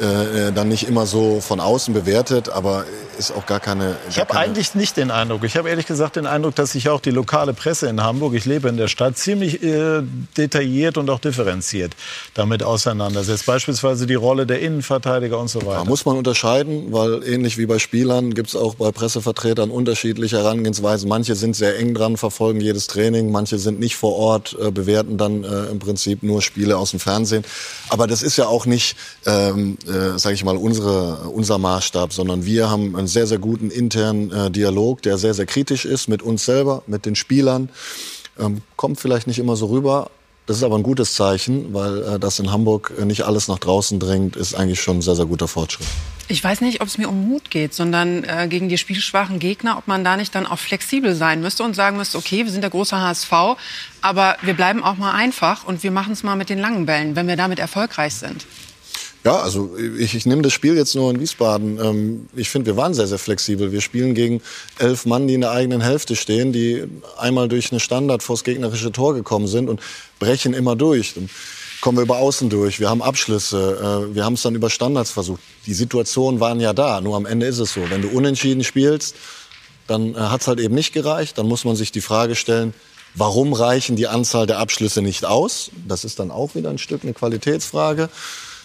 äh, 0.00 0.52
dann 0.52 0.68
nicht 0.68 0.88
immer 0.88 1.06
so 1.06 1.40
von 1.40 1.60
außen 1.60 1.94
bewertet, 1.94 2.48
aber 2.48 2.84
ist 3.18 3.32
auch 3.32 3.46
gar 3.46 3.60
keine. 3.60 3.84
Gar 3.84 3.96
ich 4.10 4.18
habe 4.18 4.36
eigentlich 4.36 4.74
nicht 4.74 4.96
den 4.96 5.10
Eindruck. 5.10 5.44
Ich 5.44 5.56
habe 5.56 5.68
ehrlich 5.68 5.86
gesagt 5.86 6.16
den 6.16 6.26
Eindruck, 6.26 6.54
dass 6.54 6.72
sich 6.72 6.88
auch 6.88 7.00
die 7.00 7.10
lokale 7.10 7.54
Presse 7.54 7.88
in 7.88 8.02
Hamburg, 8.02 8.34
ich 8.34 8.44
lebe 8.44 8.68
in 8.68 8.76
der 8.76 8.88
Stadt, 8.88 9.16
ziemlich 9.16 9.62
äh, 9.62 10.02
detailliert 10.36 10.98
und 10.98 11.08
auch 11.10 11.20
differenziert 11.20 11.94
damit 12.34 12.62
auseinandersetzt. 12.62 13.46
Beispielsweise 13.46 14.06
die 14.06 14.14
Rolle 14.14 14.46
der 14.46 14.60
Innenverteidiger 14.60 15.38
und 15.38 15.48
so 15.48 15.60
weiter. 15.62 15.78
Da 15.78 15.84
muss 15.84 16.04
man 16.04 16.16
unterscheiden, 16.16 16.92
weil 16.92 17.22
ähnlich 17.24 17.58
wie 17.58 17.66
bei 17.66 17.78
Spielern 17.78 18.34
gibt 18.34 18.50
es 18.50 18.56
auch 18.56 18.74
bei 18.74 18.92
Pressevertretern 18.92 19.70
unterschiedliche 19.70 20.38
Herangehensweisen. 20.38 21.08
Manche 21.08 21.34
sind 21.34 21.56
sehr 21.56 21.78
eng 21.78 21.94
dran, 21.94 22.16
verfolgen 22.16 22.60
jedes 22.60 22.86
Training, 22.86 23.30
manche 23.30 23.58
sind 23.58 23.80
nicht 23.80 23.96
vor 23.96 24.14
Ort, 24.16 24.56
äh, 24.60 24.70
bewerten 24.70 25.18
dann 25.18 25.44
äh, 25.44 25.66
im 25.66 25.78
Prinzip 25.78 26.22
nur 26.22 26.42
Spiele 26.42 26.76
aus 26.76 26.90
dem 26.90 27.00
Fernsehen. 27.00 27.44
Aber 27.88 28.06
das 28.06 28.22
ist 28.22 28.36
ja 28.36 28.46
auch 28.46 28.66
nicht, 28.66 28.96
ähm, 29.24 29.78
äh, 29.86 30.18
sage 30.18 30.34
ich 30.34 30.44
mal, 30.44 30.56
unsere, 30.56 31.28
unser 31.28 31.58
Maßstab, 31.58 32.12
sondern 32.12 32.44
wir 32.44 32.70
haben 32.70 32.96
einen 32.96 33.06
sehr, 33.06 33.26
sehr 33.26 33.38
guten 33.38 33.70
internen 33.70 34.32
äh, 34.32 34.50
Dialog, 34.50 35.02
der 35.02 35.18
sehr, 35.18 35.34
sehr 35.34 35.46
kritisch 35.46 35.84
ist 35.84 36.08
mit 36.08 36.22
uns 36.22 36.44
selber, 36.44 36.82
mit 36.86 37.06
den 37.06 37.14
Spielern. 37.14 37.68
Ähm, 38.38 38.62
kommt 38.76 39.00
vielleicht 39.00 39.26
nicht 39.26 39.38
immer 39.38 39.56
so 39.56 39.66
rüber. 39.66 40.10
Das 40.46 40.58
ist 40.58 40.62
aber 40.62 40.76
ein 40.76 40.84
gutes 40.84 41.14
Zeichen, 41.14 41.74
weil 41.74 42.02
äh, 42.02 42.18
das 42.18 42.38
in 42.38 42.52
Hamburg 42.52 42.92
nicht 43.04 43.22
alles 43.22 43.48
nach 43.48 43.58
draußen 43.58 43.98
dringt, 43.98 44.36
ist 44.36 44.54
eigentlich 44.54 44.80
schon 44.80 44.98
ein 44.98 45.02
sehr, 45.02 45.16
sehr 45.16 45.26
guter 45.26 45.48
Fortschritt. 45.48 45.86
Ich 46.28 46.42
weiß 46.42 46.60
nicht, 46.60 46.80
ob 46.80 46.88
es 46.88 46.98
mir 46.98 47.08
um 47.08 47.28
Mut 47.28 47.50
geht, 47.50 47.72
sondern 47.72 48.24
äh, 48.24 48.48
gegen 48.48 48.68
die 48.68 48.78
spielschwachen 48.78 49.38
Gegner, 49.38 49.78
ob 49.78 49.86
man 49.86 50.02
da 50.02 50.16
nicht 50.16 50.34
dann 50.34 50.46
auch 50.46 50.58
flexibel 50.58 51.14
sein 51.14 51.40
müsste 51.40 51.62
und 51.62 51.74
sagen 51.74 51.96
müsste, 51.96 52.18
okay, 52.18 52.44
wir 52.44 52.50
sind 52.50 52.62
der 52.62 52.70
große 52.70 52.96
HSV, 52.96 53.32
aber 54.00 54.36
wir 54.42 54.54
bleiben 54.54 54.82
auch 54.82 54.96
mal 54.96 55.12
einfach 55.12 55.64
und 55.64 55.84
wir 55.84 55.92
machen 55.92 56.12
es 56.12 56.24
mal 56.24 56.34
mit 56.34 56.48
den 56.48 56.58
langen 56.58 56.86
Bällen, 56.86 57.14
wenn 57.14 57.28
wir 57.28 57.36
damit 57.36 57.60
erfolgreich 57.60 58.14
sind. 58.14 58.44
Ja, 59.26 59.40
also 59.40 59.76
ich, 59.98 60.14
ich 60.14 60.24
nehme 60.24 60.42
das 60.42 60.52
Spiel 60.52 60.76
jetzt 60.76 60.94
nur 60.94 61.10
in 61.10 61.18
Wiesbaden. 61.18 61.80
Ähm, 61.82 62.28
ich 62.36 62.48
finde, 62.48 62.66
wir 62.66 62.76
waren 62.76 62.94
sehr, 62.94 63.08
sehr 63.08 63.18
flexibel. 63.18 63.72
Wir 63.72 63.80
spielen 63.80 64.14
gegen 64.14 64.40
elf 64.78 65.04
Mann, 65.04 65.26
die 65.26 65.34
in 65.34 65.40
der 65.40 65.50
eigenen 65.50 65.80
Hälfte 65.80 66.14
stehen, 66.14 66.52
die 66.52 66.84
einmal 67.18 67.48
durch 67.48 67.72
eine 67.72 67.80
Standard 67.80 68.22
vors 68.22 68.44
gegnerische 68.44 68.92
Tor 68.92 69.14
gekommen 69.14 69.48
sind 69.48 69.68
und 69.68 69.80
brechen 70.20 70.54
immer 70.54 70.76
durch. 70.76 71.14
Dann 71.14 71.28
kommen 71.80 71.98
wir 71.98 72.02
über 72.02 72.18
Außen 72.18 72.50
durch. 72.50 72.78
Wir 72.78 72.88
haben 72.88 73.02
Abschlüsse. 73.02 74.06
Äh, 74.12 74.14
wir 74.14 74.24
haben 74.24 74.34
es 74.34 74.42
dann 74.42 74.54
über 74.54 74.70
Standards 74.70 75.10
versucht. 75.10 75.40
Die 75.66 75.74
Situationen 75.74 76.38
waren 76.38 76.60
ja 76.60 76.72
da. 76.72 77.00
Nur 77.00 77.16
am 77.16 77.26
Ende 77.26 77.46
ist 77.46 77.58
es 77.58 77.74
so. 77.74 77.80
Wenn 77.90 78.02
du 78.02 78.10
unentschieden 78.10 78.62
spielst, 78.62 79.16
dann 79.88 80.14
äh, 80.14 80.18
hat 80.18 80.42
es 80.42 80.46
halt 80.46 80.60
eben 80.60 80.76
nicht 80.76 80.92
gereicht. 80.92 81.36
Dann 81.36 81.48
muss 81.48 81.64
man 81.64 81.74
sich 81.74 81.90
die 81.90 82.00
Frage 82.00 82.36
stellen, 82.36 82.74
warum 83.16 83.54
reichen 83.54 83.96
die 83.96 84.06
Anzahl 84.06 84.46
der 84.46 84.60
Abschlüsse 84.60 85.02
nicht 85.02 85.24
aus? 85.24 85.72
Das 85.88 86.04
ist 86.04 86.20
dann 86.20 86.30
auch 86.30 86.54
wieder 86.54 86.70
ein 86.70 86.78
Stück 86.78 87.02
eine 87.02 87.12
Qualitätsfrage. 87.12 88.08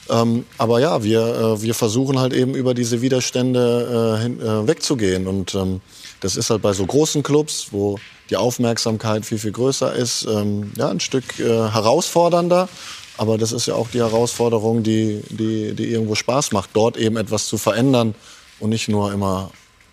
Ähm, 0.09 0.45
aber 0.57 0.79
ja, 0.79 1.03
wir, 1.03 1.21
äh, 1.21 1.61
wir 1.61 1.73
versuchen 1.73 2.19
halt 2.19 2.33
eben 2.33 2.55
über 2.55 2.73
diese 2.73 3.01
Widerstände 3.01 4.17
äh, 4.17 4.21
hin, 4.21 4.41
äh, 4.41 4.67
wegzugehen. 4.67 5.27
Und 5.27 5.55
ähm, 5.55 5.81
das 6.19 6.35
ist 6.35 6.49
halt 6.49 6.61
bei 6.61 6.73
so 6.73 6.85
großen 6.85 7.23
Clubs, 7.23 7.67
wo 7.71 7.97
die 8.29 8.37
Aufmerksamkeit 8.37 9.25
viel, 9.25 9.37
viel 9.37 9.51
größer 9.51 9.93
ist, 9.93 10.25
ähm, 10.25 10.71
ja, 10.77 10.89
ein 10.89 10.99
Stück 10.99 11.39
äh, 11.39 11.43
herausfordernder. 11.43 12.69
Aber 13.17 13.37
das 13.37 13.51
ist 13.51 13.67
ja 13.67 13.75
auch 13.75 13.89
die 13.89 13.99
Herausforderung, 13.99 14.83
die, 14.83 15.21
die, 15.29 15.73
die 15.73 15.85
irgendwo 15.91 16.15
Spaß 16.15 16.53
macht, 16.53 16.71
dort 16.73 16.97
eben 16.97 17.17
etwas 17.17 17.45
zu 17.45 17.57
verändern 17.57 18.15
und 18.59 18.69
nicht 18.69 18.87
nur 18.87 19.13
immer 19.13 19.51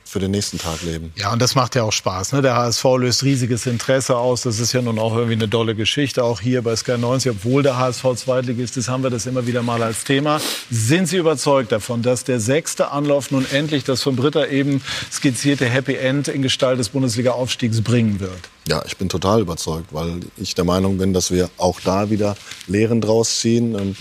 für 0.09 0.21
den 0.21 0.31
nächsten 0.31 0.59
Tag 0.59 0.83
leben. 0.83 1.13
Ja, 1.17 1.35
und 1.35 1.43
das 1.43 1.55
macht 1.55 1.75
ja 1.75 1.83
auch 1.83 1.93
Spaß. 1.93 2.33
Ne? 2.33 2.41
Der 2.41 2.57
HSV 2.57 2.83
löst 2.97 3.25
riesiges 3.25 3.67
Interesse 3.67 4.17
aus. 4.17 4.41
Das 4.41 4.59
ist 4.59 4.73
ja 4.73 4.81
nun 4.81 4.99
auch 4.99 5.15
irgendwie 5.15 5.35
eine 5.35 5.49
dolle 5.49 5.75
Geschichte. 5.75 6.25
Auch 6.25 6.41
hier 6.41 6.63
bei 6.63 6.75
Sky 6.77 6.97
90, 6.97 7.33
obwohl 7.33 7.63
der 7.63 7.77
HSV 7.77 8.15
Zweitligist 8.17 8.79
ist, 8.79 8.89
haben 8.89 9.03
wir 9.03 9.11
das 9.11 9.27
immer 9.27 9.47
wieder 9.47 9.63
mal 9.63 9.83
als 9.83 10.05
Thema. 10.05 10.41
Sind 10.71 11.09
Sie 11.09 11.19
überzeugt 11.19 11.73
davon, 11.73 12.01
dass 12.01 12.25
der 12.25 12.41
sechste 12.41 12.91
Anlauf 12.91 13.31
nun 13.31 13.45
endlich 13.53 13.85
das 13.85 14.03
von 14.03 14.17
Britta 14.17 14.47
eben 14.47 14.83
skizzierte 15.13 15.67
Happy 15.67 15.97
End 15.97 16.29
in 16.29 16.41
Gestalt 16.41 16.79
des 16.79 16.89
Bundesliga-Aufstiegs 16.89 17.83
bringen 17.83 18.19
wird? 18.19 18.49
Ja, 18.67 18.83
ich 18.87 18.97
bin 18.97 19.11
total 19.11 19.43
überzeugt, 19.43 19.93
weil 19.93 20.21
ich 20.39 20.55
der 20.55 20.65
Meinung 20.65 20.97
bin, 20.97 21.13
dass 21.13 21.31
wir 21.31 21.51
auch 21.59 21.81
da 21.81 22.09
wieder 22.09 22.35
Lehren 22.67 23.03
draus 23.03 23.41
ziehen. 23.41 23.95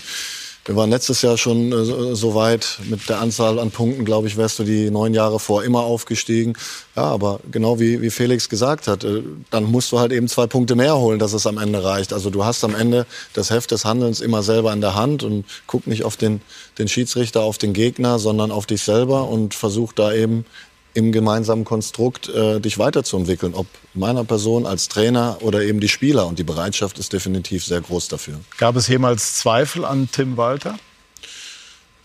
Wir 0.68 0.76
waren 0.76 0.90
letztes 0.90 1.22
Jahr 1.22 1.38
schon 1.38 1.72
äh, 1.72 2.14
so 2.14 2.34
weit 2.34 2.78
mit 2.90 3.08
der 3.08 3.20
Anzahl 3.22 3.58
an 3.58 3.70
Punkten, 3.70 4.04
glaube 4.04 4.28
ich, 4.28 4.36
wärst 4.36 4.58
du 4.58 4.64
die 4.64 4.90
neun 4.90 5.14
Jahre 5.14 5.40
vor 5.40 5.64
immer 5.64 5.80
aufgestiegen. 5.80 6.58
Ja, 6.94 7.04
aber 7.04 7.40
genau 7.50 7.80
wie, 7.80 8.02
wie 8.02 8.10
Felix 8.10 8.50
gesagt 8.50 8.86
hat, 8.86 9.02
äh, 9.02 9.22
dann 9.48 9.64
musst 9.64 9.90
du 9.92 9.98
halt 9.98 10.12
eben 10.12 10.28
zwei 10.28 10.46
Punkte 10.46 10.74
mehr 10.74 10.98
holen, 10.98 11.18
dass 11.18 11.32
es 11.32 11.46
am 11.46 11.56
Ende 11.56 11.82
reicht. 11.82 12.12
Also 12.12 12.28
du 12.28 12.44
hast 12.44 12.64
am 12.64 12.74
Ende 12.74 13.06
das 13.32 13.48
Heft 13.48 13.70
des 13.70 13.86
Handelns 13.86 14.20
immer 14.20 14.42
selber 14.42 14.70
in 14.74 14.82
der 14.82 14.94
Hand 14.94 15.22
und 15.22 15.46
guck 15.66 15.86
nicht 15.86 16.04
auf 16.04 16.18
den, 16.18 16.42
den 16.78 16.86
Schiedsrichter, 16.86 17.40
auf 17.40 17.56
den 17.56 17.72
Gegner, 17.72 18.18
sondern 18.18 18.50
auf 18.50 18.66
dich 18.66 18.82
selber 18.82 19.26
und 19.26 19.54
versuch 19.54 19.94
da 19.94 20.12
eben 20.12 20.44
im 20.94 21.12
gemeinsamen 21.12 21.64
Konstrukt 21.64 22.28
äh, 22.28 22.60
dich 22.60 22.78
weiterzuentwickeln, 22.78 23.54
ob 23.54 23.66
meiner 23.94 24.24
Person 24.24 24.66
als 24.66 24.88
Trainer 24.88 25.38
oder 25.40 25.62
eben 25.62 25.80
die 25.80 25.88
Spieler. 25.88 26.26
Und 26.26 26.38
die 26.38 26.44
Bereitschaft 26.44 26.98
ist 26.98 27.12
definitiv 27.12 27.64
sehr 27.64 27.80
groß 27.80 28.08
dafür. 28.08 28.40
Gab 28.56 28.76
es 28.76 28.88
jemals 28.88 29.36
Zweifel 29.36 29.84
an 29.84 30.08
Tim 30.10 30.36
Walter? 30.36 30.78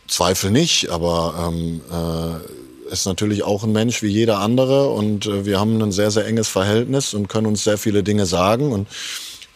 Zweifel 0.07 0.51
nicht, 0.51 0.89
aber 0.89 1.49
ähm, 1.49 1.81
äh, 1.89 2.91
ist 2.91 3.05
natürlich 3.05 3.43
auch 3.43 3.64
ein 3.64 3.72
Mensch 3.72 4.03
wie 4.03 4.07
jeder 4.07 4.39
andere 4.39 4.89
und 4.89 5.26
äh, 5.26 5.45
wir 5.45 5.60
haben 5.60 5.81
ein 5.81 5.91
sehr, 5.91 6.11
sehr 6.11 6.26
enges 6.26 6.47
Verhältnis 6.47 7.14
und 7.14 7.30
können 7.30 7.47
uns 7.47 7.64
sehr 7.64 7.77
viele 7.77 8.03
Dinge 8.03 8.26
sagen 8.26 8.72
und 8.72 8.88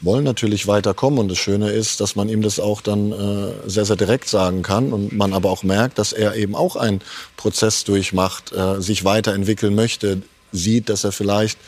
wollen 0.01 0.23
natürlich 0.23 0.67
weiterkommen. 0.67 1.19
Und 1.19 1.29
das 1.29 1.37
Schöne 1.37 1.71
ist, 1.71 2.01
dass 2.01 2.15
man 2.15 2.29
ihm 2.29 2.41
das 2.41 2.59
auch 2.59 2.81
dann 2.81 3.11
äh, 3.11 3.69
sehr, 3.69 3.85
sehr 3.85 3.95
direkt 3.95 4.29
sagen 4.29 4.61
kann 4.61 4.93
und 4.93 5.13
man 5.13 5.33
aber 5.33 5.49
auch 5.49 5.63
merkt, 5.63 5.97
dass 5.97 6.13
er 6.13 6.35
eben 6.35 6.55
auch 6.55 6.75
einen 6.75 7.01
Prozess 7.35 7.83
durchmacht, 7.83 8.51
äh, 8.53 8.81
sich 8.81 9.05
weiterentwickeln 9.05 9.75
möchte, 9.75 10.21
sieht, 10.51 10.89
dass 10.89 11.03
er 11.03 11.11
vielleicht 11.11 11.59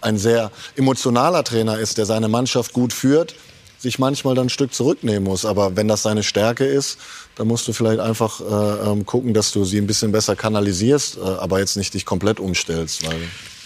ein 0.00 0.18
sehr 0.18 0.50
emotionaler 0.76 1.44
Trainer 1.44 1.78
ist, 1.78 1.98
der 1.98 2.06
seine 2.06 2.28
Mannschaft 2.28 2.72
gut 2.72 2.92
führt, 2.92 3.34
sich 3.78 3.98
manchmal 3.98 4.34
dann 4.34 4.46
ein 4.46 4.50
Stück 4.50 4.74
zurücknehmen 4.74 5.24
muss. 5.24 5.44
Aber 5.44 5.76
wenn 5.76 5.88
das 5.88 6.02
seine 6.02 6.22
Stärke 6.22 6.64
ist, 6.64 6.98
dann 7.36 7.46
musst 7.46 7.66
du 7.68 7.72
vielleicht 7.72 8.00
einfach 8.00 8.40
äh, 8.40 8.90
ähm, 8.90 9.06
gucken, 9.06 9.34
dass 9.34 9.52
du 9.52 9.64
sie 9.64 9.78
ein 9.78 9.86
bisschen 9.86 10.12
besser 10.12 10.36
kanalisierst, 10.36 11.16
äh, 11.16 11.20
aber 11.20 11.60
jetzt 11.60 11.76
nicht 11.76 11.94
dich 11.94 12.04
komplett 12.04 12.40
umstellst. 12.40 13.06
Weil 13.06 13.16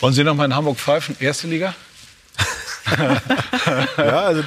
Wollen 0.00 0.14
Sie 0.14 0.24
noch 0.24 0.34
mal 0.34 0.44
in 0.44 0.54
Hamburg 0.54 0.78
pfeifen? 0.78 1.16
Erste 1.18 1.46
Liga? 1.46 1.74
ja, 3.96 4.20
also 4.22 4.42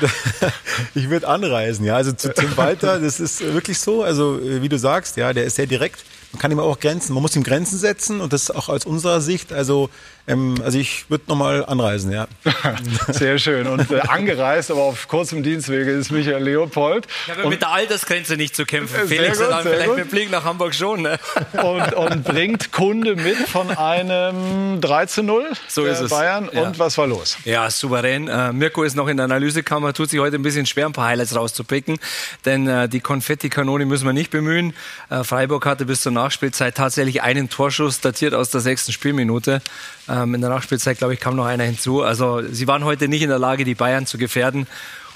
ich 0.96 1.10
würde 1.10 1.28
anreisen. 1.28 1.86
Ja, 1.86 1.96
also 1.96 2.12
zu 2.12 2.34
Tim 2.34 2.56
Walter, 2.58 3.00
das 3.00 3.20
ist 3.20 3.42
wirklich 3.42 3.80
so. 3.80 4.04
Also 4.04 4.40
wie 4.42 4.70
du 4.70 4.78
sagst, 4.78 5.18
ja, 5.18 5.34
der 5.34 5.46
ist 5.46 5.56
sehr 5.56 5.68
direkt. 5.68 6.04
Man 6.36 6.40
kann 6.42 6.52
ihm 6.52 6.60
auch 6.60 6.82
Grenzen, 6.82 7.14
man 7.14 7.22
muss 7.22 7.34
ihm 7.38 7.44
Grenzen 7.44 7.78
setzen 7.78 8.20
und 8.20 8.34
das 8.34 8.52
auch 8.52 8.68
aus 8.68 8.86
unserer 8.86 9.22
Sicht. 9.22 9.54
Also, 9.54 9.90
ähm, 10.28 10.56
also 10.66 10.78
ich 10.78 11.10
würde 11.10 11.24
nochmal 11.28 11.64
anreisen, 11.66 12.12
ja. 12.12 12.28
Sehr 13.08 13.40
schön. 13.40 13.68
Und 13.68 13.90
äh, 13.90 14.02
angereist, 14.02 14.70
aber 14.70 14.82
auf 14.82 15.08
kurzem 15.08 15.44
Dienstwege 15.44 15.92
ist 15.92 16.12
Michael 16.12 16.44
Leopold. 16.44 17.08
Ich 17.08 17.32
habe 17.32 17.44
und, 17.44 17.52
mit 17.52 17.62
der 17.62 17.72
Altersgrenze 17.72 18.36
nicht 18.36 18.54
zu 18.54 18.66
kämpfen. 18.66 19.08
Sehr 19.08 19.08
Felix 19.08 19.40
gut, 19.40 19.50
dann 19.50 19.64
sehr 19.64 19.74
vielleicht 19.74 19.90
gut. 19.90 19.98
mit 19.98 20.12
Blick 20.12 20.30
nach 20.30 20.44
Hamburg 20.44 20.76
schon. 20.76 21.04
Ne? 21.04 21.18
und, 21.64 21.94
und 21.94 22.24
bringt 22.26 22.74
Kunde 22.74 23.16
mit 23.16 23.38
von 23.38 23.72
einem 23.72 24.82
3 24.82 25.06
zu 25.06 25.24
0 25.24 25.54
So 25.70 25.86
ist 25.86 26.02
es. 26.02 26.10
Bayern. 26.10 26.50
Ja. 26.52 26.64
Und 26.64 26.80
was 26.80 26.98
war 26.98 27.08
los? 27.08 27.38
Ja, 27.46 27.70
souverän. 27.70 28.28
Äh, 28.28 28.52
Mirko 28.52 28.84
ist 28.84 28.98
noch 28.98 29.08
in 29.08 29.16
der 29.16 29.24
Analysekammer, 29.24 29.94
tut 29.94 30.10
sich 30.10 30.20
heute 30.20 30.36
ein 30.36 30.44
bisschen 30.44 30.66
schwer, 30.66 30.88
ein 30.88 30.94
paar 30.94 31.08
Highlights 31.08 31.34
rauszupicken. 31.34 31.98
Denn 32.44 32.68
äh, 32.68 32.90
die 32.90 33.00
Konfettikanone 33.00 33.86
müssen 33.86 34.06
wir 34.06 34.12
nicht 34.12 34.32
bemühen. 34.32 34.74
Äh, 35.10 35.24
Freiburg 35.24 35.66
hatte 35.66 35.86
bis 35.86 36.02
zur 36.02 36.12
Nachspielzeit 36.26 36.76
tatsächlich 36.76 37.22
einen 37.22 37.50
Torschuss, 37.50 38.02
datiert 38.02 38.34
aus 38.34 38.50
der 38.50 38.62
sechsten 38.62 38.92
Spielminute. 38.92 39.62
Ähm, 40.10 40.34
in 40.34 40.42
der 40.42 40.50
Nachspielzeit, 40.50 40.98
glaube 40.98 41.14
ich, 41.14 41.20
kam 41.20 41.36
noch 41.36 41.46
einer 41.46 41.64
hinzu. 41.64 42.02
Also 42.02 42.42
sie 42.42 42.68
waren 42.68 42.84
heute 42.84 43.08
nicht 43.08 43.22
in 43.22 43.30
der 43.30 43.38
Lage, 43.38 43.64
die 43.64 43.76
Bayern 43.76 44.08
zu 44.08 44.18
gefährden. 44.18 44.66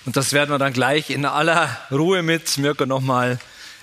Und 0.06 0.18
das 0.18 0.34
werden 0.34 0.52
wir 0.52 0.60
dann 0.60 0.72
gleich 0.72 1.10
in 1.10 1.26
aller 1.26 1.70
Ruhe 1.92 2.22
mit 2.22 2.60
Mirko 2.60 2.86
nochmal 2.86 3.40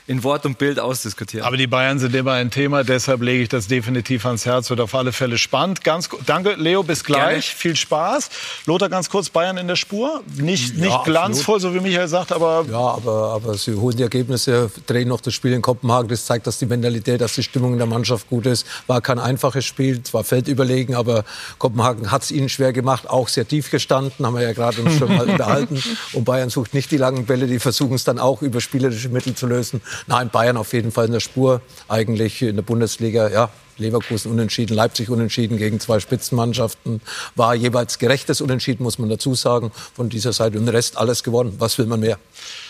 in 0.07 0.23
Wort 0.23 0.47
und 0.47 0.59
Bild 0.59 0.79
ausdiskutieren. 0.79 1.45
Aber 1.47 1.57
die 1.57 1.67
Bayern 1.67 1.99
sind 1.99 2.15
immer 2.15 2.33
ein 2.33 2.51
Thema, 2.51 2.85
deshalb 2.85 3.23
lege 3.23 3.43
ich 3.43 3.49
das 3.49 3.67
definitiv 3.67 4.25
ans 4.25 4.47
Herz. 4.47 4.71
Wird 4.71 4.81
auf 4.81 4.95
alle 4.95 5.13
Fälle 5.13 5.37
spannend. 5.37 5.83
Ganz, 5.83 6.09
danke, 6.27 6.55
Leo, 6.55 6.83
bis 6.83 7.03
gleich. 7.03 7.55
Viel 7.55 7.75
Spaß. 7.75 8.31
Lothar, 8.67 8.89
ganz 8.89 9.11
kurz, 9.11 9.31
Bayern 9.31 9.57
in 9.57 9.67
der 9.67 9.77
Spur. 9.77 10.23
Nicht, 10.37 10.77
nicht 10.77 10.87
absolut. 10.87 11.05
glanzvoll, 11.05 11.61
so 11.61 11.75
wie 11.75 11.81
Michael 11.81 12.07
sagt, 12.07 12.33
aber 12.33 12.65
Ja, 12.71 12.79
aber, 12.79 13.33
aber 13.33 13.55
sie 13.55 13.75
holen 13.75 13.97
die 13.97 14.05
Ergebnisse, 14.05 14.71
drehen 14.87 15.09
noch 15.09 15.21
das 15.21 15.35
Spiel 15.35 15.53
in 15.53 15.63
Kopenhagen. 15.63 16.09
Das 16.09 16.25
zeigt, 16.25 16.47
dass 16.47 16.59
die 16.59 16.67
Mentalität, 16.67 17.21
dass 17.21 17.35
die 17.35 17.43
Stimmung 17.43 17.73
in 17.73 17.79
der 17.79 17.89
Mannschaft 17.89 18.29
gut 18.29 18.47
ist. 18.47 18.65
War 18.87 19.01
kein 19.01 19.19
einfaches 19.19 19.65
Spiel, 19.65 20.03
zwar 20.05 20.23
feldüberlegen, 20.23 20.95
aber 20.95 21.25
Kopenhagen 21.59 22.13
hat 22.13 22.23
es 22.23 22.31
ihnen 22.31 22.49
schwer 22.49 22.73
gemacht, 22.73 23.11
auch 23.11 23.27
sehr 23.27 23.47
tief 23.47 23.71
gestanden, 23.73 24.25
haben 24.25 24.35
wir 24.35 24.43
ja 24.43 24.53
gerade 24.53 24.81
uns 24.83 24.99
schon 24.99 25.15
mal 25.17 25.27
unterhalten. 25.29 25.83
Und 26.13 26.25
Bayern 26.25 26.49
sucht 26.49 26.75
nicht 26.75 26.93
die 26.93 26.97
langen 26.97 27.27
Bälle, 27.27 27.49
die 27.49 27.59
versuchen 27.59 27.95
es 27.95 28.05
dann 28.05 28.21
auch 28.21 28.43
über 28.43 28.61
spielerische 28.61 29.09
Mittel 29.09 29.35
zu 29.35 29.49
lösen. 29.49 29.81
Nein, 30.07 30.31
Bayern 30.31 30.57
auf 30.57 30.73
jeden 30.73 30.93
Fall 30.93 31.07
in 31.07 31.13
der 31.13 31.21
Spur, 31.21 31.61
eigentlich 31.89 32.43
in 32.43 32.57
der 32.57 32.63
Bundesliga, 32.63 33.29
ja. 33.29 33.51
Leverkusen 33.79 34.33
unentschieden, 34.33 34.75
Leipzig 34.75 35.11
unentschieden 35.11 35.59
gegen 35.59 35.81
zwei 35.81 36.01
Spitzenmannschaften. 36.01 37.01
War 37.35 37.55
jeweils 37.55 37.99
gerechtes 37.99 38.41
Unentschieden, 38.41 38.83
muss 38.83 38.99
man 38.99 39.09
dazu 39.09 39.35
sagen, 39.35 39.71
von 39.95 40.09
dieser 40.09 40.33
Seite. 40.33 40.59
Und 40.59 40.67
den 40.67 40.75
Rest 40.75 40.97
alles 40.97 41.23
gewonnen. 41.23 41.57
Was 41.59 41.77
will 41.79 41.87
man 41.87 42.01
mehr? 42.01 42.19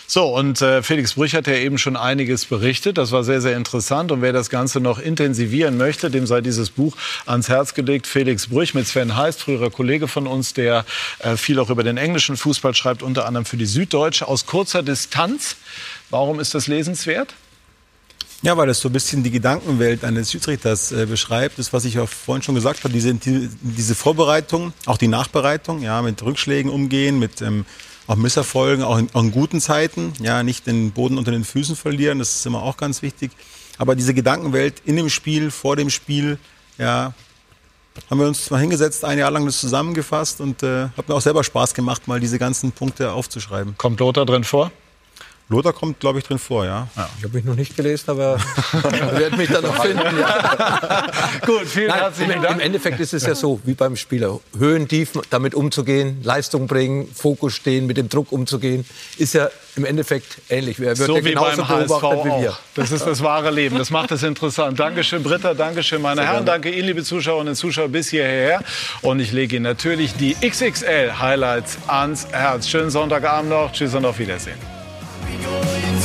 So, 0.09 0.35
und 0.35 0.61
äh, 0.61 0.83
Felix 0.83 1.15
Brüch 1.15 1.33
hat 1.35 1.47
ja 1.47 1.53
eben 1.53 1.77
schon 1.77 1.97
einiges 1.97 2.45
berichtet. 2.45 2.97
Das 2.97 3.11
war 3.11 3.23
sehr, 3.23 3.41
sehr 3.41 3.57
interessant. 3.57 4.11
Und 4.11 4.21
wer 4.21 4.31
das 4.31 4.49
Ganze 4.49 4.79
noch 4.79 4.99
intensivieren 4.99 5.77
möchte, 5.77 6.09
dem 6.09 6.25
sei 6.25 6.41
dieses 6.41 6.69
Buch 6.69 6.95
ans 7.25 7.49
Herz 7.49 7.73
gelegt. 7.73 8.07
Felix 8.07 8.47
Brüch 8.47 8.73
mit 8.73 8.87
Sven 8.87 9.17
Heist, 9.17 9.41
früherer 9.41 9.69
Kollege 9.69 10.07
von 10.07 10.27
uns, 10.27 10.53
der 10.53 10.85
äh, 11.19 11.35
viel 11.35 11.59
auch 11.59 11.69
über 11.69 11.83
den 11.83 11.97
englischen 11.97 12.37
Fußball 12.37 12.73
schreibt, 12.73 13.03
unter 13.03 13.25
anderem 13.25 13.45
für 13.45 13.57
die 13.57 13.65
Süddeutsche 13.65 14.27
aus 14.27 14.45
kurzer 14.45 14.81
Distanz. 14.81 15.57
Warum 16.09 16.39
ist 16.39 16.55
das 16.55 16.67
lesenswert? 16.67 17.33
Ja, 18.43 18.55
weil 18.55 18.69
es 18.69 18.79
so 18.79 18.89
ein 18.89 18.93
bisschen 18.93 19.23
die 19.23 19.31
Gedankenwelt 19.31 20.03
eines 20.03 20.31
Schiedsrichters 20.31 20.91
äh, 20.91 21.05
beschreibt. 21.07 21.57
Das, 21.57 21.73
was 21.73 21.85
ich 21.85 21.97
auch 21.99 22.07
vorhin 22.07 22.43
schon 22.43 22.53
gesagt 22.55 22.83
habe, 22.83 22.93
diese, 22.93 23.13
diese 23.15 23.95
Vorbereitung, 23.95 24.73
auch 24.85 24.97
die 24.97 25.07
Nachbereitung, 25.07 25.81
ja, 25.81 26.01
mit 26.03 26.21
Rückschlägen 26.21 26.71
umgehen, 26.71 27.17
mit 27.17 27.41
ähm, 27.41 27.65
auch 28.05 28.15
Misserfolgen, 28.15 28.85
auch 28.85 28.99
in, 28.99 29.09
auch 29.13 29.23
in 29.23 29.31
guten 29.31 29.59
Zeiten, 29.59 30.13
ja, 30.21 30.43
nicht 30.43 30.67
den 30.67 30.91
Boden 30.91 31.17
unter 31.17 31.31
den 31.31 31.43
Füßen 31.43 31.75
verlieren, 31.75 32.19
das 32.19 32.35
ist 32.35 32.45
immer 32.45 32.61
auch 32.61 32.77
ganz 32.77 33.01
wichtig. 33.01 33.31
Aber 33.79 33.95
diese 33.95 34.13
Gedankenwelt 34.13 34.81
in 34.85 34.95
dem 34.95 35.09
Spiel, 35.09 35.49
vor 35.49 35.75
dem 35.75 35.89
Spiel, 35.89 36.37
ja, 36.77 37.13
haben 38.09 38.19
wir 38.19 38.27
uns 38.27 38.51
mal 38.51 38.59
hingesetzt, 38.59 39.03
ein 39.03 39.17
Jahr 39.17 39.31
lang 39.31 39.47
das 39.47 39.59
zusammengefasst 39.59 40.41
und 40.41 40.61
äh, 40.61 40.89
hat 40.95 41.09
mir 41.09 41.15
auch 41.15 41.21
selber 41.21 41.43
Spaß 41.43 41.73
gemacht, 41.73 42.07
mal 42.07 42.19
diese 42.19 42.37
ganzen 42.37 42.71
Punkte 42.71 43.11
aufzuschreiben. 43.11 43.75
Kommt 43.77 43.99
Lothar 43.99 44.27
drin 44.27 44.43
vor? 44.43 44.71
Lothar 45.49 45.71
kommt, 45.71 46.01
glaube 46.01 46.19
ich, 46.19 46.25
drin 46.25 46.39
vor, 46.39 46.65
ja. 46.65 46.89
Ich 47.17 47.23
habe 47.23 47.33
mich 47.37 47.45
noch 47.45 47.55
nicht 47.55 47.75
gelesen, 47.77 48.09
aber 48.11 48.37
werde 49.13 49.37
mich 49.37 49.49
dann 49.49 49.63
noch 49.63 49.81
finden. 49.81 50.01
Ja. 50.19 51.07
Gut, 51.45 51.65
vielen 51.65 51.87
Nein, 51.87 51.99
herzlichen 51.99 52.31
im, 52.31 52.41
Dank. 52.41 52.55
Im 52.55 52.59
Endeffekt 52.59 52.99
ist 52.99 53.13
es 53.13 53.25
ja 53.25 53.33
so, 53.33 53.59
wie 53.63 53.73
beim 53.73 53.95
Spieler. 53.95 54.41
Höhen, 54.57 54.89
Tiefen, 54.89 55.21
damit 55.29 55.55
umzugehen, 55.55 56.19
Leistung 56.21 56.67
bringen, 56.67 57.07
Fokus 57.15 57.55
stehen, 57.55 57.87
mit 57.87 57.95
dem 57.95 58.09
Druck 58.09 58.33
umzugehen, 58.33 58.83
ist 59.17 59.35
ja 59.35 59.49
im 59.77 59.85
Endeffekt 59.85 60.39
ähnlich. 60.49 60.79
Er 60.79 60.97
wird 60.97 60.97
So 60.97 61.15
ja 61.17 61.23
wie 61.23 61.29
genauso 61.29 61.57
beim 61.61 61.67
HSV 61.69 61.87
beobachtet 61.87 62.25
wie 62.25 62.41
wir. 62.41 62.51
auch. 62.51 62.57
Das 62.75 62.91
ist 62.91 63.05
das 63.07 63.23
wahre 63.23 63.49
Leben. 63.49 63.77
Das 63.77 63.89
macht 63.89 64.11
es 64.11 64.23
interessant. 64.23 64.77
Dankeschön, 64.77 65.23
Britta. 65.23 65.53
Dankeschön, 65.53 66.01
meine 66.01 66.21
Sehr 66.21 66.25
Herren. 66.25 66.45
gerne. 66.45 66.61
Danke 66.63 66.77
Ihnen, 66.77 66.87
liebe 66.87 67.03
Zuschauerinnen 67.05 67.51
und 67.51 67.55
Zuschauer, 67.55 67.87
bis 67.87 68.09
hierher. 68.09 68.61
Und 69.01 69.21
ich 69.21 69.31
lege 69.31 69.55
Ihnen 69.55 69.63
natürlich 69.63 70.13
die 70.15 70.35
XXL-Highlights 70.45 71.77
ans 71.87 72.27
Herz. 72.31 72.67
Schönen 72.67 72.89
Sonntagabend 72.89 73.49
noch. 73.49 73.71
Tschüss 73.71 73.95
und 73.95 74.03
auf 74.05 74.19
Wiedersehen. 74.19 74.76
be 75.27 75.37
going. 75.43 75.96